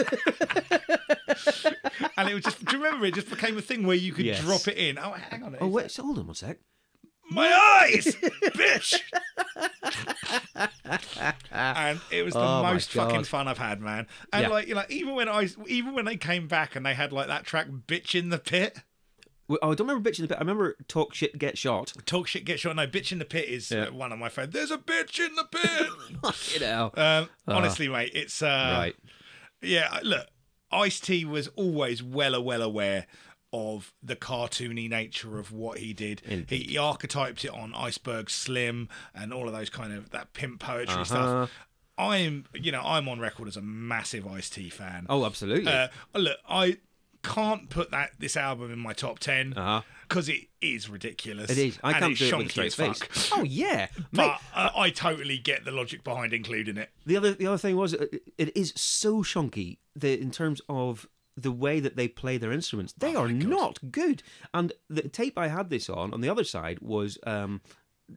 and 2.17 2.29
it 2.29 2.33
was 2.33 2.43
just. 2.43 2.63
Do 2.65 2.77
you 2.77 2.83
remember? 2.83 3.05
It 3.05 3.13
just 3.15 3.29
became 3.29 3.57
a 3.57 3.61
thing 3.61 3.85
where 3.87 3.95
you 3.95 4.11
could 4.13 4.25
Yes. 4.25 4.41
drop 4.41 4.67
it 4.67 4.77
in. 4.77 4.97
Oh, 4.97 5.11
hang 5.13 5.43
on. 5.43 5.55
oh 5.61 5.67
wait, 5.67 5.89
so 5.91 6.03
hold 6.03 6.19
on 6.19 6.27
one 6.27 6.35
sec. 6.35 6.57
my 7.31 7.47
eyes, 7.87 8.05
bitch! 8.53 8.99
and 11.51 12.01
it 12.11 12.23
was 12.23 12.33
the 12.33 12.39
Oh 12.39 12.63
my 12.63 12.73
most 12.73 12.91
fucking 12.91 13.15
God. 13.15 13.27
fun 13.27 13.47
I've 13.47 13.57
had, 13.57 13.81
man. 13.81 14.07
And 14.31 14.43
Yeah. 14.43 14.49
like, 14.49 14.67
you 14.67 14.75
know, 14.75 14.83
even 14.89 15.15
when 15.15 15.29
I, 15.29 15.47
even 15.67 15.93
when 15.93 16.05
they 16.05 16.17
came 16.17 16.47
back 16.47 16.75
and 16.75 16.85
they 16.85 16.93
had 16.93 17.11
like 17.13 17.27
that 17.27 17.45
track 17.45 17.67
"Bitch 17.87 18.13
in 18.17 18.29
the 18.29 18.39
Pit," 18.39 18.79
Oh, 19.49 19.57
I 19.61 19.75
don't 19.75 19.87
remember 19.87 20.09
bitch 20.09 20.19
in 20.19 20.23
the 20.23 20.29
pit. 20.29 20.37
I 20.37 20.41
remember 20.41 20.75
talk 20.87 21.13
shit, 21.13 21.37
get 21.37 21.57
shot. 21.57 21.93
talk 22.05 22.27
shit, 22.27 22.45
get 22.45 22.59
shot. 22.59 22.75
No, 22.75 22.87
"Bitch 22.87 23.11
in 23.11 23.19
the 23.19 23.25
Pit" 23.25 23.47
is 23.49 23.71
uh, 23.71 23.87
one 23.91 24.11
of 24.11 24.19
my 24.19 24.29
favorites. 24.29 24.53
There's 24.53 24.71
a 24.71 24.77
bitch 24.77 25.19
in 25.19 25.35
the 25.35 25.43
pit. 25.45 26.33
You 26.53 26.59
know. 26.61 26.91
um, 26.95 27.29
honestly, 27.47 27.87
mate, 27.89 28.11
it's 28.13 28.41
uh, 28.41 28.75
right. 28.79 28.95
Yeah, 29.61 29.99
look, 30.03 30.27
Ice 30.71 30.99
T 30.99 31.25
was 31.25 31.49
always 31.55 32.01
well, 32.01 32.41
well 32.43 32.61
aware 32.61 33.05
of 33.51 33.93
the 34.01 34.15
cartoony 34.15 34.89
nature 34.89 35.37
of 35.37 35.51
what 35.51 35.77
he 35.77 35.93
did. 35.93 36.21
He, 36.49 36.57
he 36.59 36.77
archetyped 36.77 37.45
it 37.45 37.51
on 37.51 37.73
Iceberg 37.75 38.29
Slim 38.29 38.89
and 39.13 39.31
all 39.33 39.47
of 39.47 39.53
those 39.53 39.69
kind 39.69 39.93
of 39.93 40.09
that 40.09 40.33
pimp 40.33 40.59
poetry 40.59 40.95
Uh-huh. 40.95 41.03
stuff. 41.03 41.51
I'm, 41.97 42.45
you 42.55 42.71
know, 42.71 42.81
I'm 42.83 43.07
on 43.07 43.19
record 43.19 43.47
as 43.47 43.55
a 43.55 43.61
massive 43.61 44.25
Ice 44.25 44.49
T 44.49 44.69
fan. 44.69 45.05
Oh, 45.09 45.23
absolutely. 45.25 45.71
Uh, 45.71 45.89
look, 46.15 46.37
I 46.49 46.77
can't 47.23 47.69
put 47.69 47.91
that 47.91 48.11
this 48.19 48.35
album 48.37 48.71
in 48.71 48.79
my 48.79 48.93
top 48.93 49.19
10 49.19 49.53
Uh-huh. 49.57 49.81
because 50.07 50.29
it 50.29 50.47
is 50.61 50.89
ridiculous. 50.89 51.49
it 51.49 51.57
is. 51.57 51.79
I 51.83 51.91
and 51.91 51.99
can't 51.99 52.11
it's 52.11 52.19
do 52.21 52.27
it 52.27 52.37
with 52.37 52.51
straight 52.51 52.67
as 52.67 52.75
face. 52.75 52.99
fuck. 53.03 53.39
Oh 53.39 53.43
yeah. 53.43 53.87
But 54.13 54.39
uh, 54.53 54.69
I 54.75 54.89
totally 54.89 55.37
get 55.37 55.65
the 55.65 55.71
logic 55.71 56.03
behind 56.03 56.33
including 56.33 56.77
it. 56.77 56.89
The 57.05 57.17
other 57.17 57.31
the 57.33 57.47
other 57.47 57.57
thing 57.57 57.75
was 57.77 57.93
uh, 57.93 58.05
it 58.37 58.55
is 58.55 58.73
so 58.75 59.23
shonky 59.23 59.77
that 59.95 60.19
in 60.19 60.31
terms 60.31 60.61
of 60.69 61.07
the 61.35 61.51
way 61.51 61.79
that 61.79 61.95
they 61.95 62.07
play 62.07 62.37
their 62.37 62.51
instruments, 62.51 62.93
they 62.93 63.15
are 63.15 63.27
not 63.27 63.79
good. 63.91 64.21
And 64.53 64.71
the 64.87 65.01
tape 65.09 65.35
I 65.37 65.47
had 65.47 65.69
this 65.71 65.89
on 65.89 66.13
on 66.13 66.21
the 66.21 66.29
other 66.29 66.43
side 66.43 66.79
was 66.79 67.17
um, 67.25 67.61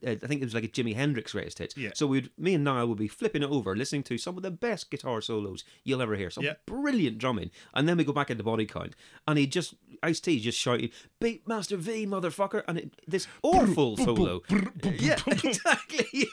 uh, 0.05 0.11
I 0.11 0.27
think 0.27 0.41
it 0.41 0.45
was 0.45 0.53
like 0.53 0.63
a 0.63 0.67
Jimi 0.67 0.95
Hendrix 0.95 1.31
greatest 1.31 1.59
hits. 1.59 1.75
Yeah. 1.77 1.91
So 1.93 2.07
we'd 2.07 2.29
me 2.37 2.53
and 2.55 2.63
Niall 2.63 2.87
would 2.87 2.97
be 2.97 3.07
flipping 3.07 3.43
it 3.43 3.49
over, 3.49 3.75
listening 3.75 4.03
to 4.03 4.17
some 4.17 4.37
of 4.37 4.43
the 4.43 4.51
best 4.51 4.89
guitar 4.91 5.21
solos 5.21 5.63
you'll 5.83 6.01
ever 6.01 6.15
hear. 6.15 6.29
Some 6.29 6.43
Yeah. 6.43 6.53
brilliant 6.65 7.17
drumming, 7.17 7.51
and 7.73 7.87
then 7.87 7.97
we 7.97 8.03
go 8.03 8.13
back 8.13 8.29
into 8.29 8.43
body 8.43 8.65
count, 8.65 8.95
and 9.27 9.37
he 9.37 9.47
just 9.47 9.75
Ice 10.03 10.19
T 10.19 10.39
just 10.39 10.57
shouting 10.59 10.89
Beatmaster 11.21 11.77
V 11.77 12.05
motherfucker, 12.05 12.63
and 12.67 12.77
it, 12.79 12.93
this 13.07 13.27
awful 13.43 13.97
solo. 13.97 14.41
yeah, 14.83 15.17
exactly. 15.27 16.27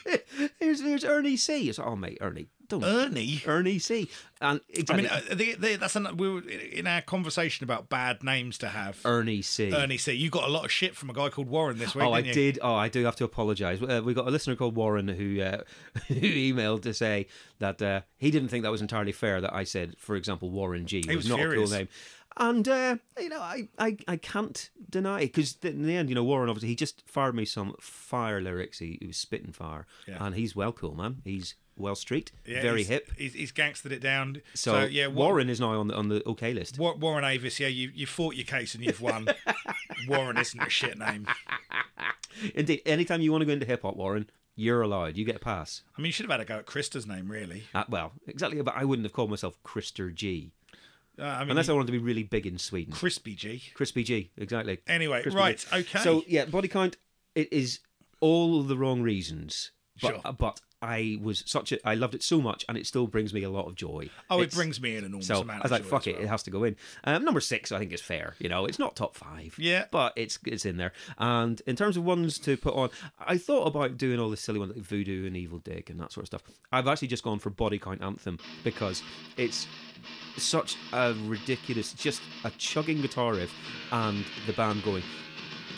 here's 0.59 0.81
here's 0.81 1.05
Ernie 1.05 1.37
C. 1.37 1.69
It's 1.69 1.79
oh 1.79 1.95
mate, 1.95 2.17
Ernie, 2.21 2.47
Ernie. 2.71 3.41
Ernie 3.45 3.79
C. 3.79 4.09
And 4.41 4.59
I 4.89 4.95
mean, 4.95 5.05
uh, 5.07 5.21
they, 5.31 5.53
they, 5.53 5.75
that's 5.77 5.95
an, 5.95 6.17
we 6.17 6.29
were 6.29 6.41
in 6.41 6.87
our 6.87 7.01
conversation 7.01 7.63
about 7.63 7.89
bad 7.89 8.23
names 8.23 8.57
to 8.59 8.69
have. 8.69 8.99
Ernie 9.05 9.41
C. 9.41 9.73
Ernie 9.73 9.97
C. 9.97 10.13
You 10.13 10.29
got 10.29 10.43
a 10.47 10.51
lot 10.51 10.65
of 10.65 10.71
shit 10.71 10.95
from 10.95 11.09
a 11.09 11.13
guy 11.13 11.29
called 11.29 11.47
Warren 11.49 11.77
this 11.77 11.95
week. 11.95 12.03
Oh, 12.05 12.11
I 12.11 12.19
you? 12.19 12.33
did. 12.33 12.59
Oh, 12.61 12.75
I 12.75 12.89
do 12.89 13.03
have 13.05 13.15
to 13.17 13.23
apologise. 13.23 13.81
Uh, 13.81 14.01
we 14.03 14.13
got 14.13 14.27
a 14.27 14.31
listener 14.31 14.55
called 14.55 14.75
Warren 14.75 15.07
who 15.07 15.41
uh, 15.41 15.61
who 16.07 16.15
emailed 16.15 16.81
to 16.83 16.93
say 16.93 17.27
that 17.59 17.81
uh, 17.81 18.01
he 18.17 18.31
didn't 18.31 18.49
think 18.49 18.63
that 18.63 18.71
was 18.71 18.81
entirely 18.81 19.11
fair 19.13 19.41
that 19.41 19.53
I 19.53 19.63
said, 19.63 19.95
for 19.97 20.15
example, 20.15 20.49
Warren 20.51 20.85
G 20.85 21.03
was, 21.07 21.17
was 21.17 21.29
not 21.29 21.37
furious. 21.39 21.71
a 21.71 21.73
cool 21.73 21.77
name. 21.79 21.87
And 22.37 22.67
uh, 22.67 22.97
you 23.17 23.29
know, 23.29 23.39
I, 23.39 23.69
I, 23.79 23.97
I 24.09 24.17
can't 24.17 24.69
deny 24.89 25.21
it 25.21 25.27
because 25.33 25.55
in 25.63 25.83
the 25.83 25.95
end, 25.95 26.09
you 26.09 26.15
know, 26.15 26.23
Warren 26.25 26.49
obviously 26.49 26.67
he 26.67 26.75
just 26.75 27.01
fired 27.07 27.33
me 27.33 27.45
some 27.45 27.73
fire 27.79 28.41
lyrics. 28.41 28.79
He, 28.79 28.97
he 28.99 29.07
was 29.07 29.15
spitting 29.15 29.53
fire, 29.53 29.87
Yeah. 30.05 30.17
and 30.19 30.35
he's 30.35 30.53
well 30.53 30.73
cool, 30.73 30.95
man. 30.95 31.21
He's 31.23 31.55
well 31.77 31.95
street, 31.95 32.31
Yeah, 32.45 32.61
very 32.61 32.79
he's, 32.79 32.87
hip. 32.87 33.11
He's, 33.17 33.33
he's 33.33 33.51
gangstered 33.51 33.91
it 33.91 33.99
down. 34.01 34.41
So, 34.53 34.71
So, 34.73 34.83
yeah, 34.85 35.07
Wa- 35.07 35.25
Warren 35.25 35.49
is 35.49 35.59
now 35.59 35.79
on 35.79 35.87
the 35.89 35.95
on 35.95 36.07
the 36.09 36.21
okay 36.27 36.53
list. 36.53 36.77
Wa- 36.79 36.95
Warren 36.95 37.23
Avis. 37.25 37.59
Yeah, 37.59 37.67
you 37.67 37.91
you 37.93 38.05
fought 38.05 38.35
your 38.35 38.45
case 38.45 38.75
and 38.75 38.83
you've 38.83 39.01
won. 39.01 39.27
Warren 40.07 40.37
isn't 40.37 40.59
a 40.61 40.69
shit 40.69 40.97
name. 40.97 41.27
Indeed, 42.53 42.81
anytime 42.85 43.21
you 43.21 43.31
want 43.31 43.41
to 43.41 43.45
go 43.45 43.53
into 43.53 43.65
hip 43.65 43.81
hop, 43.83 43.95
Warren, 43.95 44.29
you're 44.55 44.81
allowed. 44.81 45.17
You 45.17 45.25
get 45.25 45.37
a 45.37 45.39
pass. 45.39 45.83
I 45.97 46.01
mean, 46.01 46.07
you 46.07 46.11
should 46.11 46.25
have 46.25 46.31
had 46.31 46.41
a 46.41 46.45
go 46.45 46.57
at 46.57 46.65
Krista's 46.65 47.07
name, 47.07 47.29
really. 47.31 47.63
Uh, 47.73 47.85
well, 47.89 48.11
exactly, 48.27 48.61
but 48.61 48.75
I 48.75 48.83
wouldn't 48.85 49.05
have 49.05 49.13
called 49.13 49.29
myself 49.29 49.57
Krister 49.63 50.13
G. 50.13 50.51
Uh, 51.17 51.23
I 51.23 51.39
mean, 51.41 51.51
Unless 51.51 51.69
I 51.69 51.73
wanted 51.73 51.85
to 51.87 51.91
be 51.93 51.97
really 51.97 52.23
big 52.23 52.45
in 52.45 52.57
Sweden. 52.57 52.93
Crispy 52.93 53.35
G. 53.35 53.63
Crispy 53.73 54.03
G, 54.03 54.31
exactly. 54.37 54.79
Anyway, 54.85 55.21
Crispy 55.21 55.37
right, 55.39 55.57
G. 55.57 55.67
okay. 55.77 55.99
So 55.99 56.23
yeah, 56.27 56.43
body 56.45 56.67
count. 56.67 56.97
It 57.35 57.51
is 57.53 57.79
all 58.19 58.63
the 58.63 58.77
wrong 58.77 59.01
reasons, 59.01 59.71
but 60.01 60.21
Sure. 60.21 60.33
but 60.37 60.59
I 60.81 61.17
was 61.21 61.43
such 61.47 61.71
a 61.71 61.87
I 61.87 61.95
loved 61.95 62.13
it 62.15 62.21
so 62.23 62.41
much, 62.41 62.63
and 62.69 62.77
it 62.77 62.85
still 62.85 63.07
brings 63.07 63.33
me 63.33 63.43
a 63.43 63.49
lot 63.49 63.65
of 63.67 63.75
joy. 63.75 64.09
oh, 64.29 64.39
It's- 64.41 64.53
it 64.53 64.55
brings 64.55 64.79
me 64.81 64.91
in 64.93 64.99
an 64.99 65.05
enormous 65.05 65.27
So 65.27 65.41
amount. 65.41 65.61
I 65.61 65.63
was 65.63 65.71
like, 65.71 65.83
fuck 65.83 66.05
it, 66.07 66.15
well. 66.15 66.23
it 66.23 66.27
has 66.27 66.43
to 66.43 66.51
go 66.51 66.63
in. 66.63 66.75
Um, 67.03 67.23
number 67.25 67.39
six, 67.39 67.71
I 67.71 67.79
think 67.79 67.91
is 67.93 68.01
fair. 68.01 68.35
You 68.39 68.49
know, 68.49 68.65
it's 68.65 68.77
not 68.77 68.95
top 68.95 69.15
five. 69.15 69.55
Yeah. 69.57 69.85
but 69.91 70.13
it's 70.15 70.37
it's 70.45 70.65
in 70.65 70.77
there. 70.77 70.91
And 71.17 71.61
in 71.65 71.75
terms 71.75 71.97
of 71.97 72.03
ones 72.03 72.37
to 72.39 72.55
put 72.57 72.75
on, 72.75 72.89
I 73.19 73.37
thought 73.37 73.65
about 73.67 73.97
doing 73.97 74.19
all 74.19 74.29
this 74.29 74.41
silly 74.41 74.59
ones 74.59 74.75
like 74.75 74.83
Voodoo 74.85 75.25
and 75.25 75.35
Evil 75.35 75.59
Dick 75.59 75.89
and 75.89 75.99
that 75.99 76.11
sort 76.11 76.23
of 76.23 76.27
stuff. 76.27 76.43
I've 76.71 76.87
actually 76.87 77.07
just 77.07 77.23
gone 77.23 77.39
for 77.39 77.49
Body 77.49 77.79
Count 77.79 78.01
Anthem 78.03 78.37
because 78.63 79.01
it's 79.37 79.67
such 80.37 80.75
a 80.93 81.15
ridiculous, 81.25 81.93
just 81.93 82.21
a 82.43 82.51
chugging 82.51 83.01
guitar 83.01 83.33
riff 83.33 83.53
and 83.91 84.23
the 84.45 84.53
band 84.53 84.83
going 84.83 85.03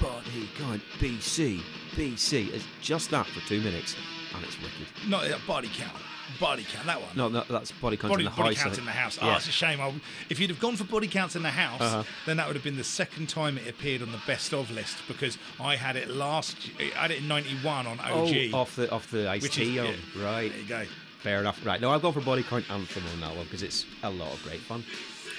Body 0.01 0.49
Count 0.57 0.81
BC 0.99 1.61
BC. 1.95 2.53
It's 2.53 2.65
just 2.81 3.09
that 3.11 3.25
for 3.27 3.39
two 3.47 3.61
minutes, 3.61 3.95
and 4.37 4.45
it's 4.45 4.57
wicked. 4.61 4.87
Not 5.09 5.29
uh, 5.29 5.37
body 5.45 5.69
count. 5.73 5.93
Body 6.39 6.65
count. 6.69 6.85
That 6.87 6.99
one. 7.01 7.09
No, 7.15 7.29
no 7.29 7.43
that's 7.49 7.71
Body 7.71 7.95
Count 7.97 8.11
Body, 8.13 8.25
in 8.25 8.29
the 8.31 8.35
body 8.35 8.53
house. 8.55 8.63
Counts 8.63 8.77
think. 8.77 8.87
in 8.87 8.93
the 8.93 8.99
house. 8.99 9.17
Oh, 9.21 9.27
Yeah. 9.27 9.35
it's 9.37 9.47
a 9.47 9.51
shame. 9.51 9.79
I, 9.79 9.93
if 10.29 10.39
you'd 10.39 10.49
have 10.49 10.59
gone 10.59 10.75
for 10.75 10.83
body 10.83 11.07
counts 11.07 11.35
in 11.35 11.41
the 11.43 11.51
house, 11.51 11.79
Uh-huh. 11.81 12.03
then 12.25 12.37
that 12.37 12.47
would 12.47 12.55
have 12.55 12.63
been 12.63 12.75
the 12.77 12.83
second 12.83 13.27
time 13.29 13.57
it 13.57 13.67
appeared 13.67 14.01
on 14.01 14.11
the 14.11 14.21
best 14.27 14.53
of 14.53 14.69
list 14.71 14.97
because 15.07 15.37
I 15.59 15.75
had 15.77 15.95
it 15.95 16.09
last. 16.09 16.57
I 16.79 16.83
had 16.99 17.11
it 17.11 17.19
in 17.19 17.27
'91 17.27 17.87
on 17.87 17.99
OG. 17.99 18.51
Oh, 18.53 18.57
off 18.59 18.75
the 18.75 18.91
off 18.91 19.09
the 19.09 19.29
Ice 19.29 19.41
Which 19.43 19.55
T. 19.55 19.77
is- 19.77 19.79
oh, 19.79 19.93
yeah. 20.19 20.25
right. 20.25 20.51
There 20.51 20.61
you 20.61 20.67
go. 20.67 20.85
Fair 21.19 21.39
enough. 21.39 21.65
Right. 21.65 21.79
No, 21.81 21.91
I've 21.91 22.01
gone 22.01 22.13
for 22.13 22.21
Body 22.21 22.43
Count 22.43 22.69
Anthem 22.69 23.03
on 23.13 23.21
that 23.21 23.35
one 23.35 23.45
because 23.45 23.63
it's 23.63 23.85
a 24.03 24.09
lot 24.09 24.31
of 24.33 24.43
great 24.43 24.59
fun. 24.59 24.83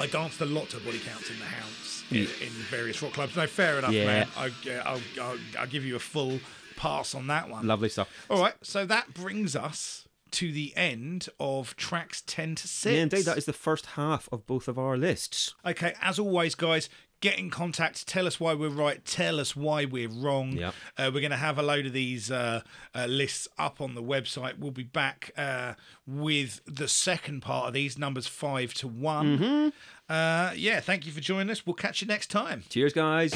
I 0.00 0.06
danced 0.06 0.40
a 0.40 0.46
lot 0.46 0.68
to 0.70 0.76
body 0.78 1.00
counts 1.00 1.28
in 1.28 1.38
the 1.40 1.44
house 1.44 2.04
in, 2.12 2.18
in 2.18 2.52
various 2.70 3.02
rock 3.02 3.12
clubs. 3.14 3.34
No, 3.36 3.46
fair 3.48 3.78
enough, 3.78 3.90
Yeah. 3.92 4.06
man. 4.06 4.28
I, 4.36 4.46
uh, 4.46 4.82
I'll, 4.86 5.00
I'll, 5.20 5.38
I'll 5.58 5.66
give 5.66 5.84
you 5.84 5.96
a 5.96 5.98
full 5.98 6.38
pass 6.78 7.14
on 7.14 7.26
that 7.26 7.50
one. 7.50 7.66
Lovely 7.66 7.88
stuff. 7.88 8.08
All 8.30 8.40
right, 8.40 8.54
so 8.62 8.86
that 8.86 9.12
brings 9.12 9.54
us 9.54 10.08
to 10.30 10.52
the 10.52 10.74
end 10.76 11.28
of 11.40 11.76
tracks 11.76 12.22
10 12.26 12.54
to 12.56 12.68
6. 12.68 12.94
Yeah, 12.94 13.02
indeed, 13.02 13.24
that 13.24 13.38
is 13.38 13.44
the 13.46 13.52
first 13.52 13.86
half 13.86 14.28
of 14.30 14.46
both 14.46 14.68
of 14.68 14.78
our 14.78 14.96
lists. 14.96 15.54
Okay, 15.66 15.94
as 16.02 16.18
always, 16.18 16.54
guys, 16.54 16.88
get 17.20 17.38
in 17.38 17.50
contact. 17.50 18.06
Tell 18.06 18.26
us 18.26 18.38
why 18.38 18.54
we're 18.54 18.68
right. 18.68 19.04
Tell 19.04 19.40
us 19.40 19.56
why 19.56 19.84
we're 19.84 20.08
wrong. 20.08 20.52
Yep. 20.52 20.74
Uh, 20.96 21.10
we're 21.12 21.20
going 21.20 21.30
to 21.30 21.36
have 21.36 21.58
a 21.58 21.62
load 21.62 21.86
of 21.86 21.92
these 21.92 22.30
uh, 22.30 22.62
uh, 22.94 23.06
lists 23.06 23.48
up 23.58 23.80
on 23.80 23.94
the 23.94 24.02
website. 24.02 24.58
We'll 24.58 24.70
be 24.70 24.84
back 24.84 25.32
uh, 25.36 25.74
with 26.06 26.60
the 26.66 26.88
second 26.88 27.42
part 27.42 27.68
of 27.68 27.74
these 27.74 27.98
numbers 27.98 28.26
five 28.26 28.74
to 28.74 28.88
one. 28.88 29.38
Mm-hmm. 29.38 29.68
Uh, 30.12 30.52
yeah, 30.54 30.80
thank 30.80 31.06
you 31.06 31.12
for 31.12 31.20
joining 31.20 31.50
us. 31.50 31.66
We'll 31.66 31.74
catch 31.74 32.00
you 32.00 32.06
next 32.06 32.28
time. 32.28 32.64
Cheers, 32.68 32.92
guys. 32.92 33.32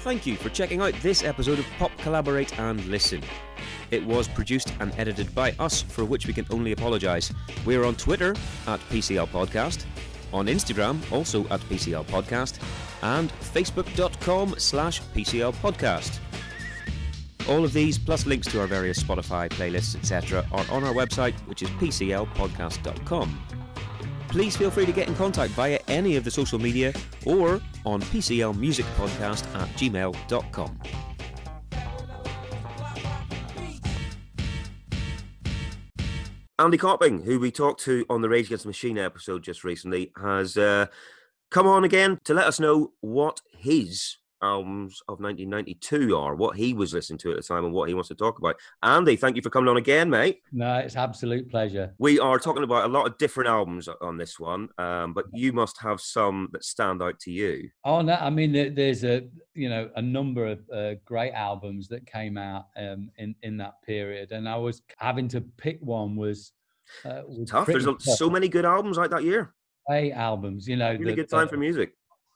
Thank 0.00 0.24
you 0.24 0.36
for 0.36 0.48
checking 0.48 0.80
out 0.80 0.94
this 1.02 1.22
episode 1.22 1.58
of 1.58 1.66
Pop 1.78 1.90
Collaborate 1.98 2.58
and 2.58 2.82
Listen. 2.86 3.22
It 3.90 4.02
was 4.02 4.28
produced 4.28 4.72
and 4.80 4.94
edited 4.96 5.34
by 5.34 5.52
us, 5.58 5.82
for 5.82 6.06
which 6.06 6.26
we 6.26 6.32
can 6.32 6.46
only 6.50 6.72
apologise. 6.72 7.30
We're 7.66 7.84
on 7.84 7.96
Twitter 7.96 8.30
at 8.66 8.80
PCL 8.88 9.28
Podcast, 9.28 9.84
on 10.32 10.46
Instagram 10.46 11.00
also 11.12 11.42
at 11.48 11.60
PCL 11.60 12.06
Podcast, 12.06 12.62
and 13.02 13.30
Facebook.com 13.30 14.54
slash 14.56 15.02
PCL 15.14 15.52
Podcast. 15.56 16.18
All 17.46 17.62
of 17.62 17.74
these, 17.74 17.98
plus 17.98 18.24
links 18.24 18.46
to 18.48 18.60
our 18.60 18.66
various 18.66 19.02
Spotify 19.02 19.50
playlists, 19.50 19.96
etc., 19.96 20.46
are 20.50 20.64
on 20.70 20.82
our 20.82 20.94
website, 20.94 21.34
which 21.40 21.60
is 21.60 21.68
PCLpodcast.com. 21.70 23.38
Please 24.28 24.56
feel 24.56 24.70
free 24.70 24.86
to 24.86 24.92
get 24.92 25.08
in 25.08 25.14
contact 25.14 25.52
via 25.52 25.78
any 25.88 26.16
of 26.16 26.24
the 26.24 26.30
social 26.30 26.58
media 26.58 26.94
or 27.26 27.60
on 27.84 28.02
PCLmusicpodcast 28.02 29.54
at 29.56 29.68
gmail.com. 29.76 30.80
Andy 36.58 36.76
Copping, 36.76 37.22
who 37.22 37.40
we 37.40 37.50
talked 37.50 37.80
to 37.84 38.04
on 38.10 38.20
the 38.20 38.28
Rage 38.28 38.46
Against 38.46 38.64
the 38.64 38.68
Machine 38.68 38.98
episode 38.98 39.42
just 39.42 39.64
recently, 39.64 40.12
has 40.20 40.58
uh, 40.58 40.86
come 41.50 41.66
on 41.66 41.84
again 41.84 42.18
to 42.24 42.34
let 42.34 42.46
us 42.46 42.60
know 42.60 42.92
what 43.00 43.40
his 43.50 44.18
albums 44.42 45.00
of 45.08 45.20
1992 45.20 46.16
are, 46.16 46.34
what 46.34 46.56
he 46.56 46.72
was 46.74 46.92
listening 46.94 47.18
to 47.18 47.30
at 47.30 47.36
the 47.36 47.42
time, 47.42 47.64
and 47.64 47.72
what 47.74 47.88
he 47.88 47.94
wants 47.94 48.08
to 48.08 48.14
talk 48.14 48.38
about. 48.38 48.56
Andy, 48.82 49.16
thank 49.16 49.36
you 49.36 49.42
for 49.42 49.50
coming 49.50 49.68
on 49.68 49.76
again, 49.76 50.08
mate. 50.10 50.42
No, 50.52 50.76
it's 50.76 50.96
absolute 50.96 51.50
pleasure. 51.50 51.94
We 51.98 52.18
are 52.18 52.38
talking 52.38 52.62
about 52.64 52.84
a 52.84 52.92
lot 52.92 53.06
of 53.06 53.18
different 53.18 53.48
albums 53.48 53.88
on 54.00 54.16
this 54.16 54.38
one, 54.40 54.68
um, 54.78 55.12
but 55.12 55.26
you 55.32 55.52
must 55.52 55.80
have 55.80 56.00
some 56.00 56.48
that 56.52 56.64
stand 56.64 57.02
out 57.02 57.18
to 57.20 57.30
you. 57.30 57.68
Oh 57.84 58.00
no, 58.00 58.14
I 58.14 58.30
mean 58.30 58.74
there's 58.74 59.04
a 59.04 59.28
you 59.54 59.68
know 59.68 59.90
a 59.96 60.02
number 60.02 60.46
of 60.46 60.60
uh, 60.72 60.94
great 61.04 61.32
albums 61.32 61.88
that 61.88 62.06
came 62.06 62.36
out 62.38 62.66
um, 62.76 63.10
in 63.18 63.34
in 63.42 63.56
that 63.58 63.82
period, 63.82 64.32
and 64.32 64.48
I 64.48 64.56
was 64.56 64.82
having 64.98 65.28
to 65.28 65.40
pick 65.40 65.78
one 65.80 66.16
was, 66.16 66.52
uh, 67.04 67.22
was 67.26 67.50
Tough. 67.50 67.66
There's 67.66 67.84
tough. 67.84 68.00
so 68.02 68.30
many 68.30 68.48
good 68.48 68.64
albums 68.64 68.96
like 68.96 69.10
that 69.10 69.24
year. 69.24 69.54
great 69.86 70.12
albums. 70.12 70.68
You 70.68 70.76
know, 70.76 70.92
Really 70.92 71.04
the- 71.06 71.14
good 71.16 71.28
time 71.30 71.46
the- 71.46 71.50
for 71.52 71.56
music. 71.56 71.92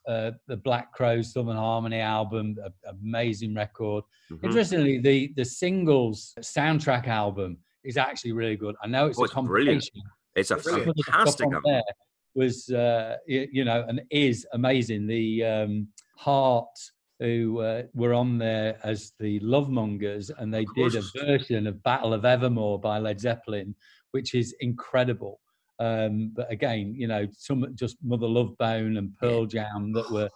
Uh, 0.07 0.33
the 0.47 0.57
Black 0.57 0.93
Crowes 0.93 1.33
Southern 1.33 1.57
Harmony 1.57 2.01
album, 2.01 2.57
a, 2.65 2.71
amazing 2.91 3.55
record. 3.55 4.05
Mhm. 4.31 4.45
Interestingly, 4.45 4.99
the 4.99 5.33
the 5.37 5.45
singles 5.45 6.35
soundtrack 6.41 7.07
album 7.09 7.59
is 7.85 7.97
actually 7.97 8.33
really 8.33 8.57
good. 8.57 8.75
I 8.83 8.87
know 8.87 9.07
it's 9.07 9.19
Oh, 9.19 9.23
a 9.23 9.25
it's 9.25 9.35
brilliant. 9.35 9.83
compilation. 9.83 10.03
It's 10.37 10.51
a 10.51 10.57
but 10.57 10.65
some 10.65 10.81
of 10.81 10.87
the 10.97 11.03
stuff 11.03 11.15
fantastic 11.15 11.45
album. 11.47 11.63
there 11.65 11.83
was 12.35 12.69
uh, 12.71 13.17
you 13.27 13.65
know 13.65 13.85
and 13.89 14.03
is 14.11 14.47
amazing. 14.53 15.07
The 15.07 15.45
um, 15.45 15.89
Heart 16.17 16.77
who 17.21 17.61
uh, 17.61 17.83
were 17.95 18.13
on 18.13 18.39
there 18.39 18.77
as 18.83 19.13
the 19.21 19.39
Love 19.41 19.71
Mongers, 19.71 20.31
and 20.31 20.53
they 20.53 20.67
did 20.75 20.97
a 20.97 21.03
version 21.25 21.67
of 21.67 21.81
Battle 21.85 22.13
of 22.13 22.25
Evermore 22.25 22.79
by 22.81 22.99
Led 22.99 23.21
Zeppelin, 23.21 23.75
which 24.11 24.35
is 24.35 24.55
incredible. 24.61 25.41
Um, 25.85 26.32
but 26.35 26.51
again, 26.51 26.94
you 26.97 27.06
know, 27.06 27.27
some 27.36 27.66
just 27.74 27.97
Mother 28.02 28.27
Love 28.27 28.56
Bone 28.59 28.97
and 28.97 29.15
Pearl 29.19 29.44
Jam 29.44 29.93
that 29.93 30.11
were 30.11 30.31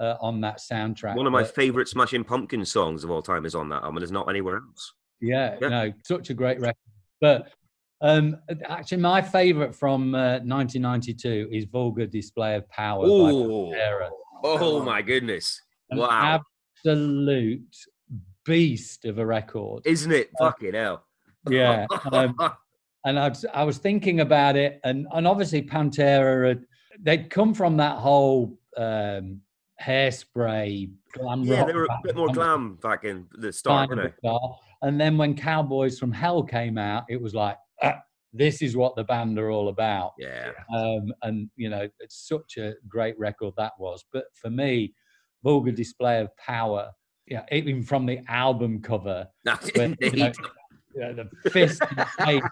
uh, 0.00 0.16
on 0.20 0.40
that 0.40 0.58
soundtrack. 0.58 1.14
One 1.16 1.26
of 1.26 1.32
my 1.32 1.42
But, 1.42 1.54
favourite 1.54 1.86
Smashing 1.88 2.24
Pumpkins 2.24 2.72
songs 2.72 3.04
of 3.04 3.10
all 3.10 3.22
time 3.22 3.44
is 3.46 3.54
on 3.54 3.68
that 3.68 3.82
album. 3.82 3.96
There's 4.00 4.10
not 4.10 4.28
anywhere 4.28 4.56
else. 4.56 4.92
yeah, 5.20 5.56
Yeah. 5.60 5.68
no, 5.68 5.92
such 6.04 6.30
a 6.30 6.34
great 6.34 6.58
record. 6.60 6.76
But 7.20 7.52
um, 8.00 8.38
actually, 8.64 8.96
my 8.98 9.20
favourite 9.22 9.74
from 9.74 10.14
uh, 10.14 10.38
1992 10.42 11.50
is 11.52 11.66
Vulgar 11.66 12.06
Display 12.06 12.56
of 12.56 12.68
Power 12.70 13.02
by 13.02 14.10
Oh, 14.42 14.82
my 14.82 15.02
goodness! 15.02 15.60
An 15.90 15.98
Wow, 15.98 16.40
absolute 16.78 17.76
beast 18.46 19.04
of 19.04 19.18
a 19.18 19.26
record. 19.26 19.82
isn't 19.86 20.10
it? 20.12 20.30
Fucking 20.38 20.72
hell! 20.74 21.04
Yeah. 21.48 21.86
Um, 22.10 22.34
and 23.04 23.18
I 23.18 23.28
was, 23.28 23.44
I 23.52 23.64
was 23.64 23.78
thinking 23.78 24.20
about 24.20 24.56
it, 24.56 24.80
and, 24.84 25.06
and 25.12 25.26
obviously 25.26 25.62
Pantera, 25.62 26.48
had, 26.48 26.64
they'd 27.00 27.30
come 27.30 27.54
from 27.54 27.76
that 27.78 27.96
whole 27.96 28.58
um, 28.76 29.40
hairspray, 29.82 30.90
glam 31.12 31.44
Yeah, 31.44 31.60
rock 31.60 31.66
they 31.66 31.74
were 31.74 31.84
a 31.84 32.00
bit 32.04 32.16
more 32.16 32.28
glam 32.28 32.76
back 32.76 33.04
in 33.04 33.26
the 33.32 33.52
start, 33.52 33.90
weren't 33.90 34.14
they? 34.22 34.38
And 34.82 35.00
then 35.00 35.18
when 35.18 35.34
Cowboys 35.34 35.98
from 35.98 36.12
Hell 36.12 36.42
came 36.42 36.78
out, 36.78 37.04
it 37.08 37.20
was 37.20 37.34
like, 37.34 37.56
"Ah, 37.82 38.00
this 38.32 38.62
is 38.62 38.76
what 38.76 38.96
the 38.96 39.04
band 39.04 39.38
are 39.38 39.50
all 39.50 39.68
about. 39.68 40.12
Yeah. 40.18 40.52
Um, 40.74 41.12
and 41.22 41.50
you 41.56 41.68
know, 41.68 41.88
it's 41.98 42.28
such 42.28 42.56
a 42.58 42.74
great 42.88 43.18
record 43.18 43.54
that 43.56 43.72
was. 43.78 44.04
But 44.12 44.24
for 44.34 44.50
me, 44.50 44.94
vulgar 45.42 45.72
display 45.72 46.20
of 46.20 46.34
power. 46.36 46.90
Yeah, 47.26 47.44
even 47.52 47.82
from 47.82 48.06
the 48.06 48.20
album 48.28 48.82
cover, 48.82 49.28
That's 49.44 49.70
when, 49.76 49.96
you 50.94 51.00
know, 51.00 51.24
the 51.42 51.50
fist 51.50 51.80
the 51.80 52.06
face. 52.24 52.42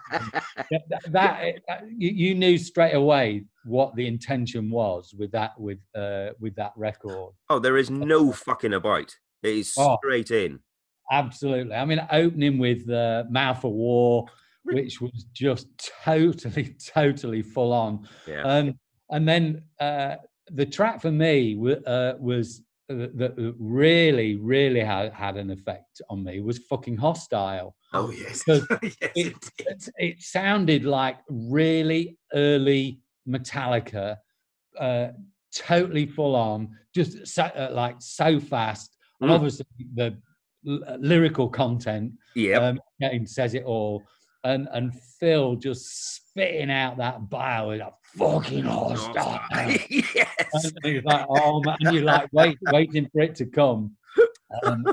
That, 1.11 1.61
that- 1.67 1.81
you, 1.97 2.35
knew 2.35 2.57
straight 2.57 2.93
away 2.93 3.43
what 3.65 3.95
the 3.95 4.07
intention 4.07 4.69
was 4.69 5.13
with 5.17 5.31
that 5.31 5.59
with 5.59 5.79
uh, 5.95 6.29
with 6.39 6.55
that 6.55 6.73
record. 6.75 7.33
Oh, 7.49 7.59
there 7.59 7.77
is 7.77 7.89
no 7.89 8.31
fucking 8.31 8.73
about. 8.73 9.15
It 9.43 9.49
is 9.55 9.73
Oh. 9.77 9.97
straight 10.03 10.31
in. 10.31 10.59
Absolutely. 11.11 11.75
I 11.75 11.85
mean, 11.85 12.05
opening 12.11 12.59
with 12.59 12.89
uh, 12.89 13.23
Mouth 13.29 13.63
of 13.65 13.71
War, 13.71 14.25
which 14.63 15.01
was 15.01 15.25
just 15.33 15.67
totally, 16.03 16.75
totally 16.93 17.41
full 17.41 17.73
on. 17.73 18.07
Yeah. 18.27 18.43
Um, 18.43 18.79
and 19.09 19.27
then 19.27 19.63
uh, 19.79 20.15
the 20.51 20.65
track 20.67 21.01
for 21.01 21.11
me 21.11 21.55
w- 21.55 21.81
uh, 21.87 22.13
was 22.19 22.61
uh, 22.91 23.07
that 23.15 23.55
really, 23.59 24.35
really 24.35 24.81
had, 24.81 25.11
had 25.13 25.35
an 25.37 25.49
effect 25.49 26.01
on 26.09 26.23
me 26.23 26.41
was 26.41 26.59
fucking 26.59 26.97
hostile. 26.97 27.75
Oh 27.93 28.11
yes, 28.17 28.43
yes, 28.47 28.61
it, 29.15 29.35
it 29.57 29.89
it, 29.97 30.21
sounded 30.21 30.85
like 30.85 31.17
really 31.29 32.17
early 32.33 32.99
Metallica, 33.27 34.17
uh, 34.79 35.07
totally 35.55 36.05
full 36.05 36.35
on, 36.35 36.77
just 36.93 37.25
so, 37.27 37.43
uh, 37.43 37.69
like 37.73 37.95
so 37.99 38.39
fast. 38.39 38.95
And 39.21 39.29
Mm. 39.31 39.33
obviously, 39.35 39.65
the 39.95 40.17
l- 40.67 40.97
lyrical 40.99 41.49
content 41.49 42.13
Yep. 42.35 42.61
um, 42.61 43.25
says 43.25 43.53
it 43.55 43.63
all. 43.63 44.03
And 44.43 44.69
and 44.71 44.93
Phil 45.19 45.55
just 45.55 46.15
spitting 46.15 46.71
out 46.71 46.97
that 46.97 47.29
bile 47.29 47.69
with 47.69 47.81
a 47.81 47.91
fucking 48.17 48.65
and 49.51 49.79
yes. 49.89 50.71
it's 50.83 51.05
like, 51.05 51.25
oh 51.27 51.61
man, 51.63 51.75
and 51.81 51.93
you're 51.93 52.03
like 52.03 52.29
wait, 52.31 52.57
waiting 52.61 53.09
for 53.11 53.21
it 53.21 53.35
to 53.35 53.45
come. 53.45 53.95
Um, 54.65 54.85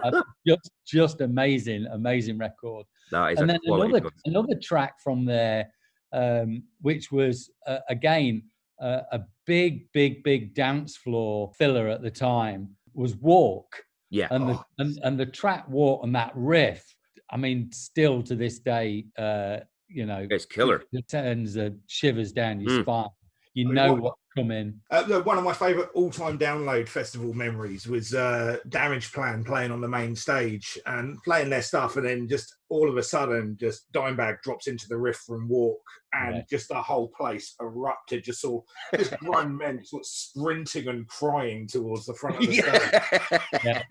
just 0.47 0.71
just 0.87 1.21
amazing, 1.21 1.87
amazing 1.93 2.39
record 2.39 2.85
That 3.11 3.33
is 3.33 3.41
and 3.41 3.49
then 3.49 3.59
another 3.67 4.11
another 4.27 4.55
track 4.63 5.01
from 5.03 5.25
there, 5.25 5.71
um, 6.13 6.63
which 6.83 7.11
was 7.11 7.51
uh, 7.67 7.79
again 7.89 8.43
uh, 8.81 9.03
a 9.13 9.21
big, 9.47 9.91
big, 9.93 10.23
big 10.23 10.55
dance 10.55 10.97
floor 10.97 11.51
filler 11.59 11.89
at 11.89 12.03
the 12.03 12.11
time, 12.11 12.69
was 12.93 13.17
"Walk," 13.17 13.83
Yeah. 14.11 14.29
and 14.31 14.49
the 14.49 14.53
Oh, 14.55 14.65
and, 14.79 14.99
and 15.05 15.19
the 15.19 15.27
track 15.27 15.67
"Walk" 15.69 16.05
and 16.05 16.15
that 16.15 16.33
riff. 16.35 16.95
I 17.31 17.37
mean, 17.39 17.73
still 17.73 18.23
to 18.25 18.37
this 18.37 18.59
day, 18.59 19.07
uh, 19.19 19.61
you 19.89 20.05
know, 20.05 20.27
it's 20.31 20.45
killer. 20.45 20.83
it 20.93 21.11
sends 21.11 21.55
the 21.55 21.79
shivers 21.87 22.33
down 22.33 22.61
your 22.61 22.71
Mm. 22.71 22.83
spine. 22.83 23.09
You 23.55 23.65
I 23.65 23.67
mean, 23.69 23.75
know 23.75 23.95
what- 23.95 24.15
coming. 24.37 24.81
Uh, 24.91 25.05
one 25.23 25.39
of 25.39 25.45
my 25.45 25.53
favourite 25.53 25.89
all-time 25.95 26.39
download 26.39 26.89
festival 26.89 27.33
memories 27.33 27.87
was 27.89 28.15
uh, 28.15 28.59
Damageplan 28.69 29.45
playing 29.47 29.71
on 29.71 29.81
the 29.81 29.89
main 29.89 30.15
stage 30.15 30.79
and 30.87 31.21
playing 31.23 31.51
their 31.51 31.63
stuff, 31.63 31.97
and 31.97 32.07
then 32.07 32.29
just 32.29 32.55
all 32.69 32.89
of 32.89 32.97
a 32.97 33.03
sudden, 33.03 33.57
just 33.59 33.91
Dimebag 33.93 34.43
drops 34.43 34.67
into 34.67 34.87
the 34.89 34.97
riff 34.99 35.17
from 35.27 35.49
Walk, 35.49 35.81
and 36.13 36.35
Right. 36.35 36.49
just 36.49 36.69
the 36.69 36.81
whole 36.83 37.09
place 37.09 37.55
erupted. 37.61 38.25
Just 38.25 38.41
saw 38.41 38.61
just 38.95 39.17
grown 39.21 39.57
men 39.57 39.85
sort 39.85 40.03
of 40.03 40.07
sprinting 40.07 40.89
and 40.89 41.07
crying 41.09 41.67
towards 41.67 42.07
the 42.07 42.15
front 42.15 42.37
of 42.37 42.47
the 42.47 42.53
stage. 42.55 43.41
yeah. 43.65 43.83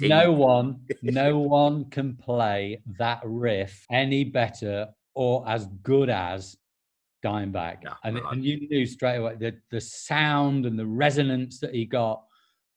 No 0.00 0.32
one, 0.32 0.80
no 1.02 1.38
one 1.38 1.84
can 1.90 2.16
play 2.16 2.82
that 2.98 3.20
riff 3.24 3.86
any 3.90 4.24
better 4.24 4.88
or 5.14 5.48
as 5.48 5.66
good 5.82 6.10
as 6.10 6.56
Dimebag. 7.24 7.78
Yeah, 7.82 7.94
and, 8.04 8.16
well, 8.16 8.30
and 8.30 8.44
you 8.44 8.68
knew 8.68 8.86
straight 8.86 9.16
away 9.16 9.36
the 9.38 9.54
the 9.70 9.80
sound 9.80 10.66
and 10.66 10.78
the 10.78 10.86
resonance 10.86 11.58
that 11.60 11.74
he 11.74 11.84
got 11.86 12.22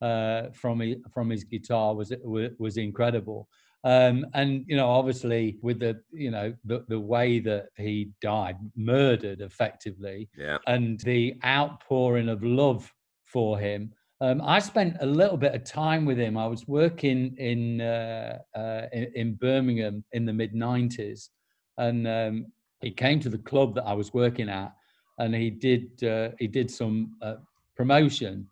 uh, 0.01 0.43
from 0.53 0.79
his, 0.79 0.95
from 1.13 1.29
his 1.29 1.43
guitar 1.43 1.93
was 1.95 2.11
was, 2.23 2.51
was 2.57 2.77
incredible. 2.77 3.47
Um, 3.83 4.25
and 4.33 4.65
you 4.67 4.75
know, 4.75 4.89
obviously, 4.89 5.57
with 5.61 5.79
the 5.79 5.99
you 6.11 6.31
know 6.31 6.53
the 6.65 6.85
the 6.87 6.99
way 6.99 7.39
that 7.39 7.67
he 7.75 8.11
died, 8.21 8.57
murdered 8.75 9.41
effectively, 9.41 10.29
Yeah. 10.37 10.57
and 10.67 10.99
the 11.01 11.35
outpouring 11.45 12.29
of 12.29 12.43
love 12.43 12.91
for 13.25 13.59
him. 13.59 13.93
Um, 14.19 14.41
I 14.41 14.57
spent 14.59 14.97
a 14.99 15.05
little 15.05 15.37
bit 15.37 15.53
of 15.53 15.63
time 15.63 16.03
with 16.05 16.17
him. 16.17 16.37
I 16.37 16.47
was 16.47 16.67
working 16.67 17.35
in 17.37 17.81
uh, 17.81 18.39
uh, 18.55 18.87
in, 18.91 19.11
in 19.15 19.33
Birmingham 19.35 20.03
in 20.11 20.25
the 20.25 20.33
mid 20.33 20.53
'90s, 20.53 21.29
and 21.77 22.07
um, 22.07 22.45
he 22.81 22.91
came 22.91 23.19
to 23.21 23.29
the 23.29 23.37
club 23.39 23.75
that 23.75 23.85
I 23.85 23.93
was 23.93 24.13
working 24.13 24.49
at, 24.49 24.73
and 25.17 25.33
he 25.33 25.49
did 25.49 26.03
uh, 26.03 26.29
he 26.39 26.47
did 26.47 26.69
some 26.69 27.15
uh, 27.21 27.35
promotion, 27.75 28.47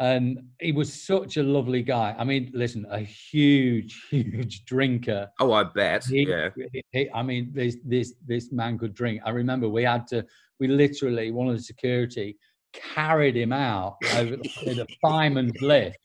and 0.00 0.42
he 0.60 0.72
was 0.72 0.92
such 0.92 1.36
a 1.36 1.42
lovely 1.42 1.82
guy. 1.82 2.14
I 2.18 2.24
mean, 2.24 2.50
listen, 2.54 2.86
a 2.90 2.98
huge, 3.00 4.02
huge 4.10 4.64
drinker. 4.64 5.30
Oh, 5.40 5.52
I 5.52 5.64
bet. 5.64 6.04
He- 6.04 6.28
Yeah. 6.28 6.50
he- 6.92 7.10
I 7.14 7.22
mean, 7.22 7.50
this 7.52 7.76
this 7.84 8.14
this 8.26 8.52
man 8.52 8.78
could 8.78 8.94
drink. 8.94 9.22
I 9.24 9.30
remember 9.30 9.68
we 9.68 9.84
had 9.84 10.06
to, 10.08 10.24
we 10.60 10.68
literally 10.68 11.30
one 11.30 11.48
of 11.48 11.56
the 11.56 11.62
security 11.62 12.36
carried 12.72 13.36
him 13.36 13.52
out 13.52 13.96
over 14.16 14.34
a 14.66 14.86
fireman's 15.00 15.60
lift, 15.62 15.96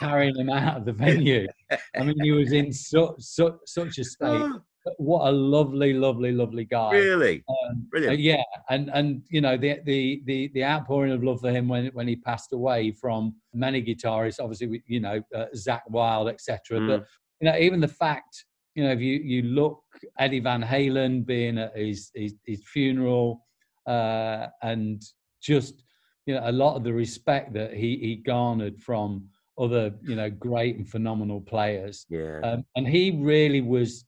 carrying 0.00 0.36
him 0.36 0.50
out 0.50 0.76
of 0.78 0.84
the 0.84 0.92
venue. 0.92 1.46
I 1.70 2.02
mean, 2.02 2.18
he 2.20 2.32
was 2.32 2.52
in 2.52 2.72
such 2.72 3.14
such 3.20 3.54
such 3.66 3.98
a 3.98 4.04
state. 4.04 4.44
What 4.98 5.28
a 5.28 5.32
lovely, 5.32 5.92
lovely, 5.92 6.32
lovely 6.32 6.64
guy. 6.64 6.92
really? 6.92 7.44
Um, 7.48 7.56
uh, 7.70 7.74
Brilliant. 7.90 8.20
yeah, 8.20 8.42
and 8.70 8.90
and 8.94 9.22
you 9.30 9.40
know 9.40 9.56
the 9.56 9.80
the 9.84 10.22
the 10.26 10.50
the 10.54 10.64
outpouring 10.64 11.12
of 11.12 11.22
love 11.22 11.40
for 11.40 11.50
him 11.50 11.68
when 11.68 11.86
when 11.88 12.08
he 12.08 12.16
passed 12.16 12.52
away 12.52 12.92
from 12.92 13.34
many 13.54 13.82
guitarists, 13.82 14.40
obviously 14.40 14.82
you 14.86 15.00
know 15.00 15.22
uh, 15.34 15.46
Zakk 15.56 15.82
Wylde, 15.88 16.28
etc. 16.28 16.80
But 16.86 17.04
you 17.40 17.50
know 17.50 17.56
even 17.58 17.80
the 17.80 17.88
fact 17.88 18.44
you 18.74 18.84
know 18.84 18.90
if 18.92 19.00
you 19.00 19.16
you 19.18 19.42
look 19.42 19.82
Eddie 20.18 20.40
Van 20.40 20.62
Halen 20.62 21.24
being 21.26 21.58
at 21.58 21.76
his 21.76 22.10
his, 22.14 22.34
his 22.46 22.62
funeral, 22.66 23.44
uh, 23.86 24.46
and 24.62 25.02
just 25.42 25.82
you 26.26 26.34
know 26.34 26.42
a 26.44 26.52
lot 26.52 26.76
of 26.76 26.84
the 26.84 26.92
respect 26.92 27.52
that 27.54 27.72
he 27.74 27.96
he 27.98 28.16
garnered 28.16 28.78
from 28.80 29.28
other 29.58 29.92
you 30.02 30.14
know 30.14 30.30
great 30.30 30.76
and 30.76 30.88
phenomenal 30.88 31.40
players 31.40 32.06
Yeah. 32.08 32.38
um, 32.44 32.64
and 32.76 32.86
he 32.86 33.10
really 33.20 33.60
was 33.60 34.04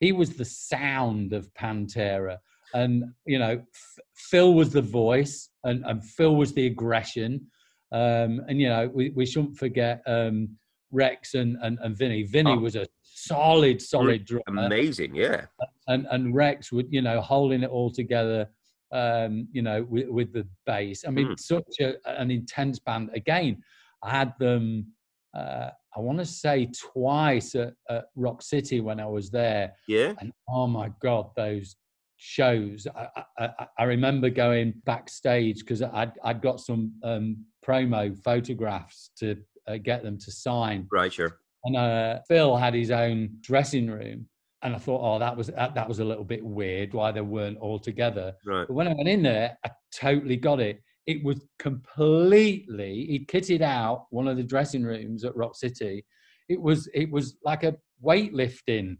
he 0.00 0.12
was 0.12 0.30
the 0.36 0.44
sound 0.44 1.32
of 1.32 1.52
pantera 1.54 2.38
and 2.74 3.04
you 3.26 3.38
know 3.38 3.52
F- 3.52 3.98
phil 4.14 4.54
was 4.54 4.70
the 4.72 4.82
voice 4.82 5.50
and, 5.64 5.84
and 5.86 6.04
phil 6.04 6.34
was 6.36 6.52
the 6.54 6.66
aggression 6.66 7.46
um, 7.92 8.40
and 8.48 8.60
you 8.60 8.68
know 8.68 8.90
we, 8.92 9.10
we 9.10 9.24
shouldn't 9.26 9.56
forget 9.56 10.02
um, 10.06 10.48
rex 10.92 11.34
and, 11.34 11.56
and, 11.62 11.78
and 11.82 11.96
vinny 11.96 12.22
vinny 12.24 12.52
Oh. 12.52 12.58
was 12.58 12.76
a 12.76 12.86
solid 13.02 13.80
solid 13.80 14.24
drummer 14.24 14.66
Amazing. 14.66 15.14
Yeah. 15.14 15.46
and 15.88 16.06
and 16.10 16.34
Rex 16.34 16.70
would 16.72 16.86
you 16.92 17.02
know 17.02 17.20
holding 17.20 17.62
it 17.62 17.70
all 17.70 17.90
together 17.90 18.48
um 18.92 19.48
you 19.52 19.62
know 19.62 19.84
with, 19.88 20.08
with 20.08 20.32
the 20.32 20.46
bass 20.66 21.04
I 21.06 21.10
mean 21.10 21.28
Mm. 21.28 21.40
such 21.40 21.80
a, 21.80 21.94
an 22.20 22.30
intense 22.30 22.78
band 22.78 23.10
again 23.14 23.62
I 24.04 24.10
had 24.10 24.32
them 24.38 24.86
uh 25.36 25.70
I 25.96 26.00
want 26.00 26.18
to 26.18 26.26
say 26.26 26.70
twice 26.92 27.54
at, 27.54 27.72
at 27.88 28.06
Rock 28.16 28.42
City 28.42 28.80
when 28.80 29.00
I 29.00 29.06
was 29.06 29.30
there 29.30 29.72
Yeah. 29.88 30.12
and 30.20 30.32
oh 30.48 30.66
my 30.66 30.90
god 31.00 31.30
those 31.36 31.76
shows 32.16 32.86
I 32.96 33.08
I, 33.38 33.66
I- 33.78 33.84
remember 33.84 34.30
going 34.30 34.74
backstage 34.84 35.60
because 35.60 35.82
I'd, 35.82 36.12
I'd 36.24 36.40
got 36.40 36.60
some 36.60 36.92
um 37.02 37.44
promo 37.66 38.16
photographs 38.24 39.10
to 39.18 39.36
uh, 39.68 39.76
get 39.76 40.02
them 40.02 40.16
to 40.18 40.30
sign 40.30 40.86
Right. 40.92 41.12
Sure. 41.12 41.38
and 41.64 41.76
uh, 41.76 42.20
Phil 42.28 42.56
had 42.56 42.74
his 42.74 42.90
own 42.90 43.38
dressing 43.40 43.90
room. 43.90 44.28
And 44.62 44.74
I 44.74 44.78
thought, 44.78 45.02
oh, 45.04 45.18
that 45.18 45.36
was 45.36 45.48
that, 45.48 45.74
that 45.74 45.86
was 45.88 45.98
a 46.00 46.04
little 46.04 46.24
bit 46.24 46.42
weird 46.44 46.94
why 46.94 47.12
they 47.12 47.20
weren't 47.20 47.58
all 47.58 47.78
together. 47.78 48.32
Right. 48.44 48.66
But 48.66 48.74
when 48.74 48.88
I 48.88 48.94
went 48.94 49.08
in 49.08 49.22
there, 49.22 49.56
I 49.64 49.70
totally 49.94 50.36
got 50.36 50.60
it. 50.60 50.80
It 51.06 51.22
was 51.22 51.40
completely. 51.58 53.06
He 53.06 53.24
kitted 53.26 53.62
out 53.62 54.06
one 54.10 54.26
of 54.26 54.36
the 54.36 54.42
dressing 54.42 54.82
rooms 54.82 55.24
at 55.24 55.36
Rock 55.36 55.56
City. 55.56 56.04
It 56.48 56.60
was 56.60 56.88
it 56.94 57.10
was 57.10 57.36
like 57.44 57.62
a 57.62 57.76
weightlifting, 58.04 58.98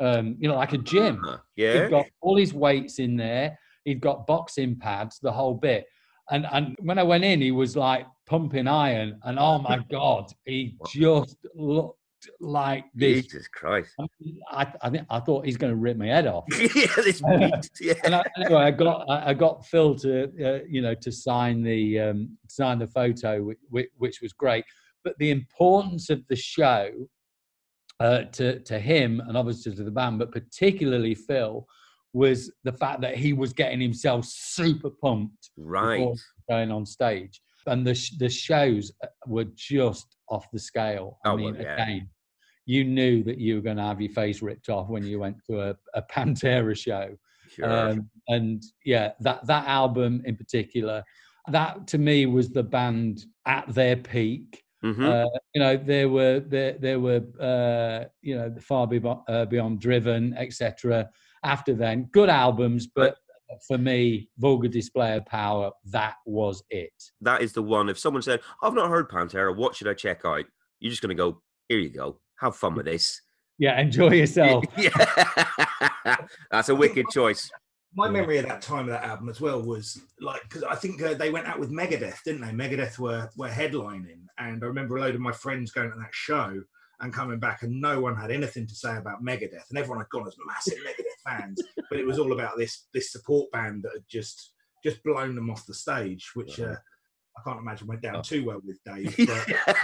um, 0.00 0.36
you 0.38 0.48
know, 0.48 0.56
like 0.56 0.72
a 0.72 0.78
gym. 0.78 1.24
Uh, 1.26 1.38
yeah. 1.56 1.82
He'd 1.82 1.90
got 1.90 2.06
all 2.20 2.36
his 2.36 2.52
weights 2.52 2.98
in 2.98 3.16
there. 3.16 3.58
He'd 3.84 4.00
got 4.00 4.26
boxing 4.26 4.76
pads, 4.76 5.18
the 5.20 5.32
whole 5.32 5.54
bit. 5.54 5.86
And 6.30 6.46
and 6.52 6.76
when 6.80 6.98
I 6.98 7.02
went 7.02 7.24
in, 7.24 7.40
he 7.40 7.52
was 7.52 7.76
like 7.76 8.06
pumping 8.26 8.68
iron. 8.68 9.18
And 9.22 9.38
oh 9.38 9.58
my 9.58 9.78
god, 9.90 10.30
he 10.44 10.76
just 10.88 11.36
looked 11.54 11.98
like 12.40 12.84
this. 12.94 13.24
Jesus 13.24 13.48
Christ. 13.48 13.90
I 14.50 14.72
I, 14.82 14.90
think, 14.90 15.06
I 15.10 15.20
thought 15.20 15.44
he's 15.44 15.56
going 15.56 15.72
to 15.72 15.76
rip 15.76 15.96
my 15.96 16.06
head 16.06 16.26
off. 16.26 16.44
yeah. 16.50 16.86
This 16.96 17.20
beast. 17.38 17.78
Yeah. 17.80 17.94
And 18.04 18.14
I, 18.14 18.22
anyway, 18.36 18.62
I 18.62 18.70
got 18.70 19.08
I 19.08 19.30
I 19.30 19.34
got 19.34 19.64
Phil 19.66 19.94
to 19.96 20.24
uh, 20.24 20.64
you 20.68 20.82
know 20.82 20.94
to 20.94 21.12
sign 21.12 21.62
the 21.62 22.00
um, 22.00 22.36
sign 22.48 22.78
the 22.78 22.86
photo, 22.88 23.42
which, 23.70 23.88
which 23.96 24.20
was 24.22 24.32
great. 24.32 24.64
but 25.04 25.14
the 25.18 25.30
importance 25.30 26.10
of 26.10 26.20
the 26.28 26.36
show 26.36 26.90
uh, 28.00 28.22
to 28.32 28.60
to 28.60 28.78
him 28.78 29.20
and 29.26 29.36
obviously 29.36 29.74
to 29.74 29.84
the 29.84 29.90
band, 29.90 30.18
but 30.18 30.32
particularly 30.32 31.14
Phil, 31.14 31.66
was 32.12 32.50
the 32.64 32.72
fact 32.72 33.00
that 33.02 33.16
he 33.16 33.32
was 33.32 33.52
getting 33.52 33.80
himself 33.80 34.24
super 34.24 34.90
pumped 34.90 35.50
Right. 35.56 36.08
going 36.50 36.70
on 36.70 36.86
stage, 36.86 37.40
and 37.66 37.86
the 37.86 37.94
sh- 37.94 38.16
the 38.18 38.28
shows 38.28 38.92
uh, 39.02 39.06
were 39.26 39.46
just 39.54 40.16
off 40.28 40.50
the 40.52 40.58
scale. 40.58 41.18
I 41.24 41.30
Oh, 41.30 41.36
mean, 41.36 41.54
well, 41.54 41.62
yeah. 41.62 41.74
again, 41.82 42.08
you 42.66 42.84
knew 42.84 43.22
that 43.24 43.38
you 43.38 43.56
were 43.56 43.60
going 43.60 43.76
to 43.76 43.82
have 43.84 44.00
your 44.00 44.12
face 44.12 44.42
ripped 44.42 44.68
off 44.68 44.88
when 44.88 45.04
you 45.04 45.18
went 45.20 45.36
to 45.48 45.60
a, 45.70 45.76
a 45.94 46.02
Pantera 46.10 46.76
show. 46.76 47.16
Sure. 47.48 47.90
Um, 47.90 48.10
and 48.28 48.62
yeah, 48.84 49.12
that 49.20 49.46
that 49.46 49.66
album 49.68 50.22
in 50.24 50.36
particular, 50.36 51.04
that 51.48 51.86
to 51.88 51.98
me 51.98 52.26
was 52.26 52.48
the 52.50 52.62
band 52.62 53.24
at 53.46 53.72
their 53.72 53.96
peak. 53.96 54.62
Mhm. 54.84 55.02
Uh, 55.26 55.38
you 55.54 55.60
know, 55.60 55.76
there 55.76 56.08
were 56.08 56.40
there 56.40 56.72
there 56.78 57.00
were 57.00 57.22
uh, 57.40 58.04
you 58.20 58.36
know 58.36 58.54
far 58.60 58.86
beyond, 58.86 59.20
uh, 59.28 59.44
beyond 59.46 59.80
driven, 59.80 60.34
etc. 60.36 61.08
After 61.44 61.72
then, 61.74 62.08
good 62.12 62.28
albums, 62.28 62.88
but 62.88 63.16
for 63.66 63.78
me, 63.78 64.28
vulgar 64.38 64.68
display 64.68 65.16
of 65.16 65.26
power, 65.26 65.70
that 65.86 66.16
was 66.26 66.62
it. 66.70 66.92
that 67.20 67.42
is 67.42 67.52
the 67.52 67.62
one. 67.62 67.88
If 67.88 67.98
someone 67.98 68.22
said, 68.22 68.40
"I've 68.62 68.74
not 68.74 68.90
heard 68.90 69.08
Pantera, 69.08 69.54
what 69.54 69.74
should 69.74 69.88
I 69.88 69.94
check 69.94 70.24
out?" 70.24 70.44
You're 70.80 70.90
just 70.90 71.02
going 71.02 71.16
to 71.16 71.22
go, 71.22 71.42
"Here 71.68 71.78
you 71.78 71.90
go, 71.90 72.20
have 72.40 72.56
fun 72.56 72.74
with 72.74 72.86
this." 72.86 73.20
Yeah, 73.58 73.80
enjoy 73.80 74.10
yourself. 74.10 74.64
yeah, 74.76 76.16
that's 76.50 76.68
a 76.68 76.74
wicked 76.74 77.06
choice. 77.10 77.50
My 77.94 78.10
memory 78.10 78.36
of 78.36 78.46
that 78.46 78.60
time 78.60 78.80
of 78.80 78.90
that 78.90 79.04
album 79.04 79.30
as 79.30 79.40
well 79.40 79.62
was 79.62 79.98
like 80.20 80.42
because 80.42 80.62
I 80.64 80.74
think 80.74 81.02
uh, 81.02 81.14
they 81.14 81.30
went 81.30 81.46
out 81.46 81.58
with 81.58 81.70
Megadeth, 81.70 82.22
didn't 82.24 82.42
they? 82.42 82.52
Megadeth 82.52 82.98
were 82.98 83.30
were 83.36 83.48
headlining, 83.48 84.26
and 84.38 84.62
I 84.62 84.66
remember 84.66 84.96
a 84.96 85.00
load 85.00 85.14
of 85.14 85.20
my 85.20 85.32
friends 85.32 85.70
going 85.70 85.90
to 85.90 85.96
that 85.96 86.12
show 86.12 86.62
and 87.00 87.12
coming 87.12 87.38
back, 87.38 87.62
and 87.62 87.80
no 87.80 88.00
one 88.00 88.16
had 88.16 88.30
anything 88.30 88.66
to 88.66 88.74
say 88.74 88.96
about 88.96 89.22
Megadeth, 89.22 89.68
and 89.70 89.78
everyone 89.78 89.98
had 89.98 90.08
gone 90.10 90.26
as 90.26 90.36
massive 90.46 90.78
Megadeth 90.84 91.05
fans, 91.26 91.60
but 91.90 91.98
it 91.98 92.06
was 92.06 92.18
all 92.18 92.32
about 92.32 92.56
this 92.56 92.86
this 92.94 93.12
support 93.12 93.50
band 93.52 93.82
that 93.82 93.92
had 93.94 94.04
just 94.08 94.52
just 94.84 95.02
blown 95.02 95.34
them 95.34 95.50
off 95.50 95.66
the 95.66 95.74
stage, 95.74 96.30
which 96.34 96.60
uh, 96.60 96.74
I 97.36 97.42
can't 97.44 97.60
imagine 97.60 97.86
went 97.86 98.02
down 98.02 98.22
too 98.22 98.44
well 98.44 98.60
with 98.64 98.78
Dave. 98.84 99.14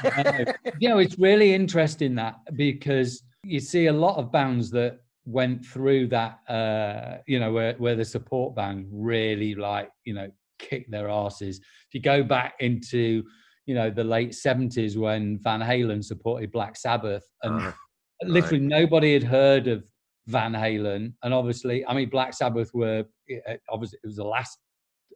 But 0.05 0.57
you 0.81 0.89
know, 0.89 0.99
it's 0.99 1.19
really 1.19 1.55
interesting 1.55 2.15
that 2.17 2.37
because 2.55 3.23
you 3.45 3.61
see 3.61 3.87
a 3.87 3.93
lot 3.93 4.17
of 4.17 4.33
bands 4.33 4.71
that 4.71 4.99
went 5.25 5.65
through 5.65 6.09
that, 6.09 6.39
uh, 6.49 7.19
you 7.27 7.39
know, 7.39 7.53
where, 7.53 7.75
where 7.75 7.95
the 7.95 8.05
support 8.05 8.55
band 8.55 8.87
really 8.91 9.55
like, 9.55 9.91
you 10.05 10.15
know, 10.15 10.31
kicked 10.59 10.91
their 10.91 11.09
asses. 11.09 11.59
If 11.59 11.95
you 11.95 12.01
go 12.01 12.23
back 12.23 12.55
into, 12.61 13.23
you 13.67 13.75
know, 13.75 13.91
the 13.91 14.05
late 14.05 14.31
70s 14.31 14.97
when 14.97 15.39
Van 15.43 15.61
Halen 15.61 16.05
supported 16.05 16.51
Black 16.51 16.77
Sabbath 16.77 17.25
and 17.43 17.61
Ah, 17.61 17.77
literally 18.25 18.61
nobody 18.61 19.15
had 19.15 19.23
heard 19.23 19.69
of 19.69 19.85
Van 20.27 20.53
Halen. 20.53 21.13
And 21.23 21.35
obviously, 21.35 21.85
I 21.87 21.95
mean, 21.95 22.09
Black 22.09 22.35
Sabbath 22.35 22.71
were, 22.73 23.05
eh, 23.29 23.57
obviously, 23.69 23.99
it 24.03 24.07
was 24.07 24.17
the 24.17 24.25
last 24.25 24.59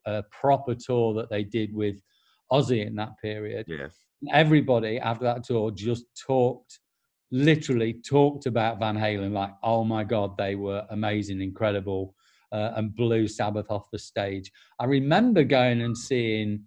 uh, 0.07 0.23
proper 0.31 0.75
tour 0.75 1.15
that 1.15 1.31
they 1.31 1.45
did 1.45 1.75
with 1.75 2.01
Ozzy 2.53 2.87
in 2.87 2.95
that 2.97 3.19
period 3.21 3.67
yeah, 3.69 3.89
everybody 4.33 4.99
after 4.99 5.25
that 5.25 5.45
tour 5.45 5.71
just 5.71 6.05
talked 6.27 6.81
literally 7.33 7.95
talked 8.09 8.47
about 8.47 8.79
van 8.79 8.97
halen 8.97 9.33
like 9.33 9.51
oh 9.63 9.83
my 9.83 10.05
god 10.05 10.37
they 10.39 10.55
were 10.55 10.87
amazing 10.91 11.41
incredible 11.41 12.15
uh, 12.53 12.73
and 12.77 12.95
blew 12.95 13.27
sabbath 13.27 13.67
off 13.69 13.91
the 13.93 13.99
stage 13.99 14.51
i 14.79 14.85
remember 14.85 15.43
going 15.43 15.83
and 15.83 15.97
seeing 15.97 16.63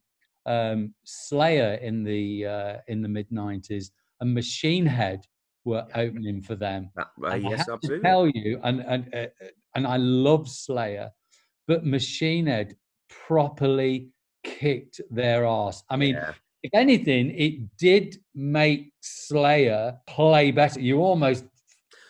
um, 0.45 0.93
slayer 1.03 1.75
in 1.75 2.03
the 2.03 2.45
uh, 2.45 2.77
in 2.87 3.01
the 3.01 3.07
mid 3.07 3.29
90s 3.29 3.91
and 4.19 4.33
machine 4.33 4.85
head 4.85 5.21
were 5.65 5.85
opening 5.95 6.41
for 6.41 6.55
them 6.55 6.89
uh, 6.97 7.03
I 7.25 7.35
yes, 7.35 7.65
to 7.65 7.73
absolutely. 7.73 8.03
tell 8.03 8.27
you, 8.27 8.59
and 8.63 8.79
and 8.81 9.13
uh, 9.13 9.27
and 9.75 9.85
I 9.85 9.97
love 9.97 10.47
Slayer, 10.47 11.11
but 11.67 11.85
Machine 11.85 12.47
Head 12.47 12.75
properly 13.09 14.09
kicked 14.43 15.01
their 15.11 15.45
ass. 15.45 15.83
I 15.89 15.97
mean, 15.97 16.15
Yeah. 16.15 16.33
if 16.63 16.71
anything, 16.73 17.31
it 17.31 17.77
did 17.77 18.17
make 18.33 18.93
Slayer 19.01 19.99
play 20.07 20.51
better. 20.51 20.79
You 20.79 20.99
almost 21.01 21.45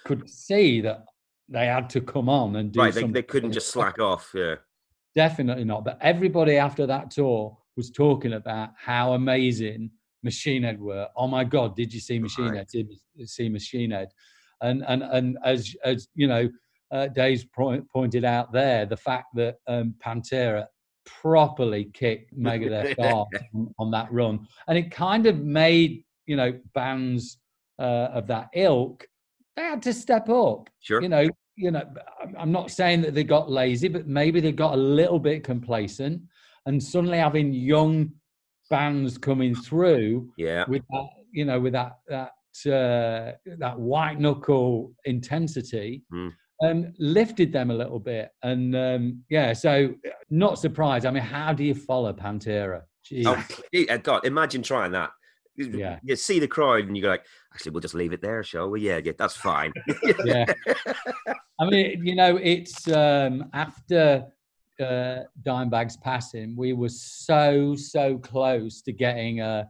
could 0.05 0.30
see 0.30 0.81
that 0.81 1.05
they 1.47 1.65
had 1.65 1.89
to 1.91 2.01
come 2.01 2.30
on 2.30 2.55
and 2.57 2.71
do 2.71 2.80
right, 2.80 2.93
they, 2.93 3.01
something. 3.01 3.13
they 3.13 3.23
couldn't 3.23 3.51
just 3.51 3.69
slack 3.69 3.99
off. 3.99 4.31
Yeah, 4.35 4.55
Definitely 5.15 5.65
not. 5.65 5.84
But 5.84 5.97
everybody 6.01 6.57
after 6.57 6.85
that 6.85 7.11
tour 7.11 7.57
was 7.76 7.89
talking 7.89 8.34
about 8.34 8.69
how 8.77 9.13
amazing 9.13 9.89
Machine 10.23 10.63
Head 10.63 10.79
were. 10.79 11.07
Oh 11.15 11.27
my 11.27 11.43
God, 11.43 11.75
did 11.75 11.93
you 11.93 11.99
see 11.99 12.19
Machine 12.19 12.49
Right. 12.49 12.57
Head? 12.57 12.67
Did 12.67 12.91
you 13.15 13.25
see 13.25 13.49
Machine 13.49 13.91
Head? 13.91 14.09
And 14.61 14.83
and 14.87 15.03
and 15.03 15.37
as 15.43 15.75
as 15.83 16.07
you 16.15 16.27
know, 16.27 16.49
uh, 16.91 17.07
Dave's 17.07 17.45
point, 17.45 17.89
pointed 17.89 18.25
out 18.25 18.51
there, 18.51 18.85
the 18.85 18.97
fact 18.97 19.27
that 19.35 19.55
um, 19.67 19.95
Pantera 20.03 20.65
properly 21.05 21.85
kicked 21.93 22.37
Megadeth 22.37 22.95
off 22.99 23.29
on, 23.53 23.73
on 23.79 23.91
that 23.91 24.11
run, 24.11 24.47
and 24.67 24.77
it 24.77 24.91
kind 24.91 25.25
of 25.25 25.39
made 25.39 26.03
you 26.29 26.35
know 26.35 26.53
bands 26.75 27.39
uh, 27.79 28.09
of 28.13 28.27
that 28.27 28.49
ilk 28.53 29.05
they 29.55 29.63
had 29.63 29.81
to 29.81 29.93
step 29.93 30.29
up 30.29 30.69
sure. 30.79 31.01
you 31.01 31.09
know 31.09 31.27
you 31.55 31.71
know 31.71 31.81
I'm- 32.19 32.35
i'm 32.37 32.51
not 32.51 32.69
saying 32.69 33.01
that 33.01 33.15
they 33.15 33.23
got 33.23 33.49
lazy 33.49 33.87
but 33.87 34.07
maybe 34.07 34.39
they 34.39 34.51
got 34.51 34.75
a 34.75 34.77
little 34.77 35.17
bit 35.19 35.43
complacent 35.43 36.21
and 36.67 36.81
suddenly 36.81 37.17
having 37.17 37.51
young 37.51 38.11
bands 38.69 39.17
coming 39.17 39.53
through 39.55 40.31
yeah, 40.37 40.63
with 40.67 40.83
that 40.89 41.07
you 41.31 41.45
know 41.45 41.59
with 41.59 41.73
that 41.73 41.93
that 42.07 42.31
uh, 42.71 43.31
that 43.57 43.79
white 43.79 44.19
knuckle 44.19 44.93
intensity 45.05 46.03
Mm. 46.11 46.33
um, 46.63 46.93
lifted 46.99 47.51
them 47.53 47.71
a 47.71 47.73
little 47.73 47.99
bit 47.99 48.29
and 48.43 48.75
um, 48.75 49.23
yeah 49.29 49.53
so 49.53 49.93
not 50.29 50.59
surprised 50.59 51.05
i 51.05 51.11
mean 51.11 51.23
how 51.23 51.53
do 51.53 51.63
you 51.63 51.73
follow 51.75 52.11
pantera 52.13 52.81
Jeez. 53.09 53.25
Oh, 53.25 53.93
uh, 53.93 53.97
God, 53.97 54.25
imagine 54.25 54.61
trying 54.61 54.91
that. 54.91 55.09
You- 55.55 55.71
Yeah. 55.77 55.99
You 56.03 56.15
see 56.15 56.37
the 56.39 56.47
crowd 56.47 56.85
and 56.85 56.95
you 56.95 57.01
go 57.01 57.07
like, 57.09 57.25
actually, 57.53 57.71
we'll 57.71 57.81
just 57.81 57.95
leave 57.95 58.13
it 58.13 58.21
there, 58.21 58.43
shall 58.43 58.69
we? 58.69 58.81
Yeah, 58.81 58.99
yeah, 59.03 59.13
that's 59.17 59.35
fine. 59.35 59.71
yeah 60.25 60.45
i 61.61 61.65
mean 61.69 62.05
you 62.05 62.15
know 62.15 62.37
it's 62.41 62.87
um 62.89 63.49
after 63.53 64.25
uh 64.80 65.23
dimebag's 65.43 65.97
passing 65.97 66.56
we 66.56 66.73
were 66.73 66.89
so 66.89 67.76
so 67.76 68.18
close 68.18 68.81
to 68.81 68.91
getting 68.91 69.41
a 69.41 69.68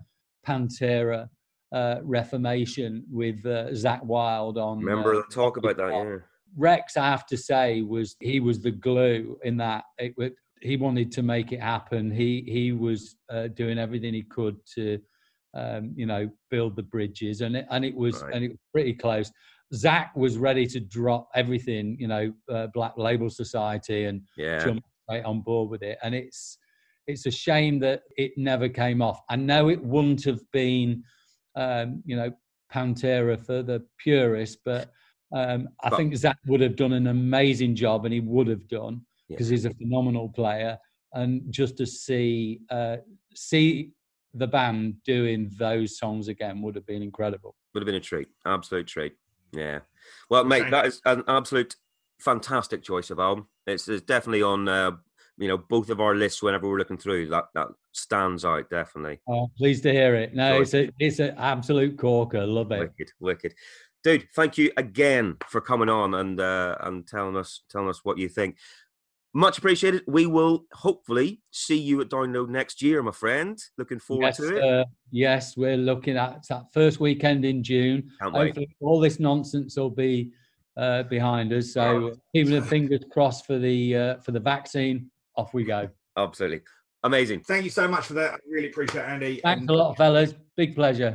pantera 0.47 1.27
uh 1.73 1.97
reformation 2.03 3.03
with 3.11 3.45
uh, 3.45 3.67
zakk 3.71 4.03
wylde 4.03 4.57
on 4.57 4.79
Remember 4.79 5.15
uh, 5.15 5.21
the 5.27 5.33
talk 5.33 5.57
about 5.57 5.77
that? 5.77 5.91
Yeah. 5.91 6.17
rex 6.57 6.97
i 6.97 7.05
have 7.05 7.25
to 7.27 7.37
say 7.37 7.81
was 7.81 8.15
he 8.19 8.39
was 8.39 8.59
the 8.61 8.71
glue 8.71 9.37
in 9.43 9.57
that 9.57 9.83
it 9.99 10.13
would 10.17 10.33
he 10.61 10.75
wanted 10.77 11.11
to 11.11 11.21
make 11.21 11.51
it 11.51 11.61
happen 11.61 12.09
he 12.11 12.43
he 12.47 12.71
was 12.71 13.15
uh, 13.31 13.47
doing 13.47 13.77
everything 13.77 14.13
he 14.13 14.23
could 14.23 14.57
to 14.75 14.99
um, 15.55 15.93
you 15.95 16.05
know 16.05 16.29
build 16.51 16.75
the 16.75 16.83
bridges 16.83 17.41
and 17.41 17.55
it, 17.55 17.65
and 17.71 17.83
it 17.85 17.95
was 17.95 18.21
Right. 18.23 18.33
and 18.35 18.43
it 18.45 18.49
was 18.49 18.57
pretty 18.73 18.93
close 18.93 19.31
zakk 19.73 20.09
was 20.15 20.37
ready 20.37 20.65
to 20.65 20.79
drop 20.79 21.29
everything 21.35 21.95
you 21.99 22.07
know 22.07 22.33
uh, 22.51 22.67
black 22.73 22.93
label 22.97 23.29
society 23.29 24.05
and 24.05 24.21
Yeah. 24.37 24.63
jump 24.63 24.83
straight 25.09 25.25
on 25.25 25.41
board 25.41 25.69
with 25.69 25.81
it 25.83 25.97
and 26.03 26.13
it's 26.15 26.57
it's 27.07 27.25
a 27.25 27.31
shame 27.31 27.79
that 27.79 28.03
it 28.17 28.31
never 28.37 28.69
came 28.69 29.01
off 29.01 29.21
i 29.29 29.35
know 29.35 29.69
it 29.69 29.83
wouldn't 29.83 30.23
have 30.23 30.39
been 30.51 31.03
um, 31.55 32.01
you 32.05 32.15
know 32.15 32.31
pantera 32.73 33.37
for 33.43 33.63
the 33.63 33.83
purists 33.97 34.57
but 34.63 34.91
um, 35.31 35.69
I 35.83 35.89
But- 35.91 35.97
think 35.97 36.13
Zakk 36.13 36.37
would 36.47 36.59
have 36.61 36.75
done 36.75 36.91
an 36.91 37.05
amazing 37.05 37.75
job, 37.75 38.05
and 38.05 38.11
he 38.11 38.19
would 38.19 38.47
have 38.47 38.67
done 38.67 39.05
because 39.27 39.47
Yeah. 39.51 39.57
he's 39.57 39.65
a 39.65 39.73
phenomenal 39.75 40.27
player. 40.27 40.75
And 41.13 41.43
just 41.53 41.77
to 41.77 41.85
see 41.85 42.61
uh, 42.71 42.97
see 43.35 43.91
the 44.33 44.47
band 44.47 44.95
doing 45.03 45.51
those 45.59 45.99
songs 45.99 46.29
again 46.29 46.63
would 46.63 46.73
have 46.73 46.87
been 46.87 47.03
incredible. 47.03 47.55
Would 47.75 47.81
have 47.81 47.85
been 47.85 47.93
a 47.93 47.99
treat. 47.99 48.27
Absolute 48.43 48.87
treat. 48.87 49.13
Yeah. 49.51 49.81
Well, 50.31 50.45
mate, 50.45 50.71
that 50.71 50.87
is 50.87 50.99
an 51.05 51.23
absolute 51.27 51.75
fantastic 52.19 52.83
choice 52.83 53.09
of 53.09 53.19
album. 53.19 53.47
It's, 53.67 53.87
it's 53.87 54.03
definitely 54.05 54.41
on, 54.43 54.67
uh, 54.67 54.91
you 55.37 55.47
know, 55.47 55.57
both 55.57 55.89
of 55.89 56.01
our 56.01 56.15
lists 56.15 56.43
whenever 56.43 56.67
we're 56.69 56.77
looking 56.77 56.97
through. 56.97 57.29
That 57.29 57.45
that 57.55 57.67
stands 57.93 58.43
out 58.45 58.69
definitely. 58.69 59.19
Oh, 59.27 59.49
pleased 59.57 59.83
to 59.83 59.91
hear 59.91 60.15
it. 60.15 60.33
No, 60.35 60.53
Sure. 60.53 60.61
it's 60.63 60.73
a 60.73 60.89
it's 60.99 61.19
an 61.19 61.35
absolute 61.37 61.97
corker. 61.97 62.45
Love 62.45 62.71
it. 62.71 62.79
Wicked, 62.79 63.11
wicked, 63.19 63.53
dude. 64.03 64.27
Thank 64.35 64.57
you 64.57 64.71
again 64.77 65.37
for 65.47 65.61
coming 65.61 65.89
on 65.89 66.13
and 66.15 66.39
uh, 66.39 66.75
and 66.81 67.07
telling 67.07 67.37
us 67.37 67.61
telling 67.69 67.89
us 67.89 68.03
what 68.03 68.17
you 68.17 68.27
think. 68.27 68.57
Much 69.31 69.59
appreciated. 69.59 70.01
We 70.07 70.25
will 70.25 70.65
hopefully 70.73 71.39
see 71.51 71.77
you 71.77 72.01
at 72.01 72.09
Download 72.09 72.49
next 72.49 72.81
year, 72.81 73.03
my 73.03 73.11
friend. 73.11 73.59
Looking 73.77 73.99
forward 73.99 74.25
Yes, 74.25 74.37
to 74.37 74.57
it. 74.57 74.63
uh, 74.63 74.85
yes, 75.11 75.55
we're 75.55 75.77
looking 75.77 76.17
at 76.17 76.47
that 76.49 76.63
first 76.73 76.99
weekend 76.99 77.45
in 77.45 77.61
June. 77.63 78.09
Can't 78.19 78.33
wait. 78.33 78.45
Hopefully, 78.47 78.75
all 78.81 78.99
this 78.99 79.19
nonsense 79.19 79.77
will 79.77 79.91
be 79.91 80.31
uh, 80.79 81.03
behind 81.03 81.51
us. 81.53 81.73
So, 81.73 82.13
keeping 82.33 82.53
the 82.53 82.61
fingers 82.61 83.01
crossed 83.11 83.45
for 83.45 83.57
the 83.59 83.95
uh, 83.95 84.17
for 84.17 84.31
the 84.31 84.39
vaccine. 84.39 85.09
Off 85.35 85.53
we 85.53 85.63
go. 85.63 85.89
Absolutely 86.17 86.61
amazing. 87.03 87.41
thank 87.41 87.63
you 87.63 87.69
so 87.69 87.87
much 87.87 88.05
for 88.05 88.13
that. 88.13 88.33
I 88.33 88.37
really 88.49 88.69
appreciate 88.69 89.01
it, 89.03 89.07
Andy. 89.07 89.39
Thanks 89.41 89.61
And- 89.61 89.69
a 89.69 89.73
lot, 89.73 89.97
fellas. 89.97 90.33
Big 90.57 90.75
pleasure. 90.75 91.07